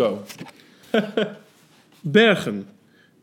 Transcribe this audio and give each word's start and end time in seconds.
go. 0.00 0.22
Bergen. 2.00 2.66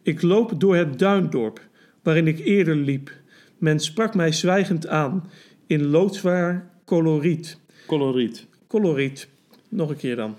Ik 0.02 0.22
loop 0.22 0.60
door 0.60 0.76
het 0.76 1.00
duindorp, 1.00 1.62
waarin 2.04 2.28
ik 2.28 2.40
eerder 2.40 2.76
liep. 2.76 3.12
Men 3.58 3.80
sprak 3.80 4.16
mij 4.16 4.32
zwijgend 4.32 4.88
aan, 4.88 5.30
in 5.68 5.86
loodzwaar 5.86 6.72
coloriet. 6.86 7.58
Coloriet. 7.86 8.46
Coloriet. 8.68 9.28
Nog 9.70 9.90
een 9.90 9.98
keer 9.98 10.16
dan. 10.16 10.36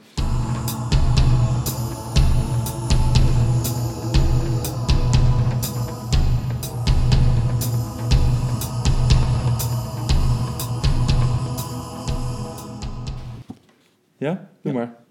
Ja? 14.18 14.50
Doe 14.62 14.72
maar. 14.72 15.06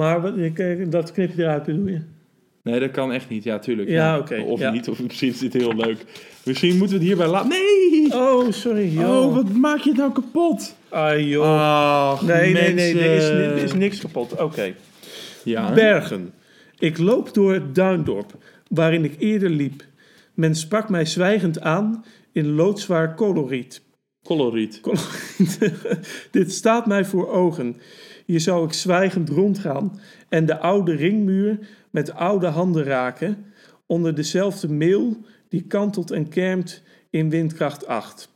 Maar 0.00 0.38
ik, 0.38 0.58
eh, 0.58 0.86
dat 0.88 1.12
knip 1.12 1.34
je 1.36 1.42
eruit, 1.42 1.64
bedoel 1.64 1.86
je? 1.86 2.00
Nee, 2.62 2.80
dat 2.80 2.90
kan 2.90 3.12
echt 3.12 3.28
niet. 3.28 3.44
Ja, 3.44 3.58
tuurlijk. 3.58 3.88
Ja, 3.88 4.18
oké, 4.18 4.40
Of 4.40 4.60
ja. 4.60 4.70
niet, 4.70 4.88
of 4.88 5.02
misschien 5.02 5.28
is 5.28 5.38
dit 5.38 5.52
heel 5.52 5.74
leuk. 5.74 6.04
Misschien 6.44 6.76
moeten 6.76 6.88
we 6.88 6.94
het 6.94 7.02
hierbij 7.02 7.26
laten. 7.26 7.48
Nee! 7.48 8.12
Oh, 8.14 8.50
sorry. 8.50 8.88
joh. 8.88 9.16
Oh, 9.16 9.34
wat 9.34 9.52
maak 9.52 9.78
je 9.78 9.88
het 9.88 9.98
nou 9.98 10.12
kapot? 10.12 10.76
Ah, 10.88 11.28
joh. 11.28 12.10
Ach, 12.10 12.22
nee, 12.22 12.52
nee, 12.52 12.74
nee, 12.74 12.98
er 12.98 13.16
is, 13.16 13.28
er 13.28 13.56
is 13.56 13.72
niks 13.72 13.98
kapot. 13.98 14.40
Oké. 14.42 14.74
Ja. 15.44 15.72
Bergen. 15.74 16.32
Ik 16.78 16.98
loop 16.98 17.34
door 17.34 17.52
het 17.52 17.74
duindorp, 17.74 18.36
waarin 18.68 19.04
ik 19.04 19.14
eerder 19.18 19.50
liep. 19.50 19.84
Men 20.34 20.54
sprak 20.54 20.88
mij 20.88 21.04
zwijgend 21.04 21.60
aan 21.60 22.04
in 22.32 22.50
loodzwaar 22.50 23.14
coloriet. 23.14 23.82
Coloriet. 24.24 24.80
Dit 26.30 26.52
staat 26.52 26.86
mij 26.86 27.04
voor 27.04 27.28
ogen. 27.28 27.76
Hier 28.30 28.40
zou 28.40 28.66
ik 28.66 28.72
zwijgend 28.72 29.28
rondgaan 29.28 30.00
en 30.28 30.46
de 30.46 30.58
oude 30.58 30.92
ringmuur 30.94 31.58
met 31.90 32.12
oude 32.14 32.46
handen 32.46 32.84
raken, 32.84 33.44
onder 33.86 34.14
dezelfde 34.14 34.68
meel 34.68 35.16
die 35.48 35.62
kantelt 35.62 36.10
en 36.10 36.28
kermt 36.28 36.82
in 37.10 37.30
windkracht 37.30 37.86
8. 37.86 38.28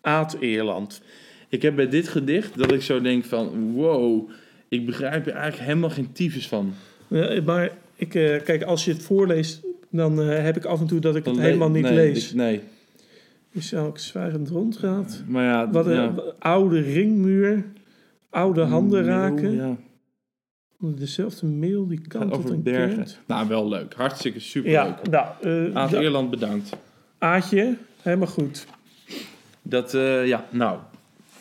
Aad 0.00 0.36
Eerland. 0.40 1.02
Ik 1.48 1.62
heb 1.62 1.76
bij 1.76 1.88
dit 1.88 2.08
gedicht 2.08 2.58
dat 2.58 2.72
ik 2.72 2.82
zo 2.82 3.00
denk 3.00 3.24
van... 3.24 3.72
Wow, 3.72 4.30
ik 4.68 4.86
begrijp 4.86 5.26
er 5.26 5.32
eigenlijk 5.32 5.68
helemaal 5.68 5.90
geen 5.90 6.12
tyfus 6.12 6.48
van. 6.48 6.72
Ja, 7.08 7.40
maar 7.44 7.70
ik, 7.96 8.14
eh, 8.14 8.42
kijk, 8.42 8.62
als 8.62 8.84
je 8.84 8.92
het 8.92 9.02
voorleest, 9.02 9.60
dan 9.90 10.20
eh, 10.22 10.42
heb 10.42 10.56
ik 10.56 10.64
af 10.64 10.80
en 10.80 10.86
toe 10.86 11.00
dat 11.00 11.16
ik 11.16 11.24
het 11.24 11.38
helemaal 11.38 11.68
le- 11.70 11.74
niet 11.74 11.82
nee, 11.82 11.94
lees. 11.94 12.28
ik- 12.30 12.34
nee, 12.36 12.60
Hier 13.50 13.62
zou 13.62 13.88
ik 13.88 13.98
zwijgend 13.98 14.48
rondgaat. 14.48 15.22
maar 15.26 15.44
ja... 15.44 15.70
Wat 15.70 15.86
een 15.86 15.92
ja. 15.92 16.14
oude 16.38 16.80
ringmuur, 16.80 17.64
oude 18.32 18.62
handen 18.62 19.04
raken, 19.04 19.54
Ja, 19.54 19.76
onder 20.80 20.98
dezelfde 20.98 21.46
meel 21.46 21.86
die 21.86 21.98
gaat 21.98 22.08
kantelt 22.08 22.34
over 22.38 22.52
en 22.52 22.62
bergen. 22.62 23.06
Nou, 23.26 23.48
wel 23.48 23.68
leuk. 23.68 23.94
Hartstikke 23.94 24.40
super 24.40 24.70
Ja, 24.70 24.98
nou, 25.10 25.26
eh, 25.40 25.76
Aad 25.76 25.90
da- 25.90 26.00
Eerland, 26.00 26.30
bedankt. 26.30 26.70
Aadje, 27.18 27.76
helemaal 28.02 28.26
goed. 28.26 28.66
Dat, 29.62 29.94
eh, 29.94 30.26
ja, 30.26 30.46
nou... 30.50 30.78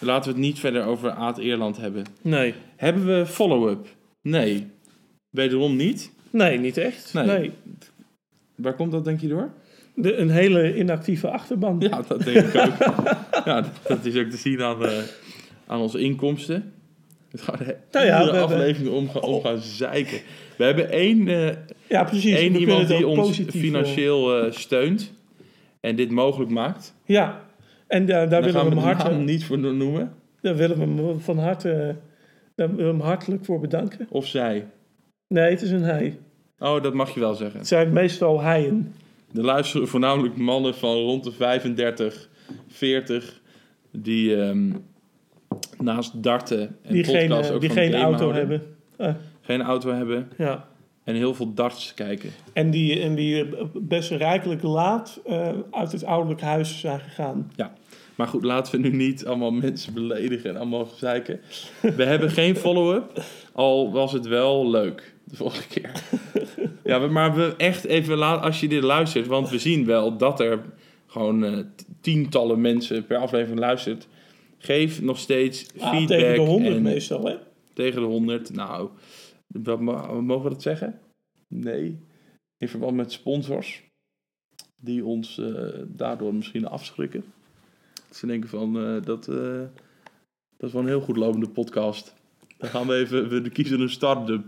Laten 0.03 0.29
we 0.31 0.37
het 0.37 0.45
niet 0.47 0.59
verder 0.59 0.83
over 0.85 1.11
Aad 1.11 1.37
Eerland 1.37 1.77
hebben. 1.77 2.03
Nee, 2.21 2.53
Hebben 2.75 3.05
we 3.05 3.25
follow-up? 3.25 3.87
Nee. 4.21 4.67
Wederom 5.29 5.75
niet. 5.75 6.11
nee, 6.29 6.57
niet 6.59 6.77
echt. 6.77 7.13
Nee. 7.13 7.25
Nee. 7.25 7.51
Waar 8.55 8.73
komt 8.75 8.91
dat 8.91 9.03
denk 9.05 9.19
je 9.21 9.27
door? 9.27 9.51
De, 9.95 10.15
een 10.17 10.29
hele 10.29 10.77
inactieve 10.77 11.29
achterban. 11.29 11.75
Ja, 11.79 12.01
dat 12.07 12.23
denk 12.23 12.37
ik 12.53 12.55
ook. 12.61 12.77
ja, 13.45 13.61
dat- 13.61 13.71
dat 13.87 14.05
is 14.05 14.15
ook 14.17 14.29
te 14.29 14.37
zien 14.37 14.61
aan, 14.61 14.85
eh, 14.85 14.97
aan 15.67 15.79
onze 15.79 15.99
inkomsten. 15.99 16.73
Het 17.41 17.41
gaat 17.41 17.57
de 17.57 17.75
Nou 17.91 18.05
ja, 18.05 18.17
we 18.17 18.23
hebben- 18.23 18.41
aflevering 18.41 18.93
om, 18.93 19.09
gaan- 19.09 19.21
om 19.21 19.41
gaan 19.41 19.57
zeiken. 19.59 20.17
We 20.57 20.63
hebben 20.63 20.89
één, 20.89 21.27
eh, 21.27 21.55
Ja, 21.87 22.03
precies. 22.03 22.35
één 22.35 22.55
iemand 22.55 22.87
die 22.87 23.07
ons 23.07 23.39
eh, 23.39 23.47
financieel 23.47 24.37
eh, 24.45 24.51
steunt. 24.51 25.13
En 25.79 25.95
dit 25.95 26.11
mogelijk 26.11 26.51
maakt. 26.51 26.93
Ja, 27.05 27.41
en 27.87 28.05
daar, 28.05 28.29
willen 28.29 28.53
we 28.53 28.59
hem 28.59 28.69
de 28.69 28.75
harte, 28.75 29.09
naam 29.09 29.23
niet 29.23 29.45
voor 29.45 29.59
noemen. 29.59 30.13
daar 30.41 30.55
willen 30.55 30.77
we 30.77 30.83
hem 31.03 31.19
van 31.19 31.37
harte, 31.37 31.95
daar 32.55 32.69
willen 32.75 32.85
we 32.91 32.97
hem 32.97 33.01
hartelijk 33.01 33.45
voor 33.45 33.59
bedanken. 33.59 34.07
Of 34.09 34.27
zij. 34.27 34.65
Nee, 35.27 35.49
het 35.49 35.61
is 35.61 35.71
een 35.71 35.83
hij. 35.83 36.17
Oh, 36.59 36.83
dat 36.83 36.93
mag 36.93 37.13
je 37.13 37.19
wel 37.19 37.33
zeggen. 37.33 37.59
Het 37.59 37.67
zijn 37.67 37.93
meestal 37.93 38.41
heien. 38.41 38.93
Er 39.35 39.43
luisteren 39.43 39.87
voornamelijk 39.87 40.37
mannen 40.37 40.75
van 40.75 40.95
rond 40.95 41.23
de 41.23 41.31
35, 41.31 42.29
40. 42.67 43.41
Die 43.91 44.35
ehm, 44.35 44.71
naast 45.77 46.23
darten 46.23 46.77
en 46.81 46.93
Die 46.93 47.03
geen, 47.03 47.27
podcasts 47.27 47.49
eh, 47.49 47.55
ook 47.55 47.61
die 47.61 47.69
geen 47.69 47.93
auto 47.95 48.31
houden. 48.31 48.35
hebben. 48.35 48.61
Ah, 48.97 49.15
Geen 49.41 49.61
auto 49.61 49.89
hebben. 49.93 50.29
ja. 50.37 50.69
En 51.03 51.15
heel 51.15 51.33
veel 51.33 51.53
darts 51.53 51.93
kijken. 51.93 52.29
En 52.53 52.71
die, 52.71 52.99
en 53.01 53.15
die 53.15 53.43
eh, 53.57 53.65
best 53.73 54.11
rijkelijk 54.11 54.61
laat 54.63 55.19
eh, 55.25 55.49
uit 55.71 55.91
het 55.91 56.05
ouderlijk 56.05 56.41
huis 56.41 56.79
zijn 56.79 56.99
gegaan. 56.99 57.51
Maar 58.15 58.27
goed, 58.27 58.43
laten 58.43 58.81
we 58.81 58.87
nu 58.89 58.95
niet 58.95 59.25
allemaal 59.25 59.51
mensen 59.51 59.93
beledigen 59.93 60.49
en 60.49 60.55
allemaal 60.57 60.85
zeiken. 60.97 61.39
We 61.81 62.03
hebben 62.03 62.31
geen 62.41 62.55
follow-up, 62.55 63.23
al 63.51 63.91
was 63.91 64.11
het 64.13 64.27
wel 64.27 64.69
leuk 64.69 65.13
de 65.23 65.35
volgende 65.35 65.67
keer. 65.67 65.91
Ja, 66.83 66.99
maar 67.07 67.35
we 67.35 67.53
echt 67.57 67.85
even 67.85 68.17
laten, 68.17 68.41
als 68.43 68.59
je 68.59 68.67
dit 68.67 68.83
luistert, 68.83 69.27
want 69.27 69.49
we 69.49 69.59
zien 69.59 69.85
wel 69.85 70.17
dat 70.17 70.39
er 70.39 70.59
gewoon 71.07 71.65
tientallen 72.01 72.61
mensen 72.61 73.05
per 73.05 73.17
aflevering 73.17 73.59
luistert. 73.59 74.07
Geef 74.63 75.01
nog 75.01 75.17
steeds 75.19 75.67
Ah, 75.79 75.89
feedback. 75.89 76.17
tegen 76.19 76.35
de 76.35 76.49
honderd 76.49 76.75
en- 76.75 76.81
meestal, 76.81 77.25
hè? 77.25 77.35
Tegen 77.73 78.01
de 78.01 78.07
100. 78.07 78.53
Nou, 78.53 78.89
wat, 79.47 79.79
mo- 79.81 80.21
mogen 80.21 80.43
we 80.43 80.49
dat 80.49 80.61
zeggen? 80.61 80.99
Nee. 81.47 81.99
In 82.57 82.67
verband 82.69 82.95
met 82.95 83.11
sponsors. 83.11 83.83
Die 84.77 85.05
ons 85.05 85.37
eh, 85.37 85.67
daardoor 85.87 86.33
misschien 86.35 86.67
afschrikken. 86.67 87.23
Dat 88.07 88.17
ze 88.17 88.27
denken 88.27 88.49
van, 88.49 88.77
eh, 88.79 89.01
dat, 89.03 89.27
eh, 89.27 89.61
dat 90.57 90.67
is 90.67 90.71
wel 90.71 90.81
een 90.81 90.87
heel 90.87 91.01
goed 91.01 91.17
lopende 91.17 91.49
podcast. 91.49 92.13
Dan 92.57 92.69
gaan 92.69 92.87
we 92.87 92.93
even, 92.95 93.29
we 93.43 93.49
kiezen 93.49 93.79
een 93.81 93.89
start-up. 93.89 94.43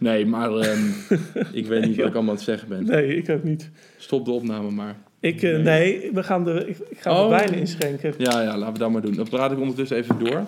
Nee, 0.00 0.26
maar 0.26 0.52
ehm, 0.56 0.86
ik 1.60 1.66
weet 1.66 1.84
niet 1.86 1.96
wat 1.96 2.06
ik 2.06 2.14
allemaal 2.14 2.30
aan 2.30 2.36
het 2.36 2.40
zeggen 2.44 2.68
ben. 2.68 2.84
Nee, 2.84 3.16
ik 3.16 3.28
ook 3.28 3.42
niet. 3.44 3.70
Stop 3.98 4.24
de 4.24 4.30
opname 4.30 4.70
maar. 4.70 5.02
Ik, 5.22 5.42
eh, 5.42 5.58
nee, 5.58 6.10
we 6.12 6.22
gaan 6.22 6.48
er, 6.48 6.68
ik, 6.68 6.78
ik 6.88 6.98
ga 7.00 7.22
Oh. 7.24 7.28
wijn 7.28 7.52
inschenken. 7.54 8.14
Ja, 8.18 8.42
ja, 8.42 8.56
laten 8.58 8.72
we 8.72 8.78
dat 8.78 8.90
maar 8.90 9.02
doen. 9.02 9.14
Dan 9.14 9.28
praat 9.28 9.52
ik 9.52 9.58
ondertussen 9.58 9.96
even 9.96 10.18
door. 10.18 10.44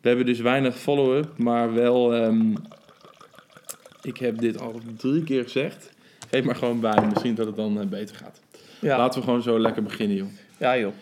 We 0.00 0.08
hebben 0.08 0.26
dus 0.26 0.40
weinig 0.40 0.76
follow-up, 0.78 1.28
maar 1.36 1.74
wel... 1.74 2.14
ehm, 2.14 2.52
ik 4.02 4.16
heb 4.16 4.38
dit 4.38 4.60
al 4.60 4.80
drie 4.96 5.22
keer 5.24 5.42
gezegd. 5.42 5.92
Geef 6.30 6.44
maar 6.44 6.56
gewoon 6.56 6.80
bij. 6.80 7.06
Misschien 7.12 7.34
dat 7.34 7.46
het 7.46 7.56
dan 7.56 7.80
eh, 7.80 7.86
beter 7.86 8.16
gaat. 8.16 8.40
Ja, 8.80 8.98
Laten 8.98 9.18
we 9.20 9.24
gewoon 9.26 9.42
zo 9.42 9.58
lekker 9.58 9.82
beginnen, 9.82 10.16
joh. 10.16 10.26
ja 10.58 10.78
joh. 10.78 10.92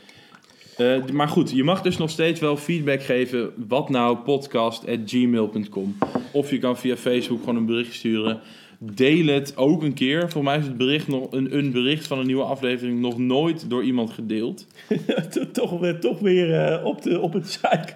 Eh, 0.76 1.04
maar 1.12 1.28
goed, 1.28 1.50
je 1.50 1.64
mag 1.64 1.82
dus 1.82 1.96
nog 1.96 2.10
steeds 2.10 2.40
wel 2.40 2.56
feedback 2.56 3.02
geven. 3.02 3.50
Wat 3.68 3.88
nou 3.88 4.16
podcast.gmail.com. 4.16 5.96
Of 6.32 6.50
je 6.50 6.58
kan 6.58 6.76
via 6.78 6.96
Facebook 6.96 7.38
gewoon 7.40 7.56
een 7.56 7.66
bericht 7.66 7.94
sturen. 7.94 8.40
Deel 8.84 9.26
het 9.26 9.56
ook 9.56 9.82
een 9.82 9.94
keer. 9.94 10.30
Voor 10.30 10.42
mij 10.44 10.58
is 10.58 10.64
het 10.64 10.76
bericht 10.76 11.08
nog 11.08 11.26
een, 11.32 11.56
een 11.56 11.72
bericht 11.72 12.06
van 12.06 12.18
een 12.18 12.26
nieuwe 12.26 12.42
aflevering 12.42 13.00
nog 13.00 13.18
nooit 13.18 13.70
door 13.70 13.82
iemand 13.84 14.10
gedeeld. 14.10 14.66
toch 15.52 15.78
weer, 15.80 16.00
toch 16.00 16.18
weer 16.18 16.54
eh, 16.54 16.84
op, 16.84 17.02
de, 17.02 17.20
op 17.20 17.32
het 17.32 17.58
zeik. 17.60 17.94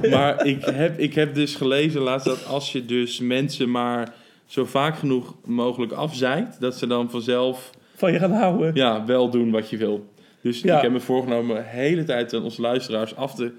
Maar 0.10 0.46
ik 0.46 0.64
heb, 0.64 0.98
ik 0.98 1.14
heb 1.14 1.34
dus 1.34 1.54
gelezen 1.54 2.00
laatst 2.00 2.26
dat 2.26 2.46
als 2.46 2.72
je 2.72 2.84
dus 2.84 3.20
mensen 3.20 3.70
maar 3.70 4.14
zo 4.46 4.64
vaak 4.64 4.96
genoeg 4.98 5.34
mogelijk 5.44 5.92
afzeikt, 5.92 6.60
dat 6.60 6.76
ze 6.76 6.86
dan 6.86 7.10
vanzelf 7.10 7.70
Van 7.94 8.12
je 8.12 8.18
gaan 8.18 8.32
houden. 8.32 8.74
ja, 8.74 9.04
wel 9.04 9.30
doen 9.30 9.50
wat 9.50 9.70
je 9.70 9.76
wil. 9.76 10.06
Dus 10.42 10.60
Ja. 10.60 10.76
ik 10.76 10.82
heb 10.82 10.92
me 10.92 11.00
voorgenomen 11.00 11.56
de 11.56 11.62
hele 11.64 12.04
tijd 12.04 12.34
aan 12.34 12.42
onze 12.42 12.60
luisteraars 12.60 13.16
af 13.16 13.34
te, 13.34 13.52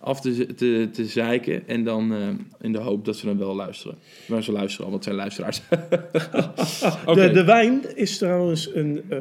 af 0.00 0.20
te, 0.20 0.54
te, 0.54 0.88
te 0.92 1.04
zeiken. 1.04 1.68
En 1.68 1.84
dan 1.84 2.12
eh, 2.14 2.28
in 2.60 2.72
de 2.72 2.78
hoop 2.78 3.04
dat 3.04 3.16
ze 3.16 3.26
dan 3.26 3.38
wel 3.38 3.54
luisteren. 3.54 3.98
Maar 4.28 4.42
ze 4.42 4.52
luisteren 4.52 4.86
al, 4.86 4.92
want 4.92 5.04
het 5.04 5.14
zijn 5.14 5.16
luisteraars. 5.16 5.60
Oké, 7.06 7.20
De, 7.26 7.30
de 7.30 7.44
wijn 7.44 7.96
is 7.96 8.18
trouwens 8.18 8.74
een 8.74 9.02
eh 9.08 9.18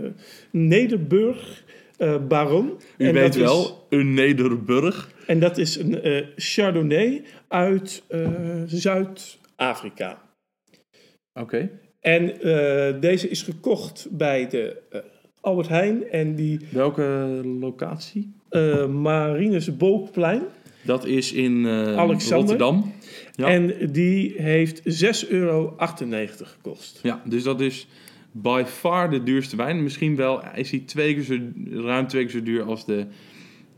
Nederburg 0.51 1.63
eh, 1.97 2.15
Baron. 2.27 2.65
u 2.97 3.05
en 3.07 3.13
weet 3.13 3.23
dat 3.23 3.35
is- 3.35 3.41
wel, 3.41 3.85
een 3.89 4.13
Nederburg. 4.13 5.11
en 5.27 5.39
dat 5.39 5.57
is 5.57 5.75
een 5.75 6.01
eh, 6.01 6.25
Chardonnay 6.35 7.23
uit 7.47 8.03
eh, 8.07 8.27
Zuid-Afrika. 8.65 10.21
Oké, 11.39 11.69
En 11.99 12.41
eh, 12.41 13.01
deze 13.01 13.29
is 13.29 13.41
gekocht 13.41 14.07
bij 14.11 14.47
de 14.49 14.81
Albert 15.41 15.67
Heijn 15.67 16.09
en 16.09 16.35
die 16.35 16.59
welke 16.71 17.01
locatie? 17.59 18.33
eh 18.49 18.87
Marines 18.87 19.77
Bookplein. 19.77 20.41
Dat 20.89 21.05
is 21.05 21.33
in 21.33 21.65
eh. 21.65 22.15
Rotterdam. 22.29 22.91
Ja. 23.35 23.47
En 23.47 23.91
die 23.91 24.33
heeft 24.37 24.81
6,98 25.23 25.29
euro 25.29 25.75
gekost. 26.41 26.99
Ja, 27.03 27.21
dus 27.25 27.43
dat 27.43 27.61
is 27.61 27.87
by 28.31 28.63
far 28.65 29.09
de 29.09 29.23
duurste 29.23 29.55
wijn. 29.55 29.83
Misschien 29.83 30.15
wel 30.15 30.41
is 30.55 30.71
hij 30.71 30.79
twee 30.79 31.13
keer 31.13 31.23
zo, 31.23 31.37
ruim 31.71 32.07
twee 32.07 32.23
keer 32.23 32.31
zo 32.31 32.43
duur 32.43 32.63
als 32.63 32.85
de, 32.85 33.05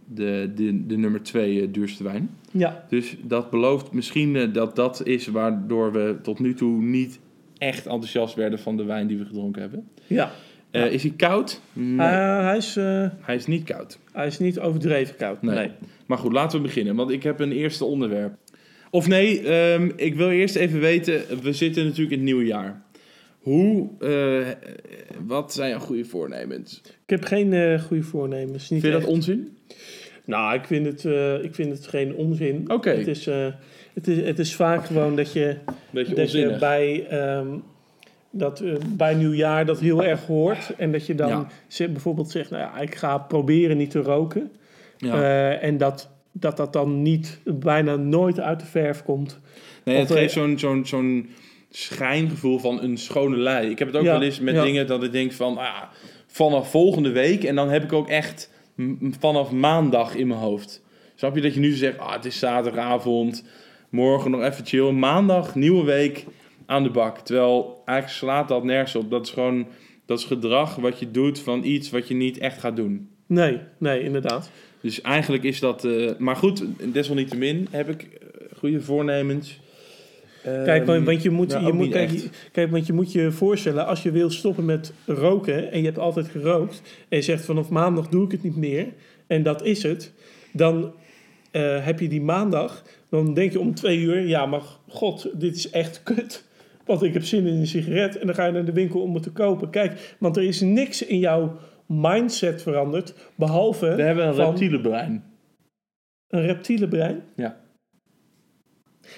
de, 0.06 0.52
de, 0.56 0.86
de 0.86 0.98
nummer 0.98 1.24
twee 1.24 1.62
eh, 1.62 1.68
duurste 1.72 2.04
wijn. 2.04 2.30
Ja, 2.52 2.86
Dus 2.90 3.16
dat 3.24 3.50
belooft 3.50 3.92
misschien 3.92 4.36
eh, 4.36 4.54
dat 4.54 4.75
dat 4.75 5.06
is 5.06 5.28
waardoor 5.28 5.92
we 5.92 6.16
tot 6.22 6.40
nu 6.40 6.54
toe 6.54 6.81
niet 6.81 7.19
echt 7.58 7.86
enthousiast 7.86 8.36
werden 8.36 8.60
van 8.60 8.78
de 8.78 8.84
wijn 8.84 9.08
die 9.08 9.18
we 9.18 9.25
gedronken 9.25 9.62
hebben. 9.62 9.88
ja. 10.08 10.31
Eh, 10.72 10.92
is 10.94 11.04
hij 11.04 11.14
koud? 11.18 11.62
Nee, 11.74 12.08
Eh, 12.08 12.44
hij, 12.46 12.58
is, 12.58 12.76
eh, 12.78 13.06
hij 13.22 13.36
is 13.36 13.46
niet 13.46 13.64
koud. 13.64 14.00
hij 14.12 14.28
is 14.28 14.40
niet 14.40 14.60
overdreven 14.60 15.16
koud. 15.16 15.42
Nee. 15.42 15.56
Nee. 15.56 15.72
Maar 16.06 16.18
goed, 16.18 16.32
laten 16.32 16.58
we 16.62 16.64
beginnen, 16.68 16.96
want 16.96 17.12
ik 17.12 17.24
heb 17.24 17.40
een 17.40 17.52
eerste 17.52 17.86
onderwerp. 17.86 18.34
Of 18.90 19.08
nee, 19.08 19.42
ehm, 19.48 19.90
ik 19.96 20.16
wil 20.16 20.30
eerst 20.30 20.56
even 20.56 20.80
weten, 20.80 21.22
we 21.42 21.54
zitten 21.54 21.84
natuurlijk 21.84 22.12
in 22.12 22.18
het 22.18 22.26
nieuwe 22.28 22.46
jaar. 22.46 22.82
Hoe, 23.40 23.90
wat 25.26 25.54
zijn 25.54 25.70
jouw 25.70 25.80
goede 25.80 26.06
voornemens? 26.06 26.82
Ik 26.86 27.10
heb 27.10 27.24
geen 27.24 27.80
goede 27.80 28.04
voornemens. 28.04 28.70
Niet 28.70 28.82
Vind 28.82 28.84
je 28.84 28.92
dat 28.92 29.02
echt. 29.02 29.10
onzin? 29.10 29.58
Nou, 30.26 30.54
ik 30.56 30.66
vind 30.66 30.86
het, 30.86 31.04
ik 31.44 31.56
vind 31.56 31.72
het 31.78 31.88
geen 31.88 32.16
onzin. 32.16 32.72
Oké. 32.72 32.90
Het, 32.90 33.08
is, 33.08 33.26
het, 33.94 34.08
is, 34.08 34.18
het 34.26 34.40
is 34.40 34.56
vaak 34.56 34.86
gewoon 34.86 35.16
dat 35.16 35.34
je, 35.34 35.58
Beetje 35.92 36.16
dat 36.16 36.32
je 36.32 36.38
onzinnig. 36.38 36.60
bij, 36.60 37.08
ehm, 37.10 37.48
dat, 38.31 38.60
eh, 38.60 38.74
bij 38.88 39.13
nieuwjaar 39.13 39.66
dat 39.66 39.80
heel 39.80 40.04
erg 40.04 40.25
hoort. 40.25 40.74
En 40.78 40.92
dat 40.92 41.06
je 41.06 41.16
dan 41.16 41.48
Ja. 41.69 41.88
bijvoorbeeld 41.88 42.31
zegt, 42.31 42.50
nou 42.50 42.62
ja, 42.62 42.80
ik 42.80 42.95
ga 42.95 43.18
proberen 43.18 43.78
niet 43.78 43.92
te 43.92 44.00
roken. 44.01 44.51
Ja. 44.98 45.13
Eh, 45.13 45.63
en 45.63 45.78
dat, 45.78 46.10
dat 46.31 46.57
dat 46.57 46.74
dan 46.74 47.01
niet, 47.01 47.39
bijna 47.44 47.95
nooit 47.95 48.39
uit 48.39 48.60
de 48.60 48.66
verf 48.66 49.04
komt. 49.04 49.39
nee, 49.83 49.95
het 49.98 50.10
of, 50.10 50.16
eh, 50.16 50.22
geeft 50.22 50.33
zo'n 50.33 50.60
zo'n 50.60 50.86
zo'n 50.86 51.30
schijngevoel 51.69 52.60
van 52.60 52.81
een 52.81 52.98
schone 52.98 53.38
lei. 53.38 53.69
Ik 53.69 53.80
heb 53.80 53.88
het 53.88 53.98
ook 53.98 54.04
Ja, 54.04 54.12
wel 54.12 54.22
eens 54.22 54.39
met 54.39 54.56
dingen 54.62 54.88
dat 54.88 55.04
ik 55.04 55.12
denk 55.12 55.31
van, 55.31 55.57
ah, 55.57 55.81
vanaf 56.27 56.69
volgende 56.72 57.12
week. 57.12 57.44
En 57.44 57.56
dan 57.56 57.69
heb 57.69 57.84
ik 57.84 57.94
ook 57.94 58.07
echt 58.10 58.50
vanaf 59.19 59.51
maandag 59.51 60.16
in 60.16 60.27
mijn 60.27 60.39
hoofd. 60.39 60.81
Snap 61.16 61.36
je 61.36 61.42
dat 61.42 61.54
je 61.54 61.60
nu 61.60 61.72
zegt, 61.72 61.98
ah, 62.00 62.13
het 62.13 62.25
is 62.25 62.39
zaterdagavond, 62.39 63.45
morgen 63.89 64.31
nog 64.31 64.42
even 64.44 64.66
chill. 64.66 64.92
Maandag, 64.92 65.56
nieuwe 65.56 65.84
week, 65.84 66.25
aan 66.72 66.84
de 66.84 66.90
bak. 66.90 67.18
Terwijl 67.20 67.82
eigenlijk 67.86 68.20
slaat 68.20 68.48
dat 68.48 68.64
nergens 68.64 68.96
op. 68.96 69.10
Dat 69.10 69.26
is 69.26 69.32
gewoon, 69.32 69.68
dat 70.06 70.20
is 70.20 70.26
gedrag 70.26 70.76
wat 70.76 71.00
je 71.00 71.12
doet 71.12 71.40
van 71.40 71.64
iets 71.64 71.90
wat 71.90 72.08
je 72.08 72.14
niet 72.14 72.38
echt 72.38 72.60
gaat 72.60 72.76
doen. 72.76 73.10
Nee, 73.26 73.60
nee, 73.78 74.04
inderdaad. 74.04 74.52
Dus 74.82 75.02
eigenlijk 75.02 75.44
is 75.44 75.60
dat... 75.60 75.86
eh, 75.86 76.12
maar 76.18 76.36
goed, 76.36 76.64
desalniettemin 76.94 77.68
heb 77.72 77.90
ik 77.90 78.02
eh, 78.02 78.58
goede 78.58 78.82
voornemens. 78.82 79.60
Kijk, 80.44 80.86
want, 80.86 81.06
want 81.06 81.24
je 81.24 81.30
moet, 81.30 81.48
nou, 81.48 81.66
je 81.66 81.74
moet, 81.74 81.90
kijk, 81.90 82.10
je- 82.12 82.30
kijk, 82.52 82.72
want 82.72 82.86
je 82.86 82.94
moet 82.94 83.12
je 83.12 83.32
voorstellen, 83.32 83.86
als 83.86 84.04
je 84.04 84.12
wil 84.12 84.30
stoppen 84.30 84.66
met 84.66 84.94
roken 85.06 85.72
en 85.72 85.80
je 85.80 85.86
hebt 85.86 86.00
altijd 86.00 86.28
gerookt 86.28 86.82
en 87.10 87.18
je 87.18 87.24
zegt 87.24 87.46
vanaf 87.46 87.70
maandag 87.70 88.08
doe 88.08 88.26
ik 88.26 88.32
het 88.32 88.44
niet 88.44 88.56
meer 88.56 88.88
en 89.28 89.44
dat 89.44 89.64
is 89.66 89.84
het, 89.84 90.12
dan 90.54 90.94
eh, 91.52 91.86
heb 91.86 92.00
je 92.00 92.08
die 92.08 92.22
maandag, 92.22 92.84
dan 93.10 93.34
denk 93.34 93.52
je 93.52 93.60
om 93.60 93.76
twee 93.76 94.00
uur, 94.00 94.28
ja 94.28 94.46
maar 94.46 94.62
god, 94.88 95.30
dit 95.34 95.56
is 95.56 95.70
echt 95.70 96.04
kut, 96.04 96.44
want 96.86 97.04
ik 97.04 97.13
heb 97.13 97.24
zin 97.24 97.45
in 97.48 97.54
een 97.54 97.68
sigaret 97.68 98.18
en 98.18 98.25
dan 98.25 98.36
ga 98.36 98.45
je 98.45 98.51
naar 98.51 98.66
de 98.66 98.72
winkel 98.74 99.01
om 99.01 99.13
het 99.13 99.24
te 99.24 99.31
kopen. 99.31 99.69
Kijk, 99.69 100.16
want 100.19 100.38
er 100.38 100.44
is 100.44 100.62
niks 100.62 101.06
in 101.06 101.19
jouw 101.19 101.57
mindset 101.86 102.62
veranderd, 102.62 103.13
behalve 103.36 103.95
We 103.95 104.01
hebben 104.01 104.28
een 104.28 104.33
reptiele 104.33 104.81
brein. 104.81 105.24
een 106.28 106.42
reptiele 106.45 106.88
brein. 106.88 107.22
Ja. 107.36 107.60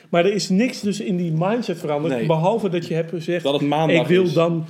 Maar 0.09 0.25
er 0.25 0.33
is 0.33 0.49
niks 0.49 0.81
dus 0.81 0.99
in 0.99 1.17
die 1.17 1.31
mindset 1.35 1.77
veranderd, 1.79 2.13
Nee. 2.15 2.25
behalve 2.25 2.69
dat 2.69 2.87
je 2.87 2.93
hebt 2.93 3.09
gezegd, 3.09 3.43
Dat 3.43 3.53
het 3.53 3.61
maandag 3.69 4.01
ik 4.01 4.07
wil, 4.07 4.23
is. 4.23 4.33
dan, 4.33 4.65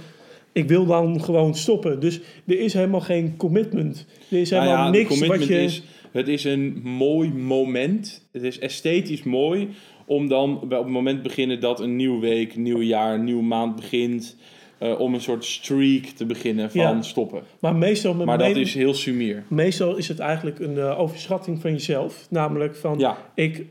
ik 0.51 0.67
wil 0.67 0.85
dan 0.85 1.21
gewoon 1.23 1.55
stoppen. 1.55 1.99
Dus 1.99 2.19
er 2.47 2.59
is 2.59 2.73
helemaal 2.73 3.01
geen 3.01 3.37
commitment. 3.37 4.05
Er 4.31 4.37
is 4.39 4.49
Nou 4.49 4.63
helemaal 4.63 4.85
ja, 4.85 4.91
niks 4.91 5.27
wat 5.27 5.45
je... 5.47 5.61
is, 5.61 5.83
het 6.11 6.27
is 6.27 6.43
een 6.43 6.79
mooi 6.83 7.29
moment. 7.33 8.27
Het 8.31 8.43
is 8.43 8.59
esthetisch 8.59 9.23
mooi 9.23 9.69
om 10.13 10.27
dan 10.27 10.61
op 10.61 10.69
het 10.71 10.87
moment 10.87 11.21
beginnen 11.21 11.59
dat 11.59 11.79
een 11.79 11.95
nieuwe 11.95 12.19
week, 12.19 12.55
nieuw 12.55 12.81
jaar, 12.81 13.19
nieuwe 13.19 13.43
maand 13.43 13.75
begint. 13.75 14.35
eh, 14.77 14.99
om 14.99 15.13
een 15.13 15.21
soort 15.21 15.45
streak 15.45 16.05
te 16.05 16.25
beginnen 16.25 16.71
van 16.71 16.81
Ja. 16.81 17.01
stoppen. 17.01 17.41
Maar 17.59 17.75
meestal, 17.75 18.13
met 18.13 18.25
Maar 18.25 18.37
dat 18.37 18.55
is 18.55 18.73
heel 18.73 18.93
sumier. 18.93 19.43
meestal 19.47 19.95
is 19.95 20.07
het 20.07 20.19
eigenlijk 20.19 20.59
een 20.59 20.77
eh, 20.77 20.99
overschatting 20.99 21.61
van 21.61 21.71
jezelf. 21.71 22.27
Namelijk 22.29 22.75
van, 22.75 22.99
Ja, 22.99 23.17
ik 23.35 23.65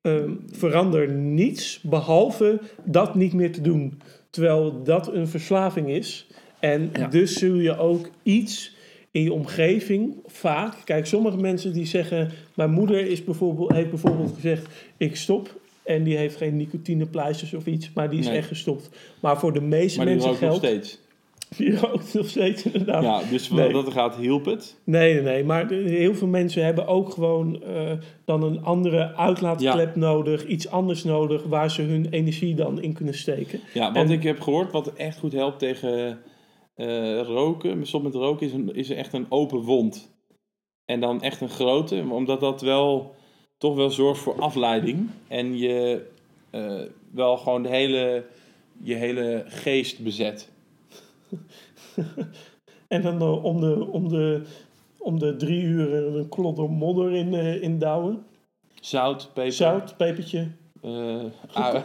ehm, 0.00 0.30
verander 0.52 1.08
niets 1.10 1.80
behalve 1.82 2.60
dat 2.84 3.14
niet 3.14 3.32
meer 3.32 3.52
te 3.52 3.60
doen. 3.60 4.00
Terwijl 4.30 4.82
dat 4.82 5.12
een 5.14 5.28
verslaving 5.28 5.88
is. 5.88 6.26
En 6.60 6.90
Ja. 6.98 7.06
dus 7.08 7.32
zul 7.38 7.54
je 7.54 7.78
ook 7.78 8.08
iets 8.22 8.74
in 9.10 9.22
je 9.22 9.32
omgeving 9.32 10.14
vaak... 10.26 10.74
Kijk, 10.84 11.06
sommige 11.06 11.36
mensen 11.36 11.72
die 11.72 11.86
zeggen... 11.86 12.30
Mijn 12.54 12.70
moeder 12.70 13.06
is 13.06 13.24
bijvoorbeeld, 13.24 13.72
heeft 13.72 13.90
bijvoorbeeld 13.90 14.34
gezegd... 14.34 14.66
Ik 14.96 15.16
stop. 15.16 15.60
En 15.84 16.02
die 16.02 16.16
heeft 16.16 16.36
geen 16.36 16.56
nicotinepleisters 16.56 17.54
of 17.54 17.66
iets. 17.66 17.90
Maar 17.94 18.10
die 18.10 18.18
is 18.18 18.26
Nee. 18.26 18.36
echt 18.36 18.48
gestopt. 18.48 18.88
Maar 19.20 19.38
voor 19.38 19.52
de 19.52 19.60
meeste 19.60 19.96
maar 19.98 20.06
die 20.06 20.14
mensen 20.14 20.30
rookt 20.32 20.42
nog 20.42 20.60
geldt... 20.60 20.66
steeds. 20.66 21.02
Die 21.58 21.76
rookt 21.78 22.14
nog 22.14 22.28
steeds 22.28 22.62
inderdaad. 22.62 23.02
Ja, 23.02 23.22
dus 23.30 23.50
Nee. 23.50 23.62
wat 23.64 23.72
dat 23.72 23.86
er 23.86 23.92
gaat, 23.92 24.16
hielp 24.16 24.44
het. 24.44 24.80
Nee, 24.84 25.12
nee, 25.14 25.22
nee. 25.22 25.44
Maar 25.44 25.68
heel 25.70 26.14
veel 26.14 26.26
mensen 26.28 26.64
hebben 26.64 26.86
ook 26.86 27.10
gewoon 27.12 27.62
eh, 27.62 27.92
dan 28.24 28.42
een 28.42 28.64
andere 28.64 29.14
uitlaatklep 29.16 29.96
nodig. 29.96 30.46
Iets 30.46 30.68
anders 30.68 31.04
nodig 31.04 31.42
waar 31.42 31.70
ze 31.70 31.82
hun 31.82 32.06
energie 32.10 32.54
dan 32.54 32.82
in 32.82 32.92
kunnen 32.92 33.14
steken. 33.14 33.60
Ja, 33.74 33.92
wat 33.92 34.04
En- 34.04 34.10
ik 34.10 34.22
heb 34.22 34.40
gehoord, 34.40 34.72
wat 34.72 34.92
echt 34.92 35.18
goed 35.18 35.32
helpt 35.32 35.58
tegen 35.58 36.18
eh, 36.74 37.20
roken, 37.20 37.86
stop 37.86 38.02
met 38.02 38.14
roken, 38.14 38.46
is, 38.46 38.52
een, 38.52 38.74
is 38.74 38.90
echt 38.90 39.12
een 39.12 39.26
open 39.28 39.58
wond. 39.60 40.14
En 40.84 41.00
dan 41.00 41.22
echt 41.22 41.40
een 41.40 41.48
grote, 41.48 42.04
omdat 42.10 42.40
dat 42.40 42.60
wel 42.62 43.14
toch 43.58 43.74
wel 43.74 43.90
zorgt 43.90 44.20
voor 44.20 44.40
afleiding. 44.40 45.10
En 45.28 45.58
je 45.58 46.06
eh, 46.50 46.80
wel 47.10 47.36
gewoon 47.36 47.62
de 47.62 47.68
hele, 47.68 48.24
je 48.82 48.94
hele 48.94 49.44
geest 49.46 49.98
bezet. 50.02 50.48
En 52.88 53.02
dan 53.02 53.20
eh, 53.20 53.44
om, 53.44 53.60
de, 53.60 53.86
om, 53.90 54.08
de, 54.08 54.42
om 54.98 55.18
de 55.18 55.36
drie 55.36 55.62
uur 55.62 55.94
er 55.94 56.16
een 56.16 56.28
klodder 56.28 56.70
modder 56.70 57.12
in, 57.12 57.34
eh 57.34 57.62
in 57.62 57.78
douwen. 57.78 58.24
Zout, 58.80 59.30
peper, 59.34 59.52
Zout, 59.52 59.96
pepertje. 59.96 60.48
eh, 60.82 61.24
ui, 61.52 61.82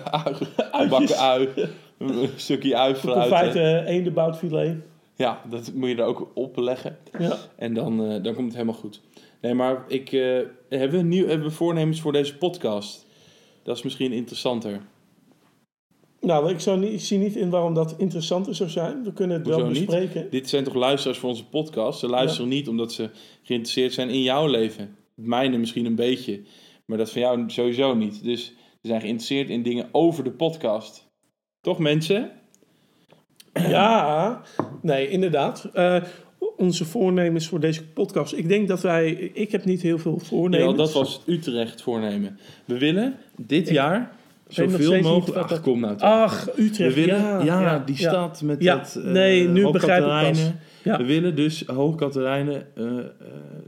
ui, 0.72 0.90
bakken 0.90 1.18
ui, 1.18 1.50
een 1.98 2.30
stukje 2.36 2.76
ui 2.78 2.96
fruit. 2.96 3.20
Confijt 3.20 3.54
hè. 3.54 3.82
uh, 3.82 3.88
eendenboutfilet. 3.90 4.76
Ja, 5.16 5.42
dat 5.50 5.74
moet 5.74 5.90
je 5.90 5.96
er 5.96 6.04
ook 6.04 6.32
op 6.34 6.58
leggen. 6.58 6.98
Ja. 7.20 7.38
En 7.56 7.74
dan, 7.74 8.04
eh, 8.04 8.24
dan 8.24 8.34
komt 8.34 8.46
het 8.46 8.54
helemaal 8.54 8.80
goed. 8.80 9.02
Nee, 9.42 9.54
maar 9.54 9.84
ik, 9.88 10.12
eh, 10.12 10.40
hebben, 10.70 11.00
we 11.00 11.04
nieuw, 11.04 11.28
hebben 11.28 11.48
we 11.48 11.54
voornemens 11.54 12.02
voor 12.02 12.12
deze 12.12 12.38
podcast? 12.38 13.06
Dat 13.64 13.78
is 13.78 13.84
misschien 13.84 14.12
interessanter. 14.12 14.82
Nou, 16.22 16.50
ik, 16.50 16.60
zou 16.60 16.80
niet, 16.80 16.94
ik 16.94 17.00
zie 17.00 17.18
niet 17.18 17.36
in 17.36 17.50
waarom 17.50 17.74
dat 17.74 17.96
interessanter 17.98 18.56
zou 18.56 18.70
zijn. 18.70 19.04
We 19.04 19.14
kunnen 19.14 19.38
het 19.38 19.48
wel 19.48 19.66
niet? 19.66 19.86
bespreken. 19.86 20.30
Dit 20.30 20.50
zijn 20.50 20.64
toch 20.64 20.74
luisteraars 20.74 21.20
voor 21.20 21.30
onze 21.30 21.48
podcast? 21.48 22.00
Ze 22.00 22.08
luisteren 22.08 22.50
niet 22.50 22.68
omdat 22.68 22.94
ze 22.94 23.10
geïnteresseerd 23.44 23.94
zijn 23.94 24.10
in 24.10 24.22
jouw 24.22 24.48
leven. 24.48 24.96
Het 25.16 25.26
mijne 25.26 25.58
misschien 25.58 25.86
een 25.86 25.96
beetje, 25.96 26.42
maar 26.86 26.98
dat 26.98 27.12
van 27.12 27.22
jou 27.22 27.50
sowieso 27.50 27.94
niet. 27.94 28.24
Dus 28.24 28.46
ze 28.82 28.88
zijn 28.88 29.02
geïnteresseerd 29.02 29.50
in 29.50 29.64
dingen 29.64 29.90
over 29.92 30.24
de 30.24 30.32
podcast. 30.32 31.08
Toch 31.62 31.80
mensen? 31.80 32.32
Ja, 33.54 34.42
nee, 34.82 35.10
inderdaad. 35.10 35.70
Eh, 35.74 36.04
onze 36.60 36.86
voornemens 36.86 37.48
voor 37.48 37.60
deze 37.60 37.84
podcast. 37.86 38.34
Ik 38.34 38.48
denk 38.48 38.68
dat 38.68 38.82
wij... 38.82 39.12
Ik 39.34 39.52
heb 39.52 39.66
niet 39.66 39.82
heel 39.82 39.98
veel 39.98 40.20
voornemens. 40.20 40.72
Ja, 40.72 40.78
dat 40.78 40.94
was 40.94 41.22
Utrecht 41.26 41.82
voornemen. 41.82 42.40
We 42.66 42.78
willen 42.78 43.16
dit 43.36 43.70
jaar 43.70 44.12
zoveel 44.48 45.02
mogelijk... 45.02 45.52
Ach, 45.52 45.62
kom 45.62 45.80
nou 45.80 45.98
toch. 45.98 46.10
Ach, 46.10 46.50
Utrecht. 46.58 46.96
We 46.96 47.02
willen, 47.02 47.46
ja, 47.46 47.62
ja, 47.62 47.84
die 47.86 47.98
stad 47.98 48.42
met 48.42 48.62
dat... 48.62 49.00
eh, 49.04 49.12
nee, 49.12 49.48
nu 49.48 49.72
begrijp 49.72 50.36
ik. 50.36 50.42
Ja. 50.84 50.98
We 50.98 51.06
willen 51.06 51.36
dus 51.36 51.64
Hoog 51.66 51.96
Katerijnen 51.96 52.68
eh, 52.76 52.86
eh, 52.86 53.06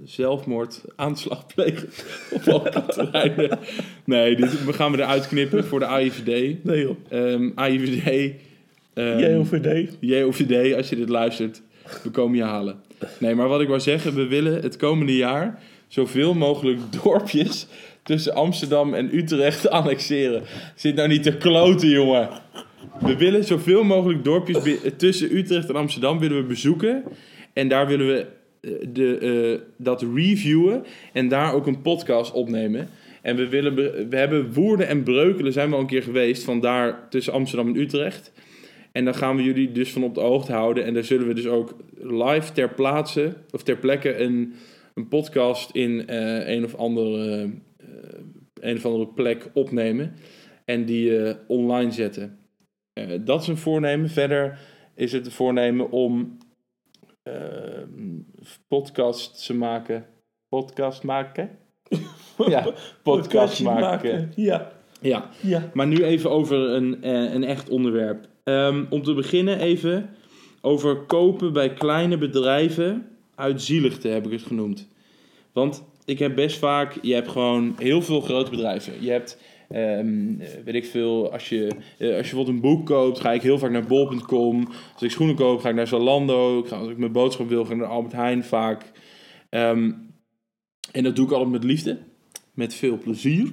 zelfmoord 0.05 0.81
aanslag 0.95 1.45
plegen. 1.45 1.89
Op 2.35 2.43
Hoog 2.45 2.69
Katerijnen. 2.69 3.59
Nee, 4.03 4.35
dit 4.35 4.49
gaan 4.49 4.91
we 4.91 4.97
eruit 4.97 5.27
knippen 5.27 5.65
voor 5.65 5.79
de 5.79 5.85
AIVD. 5.85 6.63
Nee 6.63 6.81
joh. 6.81 6.95
Ehm 7.09 7.49
AIVD... 7.55 8.33
ehm, 8.93 9.19
JOVD. 9.19 9.97
JOVD, 9.99 10.75
als 10.75 10.89
je 10.89 10.95
dit 10.95 11.09
luistert, 11.09 11.61
we 12.03 12.09
komen 12.09 12.37
je 12.37 12.43
halen. 12.43 12.81
Nee, 13.19 13.35
maar 13.35 13.47
wat 13.47 13.61
ik 13.61 13.67
wou 13.67 13.79
zeggen, 13.79 14.15
we 14.15 14.27
willen 14.27 14.61
het 14.61 14.77
komende 14.77 15.15
jaar 15.15 15.59
zoveel 15.87 16.33
mogelijk 16.33 16.79
dorpjes 17.03 17.67
tussen 18.03 18.33
Amsterdam 18.33 18.93
en 18.93 19.15
Utrecht 19.17 19.69
annexeren. 19.79 20.43
Zit 20.75 20.95
nou 20.95 21.07
niet 21.07 21.23
te 21.23 21.37
kloten, 21.37 21.89
jongen. 21.89 22.29
We 22.99 23.17
willen 23.17 23.43
zoveel 23.43 23.83
mogelijk 23.83 24.23
dorpjes 24.23 24.57
tussen 24.97 25.35
Utrecht 25.35 25.69
en 25.69 25.75
Amsterdam 25.75 26.19
willen 26.19 26.37
we 26.37 26.43
bezoeken. 26.43 27.03
En 27.53 27.67
daar 27.67 27.87
willen 27.87 28.07
we 28.07 28.25
eh, 28.61 28.71
de, 28.93 29.17
eh, 29.17 29.67
dat 29.77 30.05
reviewen 30.15 30.85
en 31.13 31.27
daar 31.27 31.53
ook 31.53 31.67
een 31.67 31.81
podcast 31.81 32.31
opnemen. 32.31 32.89
En 33.21 33.35
we, 33.35 33.49
willen 33.49 33.75
we 34.09 34.17
hebben 34.17 34.53
Woerden 34.53 34.87
en 34.87 35.03
Breukelen 35.03 35.53
zijn 35.53 35.69
we 35.69 35.75
al 35.75 35.81
een 35.81 35.87
keer 35.87 36.03
geweest, 36.03 36.43
vandaar 36.43 37.07
tussen 37.09 37.33
Amsterdam 37.33 37.67
en 37.67 37.81
Utrecht. 37.81 38.31
En 38.91 39.05
dan 39.05 39.15
gaan 39.15 39.35
we 39.35 39.43
jullie 39.43 39.71
dus 39.71 39.91
van 39.91 40.03
op 40.03 40.15
de 40.15 40.21
hoogte 40.21 40.51
houden. 40.51 40.85
En 40.85 40.93
daar 40.93 41.03
zullen 41.03 41.27
we 41.27 41.33
dus 41.33 41.47
ook 41.47 41.75
live 41.99 42.51
ter 42.51 42.69
plaatse, 42.69 43.33
of 43.51 43.63
ter 43.63 43.77
plekke, 43.77 44.17
een 44.17 44.53
een 44.93 45.07
podcast 45.07 45.71
in 45.71 46.07
eh, 46.07 46.47
een, 46.47 46.63
of 46.63 46.75
andere, 46.75 47.49
eh, 47.77 47.89
een 48.53 48.75
of 48.77 48.85
andere 48.85 49.07
plek 49.07 49.49
opnemen 49.53 50.13
en 50.65 50.85
die 50.85 51.17
eh, 51.17 51.35
online 51.47 51.91
zetten. 51.91 52.39
Dat 53.21 53.41
is 53.41 53.47
een 53.47 53.57
voornemen. 53.57 54.09
Verder 54.09 54.59
is 54.95 55.11
het 55.11 55.25
een 55.25 55.31
voornemen 55.31 55.91
om 55.91 56.37
podcasts 58.67 59.45
te 59.45 59.53
maken. 59.53 60.05
Podcast 60.49 61.03
maken? 61.03 61.49
ja, 62.47 62.73
podcast 63.03 63.61
maken. 63.61 64.31
Ja, 64.35 64.71
Ja, 65.01 65.29
ja. 65.41 65.69
maar 65.73 65.87
nu 65.87 66.03
even 66.03 66.29
over 66.29 66.57
een, 66.57 67.07
een 67.07 67.43
echt 67.43 67.69
onderwerp. 67.69 68.27
Ehm, 68.43 68.85
om 68.89 69.03
te 69.03 69.13
beginnen 69.13 69.59
even 69.59 70.09
over 70.61 70.95
kopen 70.95 71.53
bij 71.53 71.73
kleine 71.73 72.17
bedrijven 72.17 73.07
uit 73.35 73.61
zieligte 73.61 74.07
heb 74.07 74.25
ik 74.25 74.31
het 74.31 74.41
genoemd. 74.41 74.87
Want 75.51 75.83
ik 76.05 76.19
heb 76.19 76.35
best 76.35 76.57
vaak, 76.57 76.97
je 77.01 77.13
hebt 77.13 77.27
gewoon 77.27 77.75
heel 77.77 78.01
veel 78.01 78.21
grote 78.21 78.49
bedrijven. 78.49 79.03
Je 79.03 79.11
hebt, 79.11 79.37
ehm, 79.69 80.39
eh, 80.39 80.47
weet 80.65 80.75
ik 80.75 80.85
veel, 80.85 81.31
als 81.31 81.49
je, 81.49 81.67
eh, 81.67 82.07
als 82.07 82.29
je 82.29 82.35
bijvoorbeeld 82.35 82.47
een 82.47 82.61
boek 82.61 82.85
koopt, 82.85 83.19
ga 83.19 83.31
ik 83.31 83.41
heel 83.41 83.57
vaak 83.57 83.71
naar 83.71 83.87
bol.com. 83.87 84.67
Als 84.93 85.01
ik 85.01 85.11
schoenen 85.11 85.35
koop, 85.35 85.59
ga 85.59 85.69
ik 85.69 85.75
naar 85.75 85.87
Zalando. 85.87 86.59
Ik 86.59 86.67
ga, 86.67 86.77
als 86.77 86.89
ik 86.89 86.97
mijn 86.97 87.11
boodschap 87.11 87.49
wil, 87.49 87.65
ga 87.65 87.71
ik 87.71 87.77
naar 87.77 87.87
Albert 87.87 88.13
Heijn 88.13 88.43
vaak. 88.43 88.91
Ehm, 89.49 89.91
en 90.91 91.03
dat 91.03 91.15
doe 91.15 91.25
ik 91.25 91.31
altijd 91.31 91.51
met 91.51 91.63
liefde, 91.63 91.97
met 92.53 92.73
veel 92.73 92.97
plezier. 92.97 93.51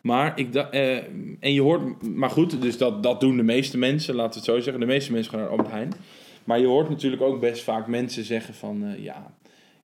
Maar 0.00 0.38
ik 0.38 0.54
eh, 0.54 0.96
en 1.40 1.52
je 1.52 1.60
hoort, 1.60 2.02
maar 2.14 2.30
goed, 2.30 2.62
dus 2.62 2.78
dat, 2.78 3.02
dat 3.02 3.20
doen 3.20 3.36
de 3.36 3.42
meeste 3.42 3.78
mensen, 3.78 4.14
laten 4.14 4.30
we 4.30 4.36
het 4.36 4.56
zo 4.56 4.60
zeggen. 4.60 4.80
De 4.80 4.92
meeste 4.92 5.12
mensen 5.12 5.30
gaan 5.32 5.40
naar 5.40 5.50
Albert 5.50 5.70
Heijn. 5.70 5.92
Maar 6.44 6.60
je 6.60 6.66
hoort 6.66 6.88
natuurlijk 6.88 7.22
ook 7.22 7.40
best 7.40 7.62
vaak 7.62 7.86
mensen 7.86 8.24
zeggen 8.24 8.54
van, 8.54 8.84
eh, 8.84 9.04
ja, 9.04 9.34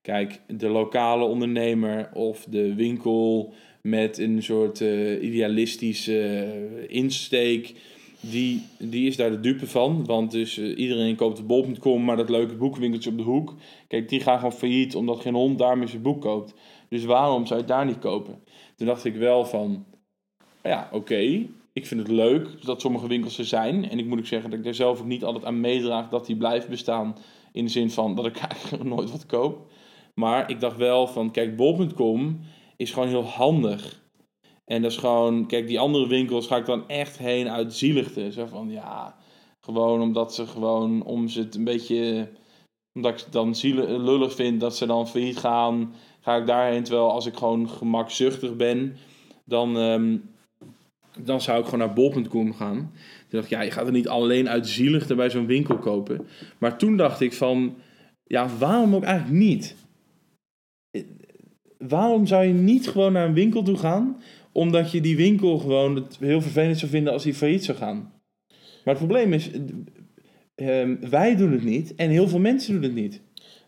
kijk, 0.03 0.41
de 0.47 0.69
lokale 0.69 1.25
ondernemer 1.25 2.11
of 2.15 2.47
de 2.49 2.75
winkel 2.75 3.55
met 3.81 4.19
een 4.19 4.43
soort 4.43 4.81
eh, 4.81 5.23
idealistische 5.23 6.19
eh, 6.19 6.97
insteek, 6.97 7.75
die, 8.21 8.63
die 8.79 9.07
is 9.07 9.17
daar 9.17 9.31
de 9.31 9.41
dupe 9.41 9.67
van. 9.67 10.05
Want 10.05 10.31
dus 10.31 10.59
iedereen 10.59 11.17
koopt 11.17 11.37
de 11.37 11.43
bol.com, 11.43 12.05
maar 12.05 12.17
dat 12.17 12.31
leuke 12.31 12.55
boekenwinkeltje 12.55 13.11
op 13.11 13.17
de 13.17 13.23
hoek, 13.23 13.55
kijk, 13.89 14.09
die 14.09 14.21
gaan 14.21 14.37
gewoon 14.37 14.53
failliet 14.53 14.95
omdat 14.95 15.21
geen 15.21 15.35
hond 15.35 15.59
daarmee 15.59 15.89
zijn 15.89 16.03
boek 16.03 16.21
koopt. 16.21 16.55
Dus 16.89 17.05
waarom 17.05 17.47
zou 17.47 17.61
je 17.61 17.67
het 17.67 17.75
daar 17.75 17.87
niet 17.87 17.99
kopen? 17.99 18.39
Toen 18.77 18.87
dacht 18.87 19.05
ik 19.05 19.17
wel 19.17 19.45
van, 19.45 19.85
ja, 20.69 20.89
oké. 20.93 21.47
Ik 21.73 21.87
vind 21.87 22.01
het 22.01 22.11
leuk 22.11 22.65
dat 22.65 22.81
sommige 22.81 23.09
winkels 23.09 23.39
er 23.39 23.45
zijn. 23.45 23.91
En 23.91 23.99
ik 23.99 24.07
moet 24.07 24.19
ook 24.19 24.27
zeggen 24.27 24.51
dat 24.51 24.59
ik 24.59 24.65
daar 24.65 24.75
zelf 24.75 25.01
ook 25.01 25.07
niet 25.07 25.25
altijd 25.25 25.45
aan 25.45 25.61
meedraag 25.61 26.09
dat 26.09 26.27
die 26.27 26.37
blijven 26.37 26.71
bestaan. 26.71 27.17
In 27.53 27.65
de 27.65 27.71
zin 27.71 27.91
van 27.91 28.15
dat 28.15 28.27
ik 28.27 28.37
eigenlijk 28.51 28.85
nooit 28.85 29.11
wat 29.11 29.27
koop. 29.27 29.71
Maar 30.15 30.51
ik 30.51 30.61
dacht 30.61 30.77
wel 30.77 31.07
van, 31.07 31.31
kijk, 31.31 31.57
bol.com 31.57 32.41
is 32.77 32.93
gewoon 32.93 33.09
heel 33.09 33.25
handig. 33.25 34.05
En 34.65 34.83
dat 34.83 34.91
is 34.91 34.97
gewoon, 34.97 35.47
kijk, 35.47 35.67
die 35.67 35.81
andere 35.81 36.07
winkels 36.07 36.47
ga 36.47 36.57
ik 36.57 36.67
dan 36.67 36.89
echt 36.89 37.19
heen 37.19 37.49
uit 37.49 37.75
zieligte. 37.75 38.33
Zo 38.33 38.47
van, 38.47 38.71
ja, 38.71 39.17
gewoon 39.61 40.01
omdat 40.01 40.35
ze 40.35 40.47
gewoon, 40.47 41.03
om 41.05 41.29
ze 41.29 41.41
het 41.41 41.55
een 41.55 41.65
beetje, 41.65 42.29
omdat 42.93 43.13
ik 43.13 43.21
het 43.25 43.33
dan 43.33 43.55
zielig, 43.55 43.87
lullig 43.89 44.35
vind 44.35 44.61
dat 44.61 44.77
ze 44.77 44.87
dan 44.87 45.09
failliet 45.09 45.39
gaan, 45.39 45.95
ga 46.21 46.37
ik 46.37 46.47
daarheen. 46.47 46.83
Terwijl 46.83 47.11
als 47.11 47.27
ik 47.27 47.37
gewoon 47.37 47.69
gemakzuchtig 47.69 48.57
ben, 48.57 48.97
dan, 49.45 49.79
ehm, 49.79 50.17
dan 51.25 51.41
zou 51.41 51.59
ik 51.59 51.65
gewoon 51.65 51.79
naar 51.81 51.93
bol.com 51.95 52.55
gaan. 52.55 52.77
Toen 52.77 52.91
dacht 53.41 53.45
ik, 53.45 53.51
ja, 53.51 53.61
je 53.61 53.71
gaat 53.71 53.87
er 53.87 53.93
niet 53.93 54.09
alleen 54.09 54.49
uit 54.49 54.69
zieligte 54.69 55.15
bij 55.15 55.31
zo'n 55.31 55.47
winkel 55.47 55.79
kopen. 55.79 56.27
Maar 56.59 56.79
toen 56.79 56.97
dacht 56.97 57.21
ik 57.21 57.33
van, 57.33 57.75
ja, 58.25 58.49
waarom 58.59 58.95
ook 58.95 59.05
eigenlijk 59.05 59.39
niet? 59.39 59.75
Waarom 61.79 62.27
zou 62.27 62.45
je 62.45 62.53
niet 62.53 62.89
gewoon 62.89 63.13
naar 63.13 63.27
een 63.27 63.35
winkel 63.35 63.63
toe 63.63 63.77
gaan, 63.77 64.21
omdat 64.53 64.91
je 64.91 65.01
die 65.01 65.17
winkel 65.17 65.59
gewoon 65.59 65.95
het 65.95 66.17
heel 66.21 66.41
vervelend 66.41 66.79
zou 66.79 66.91
vinden 66.91 67.13
als 67.13 67.23
die 67.23 67.35
failliet 67.35 67.65
zou 67.65 67.79
gaan? 67.79 68.13
Maar 68.85 68.95
het 68.95 69.05
probleem 69.07 69.33
is, 69.33 69.51
eh, 70.55 70.81
ehm, 70.81 70.97
wij 71.11 71.37
doen 71.37 71.53
het 71.53 71.65
niet 71.65 71.95
en 71.95 72.11
heel 72.11 72.29
veel 72.29 72.39
mensen 72.39 72.73
doen 72.75 72.83
het 72.83 72.95
niet. 72.95 73.21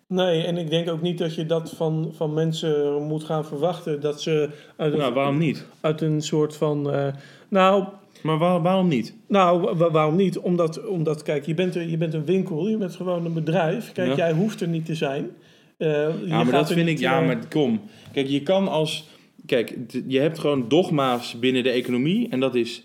Nee, 0.07 0.43
en 0.43 0.57
ik 0.57 0.71
denk 0.71 0.91
ook 0.91 1.03
niet 1.03 1.19
dat 1.19 1.35
je 1.35 1.47
dat 1.47 1.71
van, 1.71 2.11
van 2.15 2.35
mensen 2.35 3.03
moet 3.03 3.25
gaan 3.25 3.45
verwachten. 3.45 4.01
Dat 4.01 4.23
ze 4.23 4.49
uit 4.77 4.93
een, 4.93 4.99
Nou, 4.99 5.15
waarom 5.15 5.39
niet? 5.39 5.67
uit 5.81 6.01
een 6.01 6.21
soort 6.23 6.57
van. 6.57 6.91
eh, 6.93 7.09
nou, 7.49 7.85
Maar 8.23 8.39
waar- 8.39 8.63
waarom 8.63 8.89
niet? 8.89 9.15
nou 9.29 9.75
wa- 9.77 9.91
waarom 9.91 10.17
niet? 10.17 10.39
Omdat, 10.39 10.87
omdat 10.87 11.23
kijk, 11.23 11.47
je 11.47 11.55
bent, 11.55 11.75
een- 11.75 11.91
je 11.91 11.97
bent 11.97 12.15
een 12.15 12.25
winkel, 12.25 12.69
je 12.69 12.77
bent 12.77 12.97
gewoon 12.97 13.25
een 13.25 13.33
bedrijf. 13.33 13.93
Kijk, 13.93 14.09
Ja. 14.09 14.15
jij 14.17 14.33
hoeft 14.33 14.61
er 14.61 14.69
niet 14.69 14.85
te 14.87 14.95
zijn. 14.95 15.31
Eh, 15.77 15.89
Ja, 16.27 16.43
maar 16.43 16.53
dat 16.53 16.73
vind 16.73 16.89
ik, 16.89 16.99
ja, 16.99 17.21
maar 17.21 17.39
kom. 17.49 17.81
Kijk, 18.13 18.29
je 18.29 18.43
kan 18.43 18.69
als, 18.69 19.09
kijk, 19.47 19.77
je 20.07 20.19
hebt 20.21 20.39
gewoon 20.39 20.69
dogma's 20.69 21.39
binnen 21.39 21.63
de 21.63 21.71
economie 21.71 22.29
en 22.29 22.41
dat 22.41 22.55
is 22.55 22.85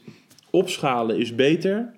opschalen 0.50 1.18
is 1.20 1.36
beter, 1.36 1.92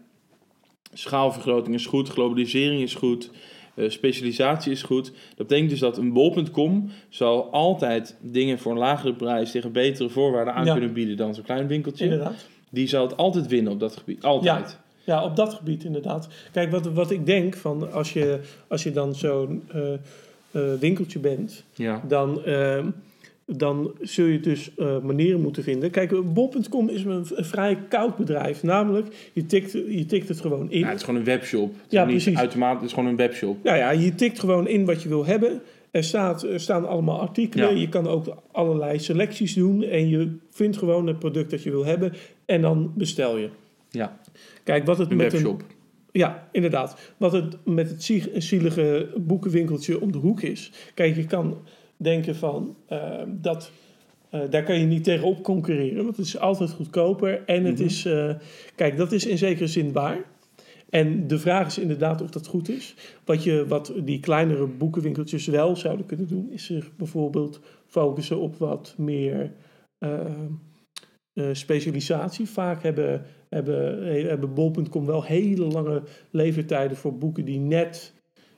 schaalvergroting 0.94 1.76
is 1.76 1.86
goed, 1.86 2.10
globalisering 2.10 2.82
is 2.82 2.96
goed, 2.96 3.32
eh, 3.76 3.90
specialisatie 3.90 4.72
is 4.72 4.84
goed. 4.84 5.06
Dat 5.36 5.48
betekent 5.48 5.70
dus 5.70 5.80
dat 5.80 5.98
een 5.98 6.14
bol.com 6.14 6.90
zal 7.10 7.50
altijd 7.52 8.18
dingen 8.22 8.60
voor 8.60 8.72
een 8.72 8.78
lagere 8.78 9.14
prijs 9.14 9.52
tegen 9.52 9.72
betere 9.72 10.10
voorwaarden 10.10 10.54
aan 10.54 10.66
Ja. 10.66 10.72
kunnen 10.72 10.94
bieden 10.94 11.18
dan 11.18 11.36
zo'n 11.36 11.44
klein 11.44 11.68
winkeltje. 11.68 12.04
Inderdaad. 12.04 12.46
Die 12.76 12.88
zal 12.88 13.08
het 13.08 13.18
altijd 13.18 13.48
winnen 13.48 13.72
op 13.72 13.80
dat 13.80 13.98
gebied, 13.98 14.24
altijd. 14.24 14.78
Ja, 15.04 15.24
op 15.24 15.36
dat 15.36 15.54
gebied 15.54 15.84
inderdaad. 15.84 16.28
Kijk, 16.52 16.72
wat, 16.72 16.86
wat 16.86 17.12
ik 17.12 17.26
denk 17.26 17.56
van 17.56 17.92
als 17.92 18.14
je, 18.14 18.40
als 18.68 18.84
je 18.84 18.92
dan 18.92 19.16
zo'n 19.16 19.64
eh, 19.74 19.94
eh, 20.52 20.80
winkeltje 20.80 21.20
bent, 21.20 21.64
Ja. 21.74 22.02
dan, 22.08 22.44
ehm, 22.46 22.86
dan 23.46 23.92
zul 24.02 24.26
je 24.26 24.40
dus 24.40 24.76
eh, 24.76 25.00
manieren 25.00 25.42
moeten 25.42 25.64
vinden. 25.64 25.92
Kijk, 25.92 26.34
bol.com 26.34 26.90
is 26.90 27.04
een, 27.04 27.26
een 27.36 27.46
vrij 27.46 27.78
koud 27.90 28.18
bedrijf. 28.18 28.64
Namelijk, 28.64 29.30
je 29.34 29.46
tikt, 29.46 29.72
je 29.72 30.06
tikt 30.06 30.28
het 30.28 30.42
gewoon 30.42 30.72
in. 30.72 30.80
Ja, 30.80 30.88
het 30.88 30.96
is 30.98 31.04
gewoon 31.04 31.20
een 31.20 31.26
webshop. 31.26 31.74
Het 31.82 31.92
Ja, 31.92 32.06
precies. 32.06 32.38
Automatisch, 32.38 32.80
het 32.80 32.90
is 32.90 32.94
gewoon 32.94 33.10
een 33.10 33.16
webshop. 33.16 33.64
Nou 33.64 33.78
ja, 33.78 33.90
je 33.90 34.16
tikt 34.16 34.40
gewoon 34.40 34.68
in 34.68 34.86
wat 34.86 35.02
je 35.02 35.10
wil 35.10 35.26
hebben. 35.26 35.62
Er, 35.96 36.04
staat, 36.04 36.44
er 36.44 36.60
staan 36.60 36.88
allemaal 36.88 37.20
artikelen. 37.20 37.70
Ja. 37.74 37.80
Je 37.80 37.90
kan 37.90 38.08
ook 38.08 38.36
allerlei 38.52 39.00
selecties 39.00 39.54
doen. 39.54 39.84
En 39.84 40.10
je 40.10 40.38
vindt 40.50 40.78
gewoon 40.78 41.08
het 41.08 41.20
product 41.20 41.52
dat 41.52 41.64
je 41.64 41.70
wil 41.72 41.86
hebben. 41.86 42.14
En 42.46 42.62
dan 42.62 42.92
bestel 42.96 43.38
je. 43.38 43.50
Ja, 43.90 44.20
Kijk, 44.64 44.86
wat 44.86 44.98
het 44.98 45.12
een 45.12 45.18
met 45.18 45.32
webshop. 45.32 45.60
een 45.60 45.66
Ja, 46.12 46.48
inderdaad. 46.52 47.14
Wat 47.18 47.32
het 47.32 47.58
met 47.66 47.90
het 47.90 48.04
zie- 48.04 48.32
zielige 48.42 49.10
boekenwinkeltje 49.18 50.02
om 50.02 50.12
de 50.12 50.18
hoek 50.18 50.42
is. 50.42 50.72
Kijk, 50.94 51.16
je 51.16 51.26
kan 51.26 51.58
denken 51.98 52.36
van 52.36 52.76
eh, 52.88 53.00
dat. 53.28 53.72
eh, 54.30 54.40
daar 54.50 54.64
kan 54.64 54.80
je 54.80 54.86
niet 54.86 55.04
tegenop 55.04 55.44
concurreren, 55.44 56.04
want 56.04 56.18
het 56.18 56.26
is 56.26 56.40
altijd 56.40 56.72
goedkoper. 56.72 57.44
En 57.46 57.64
het 57.66 57.76
Mhm. 57.76 57.84
is. 57.84 58.06
eh, 58.06 58.30
kijk, 58.76 58.98
dat 58.98 59.12
is 59.12 59.26
in 59.26 59.38
zekere 59.38 59.68
zin 59.68 59.92
waar. 59.92 60.18
En 60.96 61.28
de 61.28 61.40
vraag 61.40 61.68
is 61.68 61.78
inderdaad 61.78 62.22
of 62.22 62.30
dat 62.30 62.48
goed 62.48 62.70
is. 62.70 62.96
Wat, 63.26 63.44
je, 63.44 63.66
wat 63.68 63.94
die 64.04 64.20
kleinere 64.20 64.68
boekenwinkeltjes 64.68 65.46
wel 65.46 65.76
zouden 65.76 66.06
kunnen 66.06 66.28
doen, 66.28 66.52
is 66.52 66.66
zich 66.66 66.96
bijvoorbeeld 66.96 67.60
focussen 67.88 68.40
op 68.40 68.58
wat 68.58 68.96
meer 68.98 69.52
eh, 69.98 70.20
eh, 71.34 71.46
specialisatie. 71.52 72.46
Vaak 72.46 72.84
hebben, 72.84 73.26
hebben, 73.50 74.06
hebben 74.28 74.54
bol.com 74.54 75.06
wel 75.06 75.24
hele 75.24 75.66
lange 75.66 76.04
levertijden 76.32 76.98
voor 76.98 77.18
boeken 77.18 77.46
die 77.46 77.60
net 77.60 78.14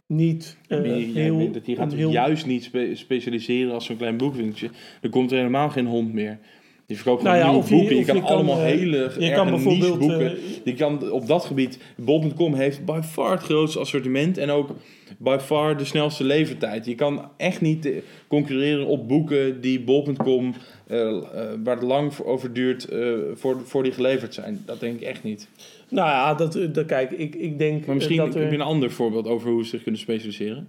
niet 0.07 0.57
jij 0.67 0.79
heel... 0.89 1.51
dat 1.51 1.65
die 1.65 1.75
gaat 1.75 1.93
heel- 1.93 2.11
juist 2.11 2.45
niet 2.45 2.63
spe- 2.63 2.95
specialiseren 2.95 3.73
als 3.73 3.85
zo'n 3.85 3.97
klein 3.97 4.17
boekwinkeltje. 4.17 4.69
Er 5.01 5.09
komt 5.09 5.31
er 5.31 5.37
helemaal 5.37 5.69
geen 5.69 5.87
hond 5.87 6.13
meer. 6.13 6.39
Je 6.87 6.95
verkoopt 6.95 7.23
Nou 7.23 7.37
ja, 7.37 7.51
nieuwe 7.51 7.63
je- 7.67 7.75
boeken. 7.75 7.95
Je, 7.97 8.05
kan 8.05 8.15
je 8.15 8.21
allemaal 8.21 8.57
eh, 8.57 8.63
hele 8.63 9.11
je 9.19 9.31
kan 9.31 9.49
bijvoorbeeld, 9.49 9.99
boeken. 9.99 10.31
eh, 10.31 10.37
je 10.63 10.73
kan 10.73 11.11
op 11.11 11.27
dat 11.27 11.45
gebied, 11.45 11.79
bol.com 11.97 12.53
heeft 12.53 12.85
by 12.85 12.99
far 13.03 13.31
het 13.31 13.41
grootste 13.43 13.79
assortiment 13.79 14.37
en 14.37 14.49
ook 14.49 14.69
by 15.17 15.37
far 15.41 15.77
de 15.77 15.85
snelste 15.85 16.23
levertijd. 16.23 16.85
Je 16.85 16.95
kan 16.95 17.29
echt 17.37 17.61
niet 17.61 17.85
eh, 17.85 17.93
concurreren 18.27 18.85
op 18.85 19.07
boeken 19.07 19.61
die 19.61 19.79
bol.com, 19.79 20.53
eh, 20.87 21.07
eh, 21.07 21.17
waar 21.63 21.75
het 21.75 21.83
lang 21.85 22.13
voor 22.13 22.25
over 22.25 22.53
duurt, 22.53 22.85
eh, 22.85 23.09
voor, 23.33 23.61
voor 23.65 23.83
die 23.83 23.91
geleverd 23.91 24.33
zijn. 24.33 24.61
Dat 24.65 24.79
denk 24.79 24.95
ik 25.01 25.07
echt 25.07 25.23
niet. 25.23 25.47
Nou 25.89 26.09
ja, 26.09 26.33
dat, 26.33 26.55
eh, 26.55 26.67
dat, 26.73 26.85
kijk, 26.85 27.11
ik, 27.11 27.35
ik 27.35 27.57
denk 27.57 27.85
Maar 27.85 27.95
misschien 27.95 28.19
eh, 28.19 28.25
dat 28.25 28.35
er... 28.35 28.41
heb 28.41 28.49
je 28.51 28.57
een 28.57 28.63
ander 28.63 28.91
voorbeeld 28.91 29.27
over 29.27 29.51
hoe 29.51 29.63
ze 29.63 29.69
zich 29.69 29.83
kunnen 29.83 30.01
specialiseren. 30.01 30.67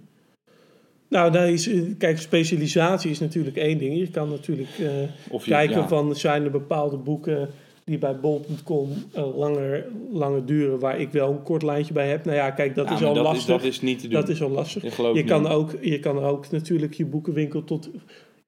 Nou, 1.09 1.31
daar 1.31 1.49
is, 1.49 1.67
eh, 1.67 1.81
kijk, 1.97 2.19
specialisatie 2.19 3.11
is 3.11 3.19
natuurlijk 3.19 3.57
één 3.57 3.77
ding. 3.77 3.97
Je 3.97 4.07
kan 4.07 4.29
natuurlijk 4.29 4.69
eh, 4.79 5.01
je, 5.31 5.39
kijken 5.43 5.77
ja. 5.77 5.87
van, 5.87 6.15
zijn 6.15 6.43
er 6.43 6.51
bepaalde 6.51 6.97
boeken 6.97 7.49
die 7.83 7.97
bij 7.97 8.19
bol.com 8.19 8.89
eh, 9.13 9.37
langer, 9.37 9.85
langer 10.11 10.45
duren, 10.45 10.79
waar 10.79 10.99
ik 10.99 11.11
wel 11.11 11.31
een 11.31 11.43
kort 11.43 11.63
lijntje 11.63 11.93
bij 11.93 12.07
heb. 12.09 12.25
Nou 12.25 12.37
ja, 12.37 12.51
kijk, 12.51 12.75
dat 12.75 12.87
Ja, 12.87 12.95
is 12.95 13.03
al 13.03 13.13
dat 13.13 13.23
lastig. 13.23 13.55
Is, 13.55 13.61
dat 13.61 13.63
is 13.63 13.81
niet 13.81 13.99
te 13.99 14.07
doen. 14.07 14.19
dat 14.19 14.29
is 14.29 14.41
al 14.41 14.49
lastig. 14.49 14.97
Je 14.97 15.11
niet. 15.13 15.25
kan, 15.25 15.47
ook, 15.47 15.75
je 15.81 15.99
kan 15.99 16.19
ook 16.19 16.51
natuurlijk 16.51 16.93
je 16.93 17.05
boekenwinkel 17.05 17.63
tot 17.63 17.89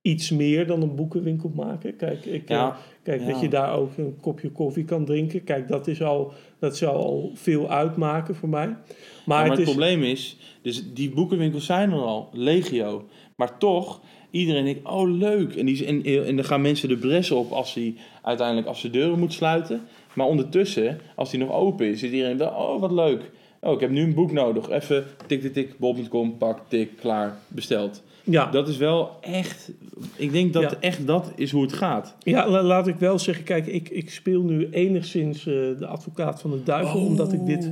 iets 0.02 0.30
meer 0.30 0.68
dan 0.68 0.82
een 0.82 0.96
boekenwinkel 0.96 1.52
maken. 1.56 1.96
Kijk, 1.96 2.26
ik, 2.26 2.50
Ja, 2.50 2.70
eh, 2.70 2.76
kijk 3.04 3.22
ja. 3.22 3.28
dat 3.28 3.42
je 3.42 3.50
daar 3.50 3.74
ook 3.74 3.98
een 3.98 4.18
kopje 4.22 4.50
koffie 4.50 4.86
kan 4.86 5.06
drinken. 5.06 5.44
Kijk, 5.44 5.68
dat, 5.68 5.88
is 5.88 6.02
al, 6.02 6.34
dat 6.60 6.78
zou 6.78 6.96
al 6.96 7.32
veel 7.34 7.70
uitmaken 7.70 8.36
voor 8.36 8.50
mij. 8.50 8.68
Maar, 8.68 8.78
Maar, 9.26 9.42
het 9.44 9.52
het 9.52 9.60
is, 9.60 9.66
probleem 9.66 10.04
is, 10.04 10.38
dus 10.62 10.94
die 10.94 11.10
boekenwinkels 11.10 11.66
zijn 11.66 11.92
er 11.92 12.00
al, 12.00 12.30
legio. 12.34 13.08
Maar 13.36 13.58
toch, 13.58 14.02
iedereen 14.32 14.66
denkt, 14.66 14.90
oh 14.90 15.18
leuk. 15.18 15.56
En, 15.56 15.66
die, 15.66 15.86
en, 15.86 16.04
en 16.26 16.36
dan 16.36 16.46
gaan 16.46 16.62
mensen 16.62 16.90
de 16.90 16.98
bres 16.98 17.32
op 17.32 17.52
als 17.52 17.74
hij 17.74 17.96
uiteindelijk 18.22 18.68
als 18.68 18.82
de 18.82 18.90
deuren 18.90 19.20
moet 19.20 19.34
sluiten. 19.34 19.82
Maar 20.14 20.28
ondertussen, 20.28 21.00
als 21.16 21.30
die 21.30 21.40
nog 21.40 21.52
open 21.52 21.86
is, 21.86 22.00
zit 22.00 22.12
iedereen 22.12 22.38
daar, 22.38 22.58
oh 22.58 22.80
wat 22.80 22.92
leuk. 22.92 23.32
Oh, 23.60 23.74
ik 23.74 23.80
heb 23.80 23.90
nu 23.90 24.04
een 24.04 24.14
boek 24.14 24.32
nodig. 24.32 24.70
Even 24.70 25.06
tik, 25.28 25.42
tik, 25.42 25.54
tik, 25.54 25.78
bol.com, 25.78 26.38
pak, 26.38 26.60
tik, 26.68 26.98
klaar, 26.98 27.38
besteld. 27.48 28.04
Ja, 28.24 28.46
Dat 28.52 28.68
is 28.68 28.78
wel 28.78 29.18
echt, 29.22 29.72
ik 30.16 30.32
denk 30.32 30.54
dat 30.54 30.62
Ja. 30.62 30.74
echt 30.80 31.08
dat 31.08 31.32
is 31.36 31.52
hoe 31.52 31.62
het 31.62 31.74
gaat. 31.74 32.16
Ja, 32.20 32.50
la- 32.50 32.62
laat 32.64 32.88
ik 32.88 32.96
wel 32.96 33.20
zeggen, 33.20 33.44
kijk, 33.44 33.68
ik, 33.68 33.90
ik 33.90 34.10
speel 34.10 34.42
nu 34.42 34.68
enigszins 34.70 35.38
eh, 35.40 35.54
de 35.54 35.86
advocaat 35.88 36.42
van 36.42 36.52
de 36.52 36.64
duivel, 36.64 37.00
omdat 37.06 37.34
ik 37.34 37.46
dit 37.46 37.72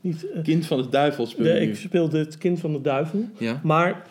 niet... 0.00 0.30
eh, 0.30 0.42
Kind 0.42 0.66
van 0.66 0.82
de 0.82 0.88
duivel 0.88 1.26
speel 1.26 1.44
de, 1.44 1.60
ik 1.60 1.76
speelde 1.76 2.18
het 2.18 2.38
kind 2.38 2.60
van 2.60 2.72
de 2.72 2.80
duivel. 2.80 3.24
Ja? 3.38 3.60
Maar, 3.62 4.06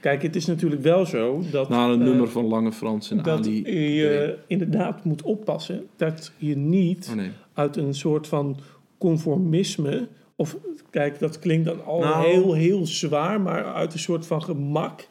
kijk, 0.00 0.22
het 0.22 0.36
is 0.36 0.46
natuurlijk 0.46 0.82
wel 0.82 1.06
zo 1.06 1.42
dat... 1.50 1.68
Na 1.68 1.84
een 1.88 2.00
eh, 2.00 2.06
nummer 2.06 2.28
van 2.28 2.44
Lange 2.44 2.72
Frans 2.72 3.10
en 3.10 3.16
dat 3.22 3.38
Ali. 3.38 3.62
je 3.96 4.38
inderdaad 4.46 5.04
moet 5.04 5.22
oppassen 5.22 5.86
dat 5.96 6.32
je 6.36 6.56
niet 6.56 7.06
Oh 7.10 7.16
nee. 7.16 7.30
uit 7.54 7.76
een 7.76 7.94
soort 7.94 8.26
van 8.26 8.56
conformisme... 8.98 10.08
Of, 10.36 10.56
kijk, 10.90 11.18
dat 11.18 11.38
klinkt 11.38 11.64
dan 11.64 11.84
al 11.84 12.00
Nou. 12.00 12.26
heel, 12.26 12.52
heel 12.52 12.86
zwaar, 12.86 13.40
maar 13.40 13.64
uit 13.74 13.92
een 13.92 13.98
soort 13.98 14.26
van 14.26 14.42
gemak... 14.42 15.08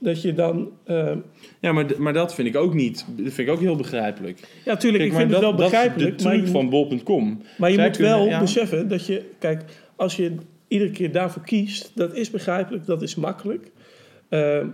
Dat 0.00 0.22
je 0.22 0.32
dan... 0.32 0.70
eh, 0.84 1.12
Ja, 1.60 1.72
maar, 1.72 1.86
maar 1.98 2.12
dat 2.12 2.34
vind 2.34 2.48
ik 2.48 2.56
ook 2.56 2.74
niet. 2.74 3.06
Dat 3.16 3.32
vind 3.32 3.48
ik 3.48 3.54
ook 3.54 3.60
heel 3.60 3.76
begrijpelijk. 3.76 4.48
ja, 4.64 4.76
tuurlijk, 4.76 5.04
ik 5.04 5.10
maar 5.12 5.20
vind 5.20 5.32
het 5.32 5.40
wel 5.40 5.50
dat, 5.50 5.60
dat 5.60 5.70
begrijpelijk. 5.70 6.10
is 6.16 6.22
de 6.22 6.28
maar 6.28 6.32
truc 6.36 6.46
je 6.46 6.52
van 6.52 6.68
bol.com. 6.70 7.42
Maar 7.58 7.68
je 7.70 7.74
Zij 7.76 7.86
moet 7.86 7.96
kunnen- 7.96 8.16
wel 8.18 8.26
ja. 8.26 8.40
beseffen 8.40 8.88
dat 8.88 9.06
je, 9.06 9.30
kijk, 9.38 9.64
als 9.96 10.16
je 10.16 10.34
iedere 10.68 10.90
keer 10.90 11.12
daarvoor 11.12 11.42
kiest, 11.42 11.92
dat 11.94 12.14
is 12.14 12.30
begrijpelijk, 12.30 12.86
dat 12.86 13.02
is 13.02 13.14
makkelijk. 13.14 13.70
Eh, 14.28 14.64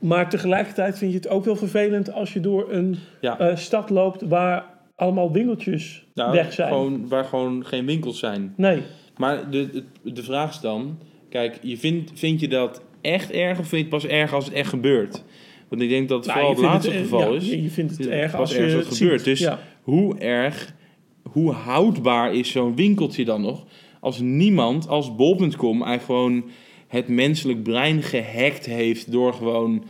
maar 0.00 0.30
tegelijkertijd 0.30 0.98
vind 0.98 1.10
je 1.12 1.16
het 1.16 1.28
ook 1.28 1.44
wel 1.44 1.56
vervelend 1.56 2.12
als 2.12 2.32
je 2.32 2.40
door 2.40 2.72
een 2.72 2.96
Ja. 3.20 3.38
eh, 3.38 3.56
stad 3.56 3.90
loopt 3.90 4.22
waar 4.22 4.64
allemaal 4.94 5.32
winkeltjes 5.32 6.06
Nou, 6.14 6.32
weg 6.32 6.52
zijn. 6.52 6.68
Gewoon, 6.68 7.08
waar 7.08 7.24
gewoon 7.24 7.66
geen 7.66 7.86
winkels 7.86 8.18
zijn. 8.18 8.52
Nee, 8.56 8.82
Maar 9.16 9.50
de, 9.50 9.70
de, 10.02 10.12
de 10.12 10.22
vraag 10.22 10.50
is 10.50 10.60
dan... 10.60 10.98
Kijk, 11.28 11.58
je 11.62 11.76
vindt, 11.78 12.10
vind 12.14 12.40
je 12.40 12.48
dat 12.48 12.82
echt 13.06 13.30
erg 13.30 13.58
of 13.58 13.68
vind 13.68 13.70
je 13.70 13.96
het 13.96 14.02
pas 14.02 14.06
erg 14.06 14.32
als 14.32 14.44
het 14.44 14.54
echt 14.54 14.68
gebeurt? 14.68 15.24
Want 15.68 15.82
ik 15.82 15.88
denk 15.88 16.08
dat 16.08 16.26
het 16.26 16.34
Nou, 16.34 16.38
vooral 16.38 16.62
het 16.62 16.72
laatste 16.72 16.92
het, 16.92 17.00
geval 17.00 17.32
ja, 17.32 17.38
is. 17.38 17.50
Je, 17.50 17.70
vindt 17.70 17.98
het 17.98 18.06
erg 18.06 18.34
als 18.34 18.52
je 18.52 18.58
ergens 18.58 18.88
het 18.88 18.96
gebeurt. 18.96 19.24
Dus 19.24 19.38
ja. 19.38 19.60
hoe 19.82 20.18
erg, 20.18 20.74
hoe 21.22 21.52
houdbaar 21.52 22.34
is 22.34 22.50
zo'n 22.50 22.76
winkeltje 22.76 23.24
dan 23.24 23.40
nog... 23.40 23.64
als 24.00 24.20
niemand, 24.20 24.88
als 24.88 25.14
bol.com 25.14 25.82
eigenlijk 25.82 26.04
gewoon 26.04 26.44
het 26.88 27.08
menselijk 27.08 27.62
brein 27.62 28.02
gehackt 28.02 28.66
heeft... 28.66 29.12
door 29.12 29.34
gewoon, 29.34 29.84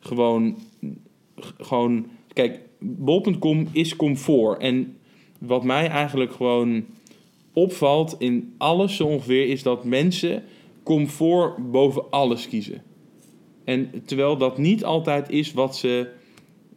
gewoon, 0.00 0.56
gewoon... 1.60 2.06
Kijk, 2.32 2.60
bol.com 2.78 3.68
is 3.72 3.96
comfort. 3.96 4.60
En 4.60 4.96
wat 5.38 5.64
mij 5.64 5.88
eigenlijk 5.88 6.32
gewoon 6.32 6.84
opvalt 7.52 8.14
in 8.18 8.54
alles 8.58 8.96
zo 8.96 9.06
ongeveer... 9.06 9.48
is 9.48 9.62
dat 9.62 9.84
mensen 9.84 10.42
comfort 10.84 11.70
boven 11.70 12.10
alles 12.10 12.48
kiezen. 12.48 12.82
En 13.64 14.02
terwijl 14.04 14.36
dat 14.36 14.58
niet 14.58 14.84
altijd 14.84 15.30
is 15.30 15.52
wat 15.52 15.76
ze, 15.76 16.10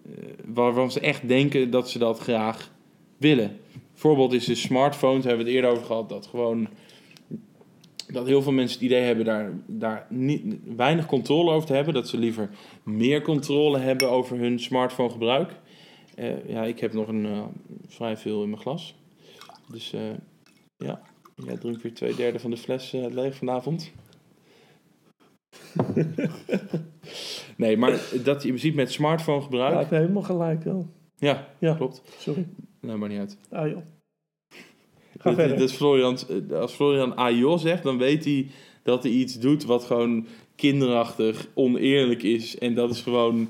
eh, 0.06 0.12
waarvan 0.46 0.92
ze 0.92 1.00
echt 1.00 1.28
denken 1.28 1.70
dat 1.70 1.90
ze 1.90 2.00
dat 2.00 2.20
graag 2.20 2.72
willen. 3.18 3.60
Voorbeeld 3.94 4.34
is 4.34 4.46
de 4.46 4.56
smartphones, 4.56 5.24
daar 5.24 5.28
hebben 5.28 5.46
we 5.46 5.52
het 5.52 5.62
eerder 5.62 5.72
over 5.72 5.86
gehad, 5.86 6.10
dat 6.10 6.28
gewoon 6.28 6.68
dat 8.08 8.28
heel 8.28 8.42
veel 8.42 8.52
mensen 8.52 8.78
het 8.78 8.86
idee 8.86 9.02
hebben 9.02 9.26
daar, 9.26 9.52
daar 9.66 10.06
niet, 10.10 10.56
weinig 10.76 11.06
controle 11.06 11.52
over 11.52 11.68
te 11.68 11.74
hebben. 11.74 11.94
Dat 11.94 12.08
ze 12.08 12.18
liever 12.18 12.50
meer 12.84 13.22
controle 13.22 13.78
hebben 13.78 14.10
over 14.10 14.38
hun 14.38 14.60
smartphone 14.60 15.10
gebruik. 15.10 15.60
Eh, 16.16 16.50
ja, 16.50 16.64
ik 16.64 16.80
heb 16.80 16.94
nog 16.94 17.08
een, 17.08 17.26
eh, 17.26 17.44
vrij 17.88 18.18
veel 18.18 18.44
in 18.44 18.50
mijn 18.50 18.62
glas. 18.62 18.96
Dus 19.72 19.94
ja, 20.78 21.02
jij 21.46 21.58
drinkt 21.58 21.82
weer 21.82 21.94
twee 21.94 22.16
derde 22.16 22.40
van 22.40 22.50
de 22.52 22.58
fles 22.58 22.94
eh, 22.94 23.06
leeg 23.10 23.36
vanavond. 23.36 23.92
nee, 27.58 27.78
maar 27.78 28.00
dat 28.24 28.44
je 28.44 28.58
ziet 28.58 28.76
met 28.76 28.92
smartphone 28.92 29.38
Ja, 29.40 29.44
gebruik. 29.44 29.74
ik 29.74 29.90
heb 29.90 30.00
helemaal 30.00 30.22
gelijk 30.22 30.64
wel. 30.64 30.90
Ja, 31.16 31.48
Ja, 31.60 31.74
klopt. 31.76 32.02
sorry. 32.20 32.48
Nou, 32.82 32.98
maar 32.98 33.10
niet 33.10 33.20
uit. 33.20 33.38
Ah 33.50 33.68
joh. 33.70 33.78
Ga 35.18 35.30
Dat, 35.30 35.34
verder. 35.36 35.58
dat 35.58 35.70
is 35.70 35.76
Florian, 35.76 36.18
als 36.52 36.74
Florian 36.74 37.16
AIO 37.16 37.58
zegt, 37.58 37.84
dan 37.84 37.98
weet 37.98 38.26
hij 38.26 38.48
dat 38.84 39.04
hij 39.04 39.12
iets 39.12 39.40
doet 39.40 39.64
wat 39.64 39.84
gewoon 39.84 40.28
kinderachtig, 40.56 41.48
oneerlijk 41.54 42.24
is. 42.24 42.58
En 42.58 42.74
dat 42.76 42.90
is 42.90 43.02
gewoon, 43.02 43.50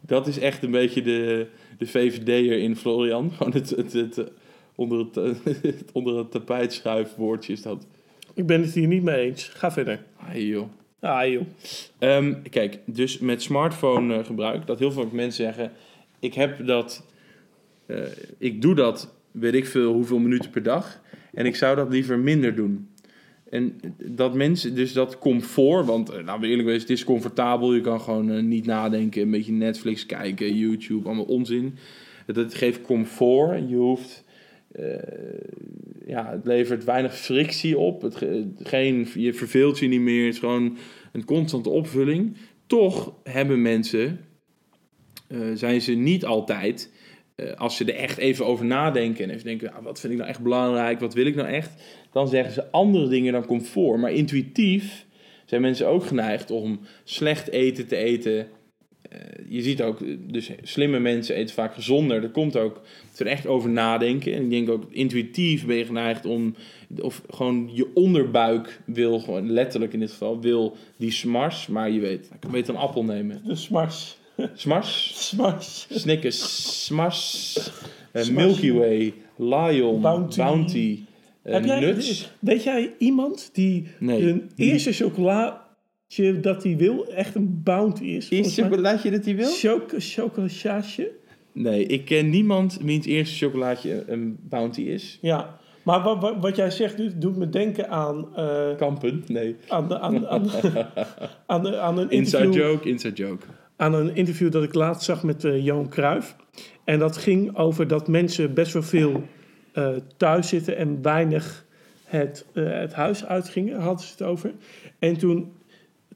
dat 0.00 0.26
is 0.26 0.38
echt 0.38 0.62
een 0.62 0.70
beetje 0.70 1.02
de, 1.02 1.46
de 1.78 1.86
VVD'er 1.86 2.58
in 2.58 2.76
Florian. 2.76 3.30
Gewoon 3.36 3.52
het, 3.52 3.70
het, 3.70 3.92
het, 3.92 4.30
onder, 4.76 4.98
het, 4.98 5.14
het 5.62 5.92
onder 5.92 6.16
het 6.16 6.30
tapijt 6.30 6.72
schuifwoordje 6.72 7.52
is 7.52 7.62
dat. 7.62 7.86
Ik 8.34 8.46
ben 8.46 8.60
het 8.60 8.72
hier 8.72 8.86
niet 8.86 9.02
mee 9.02 9.26
eens. 9.26 9.44
Ga 9.48 9.72
verder. 9.72 10.04
AIO. 10.28 10.68
Ah 11.00 11.30
joh. 11.30 11.42
Ehm, 11.98 12.34
kijk, 12.50 12.78
dus 12.84 13.18
met 13.18 13.42
smartphone 13.42 14.18
eh, 14.18 14.24
gebruik, 14.24 14.66
dat 14.66 14.78
heel 14.78 14.92
veel 14.92 15.08
mensen 15.12 15.44
zeggen, 15.44 15.72
ik 16.20 16.34
heb 16.34 16.66
dat, 16.66 17.06
eh, 17.86 17.98
ik 18.38 18.62
doe 18.62 18.74
dat, 18.74 19.14
weet 19.30 19.54
ik 19.54 19.66
veel, 19.66 19.92
hoeveel 19.92 20.18
minuten 20.18 20.50
per 20.50 20.62
dag, 20.62 21.00
en 21.32 21.46
ik 21.46 21.56
zou 21.56 21.76
dat 21.76 21.90
liever 21.90 22.18
minder 22.18 22.54
doen. 22.54 22.88
En 23.50 23.80
dat 24.04 24.34
mensen, 24.34 24.74
dus 24.74 24.92
dat 24.92 25.18
comfort, 25.18 25.86
want 25.86 26.10
eh, 26.10 26.24
laten 26.24 26.40
we 26.40 26.46
eerlijk 26.46 26.68
wezen, 26.68 26.80
het 26.80 26.90
is 26.90 27.04
comfortabel, 27.04 27.74
je 27.74 27.80
kan 27.80 28.00
gewoon 28.00 28.30
eh, 28.30 28.42
niet 28.42 28.66
nadenken, 28.66 29.22
een 29.22 29.30
beetje 29.30 29.52
Netflix 29.52 30.06
kijken, 30.06 30.56
YouTube, 30.56 31.06
allemaal 31.06 31.24
onzin. 31.24 31.74
Het 32.26 32.54
geeft 32.54 32.80
comfort, 32.80 33.68
je 33.68 33.76
hoeft, 33.76 34.24
eh, 34.25 34.25
ja, 36.06 36.30
het 36.30 36.46
levert 36.46 36.84
weinig 36.84 37.16
frictie 37.18 37.78
op, 37.78 38.02
het, 38.02 38.16
ge- 38.16 38.52
geen, 38.62 39.08
je 39.14 39.34
verveelt 39.34 39.78
je 39.78 39.88
niet 39.88 40.00
meer, 40.00 40.24
het 40.24 40.34
is 40.34 40.40
gewoon 40.40 40.76
een 41.12 41.24
constante 41.24 41.68
opvulling. 41.68 42.36
Toch 42.66 43.14
hebben 43.22 43.62
mensen, 43.62 44.20
eh, 45.28 45.38
zijn 45.54 45.80
ze 45.80 45.92
niet 45.92 46.24
altijd, 46.24 46.92
eh, 47.34 47.52
als 47.52 47.76
ze 47.76 47.84
er 47.84 47.94
echt 47.94 48.18
even 48.18 48.46
over 48.46 48.64
nadenken 48.64 49.24
en 49.24 49.30
even 49.30 49.44
denken, 49.44 49.72
ah, 49.72 49.84
wat 49.84 50.00
vind 50.00 50.12
ik 50.12 50.18
nou 50.18 50.30
echt 50.30 50.42
belangrijk, 50.42 51.00
wat 51.00 51.14
wil 51.14 51.26
ik 51.26 51.34
nou 51.34 51.48
echt, 51.48 51.82
dan 52.12 52.28
zeggen 52.28 52.52
ze 52.52 52.70
andere 52.70 53.08
dingen 53.08 53.32
dan 53.32 53.46
comfort. 53.46 54.00
Maar 54.00 54.12
intuïtief 54.12 55.06
zijn 55.44 55.60
mensen 55.60 55.86
ook 55.88 56.04
geneigd 56.04 56.50
om 56.50 56.80
slecht 57.04 57.50
eten 57.50 57.86
te 57.86 57.96
eten. 57.96 58.46
Eh, 59.16 59.44
je 59.48 59.62
ziet 59.62 59.82
ook, 59.82 60.00
eh, 60.00 60.16
dus 60.26 60.50
slimme 60.62 60.98
mensen 60.98 61.34
eten 61.34 61.54
vaak 61.54 61.74
gezonder. 61.74 62.20
Dat 62.20 62.30
komt 62.30 62.56
ook 62.56 62.74
dat 62.74 63.16
ze 63.16 63.24
er 63.24 63.30
echt 63.30 63.46
over 63.46 63.70
nadenken. 63.70 64.32
En 64.34 64.42
ik 64.42 64.50
denk 64.50 64.68
ook 64.68 64.84
intuïtief 64.90 65.66
ben 65.66 65.76
je 65.76 65.84
geneigd 65.84 66.26
om, 66.26 66.54
of 67.00 67.22
gewoon 67.30 67.70
je 67.72 67.86
onderbuik 67.94 68.80
wil, 68.84 69.18
gewoon 69.18 69.50
letterlijk 69.50 69.92
in 69.92 70.00
dit 70.00 70.10
geval, 70.10 70.40
wil 70.40 70.76
die 70.96 71.10
smars. 71.10 71.66
Maar 71.66 71.90
je 71.90 72.00
weet, 72.00 72.24
ik 72.34 72.40
kan 72.40 72.50
beter 72.50 72.74
een 72.74 72.80
appel 72.80 73.04
nemen. 73.04 73.42
De 73.44 73.54
smars. 73.54 74.18
Smars, 74.54 75.12
Smars. 75.28 75.86
Snickers, 75.90 76.84
Smars, 76.84 77.56
eh, 78.12 78.22
Smars. 78.22 78.46
Milky 78.46 78.72
Way, 78.72 79.14
Lion, 79.36 80.00
Bounty. 80.00 80.36
Bounty, 80.36 80.98
eh, 81.42 81.52
Heb 81.52 81.64
jij, 81.64 81.80
Nuts. 81.80 82.30
Weet 82.38 82.62
jij 82.62 82.92
iemand 82.98 83.50
die 83.52 83.86
Nee. 83.98 84.22
een 84.22 84.50
eerste 84.56 84.92
dat 86.40 86.62
hij 86.62 86.76
wil 86.76 87.06
echt 87.06 87.34
een 87.34 87.60
bounty 87.62 88.04
is? 88.04 88.28
Is 88.28 88.54
chocolaatje 88.54 89.10
dat 89.10 89.24
hij 89.24 89.36
wil? 89.36 89.48
Choc 89.48 89.92
chocolaatje? 89.98 91.10
Nee, 91.52 91.86
ik 91.86 92.04
ken 92.04 92.30
niemand 92.30 92.78
wiens 92.82 93.06
eerste 93.06 93.44
chocolaatje 93.44 94.04
een 94.06 94.38
bounty 94.48 94.80
is. 94.80 95.18
Ja. 95.20 95.58
Maar 95.82 96.02
wat, 96.02 96.20
wat, 96.20 96.36
wat 96.40 96.56
jij 96.56 96.70
zegt 96.70 96.96
doet, 96.96 97.20
doet 97.20 97.36
me 97.36 97.48
denken 97.48 97.88
aan, 97.88 98.36
eh, 98.36 98.76
Kampen, 98.76 99.24
nee. 99.26 99.56
aan, 99.68 99.88
de, 99.88 99.98
aan, 99.98 100.26
aan, 100.26 100.50
aan, 101.80 101.98
een 101.98 102.10
Inside 102.10 102.42
interview. 102.42 102.54
joke, 102.54 102.88
inside 102.88 103.14
joke. 103.14 103.46
aan 103.76 103.94
een 103.94 104.16
interview 104.16 104.50
dat 104.52 104.62
ik 104.62 104.74
laatst 104.74 105.04
zag 105.04 105.22
met 105.22 105.44
eh, 105.44 105.64
Johan 105.64 105.88
Cruijff. 105.88 106.36
En 106.84 106.98
dat 106.98 107.16
ging 107.16 107.56
over 107.56 107.88
dat 107.88 108.08
mensen 108.08 108.54
best 108.54 108.72
wel 108.72 108.82
veel 108.82 109.22
eh, 109.72 109.88
thuis 110.16 110.48
zitten 110.48 110.76
en 110.76 111.02
weinig 111.02 111.64
het, 112.04 112.46
het 112.52 112.92
huis 112.92 113.24
uitgingen, 113.24 113.80
hadden 113.80 114.04
ze 114.04 114.10
het 114.12 114.22
over. 114.22 114.52
En 114.98 115.16
toen, 115.16 115.52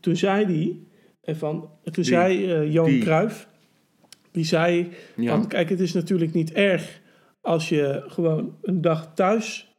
toen 0.01 0.17
zei 0.17 0.45
hij, 0.45 0.79
eh, 1.21 1.35
van, 1.35 1.71
toen 1.91 2.05
zei 2.05 2.53
eh, 2.53 2.73
Johan? 2.73 2.99
Cruijff, 2.99 3.49
die 4.31 4.45
zei, 4.45 4.89
Ja. 5.17 5.31
want 5.31 5.47
kijk, 5.47 5.69
het 5.69 5.81
is 5.81 5.93
natuurlijk 5.93 6.33
niet 6.33 6.53
erg 6.53 7.01
als 7.41 7.69
je 7.69 8.05
gewoon 8.07 8.57
een 8.63 8.81
dag 8.81 9.15
thuis 9.15 9.77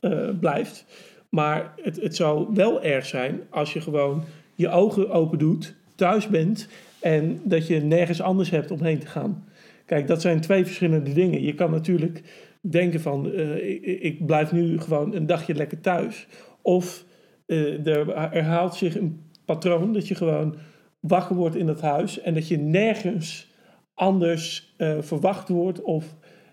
eh, 0.00 0.28
blijft. 0.40 0.84
Maar 1.30 1.72
het, 1.82 2.00
het 2.02 2.16
zou 2.16 2.54
wel 2.54 2.82
erg 2.82 3.06
zijn 3.06 3.40
als 3.50 3.72
je 3.72 3.80
gewoon 3.80 4.24
je 4.54 4.68
ogen 4.68 5.10
open 5.10 5.38
doet, 5.38 5.74
thuis 5.94 6.28
bent 6.28 6.68
En 7.00 7.40
dat 7.44 7.66
je 7.66 7.80
nergens 7.80 8.20
anders 8.20 8.50
hebt 8.50 8.70
om 8.70 8.82
heen 8.82 8.98
te 8.98 9.06
gaan. 9.06 9.44
Kijk, 9.86 10.06
dat 10.06 10.20
zijn 10.20 10.40
twee 10.40 10.64
verschillende 10.64 11.12
dingen. 11.12 11.42
Je 11.42 11.54
kan 11.54 11.70
natuurlijk 11.70 12.22
denken 12.60 13.00
van, 13.00 13.32
ik, 13.60 13.82
ik 13.82 14.26
blijf 14.26 14.52
nu 14.52 14.80
gewoon 14.80 15.14
een 15.14 15.26
dagje 15.26 15.54
lekker 15.54 15.80
thuis. 15.80 16.26
Of 16.62 17.04
eh, 17.48 17.86
er 17.86 18.30
herhaalt 18.30 18.74
zich 18.74 18.96
een 18.96 19.20
patroon 19.48 19.92
dat 19.92 20.08
je 20.08 20.14
gewoon 20.14 20.54
wakker 21.00 21.36
wordt 21.36 21.56
in 21.56 21.66
dat 21.66 21.80
huis. 21.80 22.20
En 22.20 22.34
dat 22.34 22.48
je 22.48 22.58
nergens 22.58 23.46
anders 23.94 24.74
eh, 24.76 24.96
verwacht 25.00 25.48
wordt 25.48 25.82
of 25.82 26.04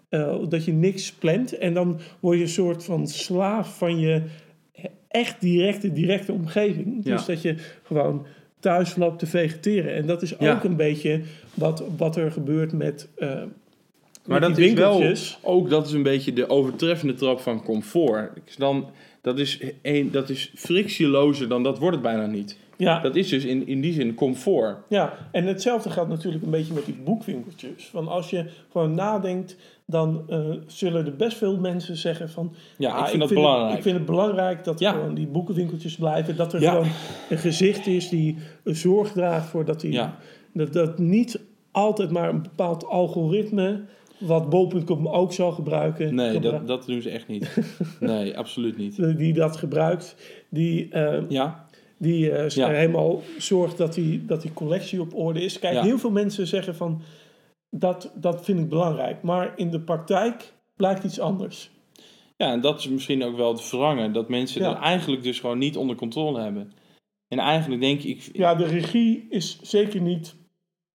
eh, 0.10 0.38
dat 0.50 0.66
je 0.66 0.74
niks 0.74 1.12
plant. 1.14 1.58
En 1.58 1.74
dan 1.74 2.00
word 2.20 2.38
je 2.38 2.44
een 2.44 2.50
soort 2.50 2.84
van 2.84 3.08
slaaf 3.08 3.78
van 3.78 4.00
je 4.00 4.22
echt 5.08 5.42
directe, 5.42 5.94
directe 5.94 6.32
omgeving. 6.34 7.04
Dus 7.04 7.26
dat 7.26 7.42
je 7.42 7.56
gewoon 7.84 8.26
thuis 8.60 8.96
loopt 8.96 9.20
te 9.20 9.26
vegeteren. 9.28 9.94
En 9.94 10.06
dat 10.06 10.22
is 10.22 10.34
ook 10.34 10.42
Ja. 10.42 10.64
een 10.64 10.76
beetje 10.76 11.22
wat, 11.54 11.84
wat 11.98 12.16
er 12.16 12.32
gebeurt 12.32 12.72
met, 12.74 13.10
eh 13.16 13.42
Maar 14.26 14.40
dat 14.42 14.58
is 14.58 14.74
wel, 14.74 15.04
ook 15.42 15.70
dat 15.70 15.86
is 15.88 15.92
een 15.94 16.04
beetje 16.04 16.34
de 16.34 16.50
overtreffende 16.50 17.14
trap 17.14 17.40
van 17.40 17.64
comfort. 17.64 18.32
Dus 18.46 18.56
Dan, 18.56 18.90
dat, 19.22 19.40
is 19.40 19.60
een, 19.82 20.12
dat 20.12 20.30
is 20.30 20.52
frictielozer 20.56 21.48
dan 21.48 21.64
dat 21.64 21.80
wordt 21.80 21.96
het 21.96 22.06
bijna 22.06 22.26
niet. 22.26 22.58
Ja, 22.78 23.00
Dat 23.00 23.16
is 23.16 23.30
dus 23.30 23.46
in, 23.46 23.68
in 23.68 23.82
die 23.82 23.94
zin 23.94 24.14
comfort. 24.14 24.78
Ja, 24.90 25.14
en 25.32 25.46
hetzelfde 25.46 25.90
geldt 25.90 26.10
natuurlijk 26.10 26.44
een 26.44 26.50
beetje 26.50 26.74
met 26.74 26.86
die 26.86 26.98
boekwinkeltjes. 27.04 27.86
Van 27.92 28.08
als 28.08 28.30
je 28.30 28.46
gewoon 28.72 28.94
nadenkt, 28.96 29.56
dan 29.86 30.24
eh, 30.30 30.40
zullen 30.68 31.06
er 31.06 31.16
best 31.16 31.38
veel 31.38 31.58
mensen 31.60 31.98
zeggen 31.98 32.30
van... 32.30 32.54
Ja, 32.78 32.92
"Ah, 32.92 33.00
ik 33.02 33.08
vind 33.08 33.20
dat 33.20 33.30
Het, 33.30 33.38
belangrijk. 33.40 33.76
ik 33.78 33.84
vind 33.84 33.96
het 33.96 34.06
belangrijk 34.06 34.64
dat 34.64 34.80
Ja. 34.80 34.92
gewoon 34.92 35.14
die 35.14 35.28
boekenwinkeltjes 35.28 35.96
blijven. 35.96 36.36
Dat 36.36 36.54
er 36.54 36.62
Ja. 36.62 36.72
gewoon 36.72 36.88
een 37.30 37.38
gezicht 37.38 37.88
is 37.88 38.10
die 38.10 38.38
zorg 38.64 39.12
draagt 39.12 39.48
voor 39.50 39.66
dat 39.66 39.82
die... 39.82 39.92
Ja. 39.92 40.16
Dat, 40.54 40.74
dat 40.74 41.00
niet 41.00 41.40
altijd 41.72 42.12
maar 42.12 42.30
een 42.30 42.42
bepaald 42.42 42.86
algoritme, 42.86 43.82
wat 44.18 44.50
bol.com 44.50 45.08
ook 45.08 45.34
zal 45.34 45.52
gebruiken... 45.52 46.16
Nee, 46.16 46.32
gebru- 46.32 46.52
dat, 46.52 46.68
dat 46.68 46.86
doen 46.86 47.02
ze 47.02 47.10
echt 47.10 47.28
niet. 47.28 47.58
Nee, 48.00 48.38
absoluut 48.38 48.78
niet. 48.78 48.96
die 49.18 49.34
dat 49.34 49.58
gebruikt, 49.58 50.16
die... 50.50 50.90
eh, 50.90 51.22
Ja, 51.30 51.65
die 51.98 52.32
eh, 52.32 52.50
Ja. 52.50 52.70
helemaal 52.70 53.22
zorgt 53.38 53.78
dat 53.78 53.94
die, 53.94 54.26
dat 54.26 54.42
die 54.42 54.54
collectie 54.54 55.02
op 55.02 55.14
orde 55.16 55.42
is. 55.42 55.60
Kijk, 55.60 55.74
Ja. 55.74 55.84
heel 55.84 55.98
veel 55.98 56.12
mensen 56.12 56.48
zeggen 56.48 56.76
van 56.76 57.02
dat, 57.70 58.12
dat 58.16 58.46
vind 58.46 58.60
ik 58.60 58.70
belangrijk. 58.70 59.22
Maar 59.22 59.54
in 59.56 59.70
de 59.72 59.80
praktijk 59.82 60.54
blijkt 60.76 61.04
iets 61.04 61.20
anders. 61.20 61.74
ja, 62.38 62.52
en 62.52 62.62
dat 62.62 62.80
is 62.80 62.88
misschien 62.90 63.24
ook 63.24 63.36
wel 63.38 63.52
het 63.52 63.62
verrangen. 63.62 64.14
Dat 64.14 64.30
mensen 64.30 64.62
Ja. 64.62 64.74
dat 64.74 64.82
eigenlijk 64.82 65.24
dus 65.24 65.40
gewoon 65.40 65.58
niet 65.58 65.78
onder 65.78 65.96
controle 65.96 66.42
hebben. 66.42 66.72
En 67.28 67.40
eigenlijk 67.40 67.82
denk 67.82 68.02
ik... 68.02 68.30
Ja, 68.34 68.56
de 68.56 68.66
regie 68.66 69.26
is 69.30 69.60
zeker 69.62 70.02
niet, 70.02 70.36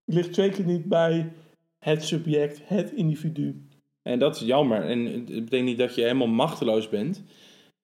ligt 0.04 0.34
zeker 0.34 0.64
niet 0.64 0.84
bij 0.84 1.32
het 1.78 2.04
subject, 2.04 2.60
het 2.64 2.92
individu. 2.92 3.66
En 4.02 4.18
dat 4.18 4.36
is 4.36 4.42
jammer. 4.46 4.82
En 4.82 5.04
het 5.06 5.24
betekent 5.26 5.64
niet 5.68 5.78
dat 5.78 5.94
je 5.94 6.02
helemaal 6.02 6.26
machteloos 6.26 6.88
bent. 6.88 7.22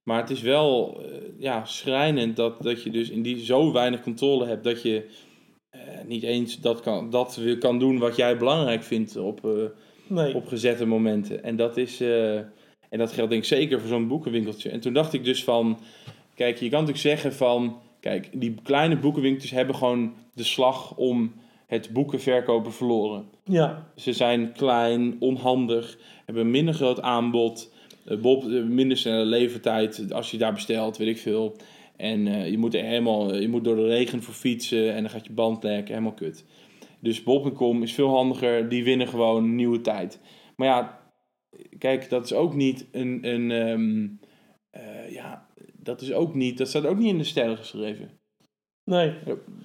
Maar 0.06 0.20
het 0.20 0.30
is 0.30 0.40
wel 0.40 1.00
eh, 1.02 1.12
ja, 1.38 1.64
schrijnend 1.64 2.36
dat, 2.36 2.62
dat 2.62 2.82
je 2.82 2.90
dus 2.90 3.10
in 3.10 3.22
die 3.22 3.44
zo 3.44 3.72
weinig 3.72 4.02
controle 4.02 4.46
hebt 4.46 4.64
dat 4.64 4.82
je 4.82 5.06
eh, 5.70 5.80
niet 6.06 6.22
eens 6.22 6.60
dat 6.60 6.80
kan, 6.80 7.10
dat 7.10 7.40
kan 7.58 7.78
doen 7.78 7.98
wat 7.98 8.16
jij 8.16 8.36
belangrijk 8.36 8.82
vindt 8.82 9.16
op, 9.16 9.44
eh, 9.44 9.50
Nee, 10.06 10.34
op 10.34 10.46
gezette 10.46 10.86
momenten. 10.86 11.44
En 11.44 11.56
dat 11.56 11.76
is. 11.76 12.00
en 12.00 12.98
dat 12.98 13.12
geldt 13.12 13.30
denk 13.30 13.42
ik 13.42 13.48
zeker 13.48 13.80
voor 13.80 13.88
zo'n 13.88 14.08
boekenwinkeltje. 14.08 14.70
En 14.70 14.80
toen 14.80 14.92
dacht 14.92 15.12
ik 15.12 15.24
dus 15.24 15.44
van. 15.44 15.78
Kijk, 16.34 16.58
je 16.58 16.68
kan 16.68 16.80
natuurlijk 16.80 16.98
zeggen 16.98 17.32
van. 17.32 17.80
Kijk, 18.00 18.28
die 18.32 18.54
kleine 18.62 18.98
boekenwinkeltjes 18.98 19.52
hebben 19.52 19.74
gewoon 19.74 20.14
de 20.34 20.44
slag 20.44 20.96
om 20.96 21.32
het 21.66 21.90
boekenverkopen 21.92 22.72
verloren. 22.72 23.24
ja, 23.44 23.86
Ze 23.96 24.12
zijn 24.12 24.52
klein, 24.52 25.16
onhandig, 25.18 25.98
hebben 26.24 26.44
een 26.44 26.50
minder 26.50 26.74
groot 26.74 27.00
aanbod, 27.00 27.72
Bob, 28.20 28.44
eh, 28.44 28.62
minder 28.62 28.96
snelle 28.96 29.24
levertijd 29.24 30.12
als 30.12 30.30
je 30.30 30.38
daar 30.38 30.52
bestelt, 30.52 30.96
weet 30.96 31.08
ik 31.08 31.18
veel. 31.18 31.56
En 31.96 32.26
eh, 32.26 32.50
je, 32.50 32.58
moet 32.58 32.74
er 32.74 32.84
helemaal, 32.84 33.34
je 33.34 33.48
moet 33.48 33.64
door 33.64 33.76
de 33.76 33.86
regen 33.86 34.22
voor 34.22 34.34
fietsen 34.34 34.94
en 34.94 35.02
dan 35.02 35.10
gaat 35.10 35.26
je 35.26 35.32
band 35.32 35.62
lekken, 35.62 35.94
helemaal 35.94 36.14
kut. 36.14 36.44
Dus 37.00 37.22
Bob.com 37.22 37.82
is 37.82 37.92
veel 37.92 38.08
handiger, 38.08 38.68
die 38.68 38.84
winnen 38.84 39.08
gewoon 39.08 39.54
nieuwe 39.54 39.80
tijd. 39.80 40.20
Maar 40.56 40.68
ja, 40.68 41.00
kijk, 41.78 42.08
dat 42.08 42.24
is 42.24 42.32
ook 42.32 42.54
niet 42.54 42.86
een, 42.92 43.18
een 43.22 43.50
ehm, 43.50 44.06
eh, 44.70 45.12
ja, 45.12 45.46
dat 45.72 46.00
is 46.00 46.12
ook 46.12 46.34
niet, 46.34 46.58
dat 46.58 46.68
staat 46.68 46.86
ook 46.86 46.98
niet 46.98 47.08
in 47.08 47.18
de 47.18 47.24
sterren 47.24 47.56
geschreven. 47.56 48.10
nee, 48.84 49.14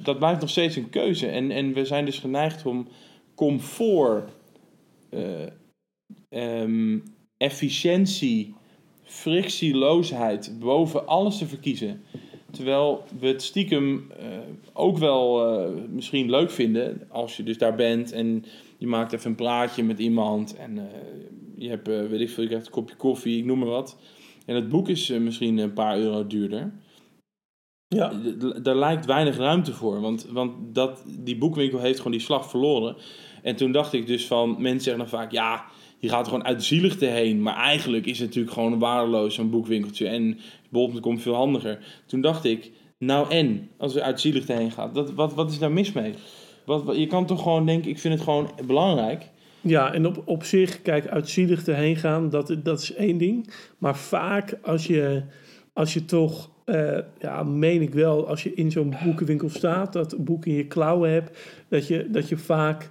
Dat 0.03 0.17
blijft 0.17 0.41
nog 0.41 0.49
steeds 0.49 0.75
een 0.75 0.89
keuze. 0.89 1.27
En, 1.27 1.51
en 1.51 1.73
we 1.73 1.85
zijn 1.85 2.05
dus 2.05 2.19
geneigd 2.19 2.65
om 2.65 2.87
comfort, 3.35 4.31
eh, 5.09 5.47
ehm, 6.29 6.99
efficiëntie, 7.41 8.53
frictieloosheid 9.03 10.55
boven 10.59 11.07
alles 11.07 11.37
te 11.37 11.45
verkiezen. 11.45 12.01
Terwijl 12.51 13.03
we 13.19 13.27
het 13.27 13.43
stiekem 13.43 14.11
eh, 14.19 14.25
ook 14.73 14.97
wel 14.97 15.47
eh, 15.47 15.71
misschien 15.89 16.29
leuk 16.29 16.51
vinden 16.51 17.07
als 17.09 17.37
je 17.37 17.43
dus 17.43 17.57
daar 17.57 17.75
bent 17.75 18.11
en 18.11 18.45
je 18.77 18.87
maakt 18.87 19.13
even 19.13 19.29
een 19.29 19.35
praatje 19.35 19.83
met 19.83 19.99
iemand 19.99 20.55
en 20.55 20.77
eh, 20.77 20.83
je 21.55 21.69
hebt, 21.69 21.87
weet 21.87 22.19
ik 22.19 22.29
veel, 22.29 22.43
je 22.43 22.49
krijgt 22.49 22.65
een 22.65 22.71
kopje 22.71 22.95
koffie, 22.95 23.37
ik 23.37 23.45
noem 23.45 23.59
maar 23.59 23.67
wat. 23.67 23.97
En 24.45 24.55
het 24.55 24.69
boek 24.69 24.89
is 24.89 25.09
misschien 25.09 25.57
een 25.57 25.73
paar 25.73 25.97
euro 25.97 26.27
duurder. 26.27 26.71
ja, 27.87 28.13
Daar 28.61 28.75
lijkt 28.75 29.05
weinig 29.05 29.37
ruimte 29.37 29.73
voor. 29.73 30.01
Want, 30.01 30.27
want 30.31 30.75
dat, 30.75 31.03
die 31.19 31.37
boekwinkel 31.37 31.79
heeft 31.79 31.97
gewoon 31.97 32.11
die 32.11 32.21
slag 32.21 32.49
verloren. 32.49 32.95
En 33.41 33.55
toen 33.55 33.71
dacht 33.71 33.93
ik 33.93 34.07
dus 34.07 34.27
van... 34.27 34.49
Mensen 34.49 34.81
zeggen 34.81 34.99
dan 34.99 35.19
vaak... 35.19 35.31
Ja, 35.31 35.65
je 36.01 36.09
gaat 36.09 36.25
er 36.25 36.31
gewoon 36.31 36.45
uit 36.45 36.63
zieligte 36.63 37.05
heen. 37.05 37.41
Maar 37.41 37.55
eigenlijk 37.55 38.05
is 38.05 38.19
het 38.19 38.27
natuurlijk 38.27 38.53
gewoon 38.53 38.79
waardeloos 38.79 39.35
zo'n 39.35 39.49
boekwinkeltje. 39.49 40.07
En 40.07 40.39
bol.com 40.69 41.19
veel 41.19 41.35
handiger. 41.35 41.79
Toen 42.05 42.21
dacht 42.21 42.45
ik... 42.45 42.71
Nou 42.97 43.29
en? 43.29 43.69
Als 43.77 43.93
we 43.93 44.01
uit 44.01 44.21
zieligte 44.21 44.53
heen 44.53 44.71
gaat. 44.71 44.95
Dat, 44.95 45.13
wat, 45.13 45.33
wat 45.33 45.51
is 45.51 45.59
daar 45.59 45.71
mis 45.71 45.91
mee? 45.91 46.13
Wat, 46.65 46.83
je 46.95 47.07
kan 47.07 47.25
toch 47.25 47.41
gewoon 47.41 47.65
denken... 47.65 47.89
Ik 47.89 47.99
vind 47.99 48.13
het 48.13 48.23
gewoon 48.23 48.51
belangrijk. 48.65 49.29
Ja, 49.61 49.93
en 49.93 50.05
op, 50.07 50.21
op 50.25 50.43
zich, 50.43 50.81
kijk, 50.81 51.07
uitzielig 51.07 51.67
erheen 51.67 51.95
gaan, 51.95 52.29
dat, 52.29 52.55
dat 52.63 52.81
is 52.81 52.93
één 52.93 53.17
ding. 53.17 53.53
Maar 53.77 53.97
vaak 53.97 54.57
als 54.61 54.87
je, 54.87 55.23
als 55.73 55.93
je 55.93 56.05
toch, 56.05 56.49
eh, 56.65 56.97
ja, 57.19 57.43
meen 57.43 57.81
ik 57.81 57.93
wel, 57.93 58.27
als 58.27 58.43
je 58.43 58.53
in 58.53 58.71
zo'n 58.71 58.95
boekenwinkel 59.03 59.49
staat, 59.49 59.93
dat 59.93 60.15
boek 60.17 60.45
in 60.45 60.53
je 60.53 60.67
klauwen 60.67 61.11
hebt, 61.11 61.39
dat 61.67 61.87
je, 61.87 62.07
dat 62.09 62.29
je 62.29 62.37
vaak 62.37 62.89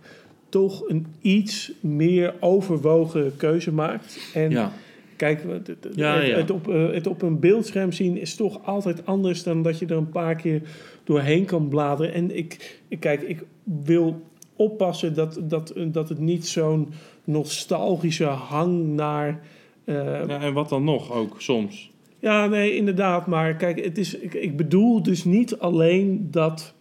toch 0.50 0.88
een 0.88 1.06
iets 1.20 1.72
meer 1.80 2.34
overwogen 2.40 3.36
keuze 3.36 3.72
maakt. 3.72 4.30
En 4.34 4.50
Ja. 4.50 4.72
kijk, 5.16 5.42
het, 5.48 5.66
het- 5.66 5.88
Ja, 5.94 6.14
het, 6.16 6.26
ja. 6.26 6.36
het 6.36 6.50
op, 6.50 6.68
eh, 6.68 6.90
het 6.90 7.06
op 7.06 7.22
een 7.22 7.38
beeldscherm 7.40 7.92
zien 7.92 8.16
is 8.18 8.34
toch 8.34 8.60
altijd 8.66 9.06
anders 9.06 9.42
dan 9.42 9.62
dat 9.62 9.78
je 9.78 9.86
er 9.86 9.96
een 9.96 10.10
paar 10.10 10.34
keer 10.36 10.62
doorheen 11.04 11.44
kan 11.44 11.68
bladeren. 11.68 12.12
En 12.14 12.36
ik, 12.36 12.78
ik 12.88 13.00
kijk, 13.00 13.22
ik 13.22 13.42
wil 13.84 14.22
oppassen 14.56 15.14
dat, 15.14 15.40
dat, 15.42 15.72
dat 15.86 16.08
het 16.08 16.18
niet 16.18 16.46
zo'n 16.46 16.88
nostalgische 17.24 18.24
hang 18.24 18.86
naar. 18.86 19.40
eh, 19.84 19.94
ja. 20.26 20.40
En 20.40 20.52
wat 20.52 20.68
dan 20.68 20.84
nog 20.84 21.12
ook, 21.12 21.34
soms. 21.40 21.90
ja, 22.18 22.46
nee, 22.46 22.76
inderdaad. 22.76 23.26
Maar 23.26 23.54
kijk, 23.56 23.84
het 23.84 23.98
is, 23.98 24.14
ik, 24.14 24.34
ik 24.34 24.56
bedoel 24.56 25.02
dus 25.02 25.24
niet 25.24 25.58
alleen 25.58 26.28
dat, 26.30 26.74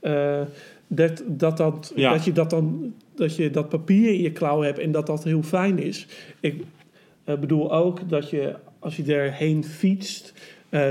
eh, 0.00 0.40
dat, 0.88 1.22
dat, 1.26 1.56
dat, 1.56 1.92
Ja. 1.96 2.12
dat 2.12 2.24
je 2.24 2.32
dat 2.32 2.50
dan 2.50 2.94
dat 3.14 3.36
je 3.36 3.50
dat 3.50 3.68
papier 3.68 4.08
in 4.12 4.20
je 4.20 4.32
klauw 4.32 4.60
hebt 4.62 4.78
en 4.78 4.92
dat 4.92 5.06
dat 5.06 5.24
heel 5.24 5.42
fijn 5.42 5.78
is. 5.78 6.06
Ik 6.40 6.62
eh, 7.24 7.38
bedoel 7.38 7.72
ook 7.74 8.08
dat 8.08 8.30
je 8.30 8.54
als 8.78 8.96
je 8.96 9.14
erheen 9.14 9.64
fietst, 9.64 10.32
eh, 10.68 10.90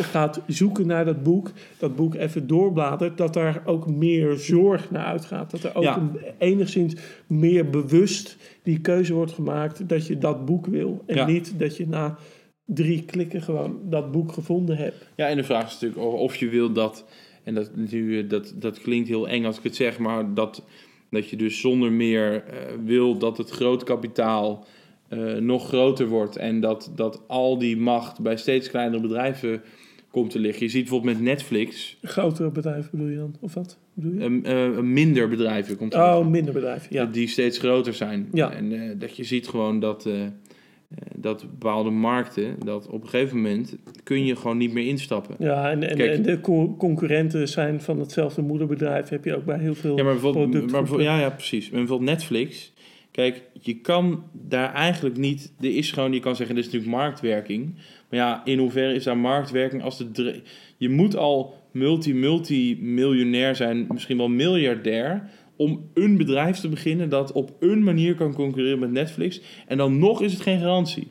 gaat 0.00 0.40
zoeken 0.46 0.86
naar 0.86 1.04
dat 1.04 1.22
boek, 1.22 1.50
dat 1.78 1.96
boek 1.96 2.14
even 2.14 2.46
doorbladert, 2.46 3.16
dat 3.16 3.34
daar 3.34 3.62
ook 3.64 3.86
meer 3.86 4.36
zorg 4.36 4.90
naar 4.90 5.04
uitgaat. 5.04 5.50
Dat 5.50 5.62
er 5.62 5.74
ook 5.74 5.82
Ja. 5.82 5.96
een- 5.96 6.18
enigszins 6.38 6.94
meer 7.26 7.70
bewust 7.70 8.36
die 8.62 8.80
keuze 8.80 9.14
wordt 9.14 9.32
gemaakt 9.32 9.88
dat 9.88 10.06
je 10.06 10.18
dat 10.18 10.44
boek 10.44 10.66
wil. 10.66 11.02
En 11.06 11.16
Ja. 11.16 11.26
niet 11.26 11.58
dat 11.58 11.76
je 11.76 11.88
na 11.88 12.16
drie 12.64 13.04
klikken 13.04 13.42
gewoon 13.42 13.78
dat 13.82 14.12
boek 14.12 14.32
gevonden 14.32 14.76
hebt. 14.76 15.08
Ja, 15.16 15.28
en 15.28 15.36
de 15.36 15.44
vraag 15.44 15.66
is 15.66 15.72
natuurlijk 15.80 16.02
of 16.14 16.36
je 16.36 16.48
wil 16.48 16.72
dat, 16.72 17.04
en 17.46 17.54
dat, 17.54 17.70
nu, 17.76 18.18
eh, 18.18 18.28
dat, 18.28 18.54
dat 18.56 18.80
klinkt 18.80 19.08
heel 19.08 19.28
eng 19.28 19.44
als 19.44 19.56
ik 19.56 19.62
het 19.62 19.76
zeg, 19.76 19.98
maar 19.98 20.34
dat, 20.34 20.62
dat 21.10 21.28
je 21.28 21.36
dus 21.36 21.60
zonder 21.60 21.92
meer 21.92 22.44
eh, 22.44 22.58
wil 22.84 23.18
dat 23.18 23.38
het 23.38 23.50
groot 23.50 23.82
kapitaal 23.82 24.66
eh, 25.08 25.34
nog 25.34 25.68
groter 25.68 26.06
wordt 26.08 26.36
en 26.36 26.60
dat, 26.60 26.92
dat 26.94 27.22
al 27.26 27.58
die 27.58 27.76
macht 27.76 28.20
bij 28.20 28.36
steeds 28.36 28.70
kleinere 28.70 29.02
bedrijven 29.02 29.62
komt 30.10 30.30
te 30.30 30.38
liggen. 30.38 30.64
Je 30.64 30.70
ziet 30.70 30.80
bijvoorbeeld 30.80 31.14
met 31.14 31.22
Netflix, 31.22 31.96
Grotere 32.02 32.50
bedrijven 32.50 32.90
bedoel 32.90 33.08
je 33.08 33.16
dan? 33.16 33.36
Of 33.40 33.54
wat 33.54 33.78
bedoel 33.92 34.12
je? 34.12 34.24
een 34.24 34.44
eh, 34.44 34.78
minder 34.78 35.28
bedrijven 35.28 35.76
komt 35.76 35.90
te 35.90 35.96
Oh, 35.96 36.26
minder 36.26 36.54
bedrijven, 36.54 36.88
ja. 36.90 37.04
Die 37.04 37.28
steeds 37.28 37.58
groter 37.58 37.94
zijn. 37.94 38.28
Ja. 38.32 38.52
En 38.52 38.98
dat 38.98 39.16
je 39.16 39.24
ziet 39.24 39.48
gewoon 39.48 39.80
dat, 39.80 40.08
dat 41.16 41.40
bepaalde 41.50 41.90
markten, 41.90 42.56
dat 42.64 42.86
op 42.88 43.02
een 43.02 43.08
gegeven 43.08 43.36
moment 43.36 43.76
kun 44.02 44.24
je 44.24 44.36
gewoon 44.36 44.56
niet 44.56 44.72
meer 44.72 44.86
instappen. 44.86 45.34
Ja, 45.38 45.70
en, 45.70 45.82
en, 45.88 45.96
Kijk. 45.96 46.12
en 46.12 46.22
de 46.22 46.40
co- 46.40 46.74
concurrenten 46.78 47.48
zijn 47.48 47.80
van 47.80 47.98
hetzelfde 47.98 48.42
moederbedrijf. 48.42 49.08
Heb 49.08 49.24
je 49.24 49.36
ook 49.36 49.44
bij 49.44 49.58
heel 49.58 49.74
veel 49.74 49.96
Ja, 49.96 50.02
maar 50.04 50.12
bijvoorbeeld- 50.12 51.00
ja, 51.02 51.20
ja, 51.20 51.30
precies. 51.30 51.70
Maar 51.70 51.78
bijvoorbeeld 51.80 52.10
Netflix. 52.10 52.72
Kijk, 53.10 53.42
je 53.60 53.74
kan 53.80 54.24
daar 54.32 54.72
eigenlijk 54.72 55.16
niet. 55.16 55.52
Er 55.60 55.76
is 55.76 55.92
gewoon, 55.92 56.12
je 56.12 56.20
kan 56.20 56.36
zeggen, 56.36 56.54
dit 56.54 56.66
is 56.66 56.72
natuurlijk 56.72 57.00
marktwerking. 57.02 57.74
Maar 58.10 58.18
ja, 58.20 58.42
in 58.44 58.58
hoeverre 58.58 58.94
is 58.94 59.04
daar 59.04 59.18
marktwerking 59.18 59.82
als 59.82 59.98
de. 60.12 60.40
Je 60.76 60.88
moet 60.88 61.16
al 61.16 61.54
multi-multi-miljonair 61.72 63.56
zijn, 63.56 63.86
misschien 63.92 64.16
wel 64.16 64.28
miljardair. 64.28 65.28
Om 65.56 65.90
een 65.94 66.16
bedrijf 66.16 66.58
te 66.58 66.68
beginnen 66.68 67.08
dat 67.08 67.32
op 67.32 67.56
een 67.60 67.82
manier 67.82 68.14
kan 68.14 68.34
concurreren 68.34 68.78
met 68.78 68.90
Netflix. 68.90 69.40
En 69.66 69.76
dan 69.76 69.98
nog 69.98 70.22
is 70.22 70.32
het 70.32 70.42
geen 70.42 70.60
garantie. 70.60 71.08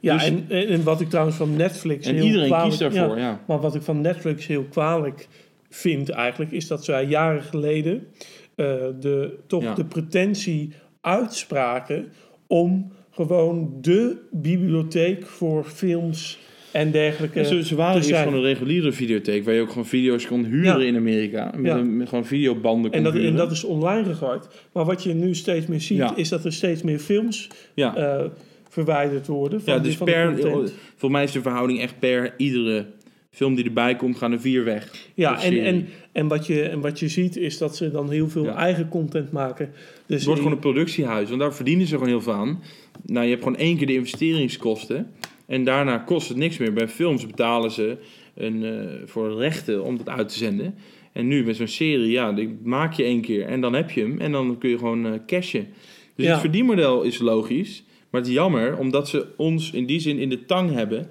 Ja, 0.00 0.14
Dus- 0.14 0.24
en, 0.26 0.46
en 0.48 0.82
wat 0.82 1.00
ik 1.00 1.08
trouwens 1.08 1.36
van 1.36 1.56
Netflix 1.56 2.06
En 2.06 2.14
heel 2.14 2.24
iedereen 2.24 2.46
kwalijk, 2.46 2.68
kiest 2.78 2.80
daarvoor, 2.94 3.18
ja. 3.18 3.40
Maar 3.46 3.60
wat 3.60 3.74
ik 3.74 3.82
van 3.82 4.00
Netflix 4.00 4.46
heel 4.46 4.64
kwalijk 4.64 5.28
vind 5.68 6.08
eigenlijk, 6.08 6.50
is 6.50 6.66
dat 6.66 6.84
zij 6.84 7.04
jaren 7.04 7.42
geleden 7.42 8.06
eh, 8.54 8.66
de, 9.00 9.38
toch 9.46 9.62
Ja. 9.62 9.74
de 9.74 9.84
pretentie 9.84 10.72
uitspraken 11.00 12.12
om 12.46 12.92
gewoon 13.10 13.74
de 13.80 14.16
bibliotheek 14.30 15.26
voor 15.26 15.64
films 15.64 16.38
en 16.72 16.90
dergelijke 16.90 17.38
Ja, 17.38 17.44
ze, 17.44 17.64
ze 17.64 17.74
waren 17.74 18.02
gewoon 18.02 18.34
een 18.34 18.42
reguliere 18.42 18.92
videotheek. 18.92 19.44
Waar 19.44 19.54
je 19.54 19.60
ook 19.60 19.68
gewoon 19.68 19.86
video's 19.86 20.26
kon 20.26 20.44
huren 20.44 20.80
Ja. 20.80 20.86
in 20.86 20.96
Amerika. 20.96 21.52
Met, 21.56 21.66
Ja. 21.72 21.78
een, 21.78 21.96
met 21.96 22.08
gewoon 22.08 22.26
videobanden 22.26 22.90
kon 22.90 22.98
En 22.98 23.04
dat, 23.04 23.12
huren. 23.12 23.28
en 23.28 23.36
dat 23.36 23.50
is 23.50 23.64
online 23.64 24.04
gegooid. 24.04 24.48
Maar 24.72 24.84
wat 24.84 25.02
je 25.02 25.14
nu 25.14 25.34
steeds 25.34 25.66
meer 25.66 25.80
ziet, 25.80 26.12
is 26.16 26.28
dat 26.28 26.44
er 26.44 26.52
steeds 26.52 26.82
meer 26.82 26.98
films 26.98 27.48
eh, 27.74 28.20
verwijderd 28.68 29.26
worden. 29.26 29.62
Van 29.62 29.74
Ja, 29.74 29.80
dus 29.80 29.96
van 29.96 30.06
per, 30.06 30.70
voor 30.96 31.10
mij 31.10 31.24
is 31.24 31.32
de 31.32 31.42
verhouding 31.42 31.80
echt 31.80 31.98
per 31.98 32.34
iedere 32.36 32.86
film 33.30 33.54
die 33.54 33.64
erbij 33.64 33.96
komt, 33.96 34.16
gaan 34.16 34.32
er 34.32 34.40
vier 34.40 34.64
weg. 34.64 34.90
Ja, 35.14 35.42
en, 35.42 35.64
en, 35.64 35.88
en, 36.12 36.28
wat 36.28 36.46
je, 36.46 36.62
en 36.62 36.80
wat 36.80 36.98
je 36.98 37.08
ziet 37.08 37.36
is 37.36 37.58
dat 37.58 37.76
ze 37.76 37.90
dan 37.90 38.10
heel 38.10 38.28
veel 38.28 38.44
Ja. 38.44 38.54
eigen 38.56 38.88
content 38.88 39.32
maken. 39.32 39.70
Dus 40.06 40.16
Het 40.16 40.24
wordt 40.24 40.40
gewoon 40.40 40.54
een 40.56 40.62
productiehuis, 40.62 41.28
want 41.28 41.40
daar 41.40 41.54
verdienen 41.54 41.86
ze 41.86 41.92
gewoon 41.92 42.08
heel 42.08 42.20
veel 42.20 42.32
aan. 42.32 42.62
Nou, 43.06 43.24
je 43.24 43.30
hebt 43.30 43.42
gewoon 43.42 43.58
één 43.58 43.76
keer 43.76 43.86
de 43.86 43.94
investeringskosten 43.94 45.06
en 45.46 45.64
daarna 45.64 45.98
kost 45.98 46.28
het 46.28 46.36
niks 46.36 46.58
meer. 46.58 46.72
Bij 46.72 46.88
films 46.88 47.26
betalen 47.26 47.70
ze 47.70 47.96
een, 48.34 48.64
eh, 48.64 48.86
voor 49.06 49.38
rechten 49.38 49.84
om 49.84 49.96
dat 49.96 50.08
uit 50.08 50.28
te 50.28 50.38
zenden. 50.38 50.74
En 51.12 51.28
nu 51.28 51.44
met 51.44 51.56
zo'n 51.56 51.66
serie, 51.66 52.10
ja, 52.10 52.32
die 52.32 52.58
maak 52.62 52.92
je 52.92 53.02
één 53.02 53.20
keer 53.20 53.46
en 53.46 53.60
dan 53.60 53.72
heb 53.72 53.90
je 53.90 54.00
hem 54.00 54.20
en 54.20 54.32
dan 54.32 54.58
kun 54.58 54.70
je 54.70 54.78
gewoon 54.78 55.06
eh, 55.06 55.12
cashen. 55.26 55.66
Dus 56.14 56.26
Ja. 56.26 56.32
het 56.32 56.40
verdienmodel 56.40 57.02
is 57.02 57.18
logisch, 57.18 57.82
maar 58.10 58.20
het 58.20 58.30
is 58.30 58.36
jammer 58.36 58.78
omdat 58.78 59.08
ze 59.08 59.26
ons 59.36 59.70
in 59.70 59.86
die 59.86 60.00
zin 60.00 60.18
in 60.18 60.28
de 60.28 60.44
tang 60.44 60.72
hebben. 60.72 61.08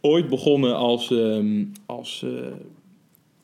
Ooit 0.00 0.28
begonnen 0.28 0.76
als, 0.76 1.10
ehm, 1.10 1.64
als, 1.86 2.24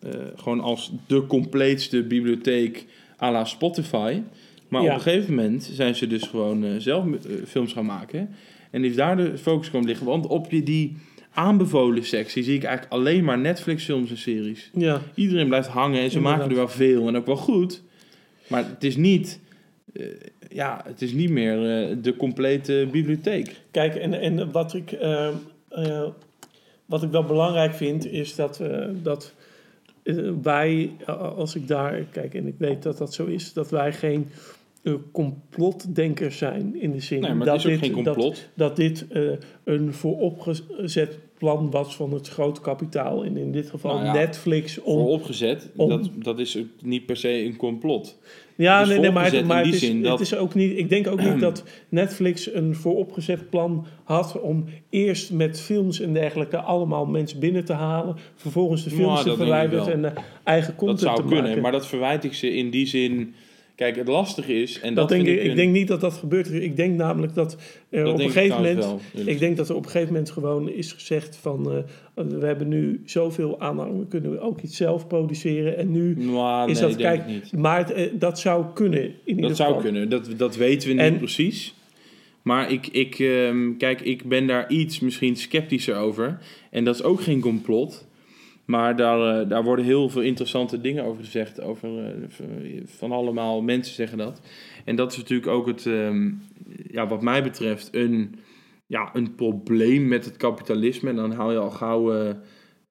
eh, 0.02 0.10
gewoon 0.36 0.60
als 0.60 0.92
de 1.06 1.26
compleetste 1.26 2.02
bibliotheek 2.02 2.86
à 3.22 3.30
la 3.32 3.44
Spotify. 3.44 4.20
Maar 4.68 4.82
Ja. 4.82 4.88
op 4.88 4.94
een 4.94 5.00
gegeven 5.02 5.34
moment 5.34 5.70
zijn 5.72 5.94
ze 5.94 6.06
dus 6.06 6.22
gewoon 6.22 6.80
zelf 6.80 7.04
films 7.46 7.72
gaan 7.72 7.86
maken. 7.86 8.30
En 8.70 8.84
is 8.84 8.94
daar 8.94 9.16
de 9.16 9.38
focus 9.38 9.70
komen 9.70 9.86
liggen. 9.86 10.06
Want 10.06 10.26
op 10.26 10.50
die, 10.50 10.62
die 10.62 10.96
aanbevolen 11.32 12.04
sectie 12.04 12.42
zie 12.42 12.54
ik 12.56 12.64
eigenlijk 12.64 12.94
alleen 12.94 13.24
maar 13.24 13.38
Netflix 13.38 13.84
films 13.84 14.10
en 14.10 14.18
series. 14.18 14.70
ja, 14.74 15.00
Iedereen 15.14 15.48
blijft 15.48 15.68
hangen 15.68 16.00
en 16.00 16.10
ze 16.10 16.16
Inderdaad. 16.16 16.38
maken 16.38 16.50
er 16.52 16.58
wel 16.58 16.68
veel 16.68 17.08
en 17.08 17.16
ook 17.16 17.26
wel 17.26 17.36
goed. 17.36 17.82
Maar 18.46 18.64
het 18.68 18.84
is 18.84 18.96
niet, 18.96 19.40
eh, 19.92 20.06
ja, 20.48 20.80
het 20.84 21.02
is 21.02 21.12
niet 21.12 21.30
meer 21.30 21.54
eh, 21.54 21.96
de 22.02 22.16
complete 22.16 22.88
bibliotheek. 22.90 23.60
kijk, 23.70 23.94
en, 23.94 24.20
en 24.20 24.50
wat, 24.52 24.74
ik, 24.74 24.92
eh, 24.92 25.28
wat 26.86 27.02
ik 27.02 27.10
wel 27.10 27.24
belangrijk 27.24 27.74
vind, 27.74 28.06
is 28.06 28.34
dat, 28.34 28.62
dat 29.02 29.34
wij, 30.42 30.90
als 31.36 31.54
ik 31.54 31.68
daar 31.68 32.04
kijk, 32.12 32.34
en 32.34 32.46
ik 32.46 32.54
weet 32.58 32.82
dat 32.82 32.98
dat 32.98 33.14
zo 33.14 33.24
is, 33.26 33.52
dat 33.52 33.70
wij 33.70 33.92
geen 33.92 34.30
eh, 34.82 34.94
complotdenkers 35.12 36.38
zijn 36.38 36.80
in 36.80 36.92
de 36.92 37.00
zin 37.00 37.20
Nee, 37.20 37.38
dat 37.38 37.62
dit, 37.62 37.78
geen 37.78 37.92
dat- 38.04 38.14
complot. 38.14 38.48
dat 38.54 38.76
dit 38.76 39.06
een 39.64 39.92
vooropgezet 39.92 41.18
plan 41.38 41.70
was 41.70 41.96
van 41.96 42.12
het 42.12 42.28
grote 42.28 42.60
kapitaal. 42.60 43.24
En 43.24 43.36
in 43.36 43.52
dit 43.52 43.70
geval 43.70 43.92
Nou 43.94 44.04
ja, 44.04 44.12
Netflix 44.12 44.80
om 44.80 44.98
Vooropgezet, 44.98 45.70
om- 45.76 45.88
dat, 45.88 46.10
dat 46.14 46.38
is 46.38 46.58
niet 46.82 47.06
per 47.06 47.16
se 47.16 47.44
een 47.44 47.56
complot. 47.56 48.18
Ja, 48.56 48.84
nee, 48.84 48.98
nee, 48.98 49.10
maar, 49.10 49.32
het, 49.32 49.46
maar 49.46 49.66
is, 49.66 49.78
zin 49.78 50.02
dat- 50.02 50.12
het 50.12 50.20
is 50.20 50.36
ook 50.36 50.54
niet. 50.54 50.78
Ik 50.78 50.88
denk 50.88 51.06
ook 51.06 51.22
niet 51.22 51.40
dat 51.40 51.64
Netflix 51.88 52.54
een 52.54 52.74
vooropgezet 52.74 53.50
plan 53.50 53.86
had 54.04 54.40
om 54.40 54.64
eerst 54.90 55.32
met 55.32 55.60
films 55.60 56.00
en 56.00 56.12
dergelijke 56.12 56.56
allemaal 56.56 57.06
mensen 57.06 57.38
binnen 57.40 57.64
te 57.64 57.72
halen, 57.72 58.16
vervolgens 58.34 58.84
de 58.84 58.90
Nou, 58.90 59.00
films 59.02 59.18
te 59.18 59.24
denk 59.24 59.36
ik 59.36 59.42
verwijderen 59.42 59.92
en 59.92 60.04
eh, 60.16 60.22
eigen 60.44 60.74
content 60.74 61.00
Dat 61.00 61.08
zou 61.08 61.20
te 61.20 61.26
kunnen, 61.26 61.44
maken. 61.46 61.62
maar 61.62 61.72
dat 61.72 61.86
verwijt 61.86 62.24
ik 62.24 62.34
ze 62.34 62.50
in 62.54 62.70
die 62.70 62.86
zin. 62.86 63.34
Kijk, 63.80 63.96
het 63.96 64.08
lastige 64.08 64.52
is. 64.62 64.80
En 64.80 64.94
dat 64.94 65.08
dat, 65.08 65.18
denk 65.18 65.28
ik, 65.28 65.38
ik, 65.42 65.50
ik 65.50 65.56
denk 65.56 65.72
niet 65.72 65.88
dat 65.88 66.00
dat 66.00 66.12
gebeurt. 66.12 66.52
Ik 66.52 66.76
denk 66.76 66.96
namelijk 66.96 67.34
dat 67.34 67.56
er 67.90 68.04
dat 68.04 68.12
op 68.12 68.18
een 68.20 68.30
gegeven 68.30 68.56
moment. 68.56 68.78
wel, 68.78 69.00
Ik 69.24 69.38
denk 69.38 69.56
dat 69.56 69.68
er 69.68 69.74
op 69.74 69.84
een 69.84 69.90
gegeven 69.90 70.12
moment 70.12 70.30
gewoon 70.30 70.70
is 70.70 70.92
gezegd 70.92 71.36
van 71.36 71.72
eh, 72.14 72.24
we 72.38 72.46
hebben 72.46 72.68
nu 72.68 73.02
zoveel 73.04 73.60
aanhang, 73.60 73.98
we 73.98 74.06
kunnen 74.06 74.40
ook 74.40 74.60
iets 74.60 74.76
zelf 74.76 75.06
produceren 75.06 75.76
en 75.76 75.92
nu 75.92 76.14
Nou, 76.18 76.70
is 76.70 76.80
nee, 76.80 76.88
dat 76.88 76.98
denk 76.98 77.14
kijk, 77.14 77.26
niet. 77.26 77.52
maar 77.52 77.78
het, 77.78 77.92
eh, 77.92 78.06
dat 78.12 78.38
zou 78.38 78.64
kunnen 78.74 79.02
in 79.02 79.12
ieder 79.24 79.42
Dat 79.48 79.56
geval. 79.56 79.70
zou 79.72 79.82
kunnen, 79.82 80.08
dat, 80.08 80.28
dat 80.36 80.56
weten 80.56 80.88
we 80.88 80.94
niet 80.94 81.02
En- 81.02 81.18
precies. 81.18 81.74
Maar 82.42 82.72
ik, 82.72 82.86
ik, 82.86 83.18
ehm, 83.18 83.76
kijk, 83.78 84.00
ik 84.00 84.24
ben 84.28 84.46
daar 84.46 84.70
iets 84.70 85.00
misschien 85.00 85.36
sceptischer 85.36 85.96
over. 85.96 86.38
En 86.70 86.84
dat 86.84 86.94
is 86.94 87.02
ook 87.02 87.20
geen 87.20 87.40
complot. 87.40 88.08
Maar 88.70 88.96
daar, 88.96 89.40
eh, 89.40 89.48
daar 89.48 89.64
worden 89.64 89.84
heel 89.84 90.08
veel 90.08 90.22
interessante 90.22 90.80
dingen 90.80 91.04
over 91.04 91.24
gezegd. 91.24 91.60
Over, 91.60 91.88
eh, 92.04 92.82
van 92.84 93.12
allemaal 93.12 93.62
mensen 93.62 93.94
zeggen 93.94 94.18
dat. 94.18 94.40
En 94.84 94.96
dat 94.96 95.12
is 95.12 95.16
natuurlijk 95.18 95.50
ook 95.50 95.66
het, 95.66 95.86
ehm, 95.86 96.30
ja, 96.90 97.06
wat 97.06 97.22
mij 97.22 97.42
betreft, 97.42 97.88
een, 97.92 98.34
ja, 98.86 99.10
een 99.12 99.34
probleem 99.34 100.08
met 100.08 100.24
het 100.24 100.36
kapitalisme. 100.36 101.10
En 101.10 101.16
dan 101.16 101.32
haal 101.32 101.52
je 101.52 101.58
al 101.58 101.70
gauw, 101.70 102.12
eh, 102.12 102.34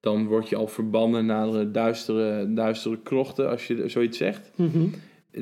dan 0.00 0.26
word 0.26 0.48
je 0.48 0.56
al 0.56 0.68
verbannen 0.68 1.26
naar 1.26 1.72
duistere, 1.72 2.52
duistere 2.52 2.98
krochten 3.02 3.50
als 3.50 3.66
je 3.66 3.88
zoiets 3.88 4.18
zegt 4.18 4.50
Mhm. 4.56 4.86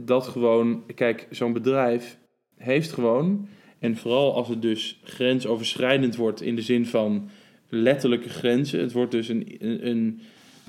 dat 0.02 0.26
gewoon, 0.26 0.82
kijk, 0.94 1.26
zo'n 1.30 1.52
bedrijf 1.52 2.18
heeft 2.56 2.92
gewoon, 2.92 3.48
en 3.78 3.96
vooral 3.96 4.34
als 4.34 4.48
het 4.48 4.62
dus 4.62 5.00
grensoverschrijdend 5.04 6.16
wordt 6.16 6.42
in 6.42 6.56
de 6.56 6.62
zin 6.62 6.86
van 6.86 7.28
letterlijke 7.68 8.28
grenzen, 8.28 8.80
het 8.80 8.92
wordt 8.92 9.12
dus 9.12 9.28
een, 9.28 9.56
een, 9.58 9.88
een, 9.88 10.20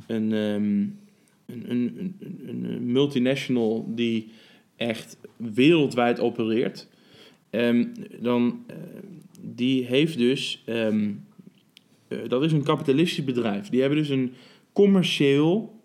een, 0.08 0.34
ehm, 0.34 0.88
een, 1.70 2.92
multinational 2.92 3.92
die 3.96 4.32
echt 4.76 5.18
wereldwijd 5.38 6.20
opereert, 6.20 6.88
ehm, 7.50 7.86
dan 8.20 8.64
eh, 8.68 8.76
die 9.42 9.86
heeft 9.86 10.18
dus, 10.18 10.64
ehm, 10.66 11.12
eh, 12.08 12.18
dat 12.28 12.44
is 12.44 12.52
een 12.52 12.64
kapitalistisch 12.64 13.24
bedrijf, 13.24 13.70
die 13.70 13.80
hebben 13.80 14.00
dus 14.00 14.10
een 14.10 14.34
commercieel, 14.74 15.82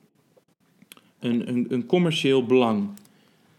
een, 1.20 1.48
een, 1.48 1.66
een 1.68 1.87
commercieel 1.87 2.46
belang. 2.46 2.88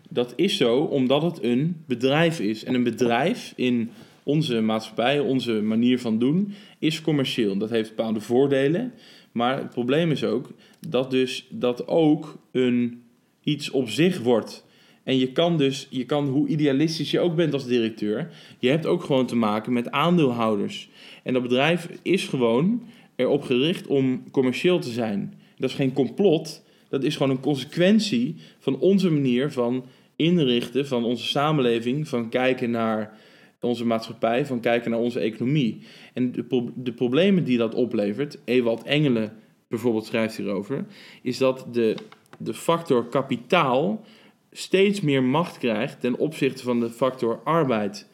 Dat 0.09 0.33
is 0.35 0.57
zo 0.57 0.77
omdat 0.79 1.21
het 1.21 1.43
een 1.43 1.83
bedrijf 1.87 2.39
is. 2.39 2.63
En 2.63 2.73
een 2.73 2.83
bedrijf 2.83 3.53
in 3.55 3.89
onze 4.25 4.61
maatschappij, 4.61 5.19
onze 5.19 5.61
manier 5.61 5.99
van 5.99 6.19
doen, 6.19 6.53
is 6.79 7.01
commercieel. 7.01 7.57
Dat 7.57 7.69
heeft 7.69 7.95
bepaalde 7.95 8.19
voordelen. 8.19 8.93
Maar 9.31 9.57
het 9.57 9.69
probleem 9.69 10.11
is 10.11 10.23
ook 10.23 10.49
dat 10.87 11.11
dus 11.11 11.47
dat 11.49 11.87
ook 11.87 12.37
een 12.51 13.03
iets 13.43 13.69
op 13.69 13.89
zich 13.89 14.19
wordt. 14.19 14.65
En 15.03 15.17
je 15.17 15.31
kan 15.31 15.57
dus, 15.57 15.87
je 15.89 16.05
kan, 16.05 16.27
hoe 16.27 16.47
idealistisch 16.47 17.11
je 17.11 17.19
ook 17.19 17.35
bent 17.35 17.53
als 17.53 17.67
directeur, 17.67 18.31
je 18.59 18.69
hebt 18.69 18.85
ook 18.85 19.03
gewoon 19.03 19.25
te 19.25 19.35
maken 19.35 19.73
met 19.73 19.91
aandeelhouders. 19.91 20.89
En 21.23 21.33
dat 21.33 21.41
bedrijf 21.41 21.89
is 22.01 22.27
gewoon 22.27 22.83
erop 23.15 23.41
gericht 23.41 23.87
om 23.87 24.23
commercieel 24.31 24.79
te 24.79 24.91
zijn. 24.91 25.33
Dat 25.57 25.69
is 25.69 25.75
geen 25.75 25.93
complot, 25.93 26.63
dat 26.89 27.03
is 27.03 27.15
gewoon 27.15 27.31
een 27.31 27.41
consequentie 27.41 28.35
van 28.59 28.79
onze 28.79 29.09
manier 29.09 29.51
van 29.51 29.85
inrichten 30.15 30.87
van 30.87 31.03
onze 31.03 31.25
samenleving, 31.25 32.07
van 32.07 32.29
kijken 32.29 32.71
naar 32.71 33.17
onze 33.61 33.85
maatschappij, 33.85 34.45
van 34.45 34.59
kijken 34.59 34.91
naar 34.91 34.99
onze 34.99 35.19
economie. 35.19 35.81
En 36.13 36.31
de, 36.31 36.71
de 36.75 36.93
problemen 36.93 37.43
die 37.43 37.57
dat 37.57 37.73
oplevert, 37.73 38.37
Ewald 38.45 38.83
Engelen 38.83 39.33
bijvoorbeeld 39.67 40.05
schrijft 40.05 40.37
hierover, 40.37 40.85
is 41.21 41.37
dat 41.37 41.65
de, 41.71 41.95
de 42.37 42.53
factor 42.53 43.07
kapitaal 43.07 44.05
steeds 44.51 45.01
meer 45.01 45.23
macht 45.23 45.57
krijgt 45.57 45.99
ten 45.99 46.17
opzichte 46.17 46.63
van 46.63 46.79
de 46.79 46.89
factor 46.89 47.41
arbeid. 47.43 48.07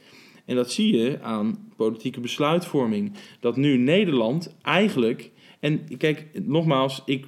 En 0.46 0.56
dat 0.56 0.72
zie 0.72 0.98
je 0.98 1.22
aan 1.22 1.72
politieke 1.76 2.20
besluitvorming. 2.20 3.12
Dat 3.40 3.56
nu 3.58 3.78
Nederland 3.78 4.56
eigenlijk. 4.62 5.32
En 5.60 5.98
kijk, 5.98 6.26
nogmaals, 6.34 7.02
ik, 7.06 7.26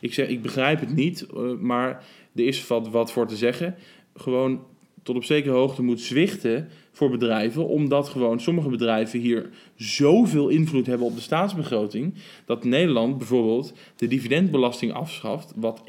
ik, 0.00 0.14
zeg, 0.14 0.28
ik 0.28 0.42
begrijp 0.42 0.80
het 0.80 0.94
niet, 0.94 1.26
eh, 1.26 1.52
maar 1.60 2.04
er 2.34 2.46
is 2.46 2.66
wat, 2.66 2.88
wat 2.88 3.12
voor 3.12 3.26
te 3.26 3.36
zeggen. 3.36 3.74
Gewoon 4.14 4.64
tot 5.02 5.16
op 5.16 5.24
zekere 5.24 5.54
hoogte 5.54 5.82
moet 5.82 6.00
zwichten 6.00 6.68
voor 6.94 7.10
bedrijven, 7.10 7.66
omdat 7.66 8.08
gewoon 8.08 8.40
sommige 8.40 8.68
bedrijven 8.68 9.20
hier 9.20 9.50
zoveel 9.76 10.48
invloed 10.48 10.86
hebben 10.86 11.06
op 11.06 11.14
de 11.14 11.20
staatsbegroting, 11.20 12.14
dat 12.44 12.64
Nederland 12.64 13.18
bijvoorbeeld 13.18 13.72
de 13.96 14.06
dividendbelasting 14.06 14.92
afschaft, 14.92 15.52
wat 15.56 15.80
1,4 15.80 15.86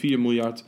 miljard 0.00 0.64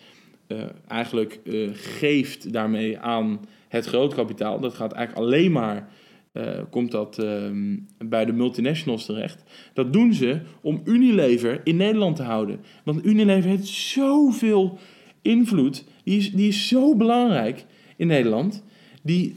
uh, 0.48 0.62
eigenlijk 0.88 1.40
uh, 1.44 1.70
geeft 1.72 2.52
daarmee 2.52 2.98
aan 2.98 3.40
het 3.68 3.86
grootkapitaal. 3.86 4.60
Dat 4.60 4.74
gaat 4.74 4.92
eigenlijk 4.92 5.26
alleen 5.26 5.52
maar, 5.52 5.88
uh, 6.32 6.48
komt 6.70 6.90
dat 6.90 7.18
ehm, 7.18 7.76
bij 7.98 8.24
de 8.24 8.32
multinationals 8.32 9.06
terecht. 9.06 9.42
Dat 9.74 9.92
doen 9.92 10.14
ze 10.14 10.40
om 10.60 10.80
Unilever 10.84 11.60
in 11.64 11.76
Nederland 11.76 12.16
te 12.16 12.22
houden. 12.22 12.60
Want 12.84 13.04
Unilever 13.04 13.50
heeft 13.50 13.66
zoveel 13.66 14.78
invloed, 15.22 15.84
die 16.04 16.18
is, 16.18 16.32
die 16.32 16.48
is 16.48 16.68
zo 16.68 16.96
belangrijk 16.96 17.64
in 17.96 18.06
Nederland. 18.06 18.64
Die, 19.02 19.36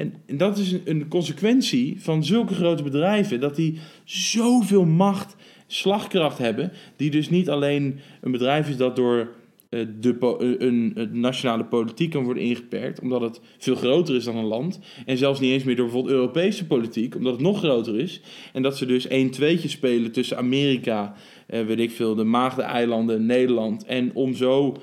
en, 0.00 0.36
dat 0.36 0.58
is 0.58 0.72
een, 0.72 0.82
een 0.84 1.08
consequentie 1.08 2.00
van 2.00 2.24
zulke 2.24 2.54
grote 2.54 2.82
bedrijven, 2.82 3.40
dat 3.40 3.56
die 3.56 3.78
zoveel 4.04 4.84
macht, 4.84 5.36
slagkracht 5.66 6.38
hebben, 6.38 6.72
die 6.96 7.10
dus 7.10 7.30
niet 7.30 7.50
alleen 7.50 8.00
een 8.20 8.32
bedrijf 8.32 8.68
is 8.68 8.76
dat 8.76 8.96
door 8.96 9.28
eh, 9.70 9.80
de, 10.00 10.16
eh, 10.20 10.66
een, 10.66 11.08
nationale 11.12 11.64
politiek 11.64 12.10
kan 12.10 12.24
worden 12.24 12.42
ingeperkt, 12.42 13.00
omdat 13.00 13.20
het 13.20 13.40
veel 13.58 13.74
groter 13.74 14.14
is 14.14 14.24
dan 14.24 14.36
een 14.36 14.44
land. 14.44 14.80
En 15.06 15.18
zelfs 15.18 15.40
niet 15.40 15.52
eens 15.52 15.64
meer 15.64 15.76
door 15.76 15.84
bijvoorbeeld 15.84 16.14
Europese 16.14 16.66
politiek, 16.66 17.14
omdat 17.14 17.32
het 17.32 17.42
nog 17.42 17.58
groter 17.58 17.98
is. 17.98 18.20
En 18.52 18.62
dat 18.62 18.76
ze 18.76 18.86
dus 18.86 19.06
1 19.06 19.30
tweetje 19.30 19.68
spelen 19.68 20.12
tussen 20.12 20.36
Amerika, 20.36 21.14
eh, 21.46 21.64
weet 21.64 21.78
ik 21.78 21.90
veel, 21.90 22.14
de 22.14 22.24
Maagdeneilanden, 22.24 23.26
Nederland. 23.26 23.84
En 23.84 24.14
om 24.14 24.34
zo 24.34 24.76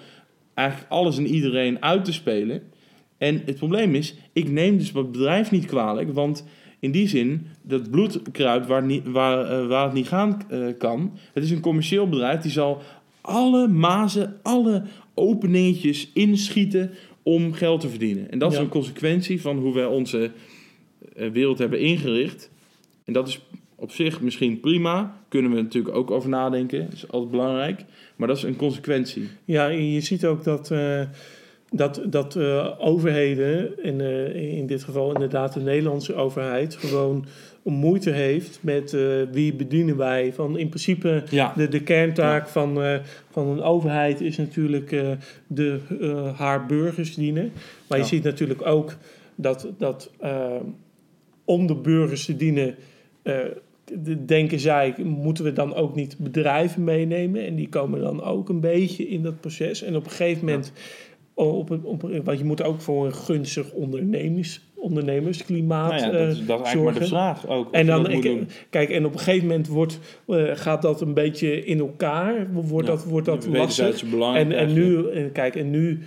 eigenlijk 0.54 0.92
alles 0.92 1.18
en 1.18 1.28
iedereen 1.28 1.82
uit 1.82 2.06
te 2.06 2.14
spelen. 2.14 2.64
En 3.18 3.42
het 3.46 3.56
probleem 3.56 3.96
is, 3.96 4.16
ik 4.34 4.50
neem 4.50 4.78
dus 4.78 4.92
het 4.94 5.12
bedrijf 5.12 5.52
niet 5.52 5.66
kwalijk, 5.66 6.14
want 6.14 6.46
in 6.80 6.92
die 6.92 7.08
zin, 7.08 7.48
dat 7.62 7.92
bloedkruid 7.92 8.68
waar, 8.68 8.84
niet, 8.84 9.08
waar, 9.08 9.68
waar 9.68 9.84
het 9.84 9.94
niet 9.94 10.08
gaan 10.08 10.42
kan, 10.78 11.12
het 11.34 11.44
is 11.44 11.52
een 11.52 11.60
commercieel 11.60 12.10
bedrijf, 12.10 12.42
die 12.42 12.52
zal 12.52 12.82
alle 13.22 13.68
mazen, 13.68 14.40
alle 14.42 14.84
openingetjes 15.14 16.12
inschieten 16.14 16.92
om 17.24 17.54
geld 17.54 17.82
te 17.82 17.90
verdienen. 17.90 18.32
En 18.32 18.40
dat 18.40 18.52
is 18.52 18.58
een 18.58 18.70
consequentie 18.70 19.42
van 19.42 19.58
hoe 19.58 19.74
wij 19.74 19.86
onze 19.86 20.32
eh, 21.16 21.30
wereld 21.30 21.58
hebben 21.58 21.80
ingericht. 21.80 22.52
En 23.06 23.14
dat 23.14 23.28
is 23.28 23.40
op 23.76 23.92
zich 23.92 24.22
misschien 24.22 24.60
prima. 24.60 25.20
Kunnen 25.28 25.52
we 25.52 25.62
natuurlijk 25.62 25.96
ook 25.96 26.12
over 26.12 26.30
nadenken. 26.30 26.80
Dat 26.86 26.94
is 26.94 27.08
altijd 27.08 27.32
belangrijk. 27.32 27.86
Maar 28.16 28.28
dat 28.28 28.38
is 28.38 28.44
een 28.44 28.56
consequentie. 28.56 29.28
Ja, 29.46 29.68
je 29.68 30.02
ziet 30.02 30.26
ook 30.26 30.44
dat, 30.44 30.72
dat, 31.72 32.02
dat 32.06 32.36
uh, 32.36 32.72
overheden, 32.78 33.84
in, 33.84 34.00
uh, 34.00 34.58
in 34.58 34.68
dit 34.68 34.84
geval 34.84 35.14
inderdaad 35.14 35.54
de 35.54 35.60
Nederlandse 35.60 36.16
overheid, 36.16 36.76
gewoon 36.76 37.26
moeite 37.64 38.10
heeft 38.10 38.60
met 38.62 38.94
uh, 38.94 39.22
wie 39.32 39.54
bedienen 39.54 39.98
wij. 39.98 40.34
Van 40.34 40.58
in 40.58 40.70
principe 40.70 41.24
ja. 41.30 41.54
de, 41.56 41.68
de 41.68 41.84
kerntaak 41.84 42.48
van, 42.48 43.00
van 43.32 43.48
een 43.48 43.62
overheid 43.62 44.22
is 44.22 44.38
natuurlijk 44.38 44.90
de, 45.48 45.80
haar 46.36 46.66
burgers 46.66 47.16
dienen. 47.16 47.52
Maar 47.88 47.98
ja. 47.98 48.04
je 48.04 48.10
ziet 48.10 48.24
natuurlijk 48.24 48.66
ook 48.66 48.96
dat, 49.36 49.68
dat 49.78 50.12
om 51.46 51.68
de 51.68 51.76
burgers 51.76 52.26
te 52.26 52.36
dienen, 52.36 52.76
denken 54.26 54.60
zij, 54.60 54.96
moeten 55.04 55.44
we 55.44 55.54
dan 55.54 55.76
ook 55.76 55.96
niet 55.96 56.18
bedrijven 56.18 56.84
meenemen. 56.84 57.46
En 57.46 57.56
die 57.56 57.70
komen 57.70 58.02
dan 58.02 58.24
ook 58.24 58.50
een 58.50 58.60
beetje 58.60 59.08
in 59.08 59.24
dat 59.24 59.40
proces. 59.40 59.82
En 59.82 59.96
op 59.96 60.04
een 60.04 60.12
gegeven 60.12 60.46
moment... 60.46 60.72
Ja 60.76 60.82
op, 61.38 61.80
op, 61.84 62.02
want 62.24 62.38
je 62.38 62.46
moet 62.46 62.64
ook 62.64 62.82
voor 62.82 63.06
een 63.06 63.14
gunstig 63.14 63.72
ondernemers, 63.72 64.62
ondernemersklimaat 64.76 65.92
nou 65.92 66.04
ja, 66.04 66.12
dat, 66.12 66.28
is, 66.28 66.46
dat 66.46 66.60
is 66.60 66.66
eigenlijk 66.66 67.00
maar 67.00 67.04
de 67.04 67.10
vraag 67.10 67.48
ook. 67.48 67.72
En 67.72 67.86
dan, 67.86 68.10
ik, 68.10 68.44
kijk, 68.70 68.90
en 68.90 69.06
op 69.06 69.14
een 69.14 69.20
gegeven 69.20 69.48
moment 69.48 69.68
wordt, 69.68 70.00
uh, 70.28 70.52
gaat 70.54 70.82
dat 70.82 71.02
een 71.02 71.14
beetje 71.14 71.66
in 71.66 71.80
elkaar, 71.80 72.48
wordt 72.52 72.88
ja, 72.88 72.94
dat, 72.94 73.04
wordt 73.04 73.26
dat 73.26 73.48
lastig. 73.48 74.04
En, 74.34 74.52
en 74.52 74.74
nu, 74.74 75.10
en 75.10 75.32
kijk, 75.32 75.56
en 75.56 75.70
nu 75.70 76.00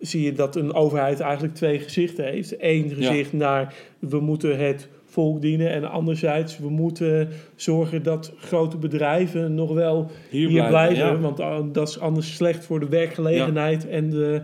zie 0.00 0.22
je 0.22 0.32
dat 0.32 0.56
een 0.56 0.72
overheid 0.72 1.20
eigenlijk 1.20 1.54
twee 1.54 1.78
gezichten 1.78 2.24
heeft. 2.24 2.54
Eén 2.58 2.88
gezicht 2.88 3.30
ja. 3.30 3.36
naar, 3.36 3.74
we 3.98 4.20
moeten 4.20 4.58
het 4.58 4.88
volk 5.18 5.40
dienen. 5.40 5.70
En 5.70 5.90
anderzijds, 5.90 6.58
we 6.58 6.70
moeten 6.70 7.28
zorgen 7.56 8.02
dat 8.02 8.32
grote 8.36 8.76
bedrijven 8.76 9.54
nog 9.54 9.72
wel 9.72 10.10
hier, 10.30 10.48
hier 10.48 10.66
blijven. 10.66 11.20
Want 11.20 11.40
uh, 11.40 11.58
dat 11.72 11.88
is 11.88 11.98
anders 11.98 12.34
slecht 12.34 12.64
voor 12.64 12.80
de 12.80 12.88
werkgelegenheid 12.88 13.82
ja. 13.82 13.88
en, 13.88 14.10
de, 14.10 14.42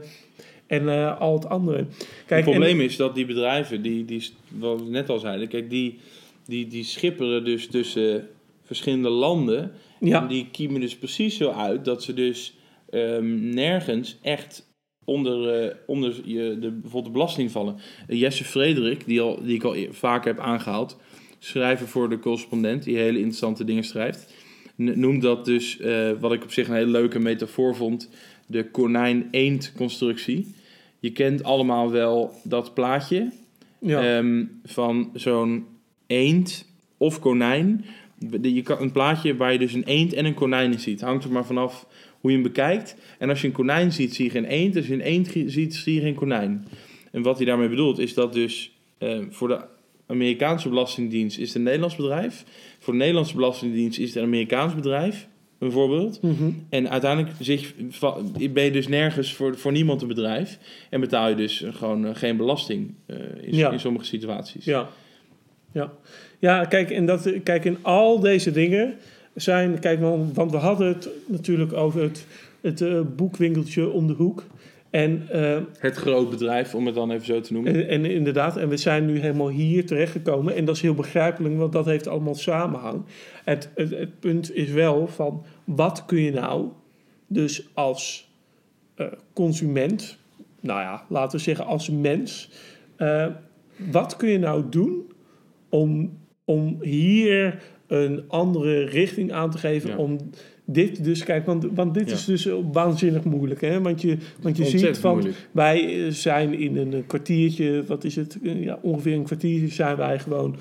en 0.67 0.83
uh, 0.83 1.21
al 1.21 1.35
het 1.35 1.49
andere. 1.49 1.87
Kijk, 2.27 2.45
het 2.45 2.51
probleem 2.51 2.79
en, 2.79 2.85
is 2.85 2.97
dat 2.97 3.15
die 3.15 3.27
bedrijven, 3.27 3.83
die, 3.83 4.05
die, 4.05 4.31
wat 4.49 4.83
we 4.83 4.91
net 4.91 5.09
al 5.09 5.19
zeiden, 5.19 5.49
kijk, 5.49 5.71
die, 5.71 5.99
die, 6.47 6.67
die 6.67 6.85
schipperen 6.85 7.45
dus 7.45 7.67
tussen 7.67 8.29
verschillende 8.65 9.09
landen. 9.09 9.73
Ja. 10.01 10.23
En 10.23 10.29
die 10.29 10.49
kiemen 10.51 10.81
dus 10.81 10.97
precies 10.97 11.37
zo 11.37 11.51
uit 11.51 11.85
dat 11.85 12.03
ze 12.03 12.15
dus 12.15 12.57
um, 12.91 13.49
nergens 13.49 14.19
echt 14.23 14.74
onder, 15.05 15.65
uh, 15.65 15.71
onder 15.87 16.21
je, 16.25 16.59
de, 16.61 16.71
bijvoorbeeld 16.71 17.05
de 17.05 17.11
belasting 17.11 17.51
vallen. 17.51 17.77
Uh, 18.09 18.21
Jesse 18.21 18.45
Frederik, 18.45 19.07
die, 19.07 19.21
al, 19.21 19.43
die 19.43 19.55
ik 19.55 19.63
al 19.63 19.77
e-, 19.77 19.89
vaker 19.91 20.35
heb 20.35 20.45
aangehaald, 20.45 20.97
schrijver 21.39 21.89
voor 21.89 22.09
de 22.09 22.19
correspondent, 22.19 22.83
die 22.83 22.97
hele 22.97 23.19
interessante 23.19 23.65
dingen 23.65 23.85
schrijft, 23.85 24.33
noemt 24.77 25.23
dat 25.23 25.45
dus, 25.45 25.79
uh, 25.81 26.11
wat 26.21 26.33
ik 26.33 26.43
op 26.43 26.53
zich 26.53 26.69
een 26.69 26.75
hele 26.75 26.91
leuke 26.91 27.19
metafoor 27.19 27.77
vond, 27.77 28.11
de 28.47 28.71
konijn-eend-constructie. 28.71 30.55
Je 31.01 31.13
kent 31.13 31.43
allemaal 31.43 31.91
wel 31.91 32.35
dat 32.43 32.75
plaatje 32.75 33.31
ja. 33.79 34.19
um, 34.19 34.61
van 34.65 35.11
zo'n 35.15 35.67
eend 36.07 36.67
of 36.97 37.19
konijn. 37.19 37.85
Je 38.43 38.63
kan, 38.63 38.81
een 38.81 38.93
plaatje 38.93 39.37
waar 39.37 39.53
je 39.53 39.59
dus 39.59 39.73
een 39.73 39.85
eend 39.85 40.13
en 40.13 40.25
een 40.25 40.35
konijn 40.35 40.73
in 40.73 40.81
ziet. 40.81 41.01
Hangt 41.01 41.25
er 41.25 41.33
maar 41.33 41.47
vanaf 41.47 41.87
hoe 42.25 42.33
je 42.33 42.39
hem 42.39 42.53
bekijkt. 42.53 42.97
En 43.19 43.29
als 43.29 43.41
je 43.41 43.47
een 43.47 43.53
konijn 43.53 43.93
ziet, 43.93 44.15
zie 44.15 44.25
je 44.25 44.31
geen 44.31 44.45
eend. 44.45 44.77
Als 44.77 44.87
je 44.87 44.93
een 44.93 45.01
eend 45.01 45.29
ziet, 45.47 45.75
zie 45.75 45.95
je 45.95 46.01
geen 46.01 46.15
konijn. 46.15 46.67
En 47.13 47.23
wat 47.23 47.37
hij 47.37 47.47
daarmee 47.47 47.69
bedoelt, 47.69 47.99
is 47.99 48.15
dat 48.15 48.33
dus 48.33 48.73
uh, 48.99 49.19
voor 49.31 49.49
de 49.49 49.61
Amerikaanse 50.07 50.69
Belastingdienst 50.69 51.39
is 51.39 51.47
het 51.47 51.57
een 51.57 51.63
Nederlands 51.63 51.97
bedrijf. 51.97 52.45
Voor 52.79 52.93
de 52.93 52.99
Nederlandse 52.99 53.35
Belastingdienst 53.35 53.99
is 53.99 54.09
het 54.09 54.17
een 54.17 54.23
Amerikaans 54.23 54.75
bedrijf, 54.75 55.29
bijvoorbeeld. 55.59 56.23
Mm 56.23 56.37
-hmm. 56.37 56.67
En 56.69 56.91
uiteindelijk 56.91 57.35
zich, 57.41 57.75
ben 58.53 58.65
je 58.65 58.71
dus 58.71 58.89
nergens 58.89 59.35
voor, 59.35 59.59
voor 59.59 59.73
niemand 59.73 60.03
een 60.03 60.09
bedrijf. 60.09 60.59
En 60.91 61.01
betaal 61.01 61.29
je 61.29 61.35
dus 61.35 61.65
gewoon 61.71 62.05
uh, 62.05 62.11
geen 62.15 62.37
belasting 62.37 62.95
uh, 63.07 63.17
in, 63.41 63.57
ja. 63.57 63.71
in 63.71 63.81
sommige 63.81 64.05
situaties. 64.05 64.65
Ja, 64.65 64.89
ja. 65.73 65.93
ja 66.39 66.65
kijk, 66.65 66.91
en 66.91 67.07
dat, 67.07 67.33
kijk, 67.43 67.65
in 67.65 67.79
al 67.83 68.21
deze 68.21 68.51
dingen 68.51 68.95
zijn, 69.35 69.79
kijk, 69.79 70.01
want 70.35 70.51
we 70.51 70.57
hadden 70.57 70.89
het 70.89 71.09
natuurlijk 71.27 71.73
over 71.73 72.03
het, 72.03 72.27
het 72.61 72.81
uh, 72.81 73.01
boekwinkeltje 73.17 73.91
om 73.91 74.07
de 74.07 74.13
hoek. 74.13 74.45
En, 74.91 75.29
uh, 75.35 75.59
het 75.79 75.97
groot 75.97 76.31
bedrijf, 76.31 76.75
om 76.75 76.87
het 76.87 76.95
dan 76.95 77.11
even 77.11 77.27
zo 77.27 77.41
te 77.41 77.53
noemen. 77.53 77.75
En, 77.75 77.89
en, 77.89 78.05
inderdaad, 78.05 78.57
en 78.57 78.69
we 78.69 78.77
zijn 78.77 79.07
nu 79.07 79.19
helemaal 79.19 79.49
hier 79.49 79.87
terechtgekomen. 79.87 80.55
En 80.55 80.65
dat 80.65 80.77
is 80.77 80.83
heel 80.83 80.95
begrijpelijk, 80.95 81.57
want 81.57 81.73
dat 81.73 81.85
heeft 81.85 82.07
allemaal 82.07 82.35
samenhang. 82.35 83.03
Het, 83.45 83.71
het, 83.75 83.91
het 83.91 84.21
punt 84.21 84.55
is 84.55 84.71
wel 84.71 85.07
van, 85.07 85.45
wat 85.65 86.05
kun 86.07 86.21
je 86.21 86.33
nou 86.33 86.69
dus 87.27 87.69
als 87.73 88.31
uh, 88.97 89.07
consument, 89.33 90.19
nou 90.61 90.81
ja, 90.81 91.05
laten 91.09 91.39
we 91.39 91.45
zeggen 91.45 91.67
als 91.67 91.91
mens, 91.91 92.51
uh, 92.99 93.27
wat 93.77 94.17
kun 94.17 94.29
je 94.29 94.39
nou 94.39 94.65
doen 94.69 95.13
om, 95.69 96.19
om 96.45 96.79
hier 96.81 97.63
een 97.87 98.25
andere 98.29 98.85
richting 98.85 99.33
aan 99.33 99.51
te 99.51 99.59
geven 99.59 99.91
ja. 99.91 99.97
om 99.97 100.19
dit 100.65 101.05
dus, 101.05 101.25
kijk, 101.25 101.47
want, 101.47 101.67
want 101.75 101.95
dit 101.95 102.09
ja. 102.09 102.15
is 102.15 102.25
dus 102.25 102.49
waanzinnig 102.73 103.25
moeilijk, 103.25 103.61
hè? 103.61 103.81
Want 103.81 104.03
je, 104.03 104.17
want 104.41 104.57
je 104.57 104.65
ziet 104.65 104.99
van, 104.99 105.13
moeilijk. 105.13 105.49
wij 105.53 106.11
zijn 106.11 106.59
in 106.59 106.77
een 106.77 107.07
kwartiertje, 107.07 107.85
wat 107.87 108.05
is 108.05 108.17
het, 108.17 108.39
ja, 108.43 108.79
ongeveer 108.83 109.15
een 109.15 109.25
kwartiertje 109.25 109.69
zijn 109.69 109.97
wij 109.97 110.19
gewoon 110.19 110.57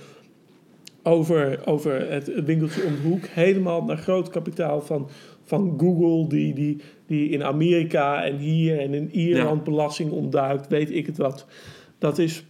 over, 1.03 1.59
over 1.65 2.11
het 2.11 2.43
winkeltje 2.45 2.83
om 2.83 2.95
de 2.95 3.01
hoek, 3.07 3.25
helemaal 3.25 3.83
naar 3.83 3.97
groot 3.97 4.29
kapitaal 4.29 4.81
van, 4.81 5.09
van 5.43 5.73
Google, 5.77 6.27
die, 6.27 6.53
die, 6.53 6.77
die 7.07 7.29
in 7.29 7.43
Amerika 7.43 8.23
en 8.23 8.37
hier 8.37 8.79
en 8.79 8.93
in 8.93 9.09
Ierland 9.11 9.57
ja. 9.57 9.71
belasting 9.71 10.11
ontduikt, 10.11 10.67
weet 10.67 10.91
ik 10.91 11.05
het 11.05 11.17
wat. 11.17 11.45
Dat 11.97 12.17
is 12.17 12.45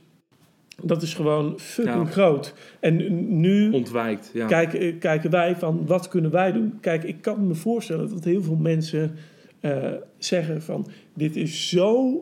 dat 0.84 1.02
is 1.02 1.13
gewoon 1.13 1.60
fucking 1.60 2.06
ja. 2.06 2.12
groot. 2.12 2.54
En 2.80 3.39
nu 3.39 3.72
Ontwijkt, 3.72 4.32
ja. 4.34 4.48
kijken, 4.48 4.98
kijken 4.98 5.30
wij 5.30 5.56
van 5.56 5.86
wat 5.86 6.08
kunnen 6.08 6.32
wij 6.32 6.52
doen. 6.52 6.78
Kijk, 6.80 7.04
ik 7.04 7.22
kan 7.22 7.48
me 7.48 7.56
voorstellen 7.56 8.10
dat 8.10 8.24
heel 8.24 8.43
veel 8.43 8.56
mensen 8.56 9.15
uh, 9.62 9.91
zeggen 10.17 10.62
van 10.62 10.88
dit 11.13 11.36
is 11.36 11.70
zo, 11.70 12.18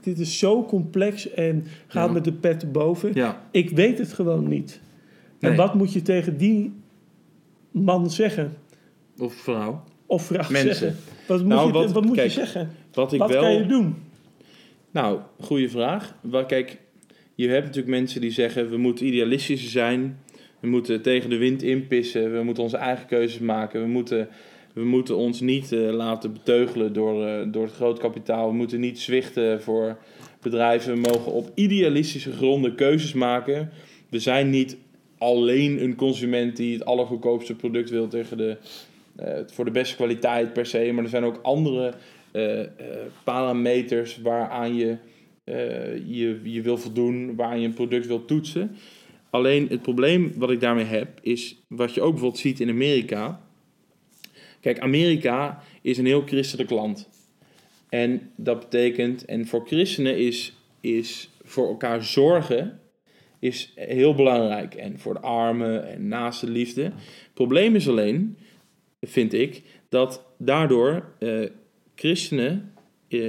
dit 0.00 0.18
is 0.18 0.38
zo 0.38 0.64
complex 0.64 1.30
en 1.30 1.64
gaat 1.86 2.06
ja. 2.06 2.12
met 2.12 2.24
de 2.24 2.32
pet 2.32 2.72
boven. 2.72 3.10
Ja. 3.14 3.40
Ik 3.50 3.70
weet 3.70 3.98
het 3.98 4.12
gewoon 4.12 4.48
niet. 4.48 4.80
Nee. 5.38 5.50
En 5.50 5.56
wat 5.56 5.74
moet 5.74 5.92
je 5.92 6.02
tegen 6.02 6.36
die 6.36 6.72
man 7.70 8.10
zeggen? 8.10 8.56
Of 9.18 9.34
vrouw. 9.34 9.82
Of 10.06 10.22
vrouw 10.22 10.50
Mensen. 10.50 10.74
zeggen. 10.74 10.98
Wat 11.26 11.38
moet, 11.38 11.48
nou, 11.48 11.66
je, 11.66 11.72
wat, 11.72 11.92
wat 11.92 12.04
moet 12.04 12.16
kijk, 12.16 12.28
je 12.28 12.34
zeggen? 12.34 12.70
Wat, 12.92 13.12
ik 13.12 13.18
wat 13.18 13.30
wel, 13.30 13.42
kan 13.42 13.52
je 13.52 13.66
doen? 13.66 13.94
Nou, 14.90 15.20
goede 15.40 15.68
vraag. 15.68 16.14
Kijk, 16.46 16.78
je 17.36 17.48
hebt 17.48 17.64
natuurlijk 17.64 17.96
mensen 17.96 18.20
die 18.20 18.30
zeggen: 18.30 18.70
we 18.70 18.76
moeten 18.76 19.06
idealistischer 19.06 19.70
zijn. 19.70 20.18
We 20.60 20.68
moeten 20.68 21.02
tegen 21.02 21.30
de 21.30 21.36
wind 21.36 21.62
inpissen. 21.62 22.32
We 22.32 22.42
moeten 22.42 22.62
onze 22.62 22.76
eigen 22.76 23.06
keuzes 23.06 23.38
maken. 23.38 23.80
We 23.80 23.88
moeten, 23.88 24.28
we 24.72 24.84
moeten 24.84 25.16
ons 25.16 25.40
niet 25.40 25.72
eh, 25.72 25.80
laten 25.80 26.32
beteugelen 26.32 26.92
door, 26.92 27.26
eh, 27.26 27.46
door 27.46 27.64
het 27.64 27.74
groot 27.74 27.98
kapitaal. 27.98 28.48
We 28.48 28.56
moeten 28.56 28.80
niet 28.80 29.00
zwichten 29.00 29.62
voor 29.62 29.98
bedrijven. 30.42 30.94
We 30.94 31.08
mogen 31.12 31.32
op 31.32 31.50
idealistische 31.54 32.32
gronden 32.32 32.74
keuzes 32.74 33.12
maken. 33.12 33.70
We 34.08 34.18
zijn 34.18 34.50
niet 34.50 34.76
alleen 35.18 35.82
een 35.82 35.94
consument 35.94 36.56
die 36.56 36.74
het 36.74 36.84
allergoedkoopste 36.84 37.54
product 37.54 37.90
wil 37.90 38.08
tegen 38.08 38.36
de, 38.36 38.56
eh, 39.16 39.38
voor 39.46 39.64
de 39.64 39.70
beste 39.70 39.96
kwaliteit 39.96 40.52
per 40.52 40.66
se. 40.66 40.92
Maar 40.92 41.04
er 41.04 41.10
zijn 41.10 41.24
ook 41.24 41.38
andere 41.42 41.94
parameters 43.24 44.20
waaraan 44.22 44.76
je, 44.76 44.96
je 46.06 46.40
je 46.42 46.60
wil 46.62 46.78
voldoen, 46.78 47.36
waaraan 47.36 47.60
je 47.60 47.66
een 47.66 47.74
product 47.74 48.06
wil 48.06 48.24
toetsen. 48.24 48.76
Alleen 49.30 49.68
het 49.68 49.82
probleem 49.82 50.32
wat 50.36 50.50
ik 50.50 50.60
daarmee 50.60 50.84
heb, 50.84 51.18
is 51.22 51.56
wat 51.68 51.94
je 51.94 52.00
ook 52.00 52.10
bijvoorbeeld 52.10 52.40
ziet 52.40 52.60
in 52.60 52.68
Amerika. 52.68 53.40
Kijk, 54.60 54.78
Amerika 54.78 55.62
is 55.82 55.98
een 55.98 56.06
heel 56.06 56.22
christelijk 56.26 56.70
land. 56.70 57.08
En 57.88 58.30
dat 58.36 58.60
betekent, 58.60 59.24
en 59.24 59.46
voor 59.46 59.66
christenen 59.66 60.18
is, 60.18 60.52
is 60.80 61.30
voor 61.42 61.68
elkaar 61.68 62.04
zorgen 62.04 62.80
is 63.38 63.72
heel 63.74 64.14
belangrijk. 64.14 64.74
En 64.74 64.98
voor 64.98 65.14
de 65.14 65.20
armen 65.20 65.88
en 65.88 66.08
naaste 66.08 66.50
liefde. 66.50 66.82
Het 66.82 67.34
probleem 67.34 67.74
is 67.74 67.88
alleen, 67.88 68.38
vind 69.00 69.32
ik, 69.32 69.62
dat 69.88 70.24
daardoor 70.38 71.12
eh, 71.18 71.44
christenen, 71.94 72.72
eh, 72.74 72.75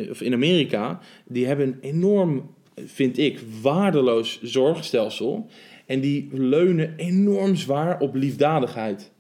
of 0.09 0.21
in 0.21 0.33
Amerika, 0.33 0.99
die 1.25 1.45
hebben 1.45 1.67
een 1.67 1.77
enorm, 1.81 2.55
vind 2.75 3.17
ik, 3.17 3.39
waardeloos 3.61 4.41
zorgstelsel. 4.41 5.49
En 5.85 5.99
die 5.99 6.29
leunen 6.31 6.93
enorm 6.97 7.55
zwaar 7.55 7.99
op 7.99 8.15
liefdadigheid. 8.15 9.11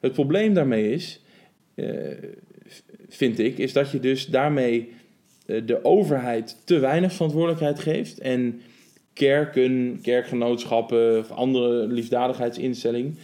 Het 0.00 0.12
probleem 0.12 0.54
daarmee 0.54 0.92
is, 0.92 1.22
eh, 1.74 1.88
vind 3.08 3.38
ik, 3.38 3.58
is 3.58 3.72
dat 3.72 3.90
je 3.90 4.00
dus 4.00 4.26
daarmee 4.26 4.92
eh, 5.46 5.66
de 5.66 5.84
overheid 5.84 6.62
te 6.64 6.78
weinig 6.78 7.12
verantwoordelijkheid 7.12 7.78
geeft. 7.78 8.18
En 8.18 8.60
kerken, 9.12 9.98
kerkgenootschappen 10.02 11.18
of 11.18 11.30
andere 11.30 11.86
liefdadigheidsinstellingen 11.86 13.18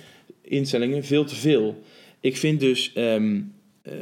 instellingen 0.52 1.04
veel 1.04 1.24
te 1.24 1.34
veel. 1.34 1.82
Ik 2.20 2.36
vind 2.36 2.60
dus 2.60 2.92
ehm, 2.92 3.40
eh, 3.82 3.92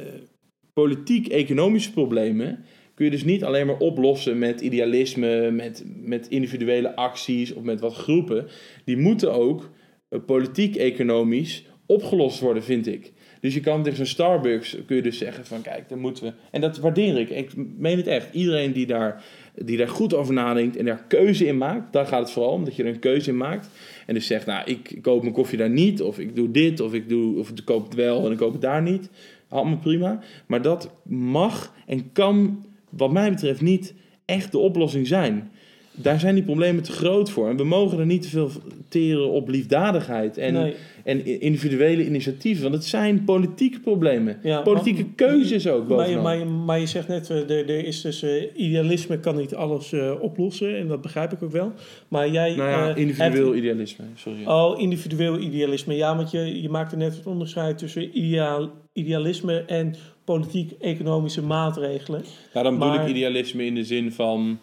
politiek-economische 0.73 1.93
problemen 1.93 2.65
kun 2.95 3.05
je 3.05 3.11
dus 3.11 3.25
niet 3.25 3.45
alleen 3.45 3.67
maar 3.67 3.79
oplossen 3.79 4.39
met 4.39 4.61
idealisme, 4.61 5.51
met, 5.51 5.85
met 6.03 6.29
individuele 6.29 6.97
acties 6.97 7.53
of 7.53 7.63
met 7.63 7.81
wat 7.81 7.95
groepen. 7.95 8.47
Die 8.85 8.97
moeten 8.97 9.33
ook 9.33 9.71
eh, 10.09 10.19
politiek-economisch 10.27 11.65
opgelost 11.87 12.41
worden, 12.41 12.63
vind 12.63 12.87
ik. 12.87 13.13
Dus 13.41 13.55
je 13.55 13.61
kan 13.61 13.83
tegen 13.83 13.97
zo'n 13.97 14.07
Starbucks 14.07 14.77
kun 14.87 14.97
je 14.97 15.03
dus 15.03 15.19
zeggen 15.19 15.47
van 15.47 15.63
kijk, 15.63 15.89
dan 15.89 15.99
moeten 15.99 16.25
we. 16.25 16.33
En 16.51 16.61
dat 16.61 16.79
waardeer 16.79 17.19
ik. 17.19 17.31
Ik 17.31 17.51
meen 17.79 17.97
het 17.97 18.07
echt. 18.07 18.35
Iedereen 18.35 18.73
die 18.73 18.87
daar, 18.87 19.25
die 19.55 19.77
daar 19.77 19.89
goed 19.89 20.15
over 20.15 20.35
nadenkt 20.35 20.77
en 20.77 20.85
daar 20.85 21.05
keuze 21.09 21.47
in 21.47 21.59
maakt, 21.59 21.93
daar 21.93 22.07
gaat 22.07 22.21
het 22.21 22.31
vooral 22.31 22.53
om 22.53 22.65
dat 22.65 22.77
je 22.77 22.83
er 22.83 22.89
een 22.89 22.99
keuze 22.99 23.31
in 23.31 23.37
maakt. 23.37 23.69
En 24.07 24.15
dus 24.15 24.27
zegt, 24.27 24.47
nou, 24.47 24.71
ik 24.71 24.99
koop 25.03 25.23
mijn 25.23 25.35
koffie 25.35 25.59
daar 25.59 25.71
niet, 25.71 26.03
of 26.03 26.19
ik 26.19 26.37
doe 26.37 26.51
dit, 26.51 26.81
of 26.81 26.95
ik 26.95 27.09
doe, 27.09 27.39
of 27.39 27.51
ik 27.51 27.65
koop 27.65 27.85
het 27.85 27.95
wel 27.95 28.27
en 28.27 28.33
ik 28.33 28.39
koop 28.39 28.53
het 28.53 28.63
daar 28.63 28.83
niet. 28.83 29.11
Allemaal 29.51 29.79
prima. 29.79 30.19
Maar 30.47 30.63
dat 30.63 30.91
mag 31.09 31.75
en 31.87 32.13
kan, 32.13 32.65
wat 32.91 33.13
mij 33.13 33.31
betreft, 33.31 33.61
niet 33.61 33.95
echt 34.25 34.53
de 34.53 34.59
oplossing 34.59 35.07
zijn. 35.07 35.51
Daar 35.93 36.21
zijn 36.21 36.35
die 36.35 36.45
problemen 36.45 36.83
te 36.83 36.93
groot 36.93 37.31
voor. 37.31 37.49
En 37.49 37.57
we 37.57 37.65
mogen 37.65 37.99
er 37.99 38.07
niet 38.07 38.23
te 38.23 38.29
veel 38.29 38.51
teren 38.89 39.31
op 39.31 39.49
liefdadigheid 39.49 40.39
en, 40.39 40.53
Nee. 40.53 40.75
en 41.05 41.41
individuele 41.41 42.07
initiatieven. 42.07 42.63
Want 42.63 42.75
het 42.75 42.85
zijn 42.85 43.25
politieke 43.25 43.81
problemen. 43.81 44.39
Ja, 44.43 44.61
politieke 44.63 45.03
maar- 45.03 45.13
keuzes 45.15 45.69
ook 45.69 45.89
Maar 45.89 46.11
je, 46.11 46.17
maar, 46.17 46.39
je, 46.39 46.45
maar 46.45 46.79
je 46.81 46.87
zegt 46.87 47.09
net, 47.09 47.31
eh, 47.31 47.37
er, 47.51 47.51
er 47.71 47.85
is 47.85 48.01
dus 48.01 48.23
eh, 48.23 48.31
idealisme 48.57 49.19
kan 49.21 49.37
niet 49.37 49.55
alles 49.55 49.93
eh, 49.93 50.13
oplossen. 50.21 50.77
En 50.77 50.89
dat 50.89 51.01
begrijp 51.01 51.33
ik 51.33 51.43
ook 51.43 51.53
wel. 51.53 51.73
Maar 52.09 52.29
jij. 52.31 52.55
nou 52.57 52.71
ja, 52.71 52.95
individueel 52.95 53.45
hebt- 53.47 53.57
idealisme. 53.59 54.05
Sorry. 54.15 54.45
Oh, 54.47 54.81
individueel 54.81 55.39
idealisme. 55.39 55.95
Ja, 55.97 56.17
want 56.17 56.31
je, 56.31 56.63
je 56.63 56.69
maakte 56.69 56.97
net 56.97 57.17
het 57.17 57.27
onderscheid 57.27 57.79
tussen 57.79 58.19
ideaal, 58.19 58.71
idealisme 59.01 59.59
en 59.65 59.95
politiek-economische 60.25 61.43
maatregelen. 61.43 62.25
Nou, 62.53 62.65
dan 62.65 62.79
bedoel 62.79 62.95
maar- 62.95 63.03
ik 63.09 63.09
idealisme 63.15 63.65
in 63.65 63.75
de 63.75 63.85
zin 63.85 64.13
van... 64.13 64.59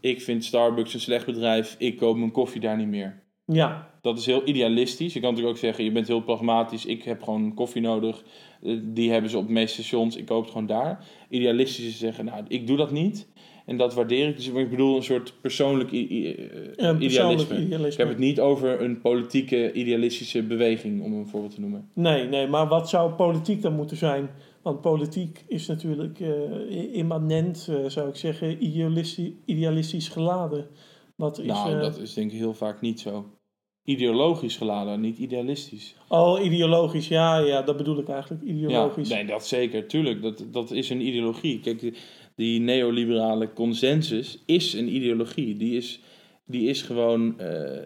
Ik 0.00 0.20
vind 0.22 0.44
Starbucks 0.44 0.94
een 0.94 1.00
slecht 1.00 1.26
bedrijf. 1.26 1.76
Ik 1.78 1.96
koop 1.96 2.16
mijn 2.16 2.30
koffie 2.30 2.60
daar 2.60 2.76
niet 2.76 2.88
meer. 2.88 3.22
Ja, 3.44 3.88
Dat 4.02 4.18
is 4.18 4.26
heel 4.26 4.42
idealistisch. 4.48 5.12
Je 5.12 5.20
kan 5.20 5.28
natuurlijk 5.30 5.56
ook 5.56 5.62
zeggen, 5.62 5.84
je 5.84 5.92
bent 5.92 6.06
heel 6.08 6.20
pragmatisch. 6.22 6.86
Ik 6.86 7.02
heb 7.02 7.22
gewoon 7.22 7.54
koffie 7.54 7.82
nodig. 7.82 8.22
Eh, 8.62 8.76
Die 8.82 9.10
hebben 9.10 9.30
ze 9.30 9.38
op 9.38 9.46
de 9.46 9.52
meeste 9.52 9.82
stations. 9.82 10.16
Ik 10.16 10.26
koop 10.26 10.42
het 10.42 10.50
gewoon 10.52 10.66
daar. 10.66 11.04
Idealistisch 11.28 11.84
is 11.86 11.98
zeggen, 11.98 12.24
nou, 12.24 12.44
ik 12.48 12.66
doe 12.66 12.76
dat 12.76 12.90
niet. 12.90 13.28
En 13.70 13.76
dat 13.76 13.94
waardeer 13.94 14.28
ik. 14.28 14.36
Dus 14.36 14.48
ik 14.48 14.70
bedoel 14.70 14.96
een 14.96 15.02
soort 15.02 15.34
persoonlijk 15.40 15.92
eh, 15.92 16.34
persoonlijk 16.68 17.00
idealisme. 17.00 17.58
idealisme. 17.58 17.88
Ik 17.88 17.96
heb 17.96 18.08
het 18.08 18.18
niet 18.18 18.40
over 18.40 18.82
een 18.82 19.00
politieke 19.00 19.72
idealistische 19.72 20.42
beweging, 20.42 21.02
om 21.02 21.12
een 21.12 21.26
voorbeeld 21.26 21.54
te 21.54 21.60
noemen. 21.60 21.90
Nee, 21.94 22.28
nee, 22.28 22.46
maar 22.46 22.68
wat 22.68 22.88
zou 22.88 23.12
politiek 23.12 23.62
dan 23.62 23.74
moeten 23.74 23.96
zijn? 23.96 24.30
Want 24.62 24.80
politiek 24.80 25.44
is 25.48 25.66
natuurlijk 25.66 26.20
eh, 26.20 26.94
immanent, 26.94 27.68
eh, 27.70 27.76
zou 27.86 28.08
ik 28.08 28.16
zeggen, 28.16 28.64
idealistisch, 28.64 29.30
idealistisch 29.44 30.08
geladen. 30.08 30.66
Wat 31.16 31.38
is, 31.38 31.46
nou, 31.46 31.80
dat 31.80 31.98
is 31.98 32.14
denk 32.14 32.32
ik 32.32 32.38
heel 32.38 32.54
vaak 32.54 32.80
niet 32.80 33.00
zo. 33.00 33.26
Ideologisch 33.84 34.56
geladen, 34.56 35.00
niet 35.00 35.18
idealistisch. 35.18 35.96
Oh, 36.08 36.44
ideologisch, 36.44 37.08
ja, 37.08 37.38
ja, 37.38 37.62
dat 37.62 37.76
bedoel 37.76 37.98
ik 37.98 38.08
eigenlijk, 38.08 38.42
ideologisch. 38.42 39.08
Ja, 39.08 39.14
nee, 39.14 39.26
dat 39.26 39.46
zeker, 39.46 39.86
tuurlijk. 39.86 40.22
Dat, 40.22 40.44
dat 40.50 40.70
is 40.70 40.90
een 40.90 41.00
ideologie. 41.00 41.60
Kijk, 41.60 41.92
die- 42.40 42.60
neoliberale 42.60 43.52
consensus 43.52 44.38
is 44.46 44.72
een 44.72 44.94
ideologie. 44.94 45.56
Die 45.56 45.76
is, 45.76 46.00
die 46.44 46.68
is 46.68 46.82
gewoon. 46.82 47.38
eh, 47.38 47.82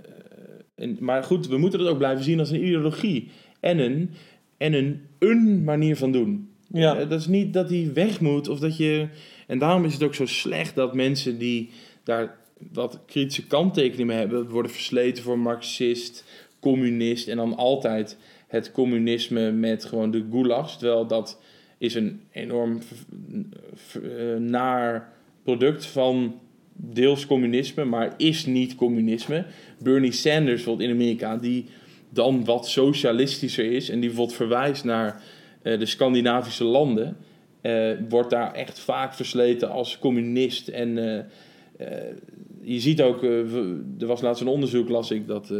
een, 0.76 0.96
maar 1.00 1.22
goed, 1.22 1.48
we 1.48 1.58
moeten 1.58 1.78
dat 1.78 1.88
ook 1.88 1.98
blijven 1.98 2.24
zien 2.24 2.38
als 2.38 2.50
een 2.50 2.64
ideologie. 2.64 3.28
En 3.60 3.78
een, 3.78 4.10
en 4.56 4.72
een, 4.72 5.00
een 5.18 5.64
manier 5.64 5.96
van 5.96 6.12
doen. 6.12 6.48
Ja. 6.72 6.96
Eh, 6.96 7.08
dat 7.08 7.20
is 7.20 7.26
niet 7.26 7.52
dat 7.52 7.68
die 7.68 7.90
weg 7.90 8.20
moet 8.20 8.48
of 8.48 8.58
dat 8.58 8.76
je. 8.76 9.08
En 9.46 9.58
daarom 9.58 9.84
is 9.84 9.92
het 9.92 10.02
ook 10.02 10.14
zo 10.14 10.26
slecht 10.26 10.74
dat 10.74 10.94
mensen 10.94 11.38
die 11.38 11.70
daar 12.04 12.36
wat 12.72 13.00
kritische 13.06 13.46
kanttekeningen 13.46 14.06
mee 14.06 14.16
hebben, 14.16 14.48
worden 14.48 14.70
versleten 14.70 15.22
voor 15.22 15.38
marxist, 15.38 16.24
communist 16.60 17.28
en 17.28 17.36
dan 17.36 17.56
altijd 17.56 18.16
het 18.48 18.72
communisme 18.72 19.52
met 19.52 19.84
gewoon 19.84 20.10
de 20.10 20.24
gulags. 20.30 20.78
Terwijl 20.78 21.06
dat 21.06 21.40
is 21.84 21.94
een 21.94 22.20
enorm 22.32 22.78
eh, 23.92 24.36
naar 24.38 25.12
product 25.42 25.86
van 25.86 26.40
deels 26.72 27.26
communisme, 27.26 27.84
maar 27.84 28.14
is 28.16 28.46
niet 28.46 28.74
communisme. 28.74 29.44
Bernie 29.78 30.12
Sanders 30.12 30.54
bijvoorbeeld 30.54 30.88
in 30.88 30.94
Amerika, 30.94 31.36
die 31.36 31.64
dan 32.10 32.44
wat 32.44 32.68
socialistischer 32.68 33.72
is 33.72 33.88
en 33.88 34.00
die 34.00 34.08
bijvoorbeeld 34.08 34.36
verwijst 34.36 34.84
naar 34.84 35.22
eh, 35.62 35.78
de 35.78 35.86
Scandinavische 35.86 36.64
landen, 36.64 37.16
eh, 37.60 37.90
wordt 38.08 38.30
daar 38.30 38.54
echt 38.54 38.78
vaak 38.78 39.14
versleten 39.14 39.70
als 39.70 39.98
communist. 39.98 40.68
En 40.68 40.94
je 42.62 42.80
ziet 42.80 43.02
ook, 43.02 43.22
er 43.22 44.06
was 44.06 44.20
laatst 44.20 44.40
een 44.40 44.48
onderzoek, 44.48 44.88
las 44.88 45.10
ik, 45.10 45.26
dat, 45.26 45.52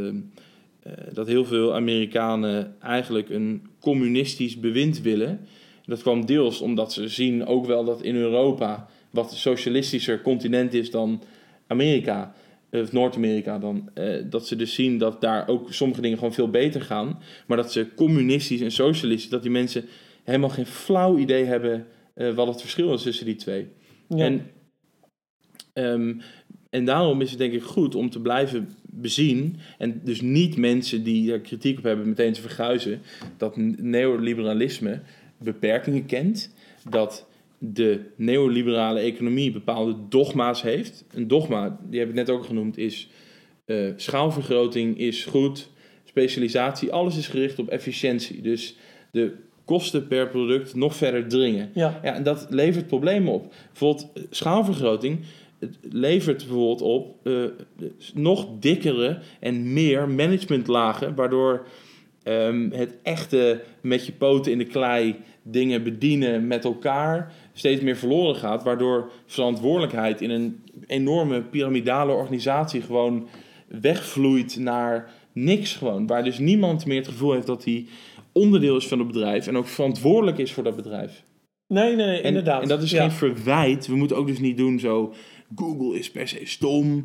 dat 1.13 1.27
heel 1.27 1.45
veel 1.45 1.75
Amerikanen 1.75 2.75
eigenlijk 2.81 3.31
een 3.31 3.63
communistisch 3.81 4.61
bewind 4.61 5.01
willen. 5.01 5.41
Dat 5.87 6.03
kwam 6.03 6.27
deels 6.27 6.61
omdat 6.61 6.93
ze 6.93 7.09
zien 7.09 7.47
ook 7.47 7.67
wel 7.67 7.85
dat 7.85 8.03
in 8.03 8.17
Europa, 8.17 8.89
wat 9.11 9.33
socialistischer 9.33 10.23
continent 10.23 10.75
is 10.75 10.91
dan 10.91 11.23
Amerika, 11.67 12.35
of 12.71 12.93
Noord-Amerika 12.93 13.59
dan, 13.59 13.91
eh, 13.95 14.23
dat 14.31 14.47
ze 14.47 14.57
dus 14.57 14.75
zien 14.75 14.99
dat 14.99 15.21
daar 15.21 15.49
ook 15.49 15.73
sommige 15.73 16.01
dingen 16.01 16.19
gewoon 16.19 16.35
veel 16.35 16.51
beter 16.51 16.81
gaan. 16.81 17.21
Maar 17.47 17.57
dat 17.57 17.73
ze 17.73 17.95
communistisch 17.95 18.61
en 18.61 18.71
socialistisch, 18.71 19.31
dat 19.31 19.43
die 19.43 19.51
mensen 19.51 19.85
helemaal 20.25 20.49
geen 20.49 20.67
flauw 20.67 21.19
idee 21.19 21.45
hebben 21.45 21.87
eh, 22.15 22.35
wat 22.35 22.47
het 22.47 22.61
verschil 22.61 22.95
is 22.95 23.03
tussen 23.03 23.27
die 23.27 23.37
twee. 23.37 23.67
Ja. 24.09 24.25
En, 24.25 24.51
ehm, 25.73 26.15
en 26.71 26.85
daarom 26.85 27.21
is 27.21 27.31
het 27.31 27.39
denk 27.39 27.53
ik 27.53 27.63
goed 27.63 27.95
om 27.95 28.11
te 28.11 28.21
blijven 28.21 28.69
bezien. 28.83 29.57
En 29.79 30.01
dus 30.05 30.21
niet 30.21 30.57
mensen 30.57 31.03
die 31.03 31.29
daar 31.29 31.41
kritiek 31.41 31.79
op 31.79 31.85
hebben 31.85 32.09
meteen 32.09 32.33
te 32.33 32.41
verguizen. 32.41 33.01
Dat 33.37 33.57
neoliberalisme 33.77 35.01
beperkingen 35.45 36.07
kent. 36.07 36.55
Dat 36.89 37.27
de 37.59 38.01
neoliberale 38.17 39.01
economie 39.01 39.53
bepaalde 39.53 39.97
dogma's 40.09 40.63
heeft. 40.63 41.05
Een 41.13 41.29
dogma, 41.29 41.79
die 41.91 42.01
heb 42.01 42.09
ik 42.09 42.15
net 42.15 42.31
ook 42.31 42.45
genoemd, 42.45 42.79
is 42.79 43.09
eh, 43.65 43.89
schaalvergroting 43.97 44.99
is 44.99 45.25
goed. 45.25 45.71
Specialisatie, 46.05 46.93
alles 46.93 47.17
is 47.17 47.29
gericht 47.29 47.59
op 47.59 47.69
efficiëntie. 47.69 48.43
Dus 48.43 48.77
de 49.11 49.33
kosten 49.65 50.07
per 50.07 50.29
product 50.29 50.75
nog 50.75 50.97
verder 50.97 51.29
dringen. 51.29 51.71
ja. 51.75 52.01
Ja, 52.03 52.15
en 52.15 52.23
dat 52.23 52.47
levert 52.51 52.87
problemen 52.87 53.33
op. 53.33 53.55
Bijvoorbeeld 53.69 54.11
eh, 54.15 54.23
schaalvergroting. 54.31 55.19
het 55.59 55.79
levert 55.91 56.37
bijvoorbeeld 56.37 56.83
op 56.83 57.27
eh, 57.27 57.45
nog 58.15 58.47
dikkere 58.61 59.19
en 59.41 59.73
meer 59.73 60.09
managementlagen, 60.09 61.15
waardoor 61.15 61.67
ehm, 62.23 62.71
het 62.71 62.95
echte 63.03 63.61
met 63.81 64.07
je 64.07 64.13
poten 64.13 64.53
in 64.53 64.59
de 64.59 64.67
klei 64.67 65.17
dingen 65.45 65.83
bedienen 65.83 66.47
met 66.47 66.65
elkaar 66.65 67.33
steeds 67.53 67.81
meer 67.83 67.97
verloren 67.97 68.37
gaat, 68.37 68.63
waardoor 68.63 69.11
verantwoordelijkheid 69.27 70.21
in 70.21 70.31
een 70.31 70.61
enorme 70.87 71.43
piramidale 71.43 72.13
organisatie 72.13 72.81
gewoon 72.83 73.29
wegvloeit 73.69 74.57
naar 74.59 75.11
niks 75.33 75.75
gewoon. 75.77 76.07
Waar 76.07 76.25
dus 76.25 76.39
niemand 76.39 76.87
meer 76.87 76.97
het 76.99 77.09
gevoel 77.09 77.33
heeft 77.33 77.47
dat 77.47 77.65
hij 77.65 77.87
onderdeel 78.33 78.77
is 78.77 78.87
van 78.87 78.99
het 78.99 79.07
bedrijf 79.07 79.47
en 79.47 79.57
ook 79.57 79.67
verantwoordelijk 79.67 80.39
is 80.39 80.53
voor 80.53 80.65
dat 80.65 80.77
bedrijf. 80.77 81.23
Nee, 81.69 81.97
nee, 81.97 82.07
nee, 82.07 82.17
En, 82.21 82.25
inderdaad. 82.25 82.63
en 82.63 82.69
dat 82.69 82.83
is 82.83 82.91
Ja. 82.91 83.01
geen 83.01 83.11
verwijt. 83.11 83.87
We 83.87 83.97
moeten 83.97 84.17
ook 84.17 84.27
dus 84.27 84.39
niet 84.39 84.57
doen 84.57 84.79
zo. 84.79 85.15
Google 85.55 85.99
is 85.99 86.11
per 86.11 86.29
se 86.29 86.41
stom. 86.43 87.05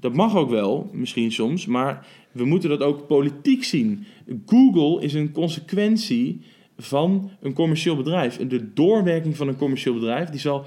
Dat 0.00 0.14
mag 0.14 0.36
ook 0.36 0.50
wel, 0.50 0.90
misschien 0.92 1.32
soms. 1.32 1.66
Maar 1.66 2.06
we 2.32 2.44
moeten 2.44 2.68
dat 2.68 2.80
ook 2.82 3.06
politiek 3.06 3.64
zien. 3.64 4.04
Google 4.46 5.02
is 5.02 5.14
een 5.14 5.32
consequentie 5.32 6.40
van 6.78 7.30
een 7.40 7.52
commercieel 7.52 7.96
bedrijf. 7.96 8.38
En 8.38 8.48
de 8.48 8.72
doorwerking 8.72 9.36
van 9.36 9.48
een 9.48 9.56
commercieel 9.56 9.94
bedrijf, 9.94 10.28
die 10.28 10.40
zal. 10.40 10.64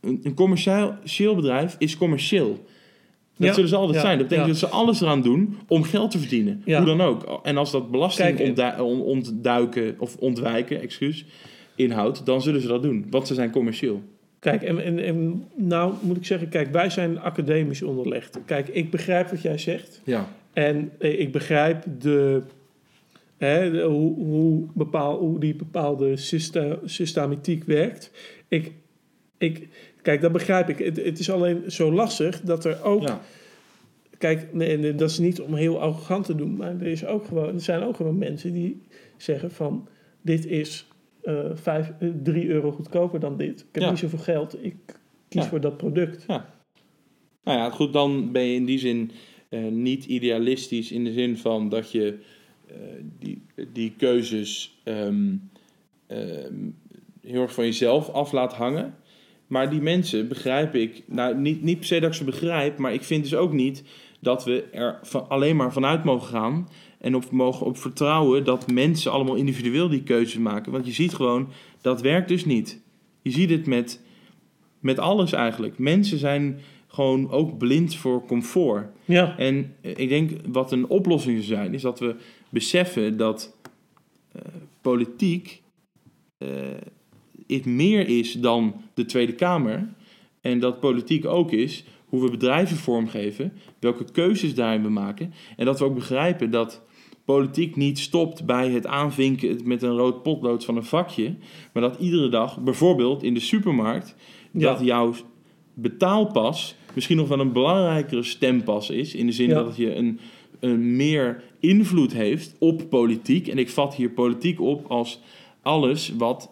Een, 0.00 0.20
een 0.22 0.34
commercieel 0.34 1.34
bedrijf 1.34 1.76
is 1.78 1.96
commercieel. 1.96 2.64
Dat 3.36 3.46
Ja, 3.46 3.52
zullen 3.54 3.68
ze 3.68 3.76
altijd 3.76 3.94
ja, 3.94 4.00
zijn. 4.00 4.18
Dat 4.18 4.28
betekent 4.28 4.54
ja. 4.54 4.60
dat 4.60 4.70
ze 4.70 4.76
alles 4.76 5.00
eraan 5.00 5.22
doen 5.22 5.56
om 5.68 5.82
geld 5.82 6.10
te 6.10 6.18
verdienen. 6.18 6.62
Hoe 6.64 6.84
dan 6.84 7.00
ook. 7.00 7.40
En 7.42 7.56
als 7.56 7.70
dat 7.70 7.90
belasting 7.90 8.40
ontdu- 8.40 8.80
on- 8.80 9.00
ontduiken 9.00 9.94
of 9.98 10.16
ontwijken, 10.16 10.80
excuus, 10.80 11.24
inhoudt, 11.74 12.26
dan 12.26 12.42
zullen 12.42 12.60
ze 12.60 12.68
dat 12.68 12.82
doen. 12.82 13.06
Want 13.10 13.26
ze 13.26 13.34
zijn 13.34 13.50
commercieel. 13.50 14.02
Kijk, 14.38 14.62
en, 14.62 14.84
en, 14.84 14.98
en 14.98 15.44
nou 15.54 15.94
moet 16.00 16.16
ik 16.16 16.26
zeggen, 16.26 16.48
kijk, 16.48 16.72
wij 16.72 16.90
zijn 16.90 17.20
academisch 17.20 17.82
onderlegd. 17.82 18.38
Kijk, 18.44 18.68
ik 18.68 18.90
begrijp 18.90 19.28
wat 19.30 19.42
jij 19.42 19.58
zegt. 19.58 20.00
Ja. 20.04 20.28
En 20.52 20.90
eh, 20.98 21.20
ik 21.20 21.32
begrijp 21.32 21.84
de, 21.98 22.42
hè, 23.36 23.82
hoe, 23.84 24.14
hoe, 24.14 24.66
bepaal, 24.74 25.18
hoe 25.18 25.40
die 25.40 25.54
bepaalde 25.54 26.16
systematiek 26.84 27.64
werkt. 27.64 28.10
Ik, 28.48 28.72
ik, 29.38 29.68
kijk, 30.02 30.20
dat 30.20 30.32
begrijp 30.32 30.68
ik. 30.68 30.78
Het, 30.78 30.96
het 31.04 31.18
is 31.18 31.30
alleen 31.30 31.70
zo 31.70 31.92
lastig 31.92 32.40
dat 32.40 32.64
er 32.64 32.82
ook... 32.84 33.02
ja. 33.02 33.20
Kijk, 34.18 34.52
nee, 34.52 34.94
dat 34.94 35.10
is 35.10 35.18
niet 35.18 35.40
om 35.40 35.54
heel 35.54 35.80
arrogant 35.80 36.24
te 36.24 36.34
doen, 36.34 36.56
maar 36.56 36.80
er, 36.80 36.86
is 36.86 37.06
ook 37.06 37.24
gewoon, 37.24 37.54
er 37.54 37.60
zijn 37.60 37.82
ook 37.82 37.96
gewoon 37.96 38.18
mensen 38.18 38.52
die 38.52 38.82
zeggen 39.16 39.50
van... 39.50 39.88
Dit 40.22 40.46
is 40.46 40.88
vijf, 41.54 41.92
drie 42.22 42.46
euro 42.48 42.72
goedkoper 42.72 43.20
dan 43.20 43.36
dit. 43.36 43.60
Ik 43.60 43.66
heb 43.72 43.82
Ja. 43.82 43.90
niet 43.90 43.98
zoveel 43.98 44.18
geld, 44.18 44.64
ik 44.64 44.74
kies 45.28 45.42
Ja. 45.42 45.48
voor 45.48 45.60
dat 45.60 45.76
product. 45.76 46.26
Nou 46.26 46.42
ja, 47.44 47.70
goed, 47.70 47.92
dan 47.92 48.32
ben 48.32 48.42
je 48.42 48.54
in 48.54 48.64
die 48.64 48.78
zin 48.78 49.10
eh, 49.48 49.64
niet 49.64 50.04
idealistisch 50.04 50.92
in 50.92 51.04
de 51.04 51.12
zin 51.12 51.36
van 51.36 51.68
dat 51.68 51.90
je 51.90 52.18
die, 53.18 53.42
die 53.72 53.92
keuzes 53.96 54.78
ehm, 54.84 55.34
ehm, 56.06 56.54
heel 57.20 57.42
erg 57.42 57.54
van 57.54 57.64
jezelf 57.64 58.08
af 58.08 58.32
laat 58.32 58.52
hangen. 58.52 58.94
Maar 59.46 59.70
die 59.70 59.80
mensen 59.80 60.28
begrijp 60.28 60.74
ik, 60.74 61.02
nou 61.06 61.36
niet, 61.36 61.62
niet 61.62 61.78
per 61.78 61.86
se 61.86 62.00
dat 62.00 62.10
ik 62.10 62.16
ze 62.16 62.24
begrijp, 62.24 62.78
maar 62.78 62.92
ik 62.92 63.02
vind 63.02 63.22
dus 63.22 63.34
ook 63.34 63.52
niet 63.52 63.82
dat 64.20 64.44
we 64.44 64.64
er 64.72 64.98
van, 65.02 65.28
alleen 65.28 65.56
maar 65.56 65.72
vanuit 65.72 66.04
mogen 66.04 66.28
gaan 66.28 66.68
en 66.98 67.14
op 67.14 67.30
mogen 67.30 67.66
op 67.66 67.78
vertrouwen 67.78 68.44
dat 68.44 68.70
mensen 68.72 69.12
allemaal 69.12 69.34
individueel 69.34 69.88
die 69.88 70.02
keuzes 70.02 70.38
maken. 70.38 70.72
Want 70.72 70.86
je 70.86 70.92
ziet 70.92 71.14
gewoon, 71.14 71.48
dat 71.80 72.00
werkt 72.00 72.28
dus 72.28 72.44
niet. 72.44 72.82
Je 73.22 73.30
ziet 73.30 73.50
het 73.50 73.66
met, 73.66 74.02
met 74.80 74.98
alles 74.98 75.32
eigenlijk. 75.32 75.78
Mensen 75.78 76.18
zijn 76.18 76.60
gewoon 76.86 77.30
ook 77.30 77.58
blind 77.58 77.96
voor 77.96 78.26
comfort. 78.26 78.86
Ja, 79.04 79.38
En 79.38 79.74
eh, 79.80 79.92
ik 79.96 80.08
denk 80.08 80.30
wat 80.48 80.72
een 80.72 80.88
oplossing 80.88 81.42
zou 81.42 81.58
zijn, 81.58 81.74
is 81.74 81.82
dat 81.82 81.98
we 81.98 82.16
beseffen 82.50 83.16
dat 83.16 83.56
eh, 84.32 84.42
politiek 84.80 85.62
eh, 86.38 86.48
het 87.46 87.64
meer 87.64 88.08
is 88.08 88.32
dan 88.32 88.74
de 88.94 89.04
Tweede 89.04 89.34
Kamer. 89.34 89.88
En 90.40 90.60
dat 90.60 90.80
politiek 90.80 91.24
ook 91.24 91.52
is 91.52 91.84
hoe 92.06 92.22
we 92.22 92.30
bedrijven 92.30 92.76
vormgeven, 92.76 93.52
welke 93.78 94.04
keuzes 94.12 94.54
daarin 94.54 94.82
we 94.82 94.88
maken. 94.88 95.32
En 95.56 95.64
dat 95.64 95.78
we 95.78 95.84
ook 95.84 95.94
begrijpen 95.94 96.50
dat 96.50 96.82
politiek 97.24 97.76
niet 97.76 97.98
stopt 97.98 98.44
bij 98.46 98.70
het 98.70 98.86
aanvinken 98.86 99.60
met 99.64 99.82
een 99.82 99.96
rood 99.96 100.22
potlood 100.22 100.64
van 100.64 100.76
een 100.76 100.84
vakje. 100.84 101.34
Maar 101.72 101.82
dat 101.82 102.00
iedere 102.00 102.28
dag, 102.28 102.60
bijvoorbeeld 102.60 103.22
in 103.22 103.34
de 103.34 103.40
supermarkt, 103.40 104.14
Ja. 104.50 104.72
dat 104.72 104.84
jouw 104.84 105.14
betaalpas 105.74 106.76
misschien 106.94 107.16
nog 107.16 107.28
wel 107.28 107.40
een 107.40 107.52
belangrijkere 107.52 108.22
stempas 108.22 108.90
is. 108.90 109.14
In 109.14 109.26
de 109.26 109.32
zin 109.32 109.48
Ja. 109.48 109.54
dat 109.54 109.66
het 109.66 109.76
je 109.76 109.94
een, 109.94 110.20
een 110.60 110.96
meer 110.96 111.42
invloed 111.68 112.12
heeft 112.12 112.54
op 112.58 112.82
politiek. 112.90 113.48
En 113.48 113.58
ik 113.58 113.68
vat 113.70 113.94
hier 113.94 114.10
politiek 114.10 114.60
op 114.60 114.84
als 114.88 115.20
alles 115.62 116.12
wat 116.18 116.50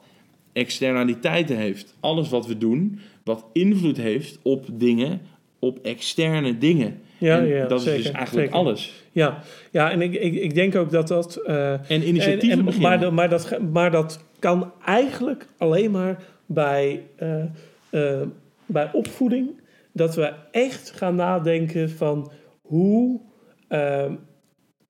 externaliteiten 0.52 1.56
heeft. 1.56 1.94
Alles 2.00 2.28
wat 2.28 2.46
we 2.46 2.58
doen, 2.58 2.98
wat 3.24 3.44
invloed 3.52 3.96
heeft 3.96 4.38
op 4.42 4.64
dingen, 4.72 5.20
op 5.58 5.78
externe 5.82 6.58
dingen. 6.58 7.00
ja, 7.18 7.38
En 7.38 7.46
ja 7.46 7.66
dat 7.66 7.80
zeker, 7.82 7.98
is 7.98 8.04
dus 8.04 8.12
eigenlijk 8.14 8.46
zeker. 8.52 8.60
alles. 8.66 9.02
Ja, 9.12 9.38
ja 9.70 9.90
en 9.90 10.00
ik, 10.02 10.14
ik, 10.14 10.34
ik 10.34 10.54
denk 10.54 10.74
ook 10.76 10.90
dat 10.90 11.08
dat... 11.08 11.36
eh, 11.36 11.72
En 11.90 12.08
initiatieven 12.08 12.50
en- 12.50 12.58
en- 12.58 12.64
beginnen. 12.64 12.88
maar, 12.90 13.00
dat- 13.00 13.12
maar, 13.12 13.28
dat, 13.28 13.58
maar 13.72 13.90
dat 13.90 14.24
kan 14.38 14.72
eigenlijk 14.84 15.46
alleen 15.58 15.90
maar 15.90 16.22
bij, 16.46 17.02
eh, 17.16 17.42
eh, 17.90 18.20
bij 18.66 18.90
opvoeding. 18.92 19.50
Dat 19.92 20.14
we 20.14 20.32
echt 20.50 20.90
gaan 20.96 21.14
nadenken 21.14 21.90
van 21.90 22.30
hoe... 22.62 23.20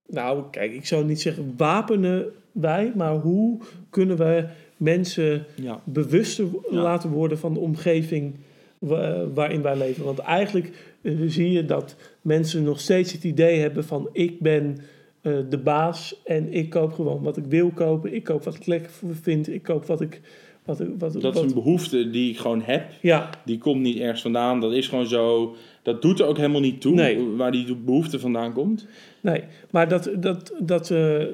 nou, 0.09 0.43
kijk, 0.51 0.73
ik 0.73 0.87
zou 0.87 1.05
niet 1.05 1.21
zeggen 1.21 1.55
wapenen 1.57 2.27
wij, 2.53 2.93
maar 2.97 3.15
hoe 3.15 3.59
kunnen 3.91 4.17
we 4.17 4.45
mensen 4.77 5.45
ja. 5.63 5.81
bewuster 5.85 6.47
Ja. 6.71 6.83
laten 6.83 7.11
worden 7.11 7.39
van 7.39 7.55
de 7.55 7.61
omgeving 7.61 8.35
wa- 8.79 9.27
waarin 9.35 9.63
wij 9.63 9.77
leven. 9.77 10.05
Want 10.05 10.19
eigenlijk 10.19 10.95
eh, 11.03 11.13
zie 11.27 11.51
je 11.51 11.65
dat 11.65 11.97
mensen 12.21 12.63
nog 12.63 12.81
steeds 12.81 13.13
het 13.13 13.25
idee 13.25 13.59
hebben 13.61 13.85
van 13.85 14.09
ik 14.13 14.41
ben 14.41 14.77
eh, 15.21 15.33
de 15.49 15.59
baas 15.59 16.21
en 16.25 16.53
ik 16.53 16.71
koop 16.71 16.93
gewoon 16.93 17.23
wat 17.23 17.37
ik 17.37 17.45
wil 17.45 17.71
kopen. 17.71 18.15
Ik 18.15 18.25
koop 18.25 18.45
wat 18.45 18.55
ik 18.55 18.67
lekker 18.67 18.91
vind. 19.23 19.49
Ik 19.49 19.63
koop 19.63 19.85
wat 19.87 20.01
ik... 20.01 20.21
Wat, 20.65 20.83
wat, 20.99 21.21
Dat 21.21 21.35
is 21.37 21.41
een 21.41 21.55
behoefte 21.55 22.11
die 22.11 22.31
ik 22.31 22.39
gewoon 22.39 22.63
heb. 22.63 22.91
ja, 23.01 23.31
Die 23.45 23.59
komt 23.59 23.81
niet 23.81 23.99
ergens 23.99 24.23
vandaan. 24.23 24.61
Dat 24.61 24.73
is 24.73 24.89
gewoon 24.89 25.07
zo. 25.07 25.55
Dat 25.85 26.03
doet 26.03 26.21
er 26.21 26.27
ook 26.27 26.37
helemaal 26.37 26.61
niet 26.61 26.81
toe 26.81 26.95
Nee. 26.95 27.27
waar 27.37 27.53
die 27.53 27.77
behoefte 27.77 28.19
vandaan 28.19 28.53
komt. 28.53 28.87
nee. 29.21 29.45
Maar 29.71 29.89
dat, 29.89 30.11
dat, 30.17 30.53
dat, 30.59 30.91
eh, 30.91 31.25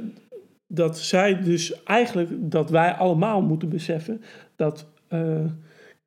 dat 0.67 0.99
zij 0.99 1.41
dus 1.43 1.83
eigenlijk... 1.83 2.29
Dat 2.51 2.71
wij 2.71 2.93
allemaal 2.93 3.43
moeten 3.43 3.69
beseffen 3.69 4.23
dat... 4.57 4.87
eh, 5.09 5.45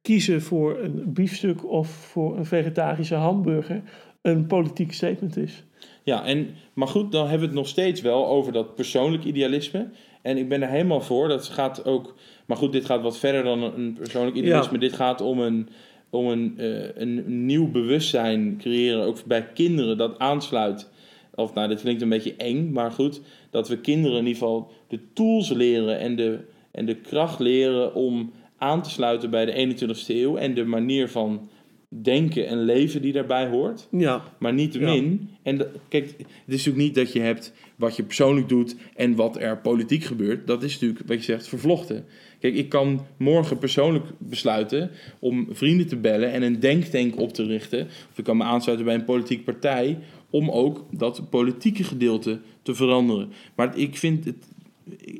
kiezen 0.02 0.42
voor 0.42 0.80
een 0.80 1.14
biefstuk 1.14 1.70
of 1.70 1.88
voor 1.90 2.38
een 2.38 2.46
vegetarische 2.46 3.16
hamburger 3.16 3.82
een 4.22 4.48
politiek 4.48 4.94
statement 4.94 5.38
is. 5.38 5.64
Ja, 6.04 6.26
en, 6.26 6.48
maar 6.74 6.88
goed, 6.88 7.12
dan 7.12 7.22
hebben 7.22 7.40
we 7.40 7.46
het 7.46 7.56
nog 7.56 7.68
steeds 7.68 8.02
wel 8.02 8.28
over 8.28 8.54
dat 8.54 8.76
persoonlijk 8.76 9.24
idealisme. 9.24 9.90
En 10.22 10.38
ik 10.38 10.50
ben 10.50 10.62
er 10.62 10.70
helemaal 10.70 11.02
voor. 11.02 11.28
Dat 11.28 11.46
gaat 11.48 11.86
ook. 11.86 12.16
Maar 12.46 12.58
goed, 12.58 12.72
dit 12.72 12.86
gaat 12.86 13.02
wat 13.02 13.18
verder 13.18 13.44
dan 13.44 13.64
een 13.64 13.80
een 13.80 13.94
persoonlijk 13.94 14.36
idealisme. 14.36 14.78
Dit 14.78 14.94
gaat 14.94 15.22
om 15.22 15.40
een, 15.40 15.70
om 16.14 16.28
een, 16.28 16.54
eh, 16.58 16.96
een 16.96 17.46
nieuw 17.46 17.72
bewustzijn 17.72 18.58
creëren, 18.58 19.04
ook 19.04 19.26
bij 19.26 19.48
kinderen, 19.54 19.98
dat 19.98 20.20
aansluit. 20.20 20.90
Of 21.36 21.54
nou, 21.54 21.68
dit 21.68 21.82
klinkt 21.82 22.02
een 22.02 22.10
beetje 22.10 22.36
eng, 22.36 22.72
maar 22.72 22.92
goed. 22.92 23.22
Dat 23.50 23.68
we 23.68 23.78
kinderen 23.78 24.18
in 24.18 24.26
ieder 24.26 24.42
geval 24.42 24.72
de 24.88 25.00
tools 25.14 25.50
leren 25.50 26.00
en 26.00 26.16
de, 26.16 26.40
en 26.72 26.86
de 26.86 26.96
kracht 26.96 27.40
leren 27.40 27.96
om 27.96 28.32
aan 28.58 28.82
te 28.82 28.90
sluiten 28.90 29.30
bij 29.30 29.46
de 29.46 29.52
21ste 29.52 30.16
eeuw. 30.16 30.38
En 30.38 30.54
de 30.54 30.66
manier 30.66 31.10
van 31.10 31.50
denken 32.02 32.48
en 32.48 32.64
leven 32.64 33.02
die 33.02 33.14
daarbij 33.14 33.48
hoort. 33.48 33.88
Ja, 33.92 34.24
Maar 34.40 34.54
niet 34.54 34.72
te 34.72 34.80
min. 34.80 35.30
En 35.44 35.58
kijk, 35.88 36.06
het 36.06 36.28
is 36.28 36.66
natuurlijk 36.66 36.78
niet 36.78 36.96
dat 36.96 37.14
je 37.14 37.20
hebt 37.20 37.54
wat 37.76 37.96
je 37.96 38.04
persoonlijk 38.04 38.50
doet 38.50 38.76
en 38.96 39.16
wat 39.16 39.38
er 39.38 39.58
politiek 39.58 40.04
gebeurt. 40.04 40.48
Dat 40.48 40.64
is 40.64 40.74
natuurlijk, 40.74 41.08
wat 41.08 41.18
je 41.18 41.24
zegt, 41.24 41.48
vervlochten. 41.48 42.06
Kijk, 42.44 42.56
ik 42.56 42.70
kan 42.70 43.06
morgen 43.18 43.58
persoonlijk 43.58 44.06
besluiten 44.18 44.92
om 45.20 45.48
vrienden 45.52 45.88
te 45.88 45.96
bellen 45.96 46.32
en 46.32 46.42
een 46.42 46.60
denktank 46.60 47.20
op 47.20 47.34
te 47.34 47.44
richten. 47.44 47.86
Of 48.12 48.18
ik 48.18 48.24
kan 48.24 48.38
me 48.38 48.44
aansluiten 48.44 48.86
bij 48.86 48.96
een 48.96 49.04
politieke 49.06 49.44
partij 49.44 49.98
om 50.30 50.50
ook 50.50 50.86
dat 50.92 51.30
politieke 51.30 51.84
gedeelte 51.84 52.40
te 52.62 52.76
veranderen. 52.76 53.32
Maar 53.56 53.78
ik 53.78 53.98
vind 53.98 54.26
het, 54.26 54.48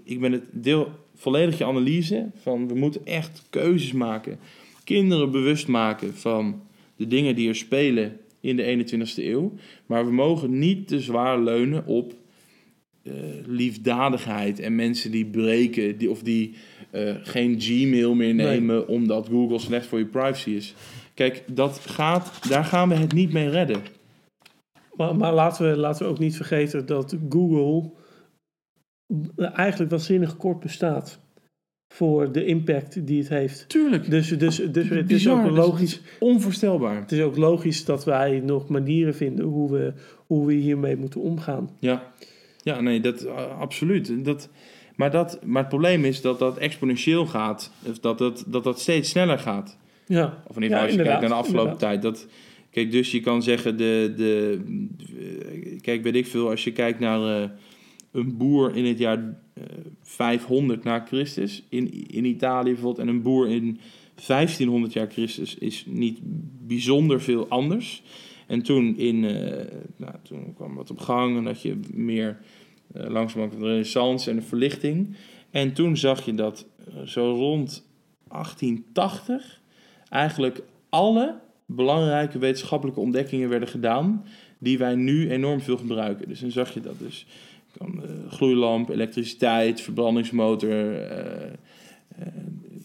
ik 0.04 0.20
ben 0.20 0.32
het 0.32 0.44
deel 0.52 0.90
volledig 1.16 1.58
je 1.58 1.66
analyse 1.66 2.30
van 2.36 2.68
we 2.68 2.76
moeten 2.76 3.06
echt 3.06 3.44
keuzes 3.50 3.92
maken. 3.92 4.40
Kinderen 4.84 5.32
bewust 5.32 5.68
maken 5.68 6.16
van 6.16 6.62
de 6.96 7.08
dingen 7.08 7.36
die 7.36 7.48
er 7.48 7.56
spelen 7.56 8.18
in 8.40 8.56
de 8.56 8.86
21ste 8.86 9.24
eeuw. 9.24 9.54
Maar 9.86 10.06
we 10.06 10.12
mogen 10.12 10.60
niet 10.60 10.88
te 10.88 11.00
zwaar 11.00 11.40
leunen 11.40 11.86
op 11.86 12.14
eh, 13.04 13.14
liefdadigheid 13.46 14.60
en 14.60 14.76
mensen 14.76 15.12
die 15.12 15.26
breken 15.26 15.98
die, 15.98 16.10
of 16.10 16.22
die 16.22 16.54
eh, 16.94 17.16
geen 17.24 17.56
Gmail 17.62 18.14
meer 18.14 18.34
nemen 18.34 18.88
omdat 18.88 19.28
Google 19.28 19.60
slecht 19.60 19.86
voor 19.86 20.00
je 20.00 20.06
privacy 20.06 20.50
is. 20.50 20.74
Kijk, 21.14 21.44
dat 21.48 21.80
gaat, 21.80 22.50
daar 22.50 22.66
gaan 22.66 22.90
we 22.90 22.96
het 22.96 23.14
niet 23.14 23.34
mee 23.34 23.50
redden. 23.50 23.82
Maar, 24.96 25.16
maar 25.16 25.34
laten, 25.34 25.70
we, 25.70 25.78
laten 25.78 26.06
we 26.06 26.12
ook 26.12 26.20
niet 26.20 26.36
vergeten 26.36 26.86
dat 26.86 27.18
Google 27.30 27.92
eigenlijk 29.38 29.92
waanzinnig 29.92 30.38
kort 30.38 30.60
bestaat 30.60 31.20
voor 31.94 32.32
de 32.32 32.46
impact 32.46 33.08
die 33.08 33.20
het 33.20 33.30
heeft. 33.30 33.70
Tuurlijk. 33.70 34.10
Dus, 34.10 34.28
dus, 34.28 34.56
dus 34.72 34.90
het 34.90 35.00
is 35.00 35.06
Bizar, 35.06 35.38
ook 35.38 35.48
dus 35.48 35.58
logisch. 35.58 35.94
is 35.94 36.02
onvoorstelbaar. 36.20 37.00
Het 37.00 37.12
is 37.12 37.22
ook 37.22 37.38
logisch 37.38 37.86
dat 37.86 38.06
wij 38.06 38.40
nog 38.40 38.68
manieren 38.68 39.16
vinden 39.16 39.46
hoe 39.46 39.72
we, 39.72 39.94
hoe 40.28 40.46
we 40.46 40.54
hiermee 40.54 40.98
moeten 40.98 41.22
omgaan. 41.22 41.70
Ja, 41.80 42.14
ja 42.62 42.82
nee, 42.82 43.00
dat, 43.00 43.26
uh, 43.26 43.60
absoluut. 43.60 44.26
Dat, 44.26 44.50
maar, 44.96 45.12
dat, 45.12 45.40
maar 45.46 45.62
het 45.62 45.70
probleem 45.70 46.06
is 46.06 46.22
dat 46.22 46.40
dat 46.40 46.58
exponentieel 46.58 47.26
gaat. 47.26 47.72
Of 47.90 48.00
dat 48.00 48.18
dat, 48.18 48.44
dat, 48.48 48.64
dat 48.64 48.80
steeds 48.80 49.10
sneller 49.10 49.40
gaat. 49.40 49.78
Ja, 50.08 50.44
Of 50.48 50.56
in 50.56 50.64
ieder 50.64 50.78
geval 50.78 50.78
Ja, 50.78 50.84
als 50.84 50.92
je 50.92 50.96
kijkt 50.96 51.10
naar 51.10 51.20
de 51.20 51.26
inderdaad, 51.26 51.46
afgelopen 51.46 51.78
tijd. 51.78 52.02
Dat, 52.02 52.28
kijk, 52.70 52.92
dus 52.92 53.12
je 53.12 53.20
kan 53.20 53.44
zeggen, 53.44 53.78
de, 53.78 54.14
de, 54.18 54.60
eh, 54.98 55.82
kijk, 55.82 56.04
weet 56.04 56.16
ik 56.16 56.28
veel, 56.28 56.50
als 56.50 56.64
je 56.64 56.72
kijkt 56.72 57.00
naar 57.00 57.42
eh, 57.42 57.50
een 58.12 58.38
boer 58.38 58.76
in 58.76 58.86
het 58.86 58.98
jaar 58.98 59.18
eh, 59.54 59.64
500 60.02 60.84
na 60.84 61.04
Christus 61.08 61.64
in, 61.70 62.08
in 62.08 62.26
Italië 62.26 62.72
bijvoorbeeld 62.72 63.08
en 63.08 63.14
een 63.14 63.22
boer 63.22 63.50
in 63.50 63.80
1500 64.28 64.94
jaar 64.94 65.08
Christus 65.12 65.56
is 65.58 65.86
niet 65.88 66.20
bijzonder 66.68 67.22
veel 67.22 67.48
anders. 67.48 68.04
En 68.48 68.62
toen, 68.62 68.98
in, 68.98 69.26
eh, 69.26 69.66
nou, 69.96 70.14
toen 70.24 70.54
kwam 70.56 70.76
wat 70.76 70.92
op 70.92 71.00
gang 71.00 71.38
en 71.38 71.44
dat 71.44 71.62
je 71.62 71.80
meer 71.94 72.38
langzamerhand 72.94 73.62
de 73.62 73.68
renaissance 73.68 74.30
en 74.30 74.36
de 74.36 74.42
verlichting. 74.42 75.16
En 75.52 75.74
toen 75.74 75.98
zag 75.98 76.26
je 76.26 76.34
dat 76.34 76.66
eh, 76.88 77.02
zo 77.06 77.34
rond 77.34 77.86
1880 78.28 79.62
eigenlijk 80.10 80.62
alle 80.90 81.40
belangrijke 81.66 82.38
wetenschappelijke 82.38 83.00
ontdekkingen 83.00 83.50
werden 83.50 83.68
gedaan 83.68 84.26
die 84.58 84.78
wij 84.78 84.96
nu 84.96 85.30
enorm 85.32 85.62
veel 85.62 85.78
gebruiken. 85.78 86.28
Dus 86.28 86.40
dan 86.40 86.52
zag 86.52 86.74
je 86.74 86.82
dat 86.82 87.00
dus 87.00 87.26
kan, 87.78 88.02
uh, 88.04 88.32
gloeilamp, 88.32 88.90
elektriciteit, 88.90 89.82
verbrandingsmotor, 89.82 90.96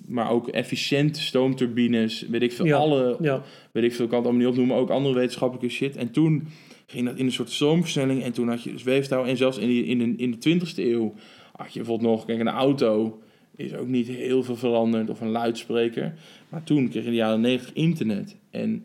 maar 0.09 0.31
ook 0.31 0.49
efficiënte 0.49 1.21
stoomturbines, 1.21 2.27
weet 2.29 2.43
ik 2.43 2.53
veel, 2.53 2.67
Ja, 2.67 2.77
alle, 2.77 3.17
ja. 3.21 3.43
weet 3.73 3.85
ik 3.85 3.93
veel, 3.95 4.05
ik 4.05 4.11
kan 4.11 4.19
het 4.19 4.29
allemaal 4.29 4.47
niet 4.47 4.57
opnoemen, 4.57 4.77
ook 4.77 4.91
andere 4.91 5.15
wetenschappelijke 5.15 5.69
shit. 5.75 5.97
En 5.97 6.11
toen 6.11 6.49
ging 6.91 7.07
dat 7.07 7.17
in 7.17 7.25
een 7.25 7.33
soort 7.33 7.51
stroomversnelling 7.51 8.23
en 8.23 8.33
toen 8.33 8.49
had 8.49 8.63
je 8.63 8.73
dus 8.73 8.83
weeftouw 8.83 9.25
en 9.25 9.37
zelfs 9.37 9.59
in, 9.59 9.85
in, 9.85 9.99
de, 9.99 10.15
in 10.17 10.37
de 10.39 10.61
20e 10.61 10.75
eeuw 10.77 11.15
had 11.53 11.73
je 11.73 11.79
bijvoorbeeld 11.79 12.11
nog, 12.11 12.25
kijk, 12.25 12.41
een 12.41 12.49
auto 12.49 13.21
is 13.57 13.75
ook 13.75 13.87
niet 13.87 14.09
heel 14.09 14.43
veel 14.43 14.57
veranderd 14.57 15.11
of 15.11 15.21
een 15.21 15.31
luidspreker. 15.31 16.15
Maar 16.49 16.65
toen 16.65 16.89
kreeg 16.89 17.03
je 17.03 17.09
in 17.09 17.15
de 17.15 17.17
jaren 17.17 17.41
90 17.41 17.73
internet. 17.73 18.37
En 18.51 18.85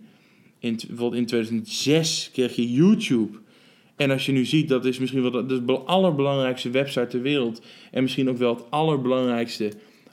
in, 0.59 0.79
bijvoorbeeld 0.87 1.21
in 1.21 1.25
2006 1.25 2.29
kreeg 2.33 2.55
je 2.55 2.71
YouTube. 2.71 3.37
En 3.95 4.11
als 4.11 4.25
je 4.25 4.31
nu 4.31 4.45
ziet, 4.45 4.69
dat 4.69 4.85
is 4.85 4.99
misschien 4.99 5.21
wel 5.21 5.47
de, 5.47 5.65
de 5.65 5.77
allerbelangrijkste 5.77 6.69
website 6.69 7.07
ter 7.07 7.21
wereld. 7.21 7.61
En 7.91 8.01
misschien 8.03 8.29
ook 8.29 8.37
wel 8.37 8.55
het 8.55 8.71
allerbelangrijkste 8.71 9.71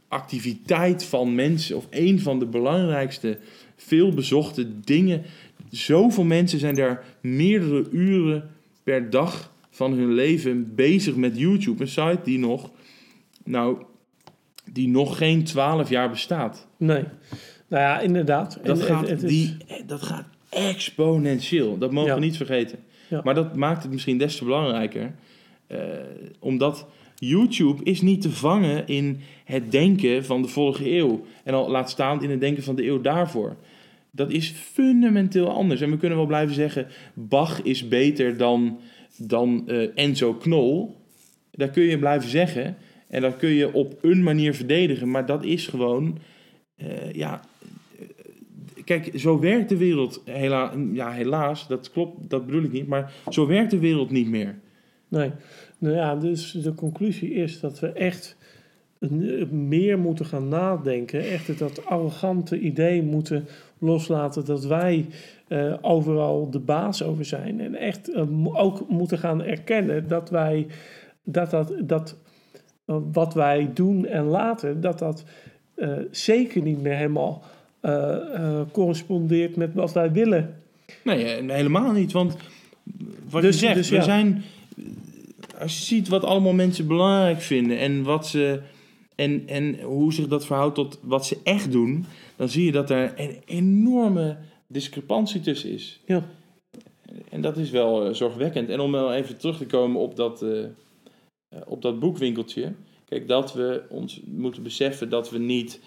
activiteit 0.08 1.04
van 1.04 1.34
mensen. 1.34 1.76
Of 1.76 1.86
een 1.90 2.20
van 2.20 2.38
de 2.38 2.46
belangrijkste, 2.46 3.38
veelbezochte 3.76 4.80
dingen. 4.80 5.22
Zoveel 5.70 6.24
mensen 6.24 6.58
zijn 6.58 6.74
daar 6.74 7.04
meerdere 7.22 7.86
uren 7.90 8.50
per 8.82 9.10
dag 9.10 9.52
van 9.70 9.92
hun 9.92 10.12
leven 10.12 10.74
bezig 10.74 11.16
met 11.16 11.38
YouTube. 11.38 11.82
Een 11.82 11.88
site 11.88 12.18
die 12.24 12.38
nog, 12.38 12.70
nou, 13.44 13.82
die 14.72 14.88
nog 14.88 15.16
geen 15.16 15.44
12 15.44 15.88
jaar 15.88 16.10
bestaat. 16.10 16.66
Nee. 16.76 17.04
Nou 17.68 17.82
ja, 17.82 18.00
inderdaad. 18.00 18.58
Dat, 18.62 18.78
En- 18.80 18.84
gaat, 18.86 19.04
en 19.04 19.10
het 19.10 19.22
is- 19.22 19.30
die, 19.30 19.56
dat 19.86 20.02
gaat 20.02 20.24
exponentieel. 20.48 21.78
Dat 21.78 21.92
mogen 21.92 22.08
Ja. 22.08 22.14
we 22.14 22.20
niet 22.20 22.36
vergeten. 22.36 22.78
Ja. 23.08 23.20
Maar 23.24 23.34
dat 23.34 23.56
maakt 23.56 23.82
het 23.82 23.92
misschien 23.92 24.18
des 24.18 24.36
te 24.36 24.44
belangrijker. 24.44 25.14
eh, 25.66 25.78
omdat 26.38 26.86
YouTube 27.16 27.82
is 27.84 28.00
niet 28.00 28.20
te 28.20 28.30
vangen 28.30 28.86
in 28.86 29.20
het 29.44 29.70
denken 29.72 30.24
van 30.24 30.42
de 30.42 30.48
vorige 30.48 30.90
eeuw. 30.96 31.24
En 31.44 31.54
al 31.54 31.70
laat 31.70 31.90
staan 31.90 32.22
in 32.22 32.30
het 32.30 32.40
denken 32.40 32.62
van 32.62 32.74
de 32.74 32.86
eeuw 32.86 33.00
daarvoor. 33.00 33.56
Dat 34.12 34.30
is 34.30 34.50
fundamenteel 34.50 35.50
anders. 35.50 35.80
En 35.80 35.90
we 35.90 35.96
kunnen 35.96 36.18
wel 36.18 36.26
blijven 36.26 36.54
zeggen... 36.54 36.86
Bach 37.14 37.62
is 37.62 37.88
beter 37.88 38.36
dan, 38.36 38.80
dan 39.16 39.68
eh, 39.68 39.88
Enzo 39.94 40.34
Knol. 40.34 40.96
Daar 41.50 41.70
kun 41.70 41.82
je 41.82 41.98
blijven 41.98 42.30
zeggen. 42.30 42.76
En 43.08 43.22
dat 43.22 43.36
kun 43.36 43.48
je 43.48 43.72
op 43.72 43.98
een 44.02 44.22
manier 44.22 44.54
verdedigen. 44.54 45.10
Maar 45.10 45.26
dat 45.26 45.44
is 45.44 45.66
gewoon... 45.66 46.18
eh, 46.76 47.12
ja, 47.12 47.40
kijk, 48.84 49.10
zo 49.14 49.38
werkt 49.38 49.68
de 49.68 49.76
wereld 49.76 50.22
hela 50.24 50.72
ja, 50.92 51.10
helaas. 51.10 51.68
Dat 51.68 51.90
klopt, 51.90 52.30
dat 52.30 52.46
bedoel 52.46 52.62
ik 52.62 52.72
niet. 52.72 52.86
Maar 52.86 53.12
zo 53.28 53.46
werkt 53.46 53.70
de 53.70 53.78
wereld 53.78 54.10
niet 54.10 54.28
meer. 54.28 54.58
Nee. 55.08 55.30
Nou 55.78 55.94
ja, 55.94 56.16
dus 56.16 56.50
de 56.50 56.74
conclusie 56.74 57.32
is 57.32 57.60
dat 57.60 57.80
we 57.80 57.92
echt 57.92 58.36
meer 59.50 59.98
moeten 59.98 60.26
gaan 60.26 60.48
nadenken. 60.48 61.20
Echt 61.20 61.58
dat 61.58 61.86
arrogante 61.86 62.58
idee 62.58 63.02
moeten 63.02 63.46
loslaten 63.80 64.44
dat 64.44 64.64
wij 64.64 65.06
eh, 65.48 65.74
overal 65.80 66.50
de 66.50 66.58
baas 66.58 67.02
over 67.02 67.24
zijn. 67.24 67.60
En 67.60 67.74
echt 67.74 68.12
eh, 68.12 68.56
ook 68.56 68.88
moeten 68.88 69.18
gaan 69.18 69.42
erkennen 69.42 70.08
dat 70.08 70.30
wij 70.30 70.66
dat, 71.24 71.50
dat, 71.50 71.72
dat 71.78 72.16
eh, 72.84 72.96
wat 73.12 73.34
wij 73.34 73.70
doen 73.74 74.06
en 74.06 74.24
laten, 74.24 74.80
dat 74.80 74.98
dat 74.98 75.24
zeker 76.10 76.62
niet 76.62 76.82
meer 76.82 76.96
helemaal 76.96 77.42
correspondeert 78.72 79.56
met 79.56 79.74
wat 79.74 79.92
wij 79.92 80.12
willen. 80.12 80.54
Nee, 81.04 81.24
helemaal 81.52 81.92
niet. 81.92 82.12
Want 82.12 82.36
wat 83.30 83.42
Dus- 83.42 83.60
je 83.60 83.66
zegt, 83.66 83.74
dus 83.74 83.88
we 83.88 83.96
ja. 83.96 84.02
zijn... 84.02 84.42
Als 85.58 85.78
je 85.78 85.84
ziet 85.84 86.08
wat 86.08 86.24
allemaal 86.24 86.52
mensen 86.52 86.86
belangrijk 86.86 87.40
vinden 87.40 87.78
en 87.78 88.02
wat 88.02 88.26
ze... 88.26 88.60
En, 89.20 89.42
en 89.46 89.80
hoe 89.80 90.12
zich 90.12 90.28
dat 90.28 90.46
verhoudt 90.46 90.74
tot 90.74 90.98
wat 91.02 91.26
ze 91.26 91.38
echt 91.44 91.72
doen, 91.72 92.04
dan 92.36 92.48
zie 92.48 92.64
je 92.64 92.72
dat 92.72 92.90
er 92.90 93.12
een 93.16 93.36
enorme 93.44 94.36
discrepantie 94.66 95.40
tussen 95.40 95.70
is. 95.70 96.00
Ja. 96.06 96.26
En 97.28 97.40
dat 97.40 97.56
is 97.56 97.70
wel 97.70 98.06
eh, 98.06 98.14
zorgwekkend. 98.14 98.68
En 98.68 98.80
om 98.80 98.92
wel 98.92 99.12
even 99.14 99.38
terug 99.38 99.56
te 99.56 99.66
komen 99.66 100.00
op 100.00 100.16
dat, 100.16 100.42
eh, 100.42 100.64
eh, 100.64 100.68
op 101.66 101.82
dat 101.82 101.98
boekwinkeltje. 101.98 102.72
Kijk, 103.04 103.28
dat 103.28 103.52
we 103.52 103.82
ons 103.88 104.20
moeten 104.24 104.62
beseffen 104.62 105.08
dat 105.08 105.30
we 105.30 105.38
niet 105.38 105.80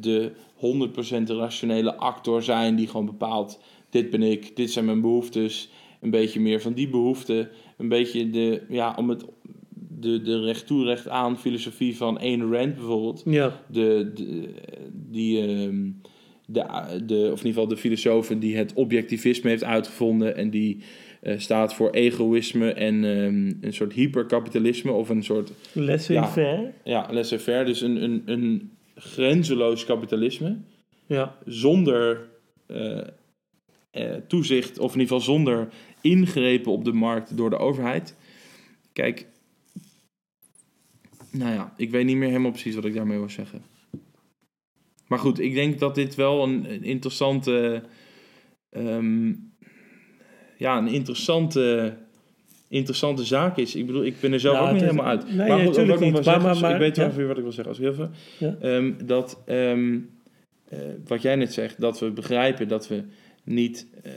de 0.00 0.32
100% 0.54 1.30
rationele 1.30 1.94
actor 1.94 2.42
zijn 2.42 2.76
die 2.76 2.86
gewoon 2.86 3.06
bepaalt: 3.06 3.60
dit 3.90 4.10
ben 4.10 4.22
ik, 4.22 4.56
dit 4.56 4.70
zijn 4.70 4.84
mijn 4.84 5.00
behoeftes. 5.00 5.68
Een 6.00 6.10
beetje 6.10 6.40
meer 6.40 6.60
van 6.60 6.72
die 6.72 6.88
behoeften. 6.88 7.50
Een 7.76 7.88
beetje 7.88 8.30
de, 8.30 8.62
ja, 8.68 8.94
om 8.96 9.08
het, 9.08 9.24
de, 10.04 10.22
de 10.22 10.40
recht 10.40 10.66
toe, 10.66 10.84
recht 10.84 11.08
aan 11.08 11.38
filosofie 11.38 11.96
van 11.96 12.18
Ayn 12.18 12.52
Rand 12.52 12.74
bijvoorbeeld 12.74 13.22
Ja, 13.24 13.60
de, 13.66 14.10
de, 14.14 14.48
die, 14.92 15.40
ehm, 15.40 15.90
de, 16.46 16.62
de, 17.06 17.14
of 17.32 17.40
in 17.40 17.46
ieder 17.46 17.62
geval 17.62 17.66
de 17.68 17.76
filosoof 17.76 18.26
die 18.28 18.56
het 18.56 18.72
objectivisme 18.74 19.50
heeft 19.50 19.64
uitgevonden 19.64 20.36
en 20.36 20.50
die 20.50 20.78
eh, 21.20 21.38
staat 21.38 21.74
voor 21.74 21.90
egoïsme 21.90 22.72
en 22.72 23.04
ehm, 23.04 23.52
een 23.66 23.72
soort 23.72 23.92
hyperkapitalisme 23.92 24.92
of 24.92 25.08
een 25.08 25.22
soort 25.24 25.52
laissez-faire. 25.72 26.72
ja, 26.84 27.08
laissez-faire, 27.10 27.64
dus 27.64 27.80
een, 27.80 28.02
een, 28.02 28.22
een 28.26 28.70
grenzeloos 28.96 29.84
kapitalisme 29.84 30.56
Ja. 31.06 31.36
zonder 31.44 32.28
eh, 32.66 32.98
eh, 33.90 34.14
toezicht 34.28 34.78
of 34.78 34.94
in 34.94 35.00
ieder 35.00 35.16
geval 35.16 35.34
zonder 35.34 35.68
ingrepen 36.00 36.72
op 36.72 36.84
de 36.84 36.92
markt 36.92 37.36
door 37.36 37.50
de 37.50 37.56
overheid. 37.58 38.16
Kijk, 38.92 39.26
nou 41.38 41.52
ja, 41.52 41.72
ik 41.76 41.90
weet 41.90 42.04
niet 42.04 42.16
meer 42.16 42.28
helemaal 42.28 42.50
precies 42.50 42.74
wat 42.74 42.84
ik 42.84 42.94
daarmee 42.94 43.18
wil 43.18 43.28
zeggen. 43.30 43.62
Maar 45.06 45.18
goed, 45.18 45.38
ik 45.40 45.54
denk 45.54 45.78
dat 45.78 45.94
dit 45.94 46.14
wel 46.14 46.42
een, 46.42 46.72
een 46.72 46.82
interessante, 46.84 47.82
ehm, 48.70 49.28
ja, 50.56 50.78
een 50.78 50.88
interessante, 50.88 51.96
interessante 52.68 53.24
zaak 53.24 53.56
is. 53.56 53.74
Ik 53.74 53.86
bedoel, 53.86 54.04
ik 54.04 54.20
ben 54.20 54.32
er 54.32 54.40
zelf 54.40 54.54
Nou, 54.54 54.66
ook 54.66 54.72
niet 54.72 54.82
is- 54.82 54.88
helemaal 54.88 55.10
uit. 55.10 55.26
nee, 55.26 55.36
maar 55.36 55.46
nee, 55.56 55.66
goed, 55.66 55.76
wat 55.76 56.00
ik 56.00 56.24
Maar- 56.24 56.40
maar- 56.60 56.72
ik 56.72 56.78
weet 56.78 56.96
maar- 56.96 57.06
ongeveer 57.06 57.26
wat 57.26 57.36
ik 57.36 57.42
wil 57.42 57.52
zeggen. 57.52 57.72
Als 57.74 57.82
ik 57.82 57.88
even, 57.90 58.10
Ja. 58.38 58.56
Ehm, 58.60 58.92
dat, 59.06 59.42
ehm, 59.46 59.98
eh, 60.68 60.78
wat 61.06 61.22
jij 61.22 61.36
net 61.36 61.52
zegt, 61.52 61.80
dat 61.80 62.00
we 62.00 62.10
begrijpen 62.10 62.68
dat 62.68 62.88
we 62.88 63.02
niet 63.44 63.86
eh, 64.02 64.12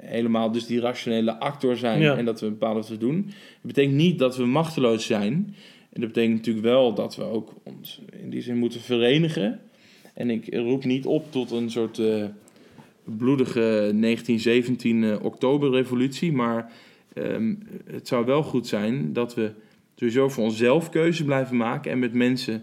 helemaal 0.00 0.52
dus 0.52 0.66
die 0.66 0.80
rationele 0.80 1.38
actor 1.40 1.76
zijn 1.76 2.00
Ja. 2.00 2.16
en 2.16 2.24
dat 2.24 2.40
we 2.40 2.48
bepalen 2.48 2.76
wat 2.76 2.88
we 2.88 2.96
doen. 2.98 3.24
Dat 3.26 3.34
betekent 3.62 3.94
niet 3.94 4.18
dat 4.18 4.36
we 4.36 4.44
machteloos 4.44 5.06
zijn. 5.06 5.54
En 5.96 6.02
dat 6.02 6.12
betekent 6.12 6.36
natuurlijk 6.36 6.66
wel 6.66 6.94
dat 6.94 7.16
we 7.16 7.22
ook 7.22 7.52
ons 7.62 8.00
in 8.22 8.30
die 8.30 8.40
zin 8.40 8.56
moeten 8.56 8.80
verenigen. 8.80 9.60
En 10.14 10.30
ik 10.30 10.54
roep 10.54 10.84
niet 10.84 11.06
op 11.06 11.32
tot 11.32 11.50
een 11.50 11.70
soort 11.70 11.98
eh, 11.98 12.24
bloedige 13.04 13.60
1917 13.60 15.04
eh, 15.04 15.24
oktoberrevolutie, 15.24 16.32
maar 16.32 16.72
ehm, 17.14 17.54
het 17.84 18.08
zou 18.08 18.24
wel 18.24 18.42
goed 18.42 18.66
zijn 18.66 19.12
dat 19.12 19.34
we 19.34 19.50
sowieso 19.94 20.28
voor 20.28 20.44
onszelf 20.44 20.90
keuzes 20.90 21.26
blijven 21.26 21.56
maken 21.56 21.90
en 21.90 21.98
met 21.98 22.12
mensen 22.12 22.62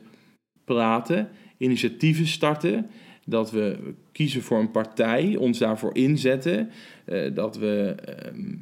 praten, 0.65 1.29
initiatieven 1.57 2.27
starten, 2.27 2.89
dat 3.25 3.51
we 3.51 3.77
kiezen 4.11 4.41
voor 4.41 4.59
een 4.59 4.71
partij, 4.71 5.35
ons 5.35 5.57
daarvoor 5.57 5.95
inzetten, 5.95 6.69
eh, 7.05 7.35
dat 7.35 7.57
we 7.57 7.95
ehm, 8.05 8.55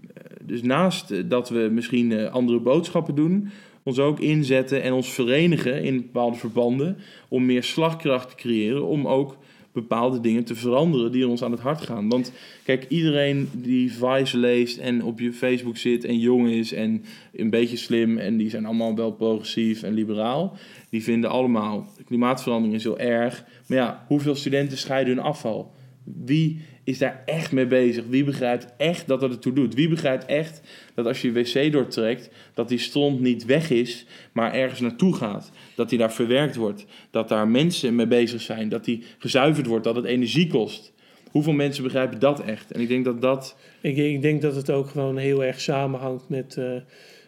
dus 0.43 0.61
naast 0.61 1.29
dat 1.29 1.49
we 1.49 1.69
misschien 1.71 2.29
andere 2.29 2.59
boodschappen 2.59 3.15
doen, 3.15 3.49
ons 3.83 3.99
ook 3.99 4.19
inzetten 4.19 4.81
en 4.81 4.93
ons 4.93 5.09
verenigen 5.09 5.83
in 5.83 6.01
bepaalde 6.01 6.37
verbanden 6.37 6.97
om 7.27 7.45
meer 7.45 7.63
slagkracht 7.63 8.29
te 8.29 8.35
creëren, 8.35 8.85
om 8.85 9.07
ook 9.07 9.37
bepaalde 9.71 10.19
dingen 10.19 10.43
te 10.43 10.55
veranderen 10.55 11.11
die 11.11 11.27
ons 11.27 11.43
aan 11.43 11.51
het 11.51 11.59
hart 11.59 11.81
gaan. 11.81 12.09
Want 12.09 12.31
kijk, 12.63 12.85
iedereen 12.89 13.49
die 13.53 13.93
Vice 13.93 14.37
leest 14.37 14.77
en 14.77 15.03
op 15.03 15.19
je 15.19 15.33
Facebook 15.33 15.77
zit 15.77 16.05
en 16.05 16.19
jong 16.19 16.49
is 16.49 16.73
en 16.73 17.03
een 17.33 17.49
beetje 17.49 17.77
slim 17.77 18.17
en 18.17 18.37
die 18.37 18.49
zijn 18.49 18.65
allemaal 18.65 18.95
wel 18.95 19.11
progressief 19.11 19.83
en 19.83 19.93
liberaal, 19.93 20.57
die 20.89 21.03
vinden 21.03 21.29
allemaal 21.29 21.87
klimaatverandering 22.05 22.75
is 22.75 22.83
heel 22.83 22.99
erg. 22.99 23.45
Maar 23.67 23.77
ja, 23.77 24.05
hoeveel 24.07 24.35
studenten 24.35 24.77
scheiden 24.77 25.15
hun 25.15 25.23
afval? 25.23 25.73
Wie 26.03 26.61
is 26.83 26.97
daar 26.97 27.23
echt 27.25 27.51
mee 27.51 27.67
bezig? 27.67 28.05
Wie 28.09 28.23
begrijpt 28.23 28.67
echt 28.77 29.07
dat 29.07 29.21
het 29.21 29.31
ertoe 29.31 29.53
doet? 29.53 29.73
Wie 29.73 29.89
begrijpt 29.89 30.25
echt 30.25 30.61
dat 30.93 31.05
als 31.05 31.21
je 31.21 31.31
je 31.31 31.43
wc 31.43 31.71
doortrekt, 31.71 32.29
dat 32.53 32.69
die 32.69 32.77
stront 32.77 33.19
niet 33.19 33.45
weg 33.45 33.69
is, 33.69 34.05
maar 34.31 34.53
ergens 34.53 34.79
naartoe 34.79 35.15
gaat? 35.15 35.51
Dat 35.75 35.89
die 35.89 35.97
daar 35.97 36.13
verwerkt 36.13 36.55
wordt, 36.55 36.85
dat 37.11 37.29
daar 37.29 37.47
mensen 37.47 37.95
mee 37.95 38.07
bezig 38.07 38.41
zijn, 38.41 38.69
dat 38.69 38.85
die 38.85 39.03
gezuiverd 39.17 39.67
wordt, 39.67 39.83
dat 39.83 39.95
het 39.95 40.05
energie 40.05 40.47
kost. 40.47 40.93
Hoeveel 41.31 41.53
mensen 41.53 41.83
begrijpen 41.83 42.19
dat 42.19 42.43
echt? 42.43 42.71
En 42.71 42.81
ik 42.81 42.87
denk 42.87 43.05
dat 43.05 43.21
dat... 43.21 43.57
Ik, 43.81 43.97
ik 43.97 44.21
denk 44.21 44.41
dat 44.41 44.55
het 44.55 44.69
ook 44.69 44.89
gewoon 44.89 45.17
heel 45.17 45.43
erg 45.43 45.61
samenhangt 45.61 46.29
met, 46.29 46.55
uh, 46.59 46.71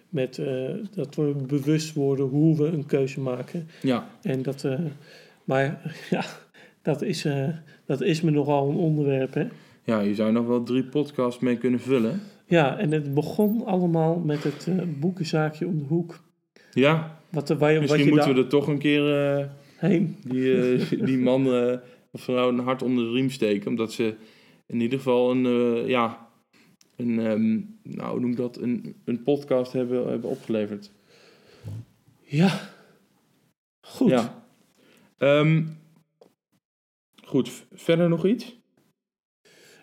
met 0.10 0.38
uh, 0.38 0.70
dat 0.96 1.16
we 1.16 1.36
bewust 1.48 1.94
worden 1.94 2.26
hoe 2.26 2.58
we 2.58 2.66
een 2.66 2.86
keuze 2.86 3.20
maken. 3.20 3.68
Ja. 3.82 4.10
En 4.22 4.42
dat, 4.42 4.64
uh, 4.64 4.80
maar 5.44 5.82
ja, 6.10 6.24
dat 6.82 7.02
is, 7.02 7.26
dat 7.86 8.02
is 8.02 8.22
me 8.22 8.32
nogal 8.32 8.70
een 8.70 8.76
onderwerp, 8.76 9.34
hè? 9.34 9.48
Ja, 9.84 10.00
je 10.00 10.16
zou 10.16 10.32
nog 10.32 10.46
wel 10.46 10.64
drie 10.64 10.84
podcasts 10.84 11.42
mee 11.42 11.58
kunnen 11.58 11.80
vullen. 11.80 12.22
Ja, 12.46 12.78
en 12.78 12.92
het 12.92 13.14
begon 13.14 13.66
allemaal 13.66 14.20
met 14.20 14.44
het 14.44 14.68
boekenzaakje 15.00 15.68
om 15.68 15.78
de 15.78 15.86
hoek. 15.86 16.20
Ja, 16.72 17.20
wat, 17.30 17.50
waar, 17.50 17.80
misschien 17.80 17.88
wat 17.88 18.00
je 18.00 18.12
moeten 18.12 18.34
we 18.36 18.42
er 18.42 18.48
toch 18.48 18.68
een 18.68 18.78
keer 18.78 19.02
heen. 19.88 20.16
die, 20.24 20.76
eh, 20.76 21.06
die 21.06 21.18
man 21.18 21.54
eh, 21.54 21.78
of 22.12 22.22
vrouw 22.22 22.50
een 22.50 22.60
hart 22.60 22.82
onder 22.82 23.06
de 23.06 23.12
riem 23.12 23.30
steken. 23.30 23.70
Omdat 23.70 23.94
ze 23.94 24.16
in 24.66 24.82
ieder 24.82 24.98
geval 24.98 25.32
een, 25.32 25.46
eh, 25.46 25.90
ja, 25.90 26.28
een, 26.96 27.20
ehm, 27.20 27.60
nou, 27.98 28.20
noem 28.20 28.36
dat, 28.36 28.58
een, 28.58 28.96
een 29.06 29.24
podcast 29.24 29.74
hebben, 29.74 30.08
hebben 30.08 30.30
opgeleverd. 30.30 30.92
Ja. 32.24 32.70
Goed. 33.82 34.10
Ja. 34.10 34.46
Ehm, 35.18 35.64
goed, 37.34 37.66
verder 37.72 38.10
nog 38.10 38.26
iets? 38.26 38.62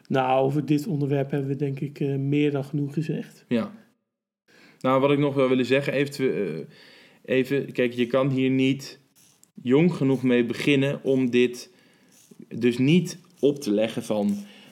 Nou, 0.09 0.45
over 0.45 0.67
dit 0.67 0.87
onderwerp 0.87 1.31
hebben 1.31 1.49
we 1.49 1.57
denk 1.57 1.81
ik 1.81 2.01
eh, 2.01 2.17
meer 2.17 2.51
dan 2.51 2.65
genoeg 2.65 2.93
gezegd. 2.93 3.45
Ja. 3.49 3.73
Nou, 4.81 5.01
wat 5.01 5.11
ik 5.11 5.19
nog 5.19 5.35
wil 5.35 5.49
willen 5.49 5.67
zeggen, 5.67 5.93
even, 5.93 6.35
eh, 6.35 6.65
even, 7.25 7.73
kijk, 7.73 7.93
je 7.93 8.07
kan 8.07 8.31
hier 8.31 8.51
niet 8.51 9.01
jong 9.63 9.95
genoeg 9.95 10.23
mee 10.23 10.45
beginnen 10.45 11.05
om 11.05 11.31
dit 11.31 11.75
dus 12.49 12.79
niet 12.79 13.19
op 13.41 13.59
te 13.59 13.71
leggen 13.71 14.03
van, 14.03 14.27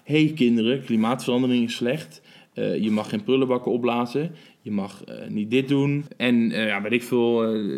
hé 0.04 0.24
hey 0.24 0.32
kinderen, 0.34 0.84
klimaatverandering 0.84 1.64
is 1.64 1.74
slecht, 1.74 2.26
Eh, 2.54 2.82
je 2.82 2.90
mag 2.90 3.08
geen 3.08 3.22
prullenbakken 3.22 3.72
opblazen, 3.72 4.30
je 4.60 4.70
mag 4.70 5.04
niet 5.28 5.50
dit 5.50 5.68
doen 5.68 6.04
en 6.16 6.50
ja, 6.50 6.82
weet 6.82 6.92
ik 6.92 7.02
veel, 7.02 7.34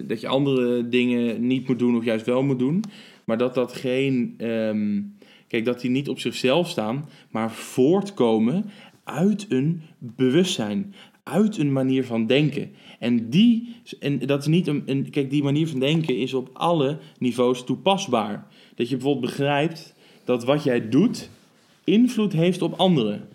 dat 0.07 0.21
je 0.21 0.29
andere 0.29 0.89
dingen 0.89 1.47
niet 1.47 1.69
moet 1.69 1.79
doen 1.79 1.97
of 1.97 2.05
juist 2.05 2.27
wel 2.27 2.43
moet 2.43 2.59
doen, 2.59 2.85
maar 3.25 3.39
dat 3.39 3.55
dat 3.55 3.73
geen, 3.73 4.35
ehm, 4.39 5.01
kijk, 5.49 5.65
dat 5.65 5.81
die 5.81 5.91
niet 5.91 6.09
op 6.09 6.21
zichzelf 6.21 6.69
staan, 6.69 7.09
maar 7.31 7.51
voortkomen 7.51 8.71
uit 9.05 9.47
een 9.49 9.83
bewustzijn, 9.99 10.95
uit 11.23 11.59
een 11.59 11.73
manier 11.73 12.05
van 12.05 12.27
denken. 12.27 12.71
En 12.99 13.31
die, 13.31 13.77
en 14.01 14.19
dat 14.19 14.41
is 14.41 14.47
niet 14.47 14.67
een, 14.67 15.07
kijk, 15.11 15.31
die 15.31 15.43
manier 15.43 15.69
van 15.69 15.81
denken 15.81 16.19
is 16.19 16.35
op 16.35 16.51
alle 16.53 16.99
niveaus 17.19 17.65
toepasbaar. 17.65 18.47
Dat 18.75 18.89
je 18.89 18.97
bijvoorbeeld 18.97 19.27
begrijpt 19.27 19.95
dat 20.25 20.45
wat 20.45 20.65
jij 20.65 20.89
doet 20.89 21.31
invloed 21.85 22.33
heeft 22.33 22.63
op 22.63 22.75
anderen. 22.75 23.29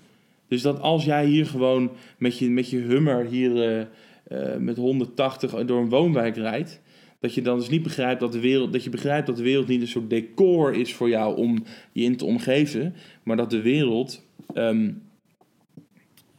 Dus 0.47 0.61
dat 0.61 0.81
als 0.81 1.05
jij 1.05 1.25
hier 1.25 1.45
gewoon 1.45 1.91
met 2.17 2.37
je, 2.39 2.49
met 2.49 2.69
je 2.69 2.77
hummer 2.77 3.25
hier 3.25 3.61
eh, 3.61 3.85
eh, 4.23 4.59
met 4.59 4.77
180 4.77 5.65
door 5.65 5.81
een 5.81 5.89
woonwijk 5.89 6.35
rijdt, 6.35 6.81
dat 7.19 7.33
je 7.33 7.41
dan 7.41 7.57
dus 7.57 7.69
niet 7.69 7.83
begrijpt 7.83 8.19
dat 8.19 8.31
de 8.31 8.39
wereld, 8.39 8.73
dat 8.73 8.83
je 8.83 8.89
begrijpt 8.89 9.27
dat 9.27 9.37
de 9.37 9.43
wereld 9.43 9.67
niet 9.67 9.81
een 9.81 9.87
soort 9.87 10.09
decor 10.09 10.73
is 10.73 10.93
voor 10.93 11.09
jou 11.09 11.37
om 11.37 11.63
je 11.91 12.03
in 12.03 12.17
te 12.17 12.25
omgeven, 12.25 12.95
maar 13.23 13.37
dat 13.37 13.49
de 13.49 13.61
wereld 13.61 14.25
ehm, 14.53 14.91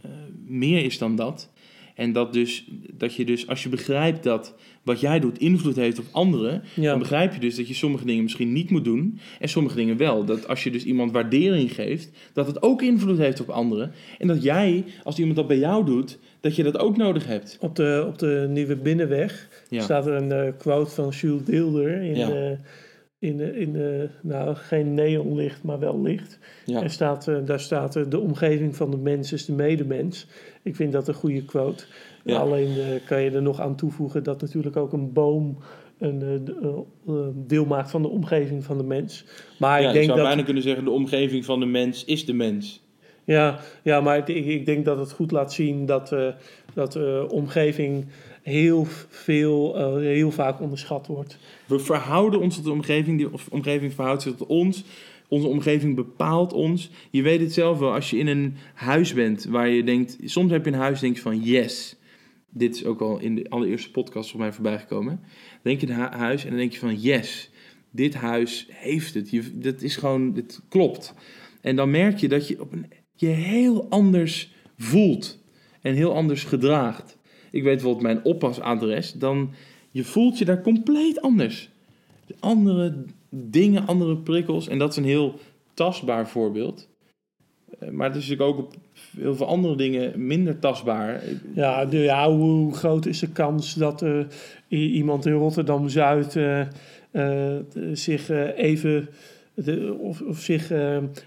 eh, 0.01 0.11
meer 0.47 0.85
is 0.85 0.99
dan 0.99 1.17
dat. 1.17 1.51
En 1.97 2.13
dat, 2.13 2.33
dus, 2.33 2.69
dat 2.93 3.15
je 3.15 3.25
dus, 3.25 3.47
als 3.49 3.63
je 3.63 3.69
begrijpt 3.69 4.23
dat 4.23 4.55
wat 4.83 5.01
jij 5.01 5.21
doet 5.21 5.39
invloed 5.39 5.77
heeft 5.77 5.99
op 5.99 6.05
anderen, 6.11 6.63
Ja. 6.75 6.91
dan 6.91 6.99
begrijp 6.99 7.35
je 7.35 7.41
dus 7.41 7.57
dat 7.57 7.69
je 7.69 7.75
sommige 7.75 8.05
dingen 8.05 8.23
misschien 8.23 8.53
niet 8.53 8.71
moet 8.71 8.85
doen 8.85 9.19
en 9.41 9.49
sommige 9.49 9.77
dingen 9.77 9.97
wel. 9.97 10.25
Dat 10.25 10.49
als 10.49 10.65
je 10.65 10.71
dus 10.71 10.85
iemand 10.85 11.13
waardering 11.13 11.75
geeft, 11.75 12.11
dat 12.33 12.47
het 12.47 12.63
ook 12.63 12.83
invloed 12.83 13.19
heeft 13.19 13.41
op 13.41 13.49
anderen. 13.49 13.93
En 14.19 14.27
dat 14.27 14.43
jij, 14.43 14.85
als 15.03 15.19
iemand 15.19 15.37
dat 15.37 15.47
bij 15.47 15.59
jou 15.59 15.85
doet, 15.85 16.19
dat 16.41 16.57
je 16.57 16.63
dat 16.63 16.79
ook 16.79 16.97
nodig 16.97 17.27
hebt. 17.27 17.57
Op 17.61 17.77
de, 17.77 18.05
op 18.09 18.19
de 18.19 18.47
Nieuwe 18.51 18.77
Binnenweg 18.77 19.49
Ja. 19.69 19.83
staat 19.83 20.07
er 20.07 20.13
een 20.15 20.33
eh, 20.33 20.53
quote 20.59 20.91
van 20.91 21.09
Jules 21.09 21.45
Deelder 21.45 22.03
in, 22.03 22.17
Ja. 22.17 22.59
in, 23.19 23.41
eh, 23.41 23.61
in 23.61 23.77
nou, 24.23 24.55
geen 24.55 24.95
neonlicht, 24.95 25.63
maar 25.63 25.79
wel 25.79 26.03
licht. 26.03 26.39
Ja. 26.65 26.83
Er 26.83 26.91
staat, 26.91 27.29
eh, 27.29 27.37
daar 27.45 27.61
staat 27.61 27.97
eh, 27.97 28.03
de 28.09 28.19
omgeving 28.19 28.77
van 28.77 28.91
de 28.91 28.97
mens 28.97 29.33
is 29.33 29.45
de 29.45 29.53
medemens. 29.53 30.27
Ik 30.67 30.77
vind 30.77 30.93
dat 30.93 31.09
een 31.09 31.15
goede 31.15 31.45
quote. 31.45 31.85
Ja. 32.25 32.39
Alleen 32.39 32.69
eh, 32.69 33.07
kan 33.07 33.23
je 33.23 33.31
er 33.31 33.43
nog 33.43 33.61
aan 33.61 33.77
toevoegen 33.77 34.23
dat 34.23 34.41
natuurlijk 34.41 34.77
ook 34.77 34.93
een 34.93 35.13
boom 35.13 35.59
een 35.99 36.23
eh, 36.23 36.69
eh, 37.15 37.15
deel 37.35 37.65
maakt 37.65 37.91
van 37.91 38.03
de 38.03 38.09
omgeving 38.09 38.65
van 38.65 38.79
de 38.79 38.85
mens. 38.85 39.25
Maar 39.59 39.81
Ja, 39.81 39.89
ik 39.89 39.93
je 39.93 39.93
denk 39.93 40.05
zou 40.05 40.19
dat 40.19 40.27
bijna 40.27 40.43
kunnen 40.43 40.63
zeggen, 40.63 40.85
de 40.85 40.91
omgeving 40.91 41.45
van 41.45 41.61
de 41.61 41.67
mens 41.67 42.05
is 42.05 42.25
de 42.25 42.33
mens. 42.33 42.85
Ja, 43.25 43.59
ja 43.83 44.01
maar 44.01 44.17
ik, 44.17 44.29
ik 44.29 44.67
denk 44.67 44.85
dat 44.85 44.99
het 44.99 45.13
goed 45.13 45.31
laat 45.31 45.53
zien 45.53 45.87
dat, 45.87 46.13
eh 46.13 46.29
dat 46.75 46.93
de 46.93 47.27
omgeving 47.31 48.07
heel 48.43 48.85
veel, 49.09 49.97
heel 49.99 50.31
vaak 50.31 50.61
onderschat 50.61 51.07
wordt. 51.07 51.39
We 51.67 51.79
verhouden 51.79 52.41
ons 52.41 52.55
tot 52.55 52.65
de 52.65 52.71
omgeving, 52.71 53.19
die 53.19 53.33
of- 53.33 53.49
omgeving 53.51 53.93
verhoudt 53.93 54.23
zich 54.23 54.35
tot 54.37 54.49
ons. 54.49 54.85
Onze 55.29 55.47
omgeving 55.47 55.95
bepaalt 55.95 56.53
ons. 56.53 56.91
Je 57.11 57.23
weet 57.23 57.41
het 57.41 57.53
zelf 57.53 57.79
wel, 57.79 57.93
als 57.93 58.11
je 58.11 58.19
in 58.19 58.27
een 58.27 58.55
huis 58.75 59.13
bent 59.13 59.45
waar 59.45 59.69
je 59.69 59.85
denkt... 59.85 60.17
Soms 60.25 60.51
heb 60.51 60.65
je 60.65 60.73
een 60.73 60.79
huis 60.79 61.01
denk 61.01 61.17
je 61.17 61.23
van 61.23 61.41
yes. 61.41 61.97
Dit 62.51 62.75
is 62.75 62.85
ook 62.85 63.01
al 63.01 63.19
in 63.19 63.35
de 63.35 63.51
allereerste 63.51 63.91
podcast 63.91 64.31
voor 64.31 64.41
mij 64.41 64.53
voorbij 64.53 64.79
gekomen. 64.79 65.21
Dan 65.51 65.61
denk 65.63 65.81
je 65.81 65.87
een 65.87 65.95
hu- 65.95 66.17
huis 66.17 66.43
en 66.43 66.49
dan 66.49 66.59
denk 66.59 66.73
je 66.73 66.79
van 66.79 67.01
yes. 67.01 67.51
Dit 67.91 68.15
huis 68.15 68.69
heeft 68.71 69.15
het. 69.15 69.31
Je, 69.31 69.59
dat 69.59 69.83
is 69.83 69.97
gewoon, 69.97 70.33
dit 70.33 70.61
klopt. 70.69 71.15
En 71.61 71.77
dan 71.77 71.91
merk 71.91 72.19
je 72.19 72.29
dat 72.29 72.49
je 72.49 72.61
op 72.61 72.73
een, 72.73 72.87
je 73.15 73.27
heel 73.27 73.87
anders 73.89 74.55
voelt. 74.77 75.45
En 75.81 75.95
heel 75.95 76.15
anders 76.15 76.45
gedraagt. 76.45 77.19
Ik 77.51 77.63
weet 77.63 77.75
bijvoorbeeld 77.75 78.03
mijn 78.03 78.25
oppasadres. 78.25 79.13
Dan 79.13 79.53
je 79.91 80.05
voelt 80.05 80.39
je 80.39 80.45
daar 80.45 80.63
compleet 80.63 81.21
anders. 81.21 81.71
Andere 82.41 83.05
dingen, 83.45 83.87
andere 83.87 84.17
prikkels. 84.17 84.69
En 84.69 84.79
dat 84.79 84.91
is 84.91 84.97
een 84.97 85.05
heel 85.05 85.35
tastbaar 85.75 86.29
voorbeeld. 86.29 86.89
Eh, 87.79 87.89
Maar 87.89 88.07
het 88.07 88.17
is 88.17 88.29
natuurlijk 88.29 88.59
ook 88.59 88.65
op 88.67 88.75
heel 89.17 89.35
veel 89.35 89.47
andere 89.47 89.77
dingen 89.77 90.27
minder 90.27 90.59
tastbaar. 90.59 91.23
Ja, 91.55 91.87
ja 91.91 92.31
hoe 92.31 92.75
groot 92.75 93.07
is 93.07 93.19
de 93.19 93.33
kans 93.33 93.75
dat 93.75 94.03
eh, 94.03 94.25
iemand 94.69 95.27
in 95.27 95.33
Rotterdam-Zuid 95.33 96.37
eh, 96.37 97.57
zich 97.93 98.29
even... 98.57 99.09
Of, 99.99 100.21
of 100.21 100.39
zich 100.39 100.73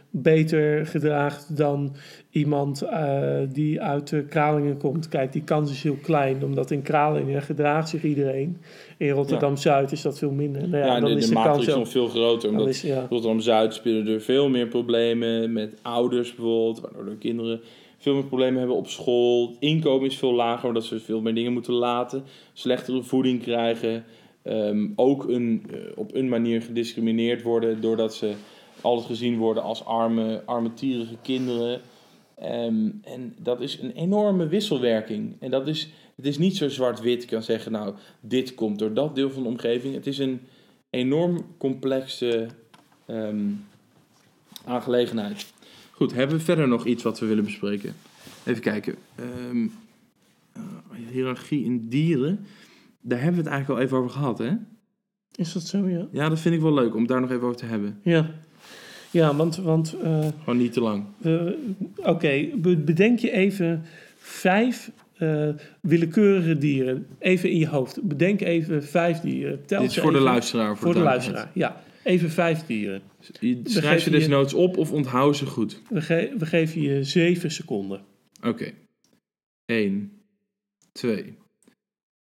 beter 0.09 0.85
gedraagt 0.85 1.57
dan 1.57 1.95
iemand 2.31 2.81
eh, 2.81 3.37
die 3.51 3.81
uit 3.81 4.13
eh, 4.13 4.19
Kralingen 4.29 4.77
komt. 4.77 5.07
Kijk, 5.07 5.31
die 5.31 5.43
kans 5.43 5.71
is 5.71 5.83
heel 5.83 5.97
klein, 6.01 6.43
omdat 6.43 6.71
in 6.71 6.81
Kralingen 6.81 7.41
gedraagt 7.41 7.89
zich 7.89 8.03
iedereen. 8.03 8.57
In 8.97 9.09
Rotterdam-Zuid 9.09 9.91
is 9.91 10.01
dat 10.01 10.17
veel 10.17 10.31
minder. 10.31 10.61
Nou 10.67 10.77
ja, 10.83 10.85
Ja, 10.85 10.95
en 10.95 11.01
dan 11.01 11.11
de, 11.11 11.17
is 11.17 11.23
de 11.23 11.29
de 11.29 11.33
matrix 11.35 11.57
kans 11.65 11.69
ook- 11.69 11.79
nog 11.83 11.89
veel 11.89 12.07
groter. 12.07 12.49
Omdat 12.49 12.67
is, 12.67 12.81
ja. 12.81 12.99
Rotterdam-Zuid 13.09 13.73
spelen 13.73 14.07
er 14.07 14.21
veel 14.21 14.49
meer 14.49 14.67
problemen 14.67 15.53
met 15.53 15.79
ouders 15.81 16.35
bijvoorbeeld. 16.35 16.79
Waardoor 16.79 17.05
de 17.05 17.17
kinderen 17.17 17.59
veel 17.97 18.13
meer 18.13 18.23
problemen 18.25 18.59
hebben 18.59 18.77
op 18.77 18.87
school. 18.87 19.47
Het 19.47 19.57
inkomen 19.59 20.07
is 20.07 20.17
veel 20.17 20.33
lager, 20.33 20.67
omdat 20.67 20.83
ze 20.85 20.99
veel 20.99 21.21
meer 21.21 21.35
dingen 21.35 21.53
moeten 21.53 21.73
laten. 21.73 22.23
Slechtere 22.53 23.03
voeding 23.03 23.41
krijgen. 23.41 24.03
Ehm, 24.43 24.87
ook 24.95 25.27
een, 25.27 25.63
eh, 25.71 25.77
op 25.95 26.15
een 26.15 26.29
manier 26.29 26.61
gediscrimineerd 26.61 27.41
worden 27.41 27.81
doordat 27.81 28.13
ze 28.15 28.31
altijd 28.81 29.07
gezien 29.07 29.37
worden 29.37 29.63
als 29.63 29.85
arme, 29.85 30.41
armetierige 30.45 31.15
kinderen. 31.21 31.81
Ehm, 32.39 32.89
en 33.01 33.35
dat 33.37 33.61
is 33.61 33.79
een 33.79 33.91
enorme 33.91 34.47
wisselwerking. 34.47 35.35
En 35.39 35.51
dat 35.51 35.67
is, 35.67 35.89
het 36.15 36.25
is 36.25 36.37
niet 36.37 36.57
zo 36.57 36.69
zwart-wit. 36.69 37.21
Je 37.21 37.27
kan 37.27 37.43
zeggen, 37.43 37.71
nou, 37.71 37.95
dit 38.19 38.55
komt 38.55 38.79
door 38.79 38.93
dat 38.93 39.15
deel 39.15 39.31
van 39.31 39.43
de 39.43 39.49
omgeving. 39.49 39.93
Het 39.93 40.07
is 40.07 40.17
een, 40.17 40.39
enorm 40.89 41.45
complexe 41.57 42.47
ehm, 43.05 43.47
aangelegenheid. 44.65 45.53
Goed, 45.91 46.13
hebben 46.13 46.37
we 46.37 46.43
verder 46.43 46.67
nog 46.67 46.85
iets 46.85 47.03
wat 47.03 47.19
we 47.19 47.25
willen 47.25 47.43
bespreken? 47.43 47.95
Even 48.45 48.61
kijken. 48.61 48.95
Ehm, 49.15 49.67
eh, 50.51 50.61
hiërarchie 51.11 51.63
in 51.63 51.87
dieren. 51.87 52.45
Daar 53.01 53.21
hebben 53.21 53.43
we 53.43 53.49
het 53.49 53.51
eigenlijk 53.51 53.79
al 53.79 53.85
even 53.85 53.97
over 53.97 54.09
gehad, 54.09 54.37
hè? 54.37 54.51
Is 55.35 55.53
dat 55.53 55.63
zo, 55.63 55.87
ja? 55.87 56.07
Ja, 56.11 56.29
dat 56.29 56.39
vind 56.39 56.55
ik 56.55 56.61
wel 56.61 56.73
leuk 56.73 56.95
om 56.95 57.07
daar 57.07 57.21
nog 57.21 57.31
even 57.31 57.43
over 57.43 57.57
te 57.57 57.65
hebben. 57.65 57.99
Ja, 58.03 58.39
ja 59.11 59.35
want, 59.35 59.55
want 59.55 59.93
eh, 60.03 60.27
Gewoon 60.39 60.57
niet 60.57 60.73
te 60.73 60.81
lang. 60.81 61.05
oké, 61.95 62.49
be- 62.55 62.77
bedenk 62.77 63.19
je 63.19 63.31
even 63.31 63.83
vijf 64.17 64.91
eh, 65.17 65.49
willekeurige 65.81 66.57
dieren. 66.57 67.07
Even 67.19 67.49
in 67.51 67.57
je 67.57 67.67
hoofd. 67.67 68.01
Bedenk 68.01 68.41
even 68.41 68.83
vijf 68.83 69.19
dieren. 69.19 69.65
Tel 69.65 69.81
Dit 69.81 69.89
is 69.91 69.97
voor 69.99 70.11
de 70.11 70.19
luisteraar. 70.19 70.77
Voor 70.77 70.93
de 70.93 70.99
luisteraar, 70.99 71.51
ja. 71.53 71.83
Even 72.03 72.29
vijf 72.29 72.65
dieren. 72.65 73.01
Je 73.39 73.61
schrijf 73.63 74.01
ze 74.03 74.09
desnoods 74.09 74.53
op 74.53 74.77
of 74.77 74.91
onthoud 74.91 75.37
ze 75.37 75.45
goed. 75.45 75.81
We, 75.89 76.01
ge- 76.01 76.33
we 76.37 76.45
geven 76.45 76.81
je 76.81 77.03
zeven 77.03 77.51
seconden. 77.51 78.01
Oké. 78.43 78.71
1, 79.65 80.11
2, 80.91 81.37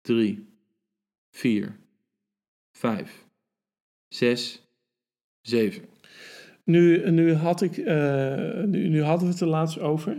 3, 0.00 0.46
4, 1.36 1.76
5, 2.78 3.24
6, 4.08 4.62
7. 5.40 5.82
Nu, 6.66 7.10
nu, 7.10 7.34
had 7.34 7.62
ik, 7.62 7.76
eh, 7.76 8.34
nu, 8.66 8.88
nu 8.88 9.02
hadden 9.02 9.26
we 9.26 9.32
het 9.32 9.42
er 9.42 9.46
laatst 9.48 9.80
over. 9.80 10.16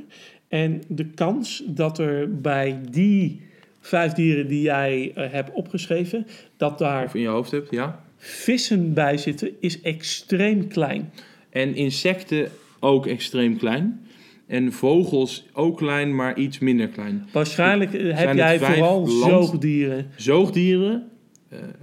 En 0.47 0.81
de 0.87 1.05
kans 1.05 1.63
dat 1.67 1.99
er 1.99 2.41
bij 2.41 2.81
die 2.91 3.41
vijf 3.79 4.13
dieren 4.13 4.47
die 4.47 4.61
jij 4.61 5.11
eh, 5.15 5.31
hebt 5.31 5.51
opgeschreven, 5.53 6.27
dat 6.57 6.77
daar 6.77 7.03
Of 7.03 7.15
in 7.15 7.21
je 7.21 7.27
hoofd 7.27 7.51
hebt, 7.51 7.71
ja. 7.71 8.03
vissen 8.17 8.93
bij 8.93 9.17
zitten, 9.17 9.49
is 9.59 9.81
extreem 9.81 10.67
klein. 10.67 11.11
En 11.49 11.75
insecten 11.75 12.49
ook 12.79 13.05
extreem 13.05 13.57
klein. 13.57 14.01
En 14.45 14.71
vogels 14.71 15.45
ook 15.53 15.77
klein, 15.77 16.15
maar 16.15 16.37
iets 16.37 16.59
minder 16.59 16.87
klein. 16.87 17.27
Waarschijnlijk 17.31 17.93
eh, 17.93 18.17
heb 18.17 18.35
jij 18.35 18.59
vooral 18.59 19.07
land- 19.07 19.31
zoogdieren. 19.31 20.07
Zoogdieren, 20.15 21.09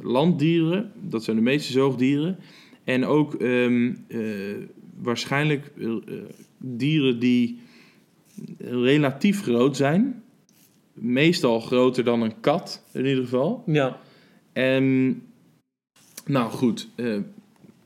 landdieren, 0.00 0.92
dat 1.00 1.24
zijn 1.24 1.36
de 1.36 1.42
meeste 1.42 1.72
zoogdieren. 1.72 2.38
En 2.84 3.04
ook 3.04 3.34
ehm, 3.34 3.92
eh, 4.08 4.20
waarschijnlijk 5.02 5.72
eh, 5.78 5.92
dieren 6.58 7.18
die 7.18 7.58
relatief 8.58 9.42
groot 9.42 9.76
zijn. 9.76 10.22
Meestal 10.92 11.60
groter 11.60 12.04
dan 12.04 12.22
een 12.22 12.40
kat, 12.40 12.84
in 12.92 13.06
ieder 13.06 13.24
geval. 13.24 13.62
Ja, 13.66 14.00
En 14.52 15.22
nou 16.26 16.50
goed, 16.50 16.88
eh, 16.94 17.18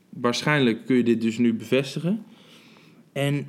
waarschijnlijk 0.09 0.85
kun 0.85 0.95
je 0.95 1.03
dit 1.03 1.21
dus 1.21 1.37
nu 1.37 1.53
bevestigen. 1.53 2.23
En 3.13 3.47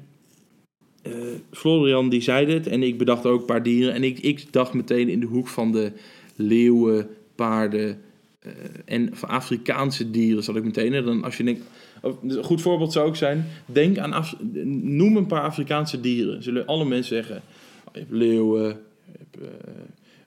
Florian 1.50 2.08
die 2.08 2.20
zei 2.20 2.46
dit 2.46 2.66
en 2.66 2.82
ik 2.82 2.98
bedacht 2.98 3.26
ook 3.26 3.40
een 3.40 3.46
paar 3.46 3.62
dieren. 3.62 3.94
En 3.94 4.04
ik, 4.04 4.18
ik 4.18 4.52
dacht 4.52 4.74
meteen 4.74 5.08
in 5.08 5.20
de 5.20 5.26
hoek 5.26 5.48
van 5.48 5.72
de 5.72 5.92
leeuwen, 6.36 7.08
paarden 7.34 8.00
eh, 8.40 8.52
en 8.84 9.08
van 9.16 9.28
Afrikaanse 9.28 10.10
dieren 10.10 10.42
zat 10.44 10.56
ik 10.56 10.64
meteen. 10.64 10.92
En 10.94 11.04
dan 11.04 11.24
als 11.24 11.36
je 11.36 11.44
denkt, 11.44 11.62
of, 12.02 12.16
een 12.22 12.44
goed 12.44 12.60
voorbeeld 12.60 12.92
zou 12.92 13.06
ook 13.08 13.16
zijn, 13.16 13.46
denk 13.66 13.98
aan, 13.98 14.12
Af- 14.12 14.36
noem 14.82 15.16
een 15.16 15.26
paar 15.26 15.42
Afrikaanse 15.42 16.00
dieren. 16.00 16.42
Zullen 16.42 16.66
alle 16.66 16.84
mensen 16.84 17.14
zeggen, 17.16 17.36
oh, 17.84 17.92
je 17.94 17.98
hebt 17.98 18.12
leeuwen, 18.12 18.64
je 19.12 19.18
hebt 19.18 19.36
eh, 19.54 19.74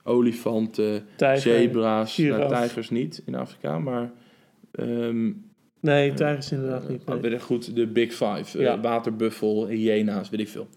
olifanten, 0.04 1.06
tijger. 1.16 1.52
zebra's, 1.60 2.18
nou, 2.18 2.48
tijgers 2.50 2.90
niet 2.90 3.22
in 3.26 3.36
Afrika, 3.36 3.80
maar 3.80 4.12
ehm 4.72 5.32
Nee, 5.80 6.14
tijgers 6.14 6.52
inderdaad 6.52 6.90
niet. 6.90 7.02
uh, 7.02 7.08
nee. 7.08 7.20
weet 7.32 7.42
goed, 7.42 7.76
de 7.76 7.88
Big 7.88 8.12
Five, 8.12 8.58
eh, 8.58 8.64
Ja. 8.64 8.80
waterbuffel, 8.82 9.68
hyena's, 9.68 10.30
weet 10.30 10.40
ik 10.40 10.48
veel. 10.48 10.68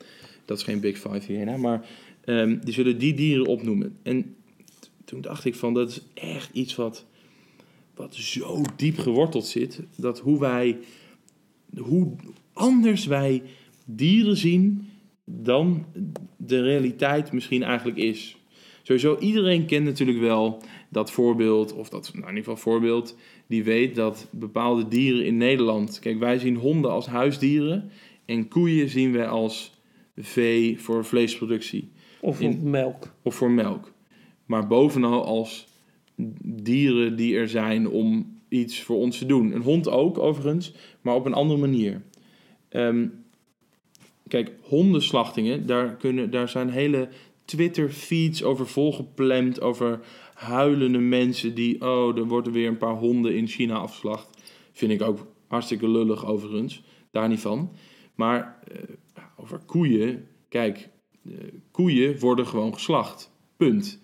Dat 0.44 0.58
is 0.58 0.62
geen 0.64 0.80
Big 0.80 0.98
Five 0.98 1.32
hyena, 1.32 1.56
maar 1.56 1.84
ehm, 2.24 2.58
die 2.64 2.74
zullen 2.74 2.98
die 2.98 3.14
dieren 3.14 3.46
opnoemen. 3.46 3.96
En 4.02 4.34
toen 5.04 5.20
dacht 5.20 5.44
ik 5.44 5.54
van, 5.54 5.74
dat 5.74 5.88
is 5.88 6.00
echt 6.14 6.50
iets 6.52 6.74
wat, 6.74 7.04
wat 7.96 8.14
zo 8.14 8.62
diep 8.76 8.98
geworteld 8.98 9.46
zit, 9.46 9.82
dat 9.96 10.20
hoe 10.20 10.40
wij, 10.40 10.78
hoe 11.78 12.12
anders 12.52 13.06
wij 13.06 13.42
dieren 13.84 14.36
zien 14.36 14.88
dan 15.24 15.84
de 16.36 16.62
realiteit 16.62 17.32
misschien 17.32 17.62
eigenlijk 17.62 17.98
is. 17.98 18.36
Sowieso, 18.82 19.18
iedereen 19.18 19.66
kent 19.66 19.84
natuurlijk 19.84 20.18
wel 20.18 20.62
dat 20.90 21.10
voorbeeld, 21.10 21.72
of 21.72 21.88
dat, 21.88 22.10
nou 22.12 22.22
in 22.28 22.28
ieder 22.36 22.42
geval 22.44 22.56
voorbeeld, 22.72 23.16
die 23.46 23.64
weet 23.64 23.94
dat 23.94 24.28
bepaalde 24.30 24.88
dieren 24.88 25.24
in 25.26 25.36
Nederland, 25.36 25.98
kijk 25.98 26.18
wij 26.18 26.38
zien 26.38 26.56
honden 26.56 26.90
als 26.90 27.06
huisdieren 27.06 27.90
en 28.24 28.48
koeien 28.48 28.88
zien 28.88 29.12
wij 29.12 29.28
als 29.28 29.74
vee 30.16 30.80
voor 30.80 31.04
vleesproductie 31.04 31.90
Of 32.20 32.40
in- 32.40 32.50
op 32.52 32.62
melk. 32.62 33.12
of 33.22 33.34
voor 33.34 33.50
melk. 33.50 33.92
Maar 34.46 34.66
bovenal 34.66 35.24
als 35.24 35.66
dieren 36.44 37.16
die 37.16 37.36
er 37.36 37.48
zijn 37.48 37.88
om 37.88 38.38
iets 38.48 38.82
voor 38.82 38.96
ons 38.96 39.18
te 39.18 39.26
doen. 39.26 39.52
Een 39.52 39.62
hond 39.62 39.88
ook 39.88 40.18
overigens, 40.18 40.74
maar 41.00 41.14
op 41.14 41.26
een 41.26 41.34
andere 41.34 41.60
manier. 41.60 42.02
Ehm, 42.68 43.06
kijk, 44.28 44.52
hondenslachtingen, 44.62 45.66
daar, 45.66 45.96
kunnen, 45.96 46.30
daar 46.30 46.48
zijn 46.48 46.70
hele 46.70 47.08
Twitter-feeds 47.44 48.42
over 48.42 48.66
volgepland. 48.66 49.60
Over 49.60 50.00
huilende 50.34 50.98
mensen 50.98 51.54
die, 51.54 51.80
oh, 51.80 52.18
er 52.18 52.26
worden 52.26 52.52
weer 52.52 52.68
een 52.68 52.76
paar 52.76 52.96
honden 52.96 53.36
in 53.36 53.46
China 53.46 53.74
afgeslacht. 53.74 54.38
Vind 54.72 54.92
ik 54.92 55.02
ook 55.02 55.26
hartstikke 55.46 55.88
lullig 55.88 56.26
overigens, 56.26 56.82
daar 57.10 57.28
niet 57.28 57.40
van. 57.40 57.72
Maar 58.14 58.58
eh, 58.72 58.82
over 59.36 59.58
koeien, 59.66 60.26
kijk, 60.48 60.88
eh, 61.24 61.32
koeien 61.70 62.18
worden 62.18 62.46
gewoon 62.46 62.74
geslacht. 62.74 63.30
Punt. 63.56 64.00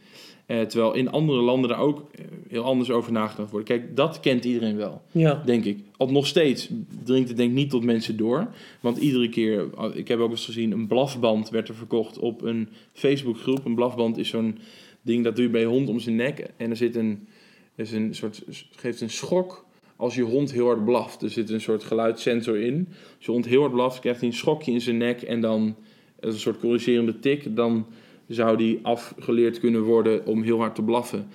Eh, 0.47 0.61
terwijl 0.61 0.95
in 0.95 1.11
andere 1.11 1.41
landen 1.41 1.69
daar 1.69 1.79
ook 1.79 2.11
eh, 2.15 2.25
heel 2.49 2.65
anders 2.65 2.91
over 2.91 3.13
nagedacht 3.13 3.51
wordt. 3.51 3.67
Kijk, 3.67 3.97
dat 3.97 4.21
kent 4.21 4.45
iedereen 4.45 4.77
wel, 4.77 5.03
Ja, 5.11 5.43
denk 5.45 5.65
ik. 5.65 5.79
Al 5.97 6.11
nog 6.11 6.27
steeds 6.27 6.69
dringt 7.05 7.29
het 7.29 7.37
denk 7.37 7.51
ik 7.51 7.57
niet 7.57 7.71
tot 7.71 7.85
mensen 7.85 8.17
door. 8.17 8.47
Want 8.81 8.99
iedere 8.99 9.29
keer, 9.29 9.67
ik 9.95 10.09
heb 10.09 10.19
ook 10.19 10.31
eens 10.31 10.45
gezien, 10.45 10.73
een 10.73 10.87
blafband 10.87 11.51
werd 11.51 11.69
er 11.69 11.75
verkocht 11.75 12.19
op 12.19 12.43
een 12.43 12.69
Facebookgroep. 12.93 13.65
Een 13.65 13.75
blafband 13.75 14.19
is 14.19 14.29
zo'n 14.29 14.59
ding, 15.03 15.25
dat 15.25 15.37
doe 15.37 15.45
je 15.45 15.51
bij 15.51 15.61
je 15.61 15.67
hond 15.67 15.89
om 15.89 16.01
zijn 16.01 16.17
nek. 16.17 16.47
En 16.57 16.71
er 16.71 16.77
zit 16.77 16.97
een, 16.97 17.27
er 17.75 17.85
is 17.85 17.93
een 17.93 18.15
soort, 18.15 18.43
geeft 18.71 19.01
een 19.01 19.11
schok 19.11 19.65
als 19.97 20.15
je 20.15 20.23
hond 20.23 20.53
heel 20.53 20.67
hard 20.67 20.85
blaft. 20.85 21.23
Er 21.23 21.31
zit 21.31 21.51
een 21.51 21.61
soort 21.61 21.85
geluidssensor 21.85 22.61
in. 22.61 22.89
Als 23.17 23.27
je 23.27 23.31
hond 23.31 23.47
heel 23.47 23.61
hard 23.61 23.73
blaft, 23.73 24.01
krijgt 24.01 24.21
hij 24.21 24.29
een 24.29 24.35
schokje 24.35 24.73
in 24.73 24.81
zijn 24.81 24.97
nek 24.97 25.23
en 25.23 25.41
dan 25.41 25.77
is 26.21 26.35
een 26.35 26.41
soort 26.41 26.59
corrigerende 26.59 27.19
tik. 27.19 27.57
Dan 27.57 27.87
zou 28.35 28.57
die 28.57 28.79
afgeleerd 28.83 29.61
kunnen 29.61 29.83
worden 29.83 30.27
om 30.27 30.43
heel 30.43 30.59
hard 30.59 30.75
te 30.75 30.83
blaffen. 30.83 31.29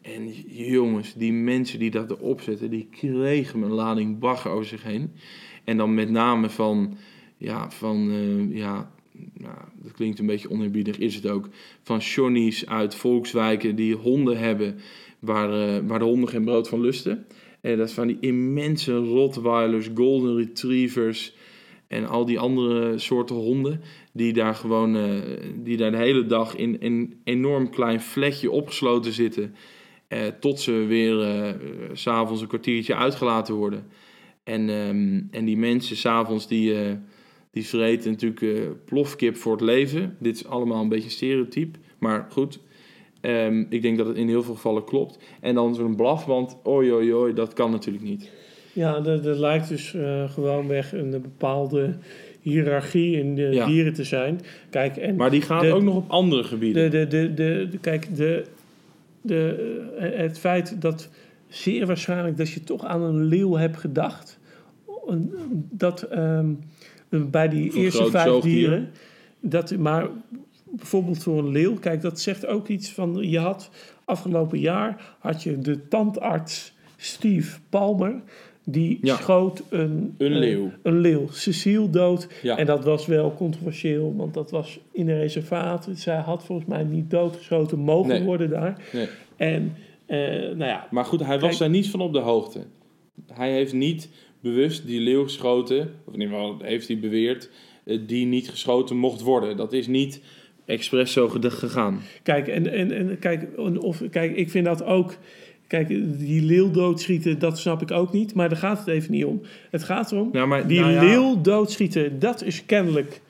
En 0.00 0.32
jongens, 0.46 1.14
die 1.14 1.32
mensen 1.32 1.78
die 1.78 1.90
dat 1.90 2.10
erop 2.10 2.40
zetten, 2.40 2.70
die 2.70 2.88
kregen 2.90 3.62
een 3.62 3.72
lading 3.72 4.18
bagger 4.18 4.50
over 4.50 4.66
zich 4.66 4.82
heen. 4.82 5.12
En 5.64 5.76
dan 5.76 5.94
met 5.94 6.10
name 6.10 6.50
van, 6.50 6.96
ja, 7.36 7.70
van, 7.70 8.10
eh, 8.10 8.56
ja, 8.56 8.90
nou, 9.32 9.56
dat 9.82 9.92
klinkt 9.92 10.18
een 10.18 10.26
beetje 10.26 10.50
oneerbiedig, 10.50 10.98
is 10.98 11.14
het 11.14 11.28
ook. 11.28 11.48
Van 11.82 11.98
Johnny's 11.98 12.66
uit 12.66 12.94
volkswijken 12.94 13.76
die 13.76 13.94
honden 13.94 14.38
hebben 14.38 14.78
waar, 15.18 15.52
eh, 15.52 15.82
waar 15.86 15.98
de 15.98 16.04
honden 16.04 16.28
geen 16.28 16.44
brood 16.44 16.68
van 16.68 16.80
lusten. 16.80 17.26
En 17.60 17.76
dat 17.76 17.88
is 17.88 17.94
van 17.94 18.06
die 18.06 18.18
immense 18.20 18.96
Rottweilers, 18.96 19.88
Golden 19.94 20.36
Retrievers 20.36 21.34
en 21.90 22.06
al 22.08 22.24
die 22.24 22.38
andere 22.38 22.98
soorten 22.98 23.36
honden. 23.36 23.80
Die 24.12 24.32
daar 24.32 24.54
gewoon 24.54 24.96
eh, 24.96 25.10
die 25.56 25.76
daar 25.76 25.90
de 25.90 25.96
hele 25.96 26.26
dag 26.26 26.56
in 26.56 26.76
een 26.80 27.20
enorm 27.24 27.70
klein 27.70 28.00
vlekje 28.00 28.50
opgesloten 28.50 29.12
zitten. 29.12 29.54
eh, 30.08 30.26
tot 30.40 30.60
ze 30.60 30.72
weer 30.72 31.20
eh, 31.22 31.54
s 31.92 32.02
s'avonds 32.02 32.42
een 32.42 32.48
kwartiertje 32.48 32.94
uitgelaten 32.96 33.54
worden. 33.54 33.86
En, 34.44 34.68
ehm, 34.68 35.20
en 35.30 35.44
die 35.44 35.56
mensen 35.56 35.96
s'avonds 35.96 36.46
die, 36.48 36.74
eh, 36.74 36.92
die 37.50 37.66
vreten 37.66 38.10
natuurlijk 38.10 38.42
eh, 38.42 38.68
plofkip 38.84 39.36
voor 39.36 39.52
het 39.52 39.60
leven. 39.60 40.16
Dit 40.20 40.34
is 40.36 40.46
allemaal 40.46 40.82
een 40.82 40.88
beetje 40.88 41.10
stereotyp. 41.10 41.76
Maar 41.98 42.26
goed, 42.30 42.58
ehm, 43.20 43.64
ik 43.68 43.82
denk 43.82 43.98
dat 43.98 44.06
het 44.06 44.16
in 44.16 44.28
heel 44.28 44.42
veel 44.42 44.54
gevallen 44.54 44.84
klopt. 44.84 45.18
En 45.40 45.54
dan 45.54 45.74
zo'n 45.74 45.96
blafband, 45.96 46.56
oi 46.62 46.92
oi 46.92 47.14
oi, 47.14 47.32
dat 47.34 47.52
kan 47.52 47.70
natuurlijk 47.70 48.04
niet. 48.04 48.30
Ja 48.72 48.96
er, 49.04 49.28
er 49.28 49.38
lijkt 49.40 49.68
dus 49.68 49.94
eh 49.94 50.30
gewoonweg 50.30 50.92
een 50.92 51.10
bepaalde 51.10 51.94
hiërarchie 52.40 53.16
in 53.18 53.34
de 53.34 53.42
Ja. 53.42 53.66
dieren 53.66 53.92
te 53.94 54.04
zijn. 54.04 54.40
Kijk, 54.70 54.96
en 54.96 55.16
Maar 55.16 55.30
die 55.30 55.42
gaat 55.42 55.60
De- 55.62 55.72
ook 55.72 55.82
nog 55.82 55.96
op 55.96 56.10
andere 56.10 56.44
gebieden. 56.44 56.90
de, 56.90 57.06
de, 57.06 57.34
de, 57.34 57.68
de, 57.70 57.78
kijk, 57.78 58.16
de, 58.16 58.44
de, 59.22 59.56
eh, 59.98 60.18
het 60.18 60.38
feit 60.38 60.80
dat 60.82 61.08
zeer 61.48 61.86
waarschijnlijk 61.86 62.36
dat 62.36 62.50
je 62.50 62.64
toch 62.64 62.84
aan 62.84 63.02
een 63.02 63.24
leeuw 63.24 63.54
hebt 63.56 63.76
gedacht. 63.76 64.38
Dat 65.70 66.02
ehm, 66.02 66.46
bij 67.08 67.48
die 67.48 67.72
eerste 67.74 68.06
vijf 68.10 68.24
zoogdier. 68.26 68.52
dieren. 68.54 68.90
Dat, 69.40 69.76
maar 69.76 70.08
bijvoorbeeld 70.64 71.22
voor 71.22 71.38
een 71.38 71.48
leeuw, 71.50 71.74
kijk, 71.74 72.00
dat 72.00 72.20
zegt 72.20 72.46
ook 72.46 72.68
iets 72.68 72.92
van. 72.92 73.16
Je 73.30 73.38
had 73.38 73.70
afgelopen 74.04 74.58
jaar 74.58 75.16
had 75.18 75.42
je 75.42 75.58
de 75.58 75.88
tandarts 75.88 76.72
Steve 76.96 77.58
Palmer. 77.68 78.14
Die 78.70 78.98
Ja. 79.02 79.16
schoot 79.16 79.62
een, 79.68 80.14
Een 80.18 80.32
eh, 80.32 80.38
leeuw. 80.38 80.70
een 80.82 80.98
leeuw, 80.98 81.26
Cecile, 81.30 81.90
dood. 81.90 82.28
Ja. 82.42 82.56
En 82.56 82.66
dat 82.66 82.84
was 82.84 83.06
wel 83.06 83.34
controversieel, 83.34 84.14
want 84.16 84.34
dat 84.34 84.50
was 84.50 84.80
in 84.92 85.08
een 85.08 85.18
reservaat. 85.18 85.88
Zij 85.94 86.16
had 86.16 86.44
volgens 86.44 86.68
mij 86.68 86.84
niet 86.84 87.10
doodgeschoten 87.10 87.78
mogen 87.78 88.08
Nee. 88.10 88.22
worden 88.22 88.50
daar. 88.50 88.82
Nee. 88.92 89.06
En 89.36 89.72
eh, 90.06 90.18
nou 90.40 90.64
ja, 90.64 90.86
Maar 90.90 91.04
goed, 91.04 91.24
hij 91.24 91.38
was 91.38 91.58
daar 91.58 91.70
niet 91.70 91.88
van 91.90 92.00
op 92.00 92.12
de 92.12 92.18
hoogte. 92.18 92.60
Hij 93.32 93.52
heeft 93.52 93.72
niet 93.72 94.08
bewust 94.40 94.86
die 94.86 95.00
leeuw 95.00 95.22
geschoten, 95.24 95.80
of 96.04 96.14
in 96.14 96.20
ieder 96.20 96.36
geval 96.36 96.56
heeft 96.62 96.88
hij 96.88 96.98
beweerd, 96.98 97.50
eh, 97.84 97.98
die 98.06 98.26
niet 98.26 98.50
geschoten 98.50 98.96
mocht 98.96 99.20
worden. 99.20 99.56
Dat 99.56 99.72
is 99.72 99.86
niet 99.86 100.20
expres 100.64 101.12
zo 101.12 101.28
gegaan. 101.28 102.00
Kijk, 102.22 102.48
en, 102.48 102.72
en, 102.72 102.92
en 102.92 103.18
kijk, 103.18 103.48
of, 103.80 104.02
kijk, 104.10 104.36
ik 104.36 104.50
vind 104.50 104.64
dat 104.64 104.82
ook. 104.84 105.16
Kijk, 105.70 105.88
die 106.18 106.42
leeuw 106.42 106.70
doodschieten, 106.70 107.38
dat 107.38 107.58
snap 107.58 107.82
ik 107.82 107.90
ook 107.90 108.12
niet. 108.12 108.34
Maar 108.34 108.48
daar 108.48 108.58
gaat 108.58 108.78
het 108.78 108.86
even 108.88 109.12
niet 109.12 109.24
om. 109.24 109.40
Het 109.70 109.82
gaat 109.82 110.12
erom, 110.12 110.28
Nou, 110.32 110.48
maar, 110.48 110.66
die 110.66 110.80
nou 110.80 110.92
ja, 110.92 111.02
leeuw 111.04 111.40
doodschieten, 111.40 112.18
dat 112.18 112.42
is 112.44 112.66
kennelijk. 112.66 113.20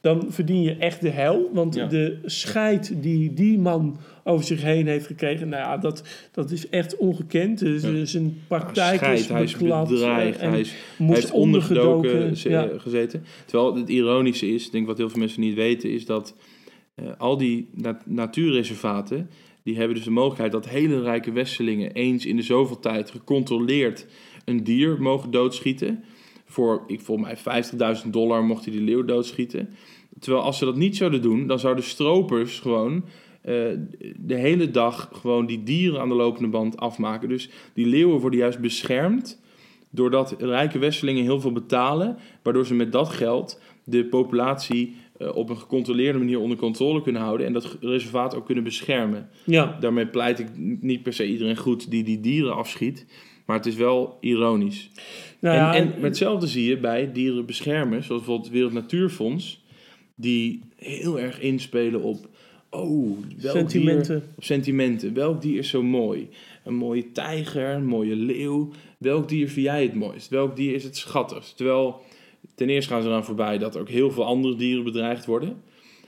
Dan 0.00 0.26
verdien 0.28 0.62
je 0.62 0.76
echt 0.76 1.00
de 1.00 1.08
hel. 1.10 1.50
Want 1.52 1.74
Ja. 1.74 1.86
de 1.86 2.18
scheid 2.24 2.94
die 3.02 3.34
die 3.34 3.58
man 3.58 3.96
over 4.24 4.44
zich 4.46 4.62
heen 4.62 4.86
heeft 4.86 5.06
gekregen, 5.06 5.48
nou 5.48 5.62
ja, 5.62 5.76
dat, 5.76 6.02
dat 6.32 6.50
is 6.50 6.68
echt 6.68 6.96
ongekend. 6.96 7.58
Dus, 7.58 7.82
Ja. 7.82 8.04
Zijn 8.04 8.38
praktijk 8.48 8.96
scheid, 8.98 9.18
is 9.18 9.28
hij 9.28 9.42
is 9.42 9.56
bedreigd, 9.56 10.38
eh, 10.38 10.44
en 10.44 10.50
hij, 10.50 10.60
is, 10.60 10.72
hij 10.98 11.06
heeft 11.06 11.30
ondergedoken 11.30 12.36
ze- 12.36 12.74
gezeten. 12.78 13.24
Terwijl 13.46 13.74
het 13.76 13.88
ironische 13.88 14.48
is, 14.48 14.66
ik 14.66 14.72
denk 14.72 14.86
wat 14.86 14.96
heel 14.98 15.08
veel 15.10 15.18
mensen 15.18 15.40
niet 15.40 15.54
weten, 15.54 15.90
is 15.92 16.06
dat 16.06 16.34
eh, 16.94 17.04
al 17.18 17.36
die 17.36 17.68
na- 17.74 18.00
natuurreservaten, 18.04 19.28
die 19.66 19.76
hebben 19.76 19.96
dus 19.96 20.04
de 20.04 20.10
mogelijkheid 20.10 20.52
dat 20.52 20.68
hele 20.68 21.00
rijke 21.00 21.32
Westelingen 21.32 21.92
eens 21.92 22.26
in 22.26 22.36
de 22.36 22.42
zoveel 22.42 22.78
tijd 22.78 23.10
gecontroleerd 23.10 24.06
een 24.44 24.64
dier 24.64 25.02
mogen 25.02 25.30
doodschieten. 25.30 26.04
Voor, 26.44 26.84
ik 26.86 27.00
volgens 27.00 27.42
mij 27.44 27.64
50.000 28.04 28.10
dollar 28.10 28.44
mocht 28.44 28.64
hij 28.64 28.72
die 28.72 28.82
leeuw 28.82 29.04
doodschieten. 29.04 29.68
Terwijl 30.18 30.44
als 30.44 30.58
ze 30.58 30.64
dat 30.64 30.76
niet 30.76 30.96
zouden 30.96 31.22
doen, 31.22 31.46
dan 31.46 31.58
zouden 31.58 31.84
stropers 31.84 32.58
gewoon 32.58 33.04
eh, 33.42 33.54
de 34.16 34.34
hele 34.34 34.70
dag 34.70 35.10
gewoon 35.12 35.46
die 35.46 35.62
dieren 35.62 36.00
aan 36.00 36.08
de 36.08 36.14
lopende 36.14 36.48
band 36.48 36.76
afmaken. 36.76 37.28
Dus 37.28 37.50
die 37.74 37.86
leeuwen 37.86 38.20
worden 38.20 38.38
juist 38.38 38.58
beschermd 38.58 39.40
doordat 39.90 40.34
rijke 40.38 40.78
Westelingen 40.78 41.22
heel 41.22 41.40
veel 41.40 41.52
betalen, 41.52 42.16
waardoor 42.42 42.66
ze 42.66 42.74
met 42.74 42.92
dat 42.92 43.08
geld 43.08 43.60
de 43.84 44.04
populatie 44.04 44.96
eh, 45.18 45.36
op 45.36 45.48
een 45.50 45.58
gecontroleerde 45.58 46.18
manier 46.18 46.40
onder 46.40 46.56
controle 46.56 47.02
kunnen 47.02 47.22
houden 47.22 47.46
en 47.46 47.52
dat 47.52 47.76
reservaat 47.80 48.34
ook 48.34 48.46
kunnen 48.46 48.64
beschermen. 48.64 49.28
ja, 49.44 49.76
Daarmee 49.80 50.06
pleit 50.06 50.38
ik 50.38 50.46
niet 50.80 51.02
per 51.02 51.12
se 51.12 51.26
iedereen 51.26 51.56
goed 51.56 51.90
die 51.90 52.04
die 52.04 52.20
dieren 52.20 52.54
afschiet, 52.54 53.06
maar 53.46 53.56
het 53.56 53.66
is 53.66 53.74
wel 53.74 54.16
ironisch. 54.20 54.90
nou 55.38 55.56
ja, 55.56 55.74
en, 55.74 55.94
en 55.94 56.02
hetzelfde 56.02 56.46
zie 56.46 56.68
je 56.68 56.78
bij 56.78 57.12
dierenbeschermers, 57.12 58.06
zoals 58.06 58.22
bijvoorbeeld 58.22 58.46
het 58.48 58.56
Wereld 58.56 58.72
Natuurfonds, 58.82 59.64
die 60.14 60.60
heel 60.76 61.20
erg 61.20 61.40
inspelen 61.40 62.02
op, 62.02 62.28
oh, 62.70 63.18
welk 63.40 63.56
sentimenten. 63.56 64.18
dier, 64.18 64.28
op 64.36 64.44
sentimenten. 64.44 65.14
Welk 65.14 65.42
dier 65.42 65.58
is 65.58 65.68
zo 65.68 65.82
mooi? 65.82 66.28
Een 66.64 66.74
mooie 66.74 67.12
tijger, 67.12 67.68
een 67.68 67.86
mooie 67.86 68.16
leeuw. 68.16 68.70
Welk 68.98 69.28
dier 69.28 69.48
vind 69.48 69.66
jij 69.66 69.82
het 69.82 69.94
mooist? 69.94 70.28
Welk 70.28 70.56
dier 70.56 70.74
is 70.74 70.84
het 70.84 70.96
schattigst? 70.96 71.56
Terwijl, 71.56 72.00
ten 72.56 72.68
eerste 72.68 72.92
gaan 72.92 73.02
ze 73.02 73.08
eraan 73.08 73.24
voorbij 73.24 73.58
dat 73.58 73.76
ook 73.76 73.88
heel 73.88 74.10
veel 74.10 74.24
andere 74.24 74.56
dieren 74.56 74.84
bedreigd 74.84 75.26
worden. 75.26 75.62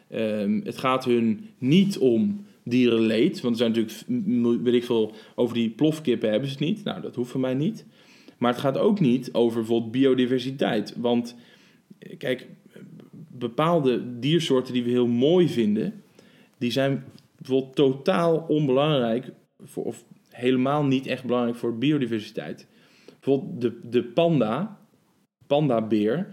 Ehm, 0.09 0.61
het 0.65 0.79
gaat 0.79 1.05
hun 1.05 1.49
niet 1.59 1.99
om 1.99 2.47
dierenleed. 2.63 3.41
Want 3.41 3.61
er 3.61 3.73
zijn 3.73 3.87
natuurlijk, 4.07 4.63
weet 4.63 4.75
ik 4.75 4.85
veel, 4.85 5.13
over 5.35 5.55
die 5.55 5.71
plofkippen 5.71 6.31
hebben 6.31 6.49
ze 6.49 6.55
het 6.55 6.65
niet. 6.65 6.85
Nou, 6.85 7.01
dat 7.01 7.15
hoeft 7.15 7.31
van 7.31 7.41
mij 7.41 7.55
niet. 7.55 7.87
Maar 8.39 8.53
het 8.53 8.61
gaat 8.61 8.79
ook 8.79 9.01
niet 9.01 9.33
over 9.33 9.59
bijvoorbeeld 9.59 9.93
biodiversiteit. 9.93 10.95
Want, 10.97 11.37
eh, 11.99 12.19
kijk, 12.19 12.47
bepaalde 13.29 14.19
diersoorten 14.19 14.73
die 14.73 14.85
we 14.85 14.91
heel 14.91 15.07
mooi 15.07 15.49
vinden, 15.49 16.03
die 16.59 16.71
zijn 16.71 17.05
bijvoorbeeld 17.37 17.77
totaal 17.77 18.45
onbelangrijk, 18.49 19.33
voor, 19.65 19.85
of 19.85 20.05
helemaal 20.31 20.85
niet 20.85 21.07
echt 21.07 21.25
belangrijk 21.25 21.57
voor 21.57 21.79
biodiversiteit. 21.79 22.67
Bijvoorbeeld 23.21 23.61
de, 23.61 23.89
de 23.89 24.05
panda, 24.05 24.79
pandabeer. 25.49 26.27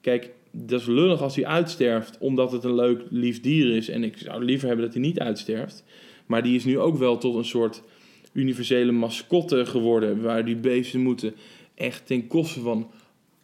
Kijk, 0.00 0.30
dat 0.50 0.80
is 0.80 0.86
lullig 0.86 1.22
als 1.22 1.36
hij 1.36 1.46
uitsterft 1.46 2.18
omdat 2.18 2.52
het 2.52 2.64
een 2.64 2.74
leuk, 2.74 3.02
lief 3.10 3.40
dier 3.40 3.76
is. 3.76 3.88
En 3.88 4.04
ik 4.04 4.16
zou 4.18 4.44
liever 4.44 4.66
hebben 4.66 4.84
dat 4.84 4.94
hij 4.94 5.02
niet 5.02 5.20
uitsterft. 5.20 5.84
Maar 6.26 6.42
die 6.42 6.56
is 6.56 6.64
nu 6.64 6.78
ook 6.78 6.96
wel 6.98 7.18
tot 7.18 7.34
een 7.34 7.44
soort 7.44 7.82
universele 8.32 8.92
mascotte 8.92 9.66
geworden. 9.66 10.22
Waar 10.22 10.44
die 10.44 10.56
beesten 10.56 11.00
moeten 11.00 11.34
echt 11.74 12.06
ten 12.06 12.26
koste 12.26 12.60
van 12.60 12.90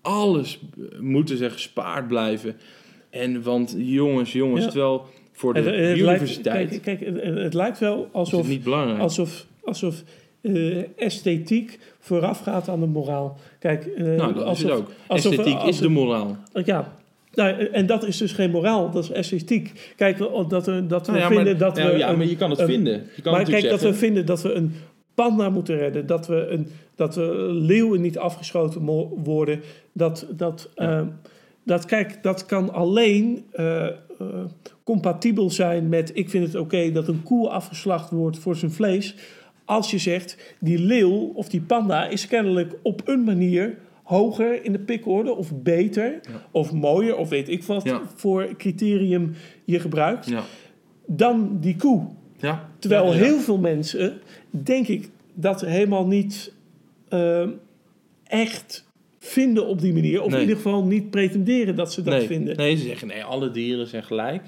alles 0.03 0.59
eh, 0.79 0.99
moeten 1.01 1.37
ze 1.37 1.51
gespaard 1.51 2.09
blijven. 2.09 2.57
En 3.11 3.43
want 3.43 3.75
jongens, 3.79 4.33
jongens, 4.33 4.65
Ja. 4.65 4.71
terwijl 4.71 5.07
voor 5.33 5.55
de 5.55 5.61
Het, 5.61 5.69
het 5.69 5.77
lijkt, 5.77 5.99
biodiversiteit 5.99 6.69
kijk, 6.69 6.83
kijk, 6.83 7.01
het, 7.01 7.39
het 7.39 7.55
lijkt 7.55 7.79
wel 7.79 7.99
is 7.99 8.05
het 8.05 8.15
alsof 8.15 8.49
niet 8.49 8.63
belangrijk. 8.65 9.01
alsof, 9.01 9.47
alsof 9.65 10.03
eh, 10.57 10.85
esthetiek 10.97 11.79
voorafgaat 12.01 12.69
aan 12.69 12.81
de 12.81 12.87
moraal. 12.87 13.37
Kijk, 13.59 13.87
eh, 13.87 14.05
nou, 14.05 14.35
dat 14.35 14.43
alsof, 14.45 14.57
is 14.57 14.63
het 14.63 14.73
ook. 14.81 14.91
alsof- 15.07 15.33
Esthetiek 15.33 15.63
is 15.63 15.79
de 15.79 15.89
moraal. 15.89 16.37
Ja, 16.65 16.93
nou, 17.35 17.65
en 17.65 17.87
dat 17.87 18.05
is 18.07 18.17
dus 18.17 18.33
geen 18.33 18.51
moraal, 18.51 18.91
dat 18.91 19.03
is 19.05 19.11
esthetiek. 19.11 19.93
Kijk, 19.97 20.19
we- 20.19 20.45
dat 20.49 20.67
we, 20.67 20.87
dat 20.87 21.07
we 21.07 21.13
Nou 21.13 21.23
ja, 21.25 21.29
vinden 21.29 21.45
maar, 21.59 21.59
dat 21.69 21.77
nou 21.77 21.93
we... 21.93 21.99
ja, 21.99 22.09
een- 22.11 22.17
maar 22.19 22.27
je 22.27 22.37
kan 22.37 22.51
het 22.51 22.59
een- 22.59 22.67
vinden. 22.67 23.07
Je 23.17 23.23
kan 23.23 23.33
maar 23.33 23.45
kijk, 23.45 23.69
dat 23.69 23.81
we 23.83 23.95
vinden 23.95 24.27
dat 24.27 24.43
we 24.43 24.53
een 24.53 24.75
panda 25.15 25.51
moeten 25.51 25.77
redden. 25.77 26.07
Dat 26.07 26.27
we, 26.27 26.47
een, 26.51 26.67
dat 26.95 27.15
we 27.15 27.49
leeuwen 27.53 28.01
niet 28.01 28.19
afgeschoten 28.19 28.83
mo- 28.83 29.19
worden. 29.25 29.61
Dat, 29.93 30.27
dat, 30.31 30.69
Ja. 30.75 30.99
eh, 30.99 31.07
dat, 31.65 31.85
kijk, 31.85 32.23
dat 32.23 32.47
kan 32.47 32.73
alleen 32.73 33.45
eh, 33.53 33.87
eh, 33.87 33.93
compatibel 34.85 35.51
zijn 35.51 35.89
met... 35.89 36.11
ik 36.15 36.31
vind 36.31 36.47
het 36.47 36.55
oké 36.55 36.93
dat 36.93 37.09
een 37.09 37.23
koe 37.23 37.49
afgeslacht 37.49 38.11
wordt 38.11 38.39
voor 38.39 38.57
zijn 38.57 38.71
vlees... 38.71 39.15
als 39.69 39.91
je 39.91 39.99
zegt, 39.99 40.37
die 40.61 40.79
leeuw 40.79 41.33
of 41.35 41.49
die 41.49 41.61
panda 41.61 42.07
is 42.09 42.27
kennelijk 42.27 42.75
op 42.83 43.03
een 43.05 43.25
manier... 43.25 43.79
hoger 44.03 44.65
in 44.65 44.73
de 44.73 44.79
pikorde 44.79 45.35
of 45.37 45.63
beter 45.63 46.05
Ja. 46.23 46.47
of 46.51 46.73
mooier... 46.73 47.17
of 47.17 47.29
weet 47.29 47.49
ik 47.49 47.63
wat 47.65 47.85
Ja. 47.85 48.01
voor 48.15 48.55
criterium 48.57 49.35
je 49.65 49.81
gebruikt... 49.81 50.27
ja. 50.29 50.43
dan 51.07 51.57
die 51.61 51.77
koe. 51.77 52.07
Ja. 52.39 52.69
Terwijl 52.79 53.05
Ja, 53.07 53.13
ja. 53.13 53.25
heel 53.25 53.39
veel 53.39 53.59
mensen, 53.59 54.21
denk 54.51 54.89
ik, 54.89 55.09
dat 55.35 55.61
helemaal 55.61 56.07
niet 56.07 56.53
ehm, 57.09 57.49
echt 58.25 58.87
vinden 59.19 59.67
op 59.67 59.81
die 59.81 59.93
manier. 59.93 60.23
Of 60.23 60.27
Nee. 60.31 60.35
in 60.41 60.41
ieder 60.49 60.57
geval 60.63 60.85
niet 60.85 61.11
pretenderen 61.11 61.77
dat 61.77 61.93
ze 61.93 62.03
dat 62.03 62.15
nee, 62.15 62.27
vinden. 62.27 62.57
Nee, 62.57 62.77
ze 62.77 62.85
zeggen 62.85 63.09
nee, 63.09 63.25
alle 63.25 63.51
dieren 63.51 63.87
zijn 63.87 64.05
gelijk. 64.05 64.43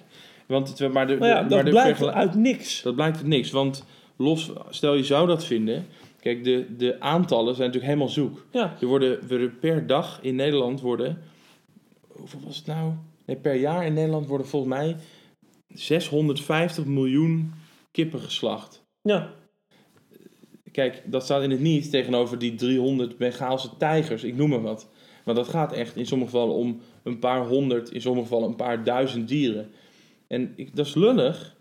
Want 0.46 0.78
het, 0.78 0.92
maar 0.92 1.06
de, 1.06 1.16
Maar 1.16 1.28
ja, 1.28 1.42
de- 1.42 1.48
dat 1.48 1.64
de 1.64 1.70
blijkt 1.70 2.02
uit 2.06 2.34
niks. 2.34 2.82
Dat 2.82 2.94
blijkt 2.94 3.16
uit 3.16 3.26
niks. 3.26 3.50
Want 3.50 3.84
los, 4.20 4.50
stel 4.68 4.94
je 4.94 5.04
zou 5.04 5.26
dat 5.26 5.44
vinden. 5.44 5.86
Kijk, 6.20 6.44
de, 6.44 6.76
de 6.76 7.00
aantallen 7.00 7.54
zijn 7.54 7.66
natuurlijk 7.66 7.92
helemaal 7.92 8.14
zoek. 8.14 8.46
Ja, 8.50 8.76
Er 8.80 8.86
worden, 8.86 9.28
worden 9.28 9.58
per 9.58 9.86
dag 9.86 10.18
in 10.22 10.34
Nederland 10.34 10.80
worden. 10.80 11.22
Hoeveel 12.08 12.40
was 12.44 12.56
het 12.56 12.66
nou? 12.66 12.92
Nee, 13.26 13.36
per 13.36 13.54
jaar 13.54 13.86
in 13.86 13.92
Nederland 13.92 14.26
worden 14.26 14.46
volgens 14.46 14.72
mij 14.74 14.96
650 15.68 16.84
miljoen 16.84 17.52
kippen 17.90 18.20
geslacht. 18.20 18.82
ja. 19.02 19.38
Kijk, 20.72 21.02
dat 21.06 21.24
staat 21.24 21.42
in 21.42 21.50
het 21.50 21.60
niet 21.60 21.90
tegenover 21.90 22.38
die 22.38 22.54
300 22.54 23.18
Bengaalse 23.18 23.76
tijgers, 23.76 24.24
ik 24.24 24.36
noem 24.36 24.48
maar 24.48 24.62
wat. 24.62 24.88
Maar 25.24 25.34
dat 25.34 25.48
gaat 25.48 25.72
echt 25.72 25.96
in 25.96 26.06
sommige 26.06 26.30
gevallen 26.30 26.54
om 26.54 26.80
een 27.02 27.18
paar 27.18 27.46
honderd, 27.46 27.90
in 27.90 28.00
sommige 28.00 28.26
gevallen 28.26 28.48
een 28.48 28.56
paar 28.56 28.84
duizend 28.84 29.28
dieren. 29.28 29.70
En 30.26 30.52
ik, 30.56 30.76
dat 30.76 30.86
is 30.86 30.94
lullig, 30.94 31.56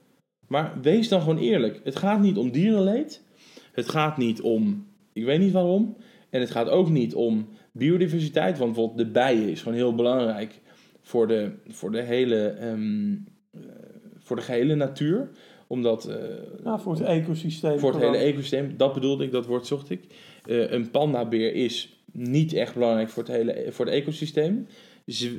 maar 0.49 0.73
wees 0.81 1.09
dan 1.09 1.19
gewoon 1.21 1.37
eerlijk. 1.37 1.81
Het 1.83 1.95
gaat 1.95 2.19
niet 2.19 2.37
om 2.37 2.51
dierenleed. 2.51 3.23
Het 3.71 3.89
gaat 3.89 4.17
niet 4.17 4.41
om, 4.41 4.87
ik 5.13 5.23
weet 5.25 5.39
niet 5.39 5.51
waarom. 5.51 5.95
En 6.29 6.39
het 6.39 6.51
gaat 6.51 6.69
ook 6.69 6.89
niet 6.89 7.15
om 7.15 7.47
biodiversiteit, 7.71 8.57
want 8.57 8.73
bijvoorbeeld 8.73 9.07
de 9.07 9.13
bijen 9.13 9.49
is 9.49 9.61
gewoon 9.61 9.77
heel 9.77 9.95
belangrijk 9.95 10.59
voor 11.01 11.27
de, 11.27 11.51
voor 11.67 11.91
de, 11.91 12.01
hele, 12.01 12.47
ehm, 12.47 13.11
eh, 13.51 13.59
voor 14.17 14.35
de 14.35 14.41
gehele 14.41 14.75
natuur. 14.75 15.29
Omdat 15.67 16.05
eh, 16.05 16.15
Nou, 16.63 16.79
voor 16.79 16.93
het 16.93 17.03
ecosysteem. 17.03 17.79
voor 17.79 17.89
het 17.89 17.99
gewoon. 17.99 18.15
hele 18.15 18.25
ecosysteem, 18.25 18.73
dat 18.77 18.93
bedoelde 18.93 19.23
ik, 19.23 19.31
dat 19.31 19.45
woord 19.45 19.67
zocht 19.67 19.89
ik. 19.89 20.01
Eh, 20.45 20.71
een 20.71 20.91
pandabeer 20.91 21.53
is 21.53 22.03
niet 22.11 22.53
echt 22.53 22.73
belangrijk 22.73 23.09
voor 23.09 23.23
het 23.23 23.31
hele 23.31 23.65
voor 23.69 23.85
het 23.85 23.93
ecosysteem. 23.93 24.67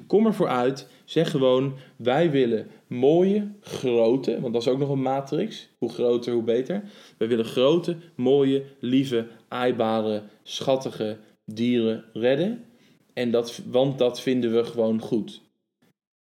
Kom 0.06 0.26
ervoor 0.26 0.48
uit, 0.48 0.88
zeg 1.04 1.30
gewoon, 1.30 1.74
wij 1.96 2.30
willen 2.30 2.66
mooie, 2.86 3.50
grote, 3.60 4.40
want 4.40 4.52
dat 4.52 4.62
is 4.62 4.68
ook 4.68 4.78
nog 4.78 4.88
een 4.88 5.02
matrix, 5.02 5.68
hoe 5.78 5.90
groter, 5.90 6.32
hoe 6.32 6.42
beter. 6.42 6.82
Wij 7.18 7.28
willen 7.28 7.44
grote, 7.44 7.96
mooie, 8.14 8.64
lieve, 8.80 9.26
aaibare, 9.48 10.22
schattige 10.42 11.18
dieren 11.44 12.04
redden. 12.12 12.64
En 13.12 13.30
dat, 13.30 13.62
want 13.66 13.98
dat 13.98 14.20
vinden 14.20 14.54
we 14.54 14.64
gewoon 14.64 15.00
goed. 15.00 15.42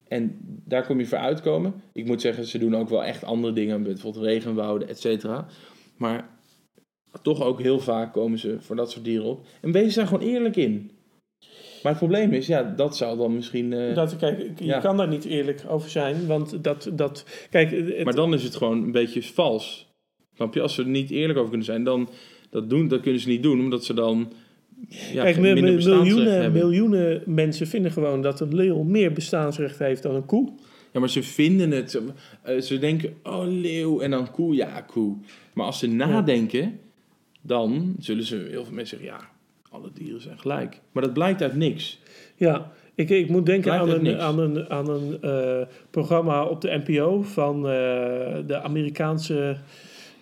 En 0.09 0.38
daar 0.64 0.86
kom 0.86 0.99
je 0.99 1.07
voor 1.07 1.18
uitkomen. 1.18 1.82
Ik 1.92 2.07
moet 2.07 2.20
zeggen, 2.20 2.47
ze 2.47 2.59
doen 2.59 2.76
ook 2.76 2.88
wel 2.88 3.05
echt 3.05 3.24
andere 3.24 3.53
dingen, 3.53 3.82
bijvoorbeeld 3.82 4.24
regenwouden, 4.24 4.88
et 4.88 5.01
cetera. 5.01 5.47
Maar 5.97 6.28
toch 7.22 7.42
ook 7.42 7.61
heel 7.61 7.80
vaak 7.80 8.12
komen 8.12 8.38
ze 8.38 8.61
voor 8.61 8.76
dat 8.76 8.90
soort 8.90 9.05
dieren 9.05 9.26
op. 9.26 9.47
En 9.61 9.72
wees 9.72 9.95
daar 9.95 10.07
gewoon 10.07 10.28
eerlijk 10.28 10.57
in. 10.57 10.90
Maar 11.85 11.93
het 11.93 12.01
probleem 12.03 12.32
is, 12.32 12.47
ja, 12.47 12.72
dat 12.76 12.97
zou 12.97 13.18
dan 13.18 13.35
misschien... 13.35 13.72
eh, 13.72 13.95
Dat, 13.95 14.16
kijk, 14.16 14.39
je 14.59 14.64
Ja. 14.64 14.78
kan 14.80 14.97
daar 14.97 15.09
niet 15.09 15.24
eerlijk 15.24 15.64
over 15.68 15.91
zijn, 15.91 16.26
want 16.26 16.64
dat, 16.64 16.91
dat 16.93 17.24
kijk, 17.51 17.70
het- 17.70 18.05
maar 18.05 18.14
dan 18.14 18.35
is 18.35 18.43
het 18.43 18.57
gewoon 18.57 18.82
een 18.82 18.93
beetje 18.93 19.22
vals. 19.22 19.93
Snap 20.35 20.55
je? 20.55 20.61
Als 20.61 20.74
ze 20.74 20.82
er 20.82 20.89
niet 20.89 21.11
eerlijk 21.11 21.37
over 21.39 21.49
kunnen 21.49 21.66
zijn, 21.66 21.85
dan 21.85 22.09
dat, 22.51 22.70
doen, 22.70 22.89
dat 22.89 23.01
kunnen 23.01 23.20
ze 23.20 23.28
niet 23.28 23.43
doen, 23.43 23.61
omdat 23.61 23.85
ze 23.85 23.95
dan 23.95 24.32
ja, 25.12 25.22
kijk, 25.22 25.39
miljoenen, 25.39 26.53
miljoenen 26.53 27.22
mensen 27.26 27.66
vinden 27.66 27.93
gewoon 27.93 28.22
dat 28.22 28.41
een 28.41 28.55
leeuw 28.55 28.82
meer 28.82 29.12
bestaansrecht 29.12 29.78
heeft 29.78 30.03
dan 30.03 30.14
een 30.14 30.26
koe. 30.26 30.53
Ja, 30.93 31.01
maar 31.01 31.11
ze 31.11 31.22
vinden 31.22 31.70
het. 31.70 31.91
Ze, 31.91 32.03
eh, 32.43 32.61
ze 32.61 32.78
denken, 32.78 33.14
oh 33.22 33.45
leeuw, 33.47 34.01
en 34.01 34.11
dan 34.11 34.30
koe, 34.30 34.55
ja 34.55 34.80
koe. 34.80 35.16
Maar 35.55 35.66
als 35.66 35.78
ze 35.78 35.87
nadenken, 35.87 36.78
dan 37.43 37.95
zullen 37.99 38.24
ze 38.24 38.47
heel 38.51 38.64
veel 38.64 38.74
mensen 38.74 38.99
zeggen, 38.99 39.16
ja, 39.18 39.30
alle 39.74 39.90
dieren 39.94 40.20
zijn 40.20 40.38
gelijk. 40.38 40.80
Maar 40.92 41.02
dat 41.02 41.12
blijkt 41.12 41.42
uit 41.42 41.56
niks. 41.56 42.00
Ja, 42.36 42.70
ik, 42.94 43.10
ik 43.10 43.28
moet 43.28 43.46
denken 43.46 43.72
aan 43.72 43.88
een, 43.90 44.20
aan 44.20 44.38
een, 44.38 44.70
aan 44.70 44.88
een 44.90 45.18
eh, 45.20 45.66
programma 45.90 46.44
op 46.44 46.60
de 46.60 46.82
NPO 46.86 47.22
van 47.22 47.56
eh, 47.56 47.62
de 48.46 48.60
Amerikaanse 48.62 49.56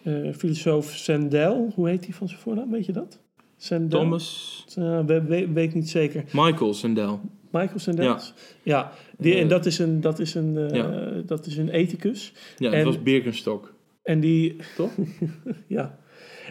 eh, 0.03 0.15
filosoof 0.37 0.87
Sandel. 0.95 1.73
Hoe 1.75 1.89
heet 1.89 2.03
die 2.05 2.15
van 2.15 2.29
zijn 2.29 2.41
voornaam? 2.41 2.71
Weet 2.71 2.87
je 2.87 2.93
dat? 2.93 3.21
Sandel? 3.57 4.01
Thomas, 4.01 4.65
we- 4.75 5.05
we- 5.29 5.49
weet 5.53 5.69
ik 5.69 5.75
niet 5.75 5.91
zeker. 5.91 6.25
Michael 6.33 6.75
Sandel. 6.75 7.21
Michael 7.51 7.79
Sandel? 7.79 8.17
Ja. 8.63 8.93
die, 9.19 9.35
en 9.35 9.49
dat 9.49 9.67
is 9.67 9.79
een, 9.79 10.01
dat 10.01 10.19
is 10.19 10.35
een, 10.35 10.69
Ja. 10.73 11.11
dat 11.27 11.47
is 11.47 11.57
een 11.57 11.69
ethicus. 11.69 12.33
Ja, 12.57 12.71
En- 12.71 12.77
het 12.77 12.87
was 12.87 13.03
Birkenstock. 13.03 13.75
En 14.03 14.21
die, 14.21 14.57
Toch? 14.77 14.91
ja. 15.67 15.99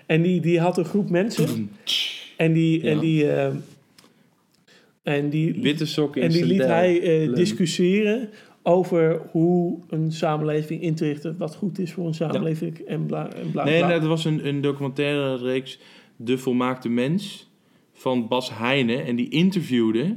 En 0.05 0.21
die, 0.21 0.41
die 0.41 0.59
had 0.59 0.77
een 0.77 0.85
groep 0.85 1.09
mensen. 1.09 1.71
En 2.41 2.53
die, 2.53 2.81
en 2.81 2.99
die, 2.99 3.31
eh, 3.31 3.53
en 5.03 5.29
die, 5.29 5.61
Witte 5.61 5.85
sokken 5.85 6.21
en 6.21 6.29
die 6.29 6.45
liet 6.45 6.65
hij 6.65 7.01
eh, 7.01 7.33
discussiëren 7.33 8.29
over 8.63 9.21
hoe 9.31 9.79
een 9.89 10.11
samenleving 10.11 10.81
in 10.81 10.95
te 10.95 11.05
richten, 11.05 11.37
wat 11.37 11.55
goed 11.55 11.79
is 11.79 11.93
voor 11.93 12.07
een 12.07 12.13
samenleving 12.13 12.77
en 12.77 13.05
bla 13.05 13.33
en 13.33 13.51
bla. 13.51 13.63
Nee, 13.63 13.77
bla. 13.77 13.99
dat 13.99 14.07
was 14.07 14.25
een, 14.25 14.47
een 14.47 14.61
documentaire 14.61 15.37
reeks 15.37 15.79
De 16.15 16.37
Volmaakte 16.37 16.89
Mens 16.89 17.49
van 17.93 18.27
Bas 18.27 18.57
Heijnen. 18.57 19.05
En 19.05 19.15
die 19.15 19.29
interviewde... 19.29 20.15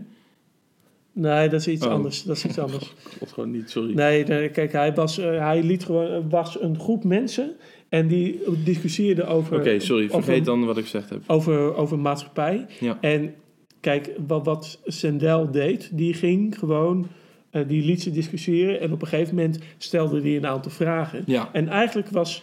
nee, 1.12 1.48
dat 1.48 1.60
is 1.60 1.68
iets 1.68 1.86
Oh. 1.86 1.92
anders. 1.92 2.22
Dat 2.22 2.36
is 2.36 2.44
iets 2.44 2.58
anders. 2.66 2.92
God, 3.18 3.32
gewoon 3.32 3.50
niet, 3.50 3.70
sorry. 3.70 3.94
Nee, 3.94 4.24
nee, 4.24 4.48
kijk, 4.48 4.72
hij 4.72 4.94
was, 4.94 5.18
eh, 5.18 5.38
hij 5.38 5.62
liet 5.62 5.84
gewoon, 5.84 6.30
was 6.30 6.60
een 6.60 6.78
groep 6.78 7.04
mensen 7.04 7.56
en 7.94 8.06
die 8.06 8.40
discussieerden 8.64 9.28
over, 9.28 9.58
Oké, 9.58 9.78
sorry, 9.80 10.04
over, 10.04 10.22
vergeet 10.22 10.44
dan 10.44 10.64
wat 10.64 10.76
ik 10.76 10.82
gezegd 10.82 11.10
heb. 11.10 11.22
over, 11.26 11.74
over 11.74 11.98
maatschappij. 11.98 12.66
Ja. 12.80 12.98
En 13.00 13.34
kijk, 13.80 14.10
wat, 14.26 14.44
wat 14.44 14.80
Sandel 14.84 15.50
deed, 15.50 15.90
die 15.92 16.14
ging 16.14 16.58
gewoon, 16.58 17.06
eh, 17.50 17.68
die 17.68 17.84
liet 17.84 18.02
ze 18.02 18.10
discussiëren 18.10 18.80
en 18.80 18.92
op 18.92 19.02
een 19.02 19.08
gegeven 19.08 19.34
moment 19.34 19.58
stelde 19.78 20.20
hij 20.20 20.36
een 20.36 20.46
aantal 20.46 20.70
vragen. 20.70 21.22
Ja, 21.26 21.48
En 21.52 21.68
eigenlijk 21.68 22.08
was 22.08 22.42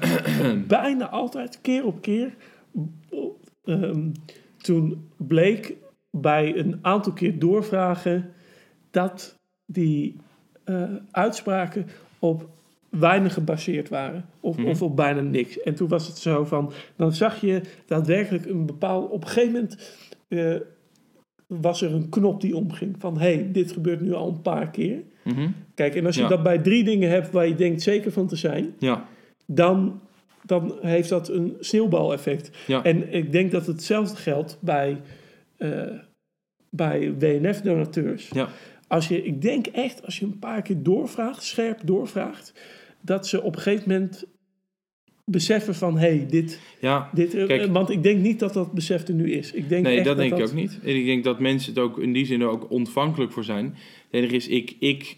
bijna 0.66 1.08
altijd, 1.08 1.58
keer 1.60 1.84
op 1.84 2.00
keer, 2.00 2.34
ehm, 3.64 4.10
toen 4.56 5.08
bleek 5.16 5.74
bij 6.10 6.56
een 6.56 6.78
aantal 6.82 7.12
keer 7.12 7.38
doorvragen 7.38 8.32
dat 8.90 9.34
die 9.66 10.16
eh, 10.64 10.82
uitspraken 11.10 11.86
op 12.18 12.48
weinig 12.98 13.32
gebaseerd 13.34 13.88
waren. 13.88 14.24
Of, 14.40 14.56
Mhm. 14.58 14.66
of 14.68 14.82
op 14.82 14.96
bijna 14.96 15.20
niks. 15.20 15.60
En 15.60 15.74
toen 15.74 15.88
was 15.88 16.06
het 16.06 16.18
zo 16.18 16.44
van, 16.44 16.72
dan 16.96 17.12
zag 17.12 17.40
je 17.40 17.60
daadwerkelijk 17.86 18.46
een 18.46 18.66
bepaald, 18.66 19.10
op 19.10 19.22
een 19.22 19.28
gegeven 19.28 19.52
moment 19.52 20.00
eh, 20.28 20.54
was 21.46 21.82
er 21.82 21.92
een 21.94 22.08
knop 22.08 22.40
die 22.40 22.56
omging. 22.56 22.94
Van, 22.98 23.18
hé, 23.18 23.34
hey, 23.34 23.48
dit 23.52 23.72
gebeurt 23.72 24.00
nu 24.00 24.12
al 24.12 24.28
een 24.28 24.42
paar 24.42 24.70
keer. 24.70 25.02
Mhm. 25.24 25.48
Kijk, 25.74 25.94
en 25.94 26.06
als 26.06 26.14
je 26.16 26.22
Ja. 26.22 26.28
dat 26.28 26.42
bij 26.42 26.58
drie 26.58 26.84
dingen 26.84 27.10
hebt 27.10 27.30
waar 27.30 27.46
je 27.48 27.54
denkt 27.54 27.82
zeker 27.82 28.12
van 28.12 28.26
te 28.26 28.36
zijn, 28.36 28.74
ja, 28.78 29.06
dan, 29.46 30.00
dan 30.44 30.74
heeft 30.80 31.08
dat 31.08 31.28
een 31.28 31.56
sneeuwbaleffect. 31.60 32.50
ja. 32.66 32.82
En 32.84 33.12
ik 33.14 33.32
denk 33.32 33.50
dat 33.52 33.66
hetzelfde 33.66 34.16
geldt 34.16 34.58
bij, 34.60 35.00
eh, 35.56 35.82
bij 36.70 37.14
WNF-donateurs. 37.18 38.28
Ja. 38.28 38.48
Als 38.88 39.08
je, 39.08 39.22
ik 39.24 39.42
denk 39.42 39.66
echt, 39.66 40.04
als 40.04 40.18
je 40.18 40.24
een 40.24 40.38
paar 40.38 40.62
keer 40.62 40.82
doorvraagt, 40.82 41.42
scherp 41.42 41.80
doorvraagt, 41.84 42.52
dat 43.02 43.26
ze 43.26 43.42
op 43.42 43.56
een 43.56 43.62
gegeven 43.62 43.88
moment 43.90 44.24
beseffen 45.24 45.74
van, 45.74 45.98
hé, 45.98 46.16
hey, 46.16 46.26
dit, 46.26 46.60
ja. 46.80 47.10
dit... 47.12 47.34
eh, 47.34 47.46
Kijk. 47.46 47.72
want 47.72 47.90
ik 47.90 48.02
denk 48.02 48.20
niet 48.20 48.38
dat 48.38 48.52
dat 48.52 48.72
besef 48.72 49.08
er 49.08 49.14
nu 49.14 49.32
is. 49.32 49.52
Ik 49.52 49.68
denk 49.68 49.84
Nee, 49.84 49.96
echt 49.96 50.04
dat 50.04 50.16
denk 50.16 50.36
ik 50.36 50.42
ook 50.46 50.54
niet. 50.54 50.78
En 50.82 50.96
ik 50.96 51.04
denk 51.04 51.24
dat 51.24 51.40
mensen 51.40 51.74
het 51.74 51.82
ook 51.82 51.98
in 51.98 52.12
die 52.12 52.26
zin 52.26 52.40
er 52.40 52.48
ook 52.48 52.70
ontvankelijk 52.70 53.32
voor 53.32 53.44
zijn. 53.44 53.64
Het 53.64 53.74
enige 54.10 54.36
is, 54.36 54.48
ik, 54.48 54.76
ik 54.78 55.16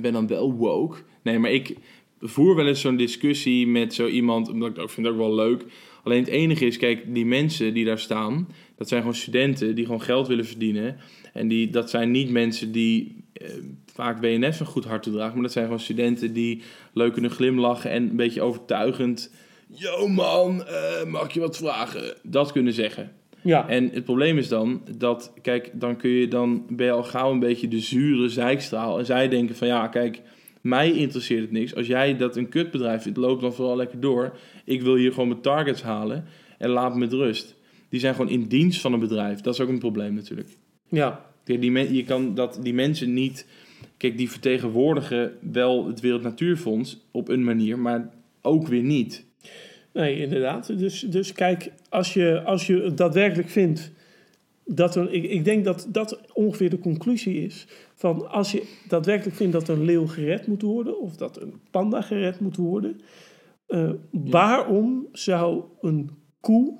ben 0.00 0.12
dan 0.12 0.26
wel 0.26 0.52
woke. 0.52 0.96
Nee, 1.22 1.38
maar 1.38 1.52
ik 1.52 1.76
voer 2.20 2.56
wel 2.56 2.66
eens 2.66 2.80
zo'n 2.80 2.96
discussie 2.96 3.66
met 3.66 3.94
zo 3.94 4.06
iemand, 4.06 4.48
omdat 4.48 4.70
ik 4.70 4.78
ook 4.78 4.90
vind 4.90 5.06
het 5.06 5.14
ook 5.14 5.22
wel 5.22 5.34
leuk. 5.34 5.64
Alleen 6.02 6.20
het 6.20 6.28
enige 6.28 6.66
is, 6.66 6.76
kijk, 6.76 7.14
die 7.14 7.26
mensen 7.26 7.74
die 7.74 7.84
daar 7.84 7.98
staan, 7.98 8.48
dat 8.76 8.88
zijn 8.88 9.00
gewoon 9.00 9.16
studenten 9.16 9.74
die 9.74 9.84
gewoon 9.84 10.02
geld 10.02 10.28
willen 10.28 10.46
verdienen. 10.46 10.96
En 11.32 11.48
die, 11.48 11.70
dat 11.70 11.90
zijn 11.90 12.10
niet 12.10 12.30
mensen 12.30 12.72
die 12.72 13.24
eh, 13.32 13.48
vaak 13.96 14.20
WNF 14.20 14.60
een 14.60 14.66
goed 14.66 14.84
hart 14.84 15.02
toedragen, 15.02 15.32
maar 15.34 15.42
dat 15.42 15.52
zijn 15.52 15.64
gewoon 15.64 15.80
studenten 15.80 16.32
die 16.32 16.62
leuk 16.92 17.12
kunnen 17.12 17.30
glimlachen 17.30 17.90
en 17.90 18.02
een 18.10 18.16
beetje 18.16 18.42
overtuigend. 18.42 19.32
Yo 19.68 20.08
man, 20.08 20.64
eh, 20.64 21.04
mag 21.06 21.32
je 21.32 21.40
wat 21.40 21.56
vragen? 21.56 22.14
Dat 22.22 22.52
kunnen 22.52 22.72
zeggen. 22.72 23.12
Ja, 23.42 23.68
En 23.68 23.90
het 23.92 24.04
probleem 24.04 24.38
is 24.38 24.48
dan 24.48 24.82
dat, 24.98 25.32
kijk, 25.42 25.70
dan 25.72 25.96
kun 25.96 26.10
je 26.10 26.28
dan 26.28 26.66
ben 26.68 26.86
je 26.86 26.92
al 26.92 27.02
gauw 27.04 27.32
een 27.32 27.38
beetje 27.38 27.68
de 27.68 27.80
zure 27.80 28.28
zijkstraal. 28.28 28.98
En 28.98 29.06
zij 29.06 29.28
denken 29.28 29.56
van 29.56 29.66
ja, 29.66 29.88
kijk, 29.88 30.20
mij 30.60 30.92
interesseert 30.92 31.40
het 31.40 31.50
niks. 31.52 31.74
Als 31.74 31.86
jij 31.86 32.16
dat 32.16 32.36
een 32.36 32.48
kutbedrijf 32.48 33.02
vindt, 33.02 33.18
loop 33.18 33.40
dan 33.40 33.52
vooral 33.54 33.76
lekker 33.76 34.00
door. 34.00 34.36
Ik 34.64 34.82
wil 34.82 34.94
hier 34.94 35.12
gewoon 35.12 35.28
mijn 35.28 35.40
targets 35.40 35.82
halen 35.82 36.24
en 36.58 36.68
laat 36.70 36.92
me 36.92 36.98
met 36.98 37.12
rust. 37.12 37.54
Die 37.88 38.00
zijn 38.00 38.14
gewoon 38.14 38.30
in 38.30 38.46
dienst 38.46 38.80
van 38.80 38.92
een 38.92 39.00
bedrijf. 39.00 39.40
Dat 39.40 39.54
is 39.54 39.60
ook 39.60 39.68
een 39.68 39.78
probleem 39.78 40.14
natuurlijk. 40.14 40.48
ja. 40.88 41.24
Die, 41.44 41.70
men- 41.70 41.94
je 41.94 42.04
kan 42.04 42.34
dat, 42.34 42.58
die 42.62 42.74
mensen 42.74 43.12
niet. 43.12 43.46
Kijk, 43.96 44.16
die 44.16 44.30
vertegenwoordigen 44.30 45.32
wel 45.52 45.86
het 45.86 46.00
Wereld 46.00 46.22
Natuurfonds 46.22 47.06
op 47.10 47.28
een 47.28 47.44
manier, 47.44 47.78
maar 47.78 48.10
ook 48.42 48.66
weer 48.66 48.82
niet. 48.82 49.26
Nee, 49.92 50.20
inderdaad. 50.20 50.78
Dus, 50.78 51.00
dus 51.00 51.32
kijk, 51.32 51.72
als 51.88 52.14
je, 52.14 52.42
als 52.42 52.66
je 52.66 52.94
daadwerkelijk 52.94 53.48
vindt 53.48 53.92
dat 54.64 54.96
er, 54.96 55.12
ik, 55.12 55.24
ik 55.24 55.44
denk 55.44 55.64
dat 55.64 55.86
dat 55.90 56.32
ongeveer 56.32 56.70
de 56.70 56.78
conclusie 56.78 57.44
is. 57.44 57.66
Van 57.94 58.30
als 58.30 58.52
je 58.52 58.68
daadwerkelijk 58.88 59.36
vindt 59.36 59.52
dat 59.52 59.68
een 59.68 59.84
leeuw 59.84 60.06
gered 60.06 60.46
moet 60.46 60.62
worden, 60.62 61.00
of 61.00 61.16
dat 61.16 61.40
een 61.40 61.54
panda 61.70 62.00
gered 62.00 62.40
moet 62.40 62.56
worden, 62.56 63.00
eh, 63.66 63.90
waarom 64.10 65.08
zou 65.12 65.64
een 65.80 66.10
koe 66.40 66.78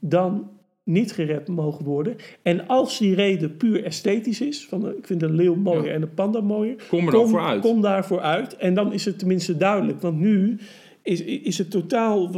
dan 0.00 0.50
niet 0.90 1.12
gered 1.12 1.48
mogen 1.48 1.84
worden? 1.84 2.16
En 2.42 2.66
als 2.66 2.98
die 2.98 3.14
reden 3.14 3.56
puur 3.56 3.84
esthetisch 3.84 4.40
is, 4.40 4.66
van 4.68 4.88
ik 4.88 5.06
vind 5.06 5.22
een 5.22 5.34
leeuw 5.34 5.54
mooier 5.54 5.84
Ja. 5.84 5.90
en 5.92 6.02
een 6.02 6.14
panda 6.14 6.40
mooier, 6.40 6.74
Kom 6.88 7.06
er 7.06 7.12
kom, 7.12 7.28
voor 7.28 7.40
uit. 7.40 7.60
kom 7.60 7.80
daarvoor 7.80 8.20
uit. 8.20 8.56
En 8.56 8.74
dan 8.74 8.92
is 8.92 9.04
het 9.04 9.18
tenminste 9.18 9.56
duidelijk. 9.56 10.00
Want 10.00 10.18
nu 10.20 10.58
is, 11.02 11.22
is 11.22 11.58
het 11.58 11.70
totaal... 11.70 12.30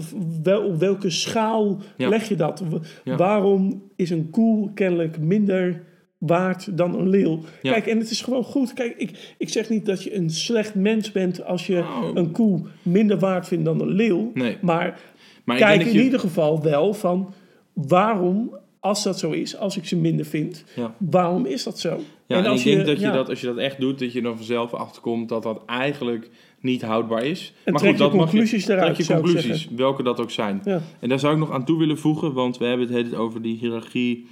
Wel, 0.42 0.62
op 0.62 0.78
welke 0.78 1.10
schaal 1.10 1.78
Ja. 1.96 2.08
leg 2.08 2.28
je 2.28 2.36
dat? 2.36 2.62
Ja. 3.04 3.16
Waarom 3.16 3.82
is 3.96 4.10
een 4.10 4.30
koe 4.30 4.72
kennelijk 4.74 5.18
minder 5.20 5.82
waard 6.18 6.76
dan 6.76 6.98
een 6.98 7.08
leeuw? 7.08 7.40
Ja. 7.62 7.72
Kijk, 7.72 7.86
en 7.86 7.98
het 7.98 8.10
is 8.10 8.20
gewoon 8.20 8.44
goed. 8.44 8.72
Kijk, 8.72 8.94
ik, 8.96 9.34
ik 9.38 9.48
zeg 9.48 9.68
niet 9.68 9.86
dat 9.86 10.02
je 10.02 10.14
een 10.16 10.30
slecht 10.30 10.74
mens 10.74 11.12
bent... 11.12 11.44
als 11.44 11.66
je 11.66 11.74
Nou. 11.74 12.16
een 12.16 12.30
koe 12.32 12.60
minder 12.82 13.18
waard 13.18 13.48
vindt 13.48 13.64
dan 13.64 13.80
een 13.80 13.88
leeuw. 13.92 14.30
Nee. 14.34 14.56
Maar 14.60 15.00
kijk 15.44 15.80
in 15.86 15.92
je, 15.92 16.02
ieder 16.02 16.20
geval 16.20 16.62
wel 16.62 16.94
van... 16.94 17.34
waarom, 17.72 18.56
als 18.80 19.02
dat 19.02 19.18
zo 19.18 19.30
is, 19.30 19.56
als 19.56 19.76
ik 19.76 19.84
ze 19.84 19.96
minder 19.96 20.26
vind... 20.26 20.64
Ja. 20.76 20.94
waarom 20.98 21.46
is 21.46 21.62
dat 21.62 21.78
zo? 21.78 22.00
Ja, 22.26 22.44
en, 22.44 22.52
ik 22.52 22.62
denk 22.64 22.86
dat 22.86 23.00
je 23.00 23.10
dat, 23.10 23.28
als 23.28 23.40
je 23.40 23.46
dat 23.46 23.56
echt 23.56 23.80
doet, 23.80 23.98
dat 23.98 24.12
je 24.12 24.22
dan 24.22 24.36
vanzelf 24.36 24.74
achterkomt 24.74 25.28
dat 25.28 25.42
dat 25.42 25.62
eigenlijk 25.66 26.30
niet 26.60 26.82
houdbaar 26.82 27.24
is. 27.24 27.52
En 27.64 27.72
maar 27.72 27.86
je 27.86 27.94
dat 27.94 28.12
mag 28.12 28.30
conclusies 28.30 28.62
je, 28.62 28.68
daaruit, 28.68 28.94
trek 28.94 28.98
je 28.98 29.12
zou 29.12 29.18
ik 29.18 29.24
conclusies, 29.24 29.68
welke 29.76 30.02
dat 30.02 30.20
ook 30.20 30.30
zijn. 30.30 30.60
Ja. 30.64 30.82
En 31.00 31.08
daar 31.08 31.18
zou 31.18 31.32
ik 31.32 31.38
nog 31.38 31.50
aan 31.50 31.64
toe 31.64 31.78
willen 31.78 31.98
voegen, 31.98 32.32
want 32.32 32.58
we 32.58 32.64
hebben 32.64 32.92
het 32.92 33.14
over 33.14 33.42
die 33.42 33.56
hiërarchie 33.56 34.26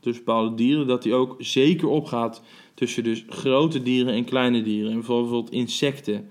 tussen 0.00 0.24
bepaalde 0.24 0.54
dieren, 0.54 0.86
dat 0.86 1.02
die 1.02 1.14
ook 1.14 1.36
zeker 1.38 1.88
opgaat 1.88 2.42
tussen 2.74 3.04
dus 3.04 3.24
grote 3.28 3.82
dieren 3.82 4.14
en 4.14 4.24
kleine 4.24 4.62
dieren. 4.62 4.90
En 4.90 4.96
bijvoorbeeld 4.96 5.50
insecten. 5.50 6.28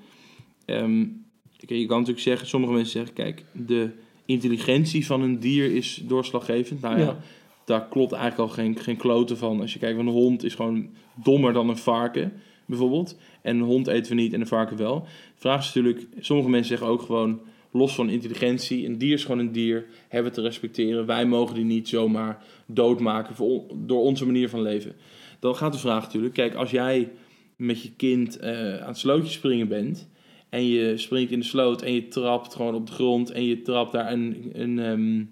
Kijk, 0.66 1.80
je 1.80 1.86
kan 1.86 1.98
natuurlijk 1.98 2.26
zeggen, 2.26 2.48
sommige 2.48 2.74
mensen 2.74 2.92
zeggen, 2.92 3.14
kijk, 3.14 3.46
de 3.52 3.92
intelligentie 4.26 5.06
van 5.06 5.22
een 5.22 5.40
dier 5.40 5.76
is 5.76 6.02
doorslaggevend. 6.08 6.82
Nou 6.82 7.00
ja, 7.00 7.06
Ja. 7.06 7.18
daar 7.66 7.88
klopt 7.88 8.12
eigenlijk 8.12 8.50
al 8.50 8.56
geen, 8.56 8.80
geen 8.80 8.98
kloten 8.98 9.38
van. 9.38 9.62
Als 9.62 9.74
je 9.74 9.80
kijkt, 9.80 10.00
een 10.00 10.08
hond 10.08 10.44
is 10.44 10.56
gewoon 10.56 10.90
dommer 11.24 11.54
dan 11.54 11.70
een 11.70 11.78
varken, 11.78 12.34
bijvoorbeeld. 12.66 13.18
En 13.42 13.58
een 13.58 13.64
hond 13.64 13.88
eten 13.88 14.16
we 14.16 14.22
niet 14.22 14.34
en 14.34 14.42
een 14.42 14.48
varken 14.48 14.78
wel. 14.78 15.00
De 15.02 15.10
vraag 15.36 15.60
is 15.60 15.66
natuurlijk, 15.66 16.08
sommige 16.20 16.50
mensen 16.50 16.70
zeggen 16.70 16.88
ook 16.88 17.02
gewoon, 17.02 17.40
los 17.72 17.96
van 17.96 18.10
intelligentie. 18.10 18.86
Een 18.86 18.98
dier 18.98 19.14
is 19.14 19.22
gewoon 19.24 19.40
een 19.40 19.52
dier, 19.52 19.86
hebben 20.08 20.32
we 20.32 20.38
te 20.38 20.44
respecteren. 20.44 21.06
Wij 21.06 21.26
mogen 21.26 21.56
die 21.56 21.64
niet 21.66 21.88
zomaar 21.88 22.44
doodmaken 22.66 23.36
voor 23.36 23.64
door 23.76 24.02
onze 24.02 24.26
manier 24.26 24.50
van 24.50 24.62
leven. 24.62 24.96
Dan 25.40 25.56
gaat 25.56 25.74
de 25.74 25.80
vraag 25.80 26.04
natuurlijk, 26.04 26.34
kijk, 26.34 26.54
als 26.56 26.72
jij 26.72 27.12
met 27.56 27.82
je 27.82 27.92
kind 27.92 28.38
eh, 28.38 28.78
aan 28.78 28.88
het 28.88 28.98
slootje 28.98 29.32
springen 29.32 29.68
bent... 29.68 30.08
en 30.54 30.66
je 30.68 30.98
springt 30.98 31.32
in 31.32 31.40
de 31.40 31.46
sloot 31.46 31.82
en 31.82 31.94
je 31.94 32.08
trapt 32.08 32.56
gewoon 32.56 32.76
op 32.76 32.88
de 32.88 32.94
grond... 32.94 33.32
en 33.32 33.44
je 33.46 33.62
trapt 33.62 33.92
daar 33.92 34.12
een, 34.12 34.52
een, 34.54 34.80
ehm, 34.80 35.24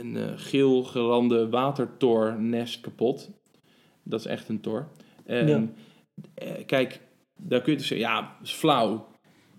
een 0.00 0.16
eh, 0.16 0.32
geel 0.36 0.82
gerande 0.82 1.48
watertornest 1.48 2.80
kapot... 2.80 3.30
Dat 4.02 4.20
is 4.20 4.26
echt 4.26 4.48
een 4.48 4.60
tor. 4.60 4.88
Ehm, 5.26 5.48
Ja. 5.48 5.66
eh, 6.34 6.48
kijk, 6.66 7.00
daar 7.36 7.60
kun 7.60 7.72
je 7.72 7.78
dus 7.78 7.86
zeggen, 7.86 8.06
ja, 8.08 8.20
dat 8.38 8.48
is 8.48 8.52
flauw. 8.52 9.06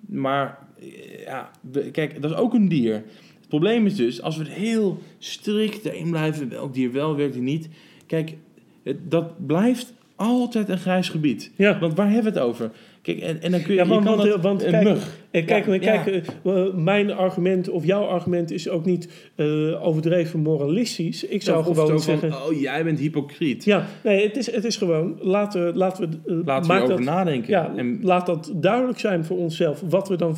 Maar 0.07 0.67
eh, 0.79 1.23
ja, 1.23 1.51
kijk, 1.91 2.21
dat 2.21 2.31
is 2.31 2.37
ook 2.37 2.53
een 2.53 2.67
dier. 2.69 2.93
Het 3.39 3.47
probleem 3.47 3.85
is 3.85 3.95
dus, 3.95 4.21
als 4.21 4.37
we 4.37 4.43
er 4.43 4.49
heel 4.49 4.99
strikt 5.17 5.85
in 5.85 6.09
blijven, 6.09 6.49
welk 6.49 6.73
dier 6.73 6.91
wel, 6.91 7.15
welk 7.15 7.33
dier 7.33 7.41
niet. 7.41 7.69
Kijk, 8.05 8.35
het, 8.83 9.11
dat 9.11 9.45
blijft 9.45 9.93
altijd 10.15 10.69
een 10.69 10.79
grijs 10.79 11.09
gebied. 11.09 11.51
Ja. 11.55 11.79
Want 11.79 11.93
waar 11.93 12.11
hebben 12.11 12.33
we 12.33 12.39
het 12.39 12.47
over? 12.47 12.71
Kijk, 13.07 13.19
en, 13.19 13.41
en 13.41 13.51
dan 13.51 13.61
kun 13.61 13.73
je, 13.73 13.79
Ja, 13.79 13.84
je 13.84 13.89
want- 13.89 14.05
kan 14.05 14.15
want, 14.15 14.27
dat- 14.27 14.38
eh, 14.38 14.43
want 14.43 14.63
een 14.63 14.71
kijk, 14.71 14.84
mug. 14.84 15.17
En 15.31 15.45
kijk, 15.45 15.65
Ja, 15.65 15.77
kijk 15.77 16.05
ja. 16.05 16.51
eh, 16.51 16.61
eh, 16.65 16.73
mijn 16.73 17.11
argument 17.11 17.69
of 17.69 17.85
jouw 17.85 18.03
argument 18.03 18.51
is 18.51 18.69
ook 18.69 18.85
niet 18.85 19.09
eh, 19.35 19.85
overdreven 19.88 20.39
moralistisch. 20.39 21.23
Ik 21.23 21.41
zou 21.41 21.63
gewoon 21.63 21.88
van, 21.88 21.99
zeggen... 21.99 22.31
oh, 22.34 22.59
jij 22.61 22.84
bent 22.84 22.99
hypocriet. 22.99 23.65
Ja, 23.65 23.85
nee, 24.03 24.23
het 24.27 24.38
is, 24.38 24.51
het 24.51 24.65
is 24.65 24.77
gewoon... 24.77 25.17
Laten, 25.21 25.75
laten 25.77 26.09
we... 26.09 26.17
eh, 26.31 26.35
Laten 26.45 26.61
we 26.61 26.67
maak 26.73 26.77
erover 26.84 27.05
dat, 27.05 27.13
nadenken. 27.15 27.49
Ja, 27.49 27.73
en, 27.75 27.99
laat 28.01 28.25
dat 28.25 28.51
duidelijk 28.55 28.99
zijn 28.99 29.25
voor 29.25 29.38
onszelf. 29.38 29.81
Wat 29.89 30.09
we, 30.09 30.15
dan, 30.15 30.35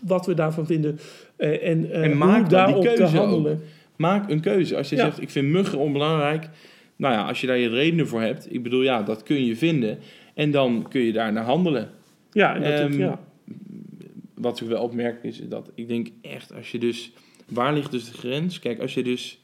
wat 0.00 0.26
we 0.26 0.34
daarvan 0.34 0.66
vinden. 0.66 0.98
eh, 1.36 1.68
en 1.68 1.90
eh, 1.92 2.02
En 2.04 2.16
maak 2.18 2.40
die 2.40 2.48
daarop 2.48 2.82
te 2.84 2.92
keuze 2.96 3.16
handelen. 3.16 3.60
Maak 3.96 4.30
een 4.30 4.40
keuze. 4.40 4.76
Als 4.76 4.88
je 4.88 4.96
Ja. 4.96 5.04
zegt, 5.04 5.20
ik 5.22 5.30
vind 5.30 5.48
muggen 5.48 5.78
onbelangrijk. 5.78 6.48
Nou 6.96 7.14
ja, 7.14 7.22
als 7.28 7.40
je 7.40 7.46
daar 7.46 7.58
je 7.58 7.68
redenen 7.68 8.08
voor 8.08 8.20
hebt. 8.20 8.46
Ik 8.54 8.62
bedoel, 8.62 8.82
ja, 8.82 9.02
dat 9.02 9.22
kun 9.22 9.44
je 9.44 9.56
vinden. 9.56 9.98
En 10.34 10.50
dan 10.50 10.86
kun 10.88 11.00
je 11.00 11.12
daar 11.12 11.32
naar 11.32 11.44
handelen. 11.44 11.88
Ja, 12.34 12.54
dat, 12.58 12.62
Ehm, 12.72 12.98
ja. 12.98 13.20
Wat 14.34 14.60
ik 14.60 14.68
wel 14.68 14.82
opmerk 14.82 15.22
is 15.24 15.48
dat 15.48 15.70
ik 15.74 15.88
denk 15.88 16.08
echt, 16.20 16.54
als 16.54 16.70
je 16.70 16.78
dus... 16.78 17.12
Waar 17.48 17.74
ligt 17.74 17.90
dus 17.90 18.04
de 18.04 18.12
grens? 18.12 18.58
Kijk, 18.58 18.80
als 18.80 18.94
je 18.94 19.02
dus... 19.02 19.40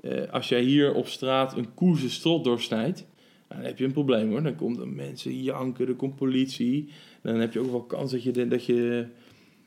eh, 0.00 0.30
als 0.32 0.48
jij 0.48 0.62
hier 0.62 0.94
op 0.94 1.06
straat 1.06 1.56
een 1.56 1.74
koeze 1.74 2.10
strot 2.10 2.44
doorsnijdt... 2.44 3.06
dan 3.48 3.58
heb 3.58 3.78
je 3.78 3.84
een 3.84 3.92
probleem 3.92 4.30
hoor. 4.30 4.42
Dan 4.42 4.56
komt 4.56 4.78
er 4.78 4.88
mensen 4.88 5.42
janken, 5.42 5.88
er 5.88 5.94
komt 5.94 6.16
politie. 6.16 6.88
Dan 7.22 7.34
heb 7.36 7.52
je 7.52 7.60
ook 7.60 7.70
wel 7.70 7.82
kans 7.82 8.10
dat 8.10 8.22
je... 8.22 8.46
Dat 8.48 8.64
je 8.64 9.06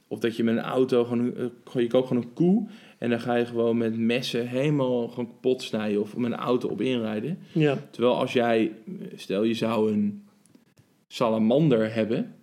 of 0.07 0.19
dat 0.19 0.35
je 0.35 0.44
met 0.44 0.56
een 0.57 0.64
auto 0.64 1.03
gewoon... 1.03 1.35
eh, 1.35 1.45
gewoon- 1.64 1.84
Je 1.84 1.88
koopt 1.90 2.07
gewoon 2.07 2.23
een 2.23 2.34
koe... 2.34 2.68
En 2.98 3.10
dan 3.10 3.19
ga 3.22 3.35
je 3.35 3.45
gewoon 3.45 3.77
met 3.77 3.98
messen 3.98 4.48
helemaal 4.48 5.07
gewoon 5.07 5.27
kapot 5.27 5.61
snijden 5.61 6.02
of 6.02 6.18
met 6.18 6.31
een 6.31 6.38
auto 6.38 6.68
op 6.69 6.81
inrijden. 6.81 7.38
ja. 7.52 7.77
Terwijl 7.91 8.15
als 8.15 8.34
jij, 8.34 8.72
stel 9.15 9.44
je 9.44 9.53
zou 9.53 9.91
een 9.91 10.23
salamander 11.07 11.94
hebben, 11.94 12.35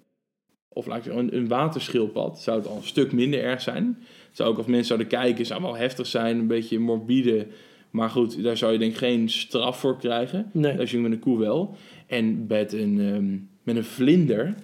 of 0.72 0.86
laat 0.86 0.96
ik 0.96 1.04
zeggen, 1.04 1.22
een, 1.22 1.36
een 1.36 1.48
waterschildpad, 1.48 2.40
zou 2.40 2.58
het 2.58 2.68
al 2.68 2.76
een 2.76 2.82
stuk 2.82 3.12
minder 3.12 3.42
erg 3.42 3.60
zijn. 3.60 3.98
Het 4.28 4.36
zou 4.36 4.50
ook 4.50 4.56
als 4.56 4.66
mensen 4.66 4.86
zouden 4.86 5.06
kijken, 5.06 5.46
zou 5.46 5.62
wel 5.62 5.76
heftig 5.76 6.06
zijn, 6.06 6.38
een 6.38 6.46
beetje 6.46 6.78
morbide. 6.78 7.46
Maar 7.90 8.10
goed, 8.10 8.42
daar 8.42 8.56
zou 8.56 8.72
je 8.72 8.78
denk 8.78 8.90
ik 8.92 8.98
geen 8.98 9.28
straf 9.28 9.80
voor 9.80 9.98
krijgen. 9.98 10.50
Nee. 10.52 10.78
Als 10.78 10.90
je 10.90 10.98
met 10.98 11.12
een 11.12 11.18
koe 11.18 11.38
wel. 11.38 11.76
En 12.06 12.44
met 12.48 12.72
een, 12.72 13.00
ehm, 13.00 13.38
met 13.62 13.76
een 13.76 13.84
vlinder 13.84 14.54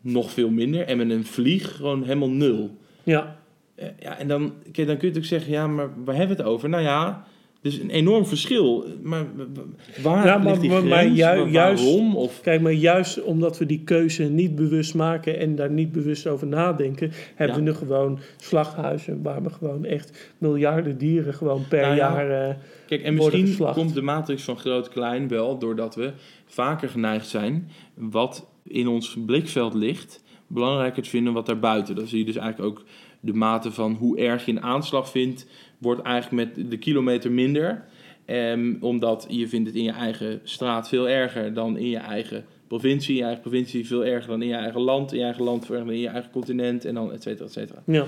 nog 0.00 0.30
veel 0.30 0.50
minder. 0.50 0.86
En 0.86 0.96
met 0.96 1.10
een 1.10 1.24
vlieg 1.24 1.76
gewoon 1.76 2.02
helemaal 2.02 2.30
nul. 2.30 2.76
Ja. 3.02 3.38
Eh, 3.74 3.88
Ja, 4.00 4.18
en 4.18 4.28
dan, 4.28 4.40
dan 4.42 4.72
kun 4.72 4.84
je 4.84 4.92
natuurlijk 4.92 5.26
zeggen, 5.26 5.52
ja, 5.52 5.66
maar 5.66 6.04
waar 6.04 6.16
hebben 6.16 6.36
we 6.36 6.42
het 6.42 6.52
over? 6.52 6.68
Nou 6.68 6.82
ja, 6.82 7.26
dus 7.62 7.78
een 7.78 7.90
enorm 7.90 8.26
verschil. 8.26 8.84
Maar 9.02 9.26
waar 10.02 10.26
Ja, 10.26 10.36
maar- 10.38 10.46
ligt 10.46 10.60
die 10.60 10.70
maar- 10.70 10.80
grens? 10.82 11.18
maar 11.18 11.36
ju- 11.36 11.42
Wa- 11.44 11.50
juist- 11.50 11.84
Waarom? 11.84 12.16
Of, 12.16 12.40
Kijk, 12.40 12.60
maar 12.60 12.72
juist 12.72 13.22
omdat 13.22 13.58
we 13.58 13.66
die 13.66 13.82
keuze 13.84 14.22
niet 14.24 14.54
bewust 14.54 14.94
maken 14.94 15.38
en 15.38 15.54
daar 15.54 15.70
niet 15.70 15.92
bewust 15.92 16.26
over 16.26 16.46
nadenken, 16.46 17.10
hebben 17.34 17.56
Ja. 17.56 17.62
we 17.62 17.68
nu 17.70 17.76
gewoon 17.76 18.18
slachthuizen 18.36 19.22
waar 19.22 19.42
we 19.42 19.50
gewoon 19.50 19.84
echt 19.84 20.32
miljarden 20.38 20.98
dieren 20.98 21.34
gewoon 21.34 21.64
per 21.68 21.80
Nou 21.80 21.94
ja, 21.94 22.12
jaar. 22.24 22.48
eh, 22.48 22.54
kijk, 22.86 23.02
en 23.02 23.14
misschien 23.14 23.46
geslacht. 23.46 23.74
komt 23.74 23.94
de 23.94 24.02
matrix 24.02 24.42
van 24.42 24.58
groot-klein 24.58 25.28
wel 25.28 25.58
doordat 25.58 25.94
we 25.94 26.12
vaker 26.46 26.88
geneigd 26.88 27.28
zijn 27.28 27.68
wat 27.94 28.46
in 28.64 28.88
ons 28.88 29.16
blikveld 29.26 29.74
ligt, 29.74 30.22
belangrijker 30.46 31.02
te 31.02 31.08
vinden 31.08 31.32
wat 31.32 31.46
daarbuiten. 31.46 31.94
Dan 31.94 32.06
zie 32.06 32.18
je 32.18 32.24
dus 32.24 32.36
eigenlijk 32.36 32.70
ook 32.78 32.84
de 33.20 33.32
mate 33.32 33.72
van 33.72 33.92
hoe 33.94 34.18
erg 34.18 34.44
je 34.44 34.52
een 34.52 34.62
aanslag 34.62 35.10
vindt, 35.10 35.46
wordt 35.82 36.02
eigenlijk 36.02 36.56
met 36.56 36.70
de 36.70 36.76
kilometer 36.78 37.32
minder. 37.32 37.84
Ehm, 38.24 38.74
omdat 38.80 39.26
je 39.28 39.48
vindt 39.48 39.66
het 39.68 39.76
in 39.76 39.82
je 39.84 39.90
eigen 39.92 40.40
straat 40.44 40.88
veel 40.88 41.08
erger 41.08 41.54
dan 41.54 41.76
in 41.76 41.88
je 41.88 41.96
eigen 41.96 42.44
provincie. 42.66 43.10
In 43.10 43.16
je 43.16 43.22
eigen 43.24 43.42
provincie 43.42 43.86
veel 43.86 44.04
erger 44.04 44.30
dan 44.30 44.42
in 44.42 44.48
je 44.48 44.54
eigen 44.54 44.80
land. 44.80 45.12
In 45.12 45.18
je 45.18 45.24
eigen 45.24 45.44
land 45.44 45.66
veel 45.66 45.74
erger 45.74 45.88
dan 45.88 45.96
in 45.96 46.02
je 46.02 46.08
eigen 46.08 46.30
continent. 46.30 46.84
En 46.84 46.94
dan 46.94 47.12
et 47.12 47.22
cetera, 47.22 47.44
et 47.44 47.52
cetera. 47.52 47.82
ja. 47.86 48.06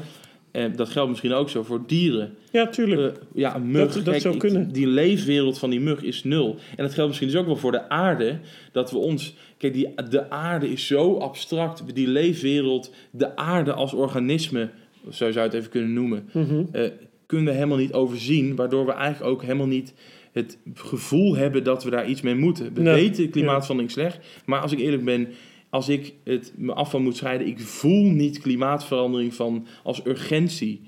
Eh, 0.50 0.64
dat 0.76 0.88
geldt 0.88 1.08
misschien 1.10 1.32
ook 1.32 1.48
zo 1.48 1.62
voor 1.62 1.82
dieren. 1.86 2.34
ja, 2.52 2.66
tuurlijk. 2.66 3.16
Eh, 3.16 3.22
ja, 3.34 3.54
een 3.56 3.70
mug. 3.70 3.92
Dat- 3.94 4.04
dat 4.04 4.20
zou 4.20 4.36
kunnen. 4.36 4.72
Die 4.72 4.86
leefwereld 4.86 5.58
van 5.58 5.70
die 5.70 5.80
mug 5.80 6.02
is 6.02 6.24
nul. 6.24 6.56
En 6.76 6.84
dat 6.84 6.92
geldt 6.94 7.08
misschien 7.08 7.28
dus 7.30 7.36
ook 7.40 7.46
wel 7.46 7.56
voor 7.56 7.72
de 7.72 7.88
aarde. 7.88 8.38
Dat 8.72 8.90
we 8.90 8.98
ons... 8.98 9.34
Kijk, 9.58 9.72
die, 9.72 9.94
de 10.10 10.30
aarde 10.30 10.68
is 10.70 10.86
zo 10.86 11.16
abstract. 11.16 11.94
Die 11.94 12.08
leefwereld, 12.08 12.92
de 13.10 13.36
aarde 13.36 13.72
als 13.72 13.92
organisme... 13.92 14.68
Zo 15.04 15.10
zou 15.10 15.32
je 15.32 15.40
het 15.40 15.54
even 15.54 15.70
kunnen 15.70 15.92
noemen. 15.92 16.28
Mhm. 16.32 16.64
eh, 16.72 16.90
kunnen 17.26 17.46
we 17.46 17.52
helemaal 17.52 17.78
niet 17.78 17.92
overzien. 17.92 18.56
Waardoor 18.56 18.86
we 18.86 18.92
eigenlijk 18.92 19.32
ook 19.32 19.42
helemaal 19.42 19.66
niet 19.66 19.94
het 20.32 20.58
gevoel 20.74 21.36
hebben 21.36 21.64
dat 21.64 21.84
we 21.84 21.90
daar 21.90 22.08
iets 22.08 22.20
mee 22.20 22.34
moeten. 22.34 22.74
We 22.74 22.80
Nee, 22.82 22.94
weten 22.94 23.30
klimaatverandering 23.30 23.90
slecht. 23.92 24.18
Maar 24.46 24.60
als 24.60 24.72
ik 24.72 24.78
eerlijk 24.78 25.04
ben... 25.04 25.28
Als 25.70 25.88
ik 25.88 26.14
het 26.24 26.52
me 26.56 26.72
af 26.72 26.90
van 26.90 27.02
moet 27.02 27.16
scheiden... 27.16 27.46
Ik 27.46 27.60
voel 27.60 28.02
niet 28.10 28.38
klimaatverandering 28.38 29.34
van 29.34 29.66
als 29.82 30.06
urgentie. 30.06 30.80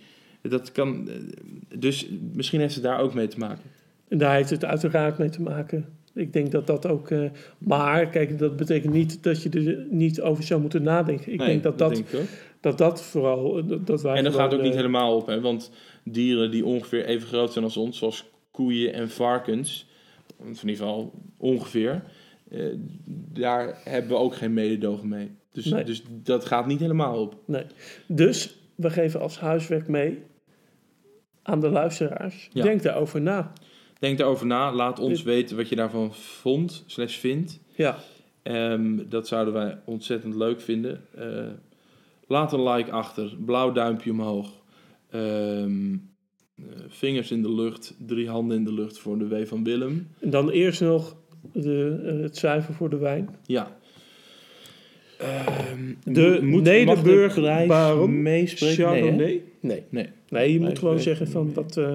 Dat 0.43 0.73
kan... 0.73 1.09
eh, 1.09 1.15
Dus 1.79 2.09
misschien 2.33 2.61
heeft 2.61 2.75
het 2.75 2.85
daar 2.85 3.01
ook 3.01 3.15
mee 3.15 3.27
te 3.29 3.39
maken. 3.39 3.63
En 4.09 4.19
daar 4.19 4.35
heeft 4.35 4.51
het 4.51 4.65
uiteraard 4.65 5.19
mee 5.19 5.29
te 5.29 5.43
maken. 5.43 5.87
Ik 6.15 6.33
denk 6.33 6.51
dat 6.51 6.67
dat 6.67 6.87
ook. 6.87 7.11
eh, 7.11 7.21
maar 7.59 8.07
kijk, 8.09 8.39
dat 8.39 8.57
betekent 8.57 8.93
niet 8.93 9.23
dat 9.23 9.43
je 9.43 9.51
er 9.51 9.87
niet 9.91 10.21
over 10.21 10.45
zou 10.45 10.61
moeten 10.61 10.83
nadenken. 10.83 11.33
Ik 11.33 11.39
Nee, 11.39 11.49
denk 11.49 11.63
dat 11.63 11.79
dat, 11.79 12.03
dat, 12.61 12.79
dat 12.79 13.03
vooral. 13.03 13.63
Dat, 13.85 14.03
wij 14.03 14.15
En 14.17 14.25
dat 14.25 14.33
gewoon, 14.33 14.49
gaat 14.49 14.55
ook 14.59 14.63
niet 14.65 14.71
eh, 14.71 14.77
helemaal 14.77 15.17
op, 15.17 15.27
hè? 15.27 15.41
want 15.41 15.71
dieren 16.09 16.51
die 16.51 16.65
ongeveer 16.65 17.05
even 17.05 17.29
groot 17.29 17.53
zijn 17.53 17.65
als 17.65 17.77
ons, 17.77 17.99
zoals 17.99 18.25
koeien 18.51 18.93
en 18.93 19.11
varkens, 19.11 19.87
in 20.39 20.49
ieder 20.49 20.77
geval 20.77 21.13
ongeveer, 21.37 22.03
eh, 22.51 22.65
daar 23.33 23.79
hebben 23.85 24.11
we 24.11 24.17
ook 24.17 24.35
geen 24.37 24.55
mededogen 24.55 25.09
mee. 25.09 25.31
Dus, 25.53 25.65
Nee. 25.65 25.85
dus 25.85 26.03
dat 26.09 26.45
gaat 26.45 26.67
niet 26.67 26.81
helemaal 26.81 27.21
op. 27.21 27.37
Nee. 27.47 27.65
Dus 28.07 28.57
we 28.75 28.91
geven 28.91 29.21
als 29.21 29.39
huiswerk 29.39 29.89
mee 29.89 30.23
aan 31.43 31.61
de 31.61 31.69
luisteraars. 31.69 32.49
Ja. 32.53 32.63
Denk 32.63 32.83
daarover 32.83 33.21
na. 33.21 33.53
Denk 33.99 34.19
daarover 34.19 34.47
na, 34.47 34.73
laat 34.73 34.99
ons 34.99 35.23
weten 35.23 35.57
wat 35.57 35.69
je 35.69 35.77
daarvan 35.77 36.15
vond, 36.15 36.85
slash 36.87 37.17
vindt. 37.17 37.61
Ja, 37.75 37.99
Ehm, 38.47 39.09
dat 39.09 39.29
zouden 39.29 39.55
wij 39.55 39.79
ontzettend 39.85 40.35
leuk 40.35 40.61
vinden. 40.61 41.05
Eh, 41.15 41.47
laat 42.27 42.53
een 42.53 42.63
like 42.69 42.91
achter, 42.91 43.37
blauw 43.45 43.73
duimpje 43.73 44.11
omhoog. 44.11 44.51
Ehm, 45.11 45.93
eh, 45.93 46.65
vingers 46.89 47.31
in 47.31 47.43
de 47.43 47.53
lucht, 47.55 47.95
drie 48.07 48.29
handen 48.29 48.57
in 48.57 48.65
de 48.65 48.73
lucht 48.73 48.99
voor 48.99 49.19
de 49.19 49.29
W 49.29 49.47
van 49.47 49.65
Willem. 49.65 50.09
en 50.21 50.31
dan 50.31 50.51
eerst 50.51 50.81
nog 50.81 51.17
de, 51.53 52.01
eh, 52.05 52.23
het 52.23 52.37
cijfer 52.37 52.75
voor 52.75 52.91
de 52.91 52.97
wijn. 52.99 53.29
Ja. 53.47 53.77
Ehm, 55.19 55.95
De 56.05 56.39
moet- 56.43 56.63
Nederburg 56.63 57.27
mag 57.27 57.35
de 57.35 57.41
prijs 57.41 57.69
Baron 57.69 58.23
meespreken? 58.23 58.85
Nee? 58.91 59.01
Chardonnay? 59.03 59.43
Nee. 59.61 59.83
Nee. 59.89 60.09
Nee, 60.29 60.53
je 60.53 60.59
moet 60.59 60.69
Nee, 60.69 60.77
gewoon 60.77 60.95
nee, 60.95 61.03
zeggen 61.03 61.29
van 61.29 61.45
nee. 61.45 61.55
dat 61.55 61.77
eh, 61.77 61.95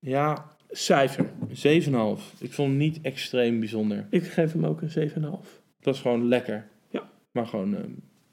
Ja, 0.00 0.56
cijfer. 0.70 1.30
7,5. 1.52 2.34
Ik 2.40 2.52
vond 2.52 2.68
hem 2.68 2.76
niet 2.76 2.98
extreem 3.02 3.58
bijzonder. 3.58 4.06
Ik 4.10 4.22
geef 4.24 4.52
hem 4.52 4.66
ook 4.66 4.80
een 4.82 4.90
7,5. 4.90 5.60
Het 5.76 5.84
was 5.84 6.00
gewoon 6.00 6.28
lekker. 6.28 6.66
Ja. 6.90 7.10
Maar 7.32 7.46
gewoon 7.46 7.74
ehm, 7.76 7.90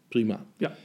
prima. 0.08 0.46
Ja. 0.58 0.76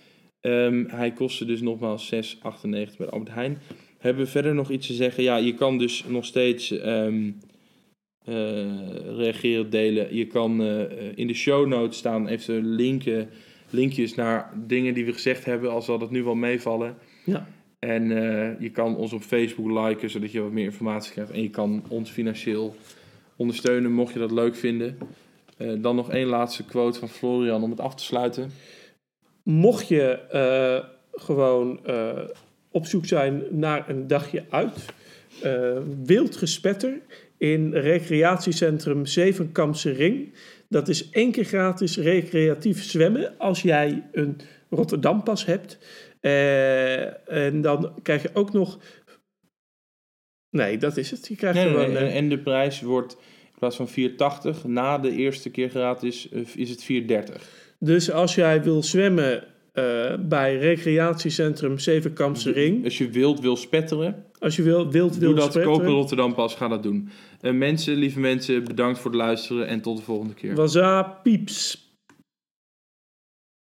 Ehm, 0.43 0.85
hij 0.87 1.13
kostte 1.13 1.45
dus 1.45 1.61
nogmaals 1.61 2.07
6,98 2.07 2.97
bij 2.97 3.09
Albert 3.09 3.35
Heijn. 3.35 3.59
Hebben 3.99 4.25
we 4.25 4.31
verder 4.31 4.55
nog 4.55 4.71
iets 4.71 4.87
te 4.87 4.93
zeggen? 4.93 5.23
Ja, 5.23 5.37
je 5.37 5.55
kan 5.55 5.79
dus 5.79 6.05
nog 6.09 6.25
steeds 6.25 6.71
ehm, 6.71 7.31
eh, 8.25 9.17
reageren, 9.17 9.71
delen. 9.71 10.17
Je 10.17 10.27
kan 10.27 10.63
eh, 10.63 10.81
in 11.15 11.27
de 11.27 11.35
show 11.35 11.67
notes 11.67 11.99
staan 11.99 12.29
even 12.29 12.67
linken, 12.67 13.29
linkjes 13.71 14.15
naar 14.15 14.53
dingen 14.67 14.95
die 14.95 15.05
we 15.05 15.13
gezegd 15.13 15.45
hebben, 15.45 15.71
al 15.71 15.83
zal 15.83 15.99
dat 15.99 16.11
nu 16.11 16.23
wel 16.23 16.35
meevallen. 16.35 16.97
Ja. 17.25 17.47
En 17.79 18.03
eh, 18.03 18.61
je 18.61 18.71
kan 18.71 18.97
ons 18.97 19.13
op 19.13 19.23
Facebook 19.23 19.87
liken, 19.87 20.11
zodat 20.11 20.33
je 20.33 20.41
wat 20.41 20.53
meer 20.53 20.65
informatie 20.65 21.13
krijgt. 21.13 21.31
En 21.31 21.43
je 21.43 21.51
kan 21.51 21.83
ons 21.89 22.11
financieel 22.11 22.77
ondersteunen, 23.37 23.93
mocht 23.93 24.13
je 24.13 24.19
dat 24.19 24.33
leuk 24.33 24.57
vinden. 24.57 24.99
Dan 25.79 25.97
nog 25.97 26.11
één 26.11 26.27
laatste 26.27 26.65
quote 26.65 26.99
van 26.99 27.09
Florian 27.09 27.63
om 27.63 27.71
het 27.71 27.81
af 27.81 27.95
te 27.95 28.05
sluiten. 28.05 28.51
Mocht 29.43 29.89
je 29.89 30.11
eh, 30.13 30.85
gewoon 31.13 31.87
eh, 31.87 32.19
op 32.71 32.87
zoek 32.87 33.07
zijn 33.07 33.43
naar 33.51 33.89
een 33.89 34.07
dagje 34.07 34.45
uit. 34.51 34.85
eh 35.43 35.79
wild 36.05 36.37
gespetter 36.37 37.01
in 37.39 37.73
recreatiecentrum 37.75 39.07
Zevenkampse 39.07 39.91
Ring. 39.91 40.33
Dat 40.69 40.89
is 40.89 41.11
één 41.11 41.33
keer 41.33 41.45
gratis 41.45 41.97
recreatief 41.97 42.83
zwemmen 42.85 43.39
als 43.39 43.63
jij 43.63 44.09
een 44.13 44.37
Rotterdampas 44.71 45.45
hebt. 45.45 45.79
En 47.27 47.61
dan 47.61 47.95
krijg 48.03 48.23
je 48.23 48.31
ook 48.33 48.53
nog... 48.53 48.79
Nee, 50.51 50.79
dat 50.79 50.97
is 50.97 51.11
het. 51.11 51.29
Je 51.29 51.37
krijgt 51.37 51.59
Nee, 51.59 51.69
gewoon... 51.69 51.93
nee, 51.93 52.11
En 52.11 52.29
de 52.29 52.39
prijs 52.39 52.81
wordt 52.81 53.17
in 53.53 53.59
plaats 53.59 53.77
van 53.77 53.89
4,80 54.59 54.67
na 54.67 54.99
de 54.99 55.11
eerste 55.11 55.51
keer 55.51 55.69
gratis 55.69 56.29
is 56.55 56.71
het 56.71 56.87
4,30. 57.31 57.62
Dus 57.85 58.11
als 58.11 58.35
jij 58.35 58.63
wil 58.63 58.83
zwemmen 58.83 59.45
eh, 59.73 59.85
bij 60.21 60.59
recreatiecentrum 60.59 61.79
Zevenkampse 61.79 62.53
Ring... 62.53 62.85
Als 62.85 62.99
je 62.99 63.11
wild 63.11 63.41
wil 63.41 63.57
spetteren, 63.57 64.25
Als 64.39 64.57
je 64.57 64.63
wil, 64.63 64.91
wild 64.91 65.17
wil 65.17 65.29
doe 65.29 65.39
dat. 65.39 65.53
spetteren, 65.53 65.81
een 65.81 65.93
Rotterdam 65.93 66.35
pas, 66.35 66.55
ga 66.55 66.69
dat 66.69 66.83
doen. 66.83 67.09
Eh, 67.41 67.53
mensen, 67.53 67.95
lieve 67.95 68.21
mensen, 68.21 68.65
bedankt 68.65 68.99
voor 68.99 69.11
het 69.11 69.21
luisteren 69.21 69.67
en 69.67 69.81
tot 69.81 69.97
de 69.97 70.03
volgende 70.03 70.35
keer. 70.35 70.55
Waza 70.55 71.03
pieps. 71.03 71.82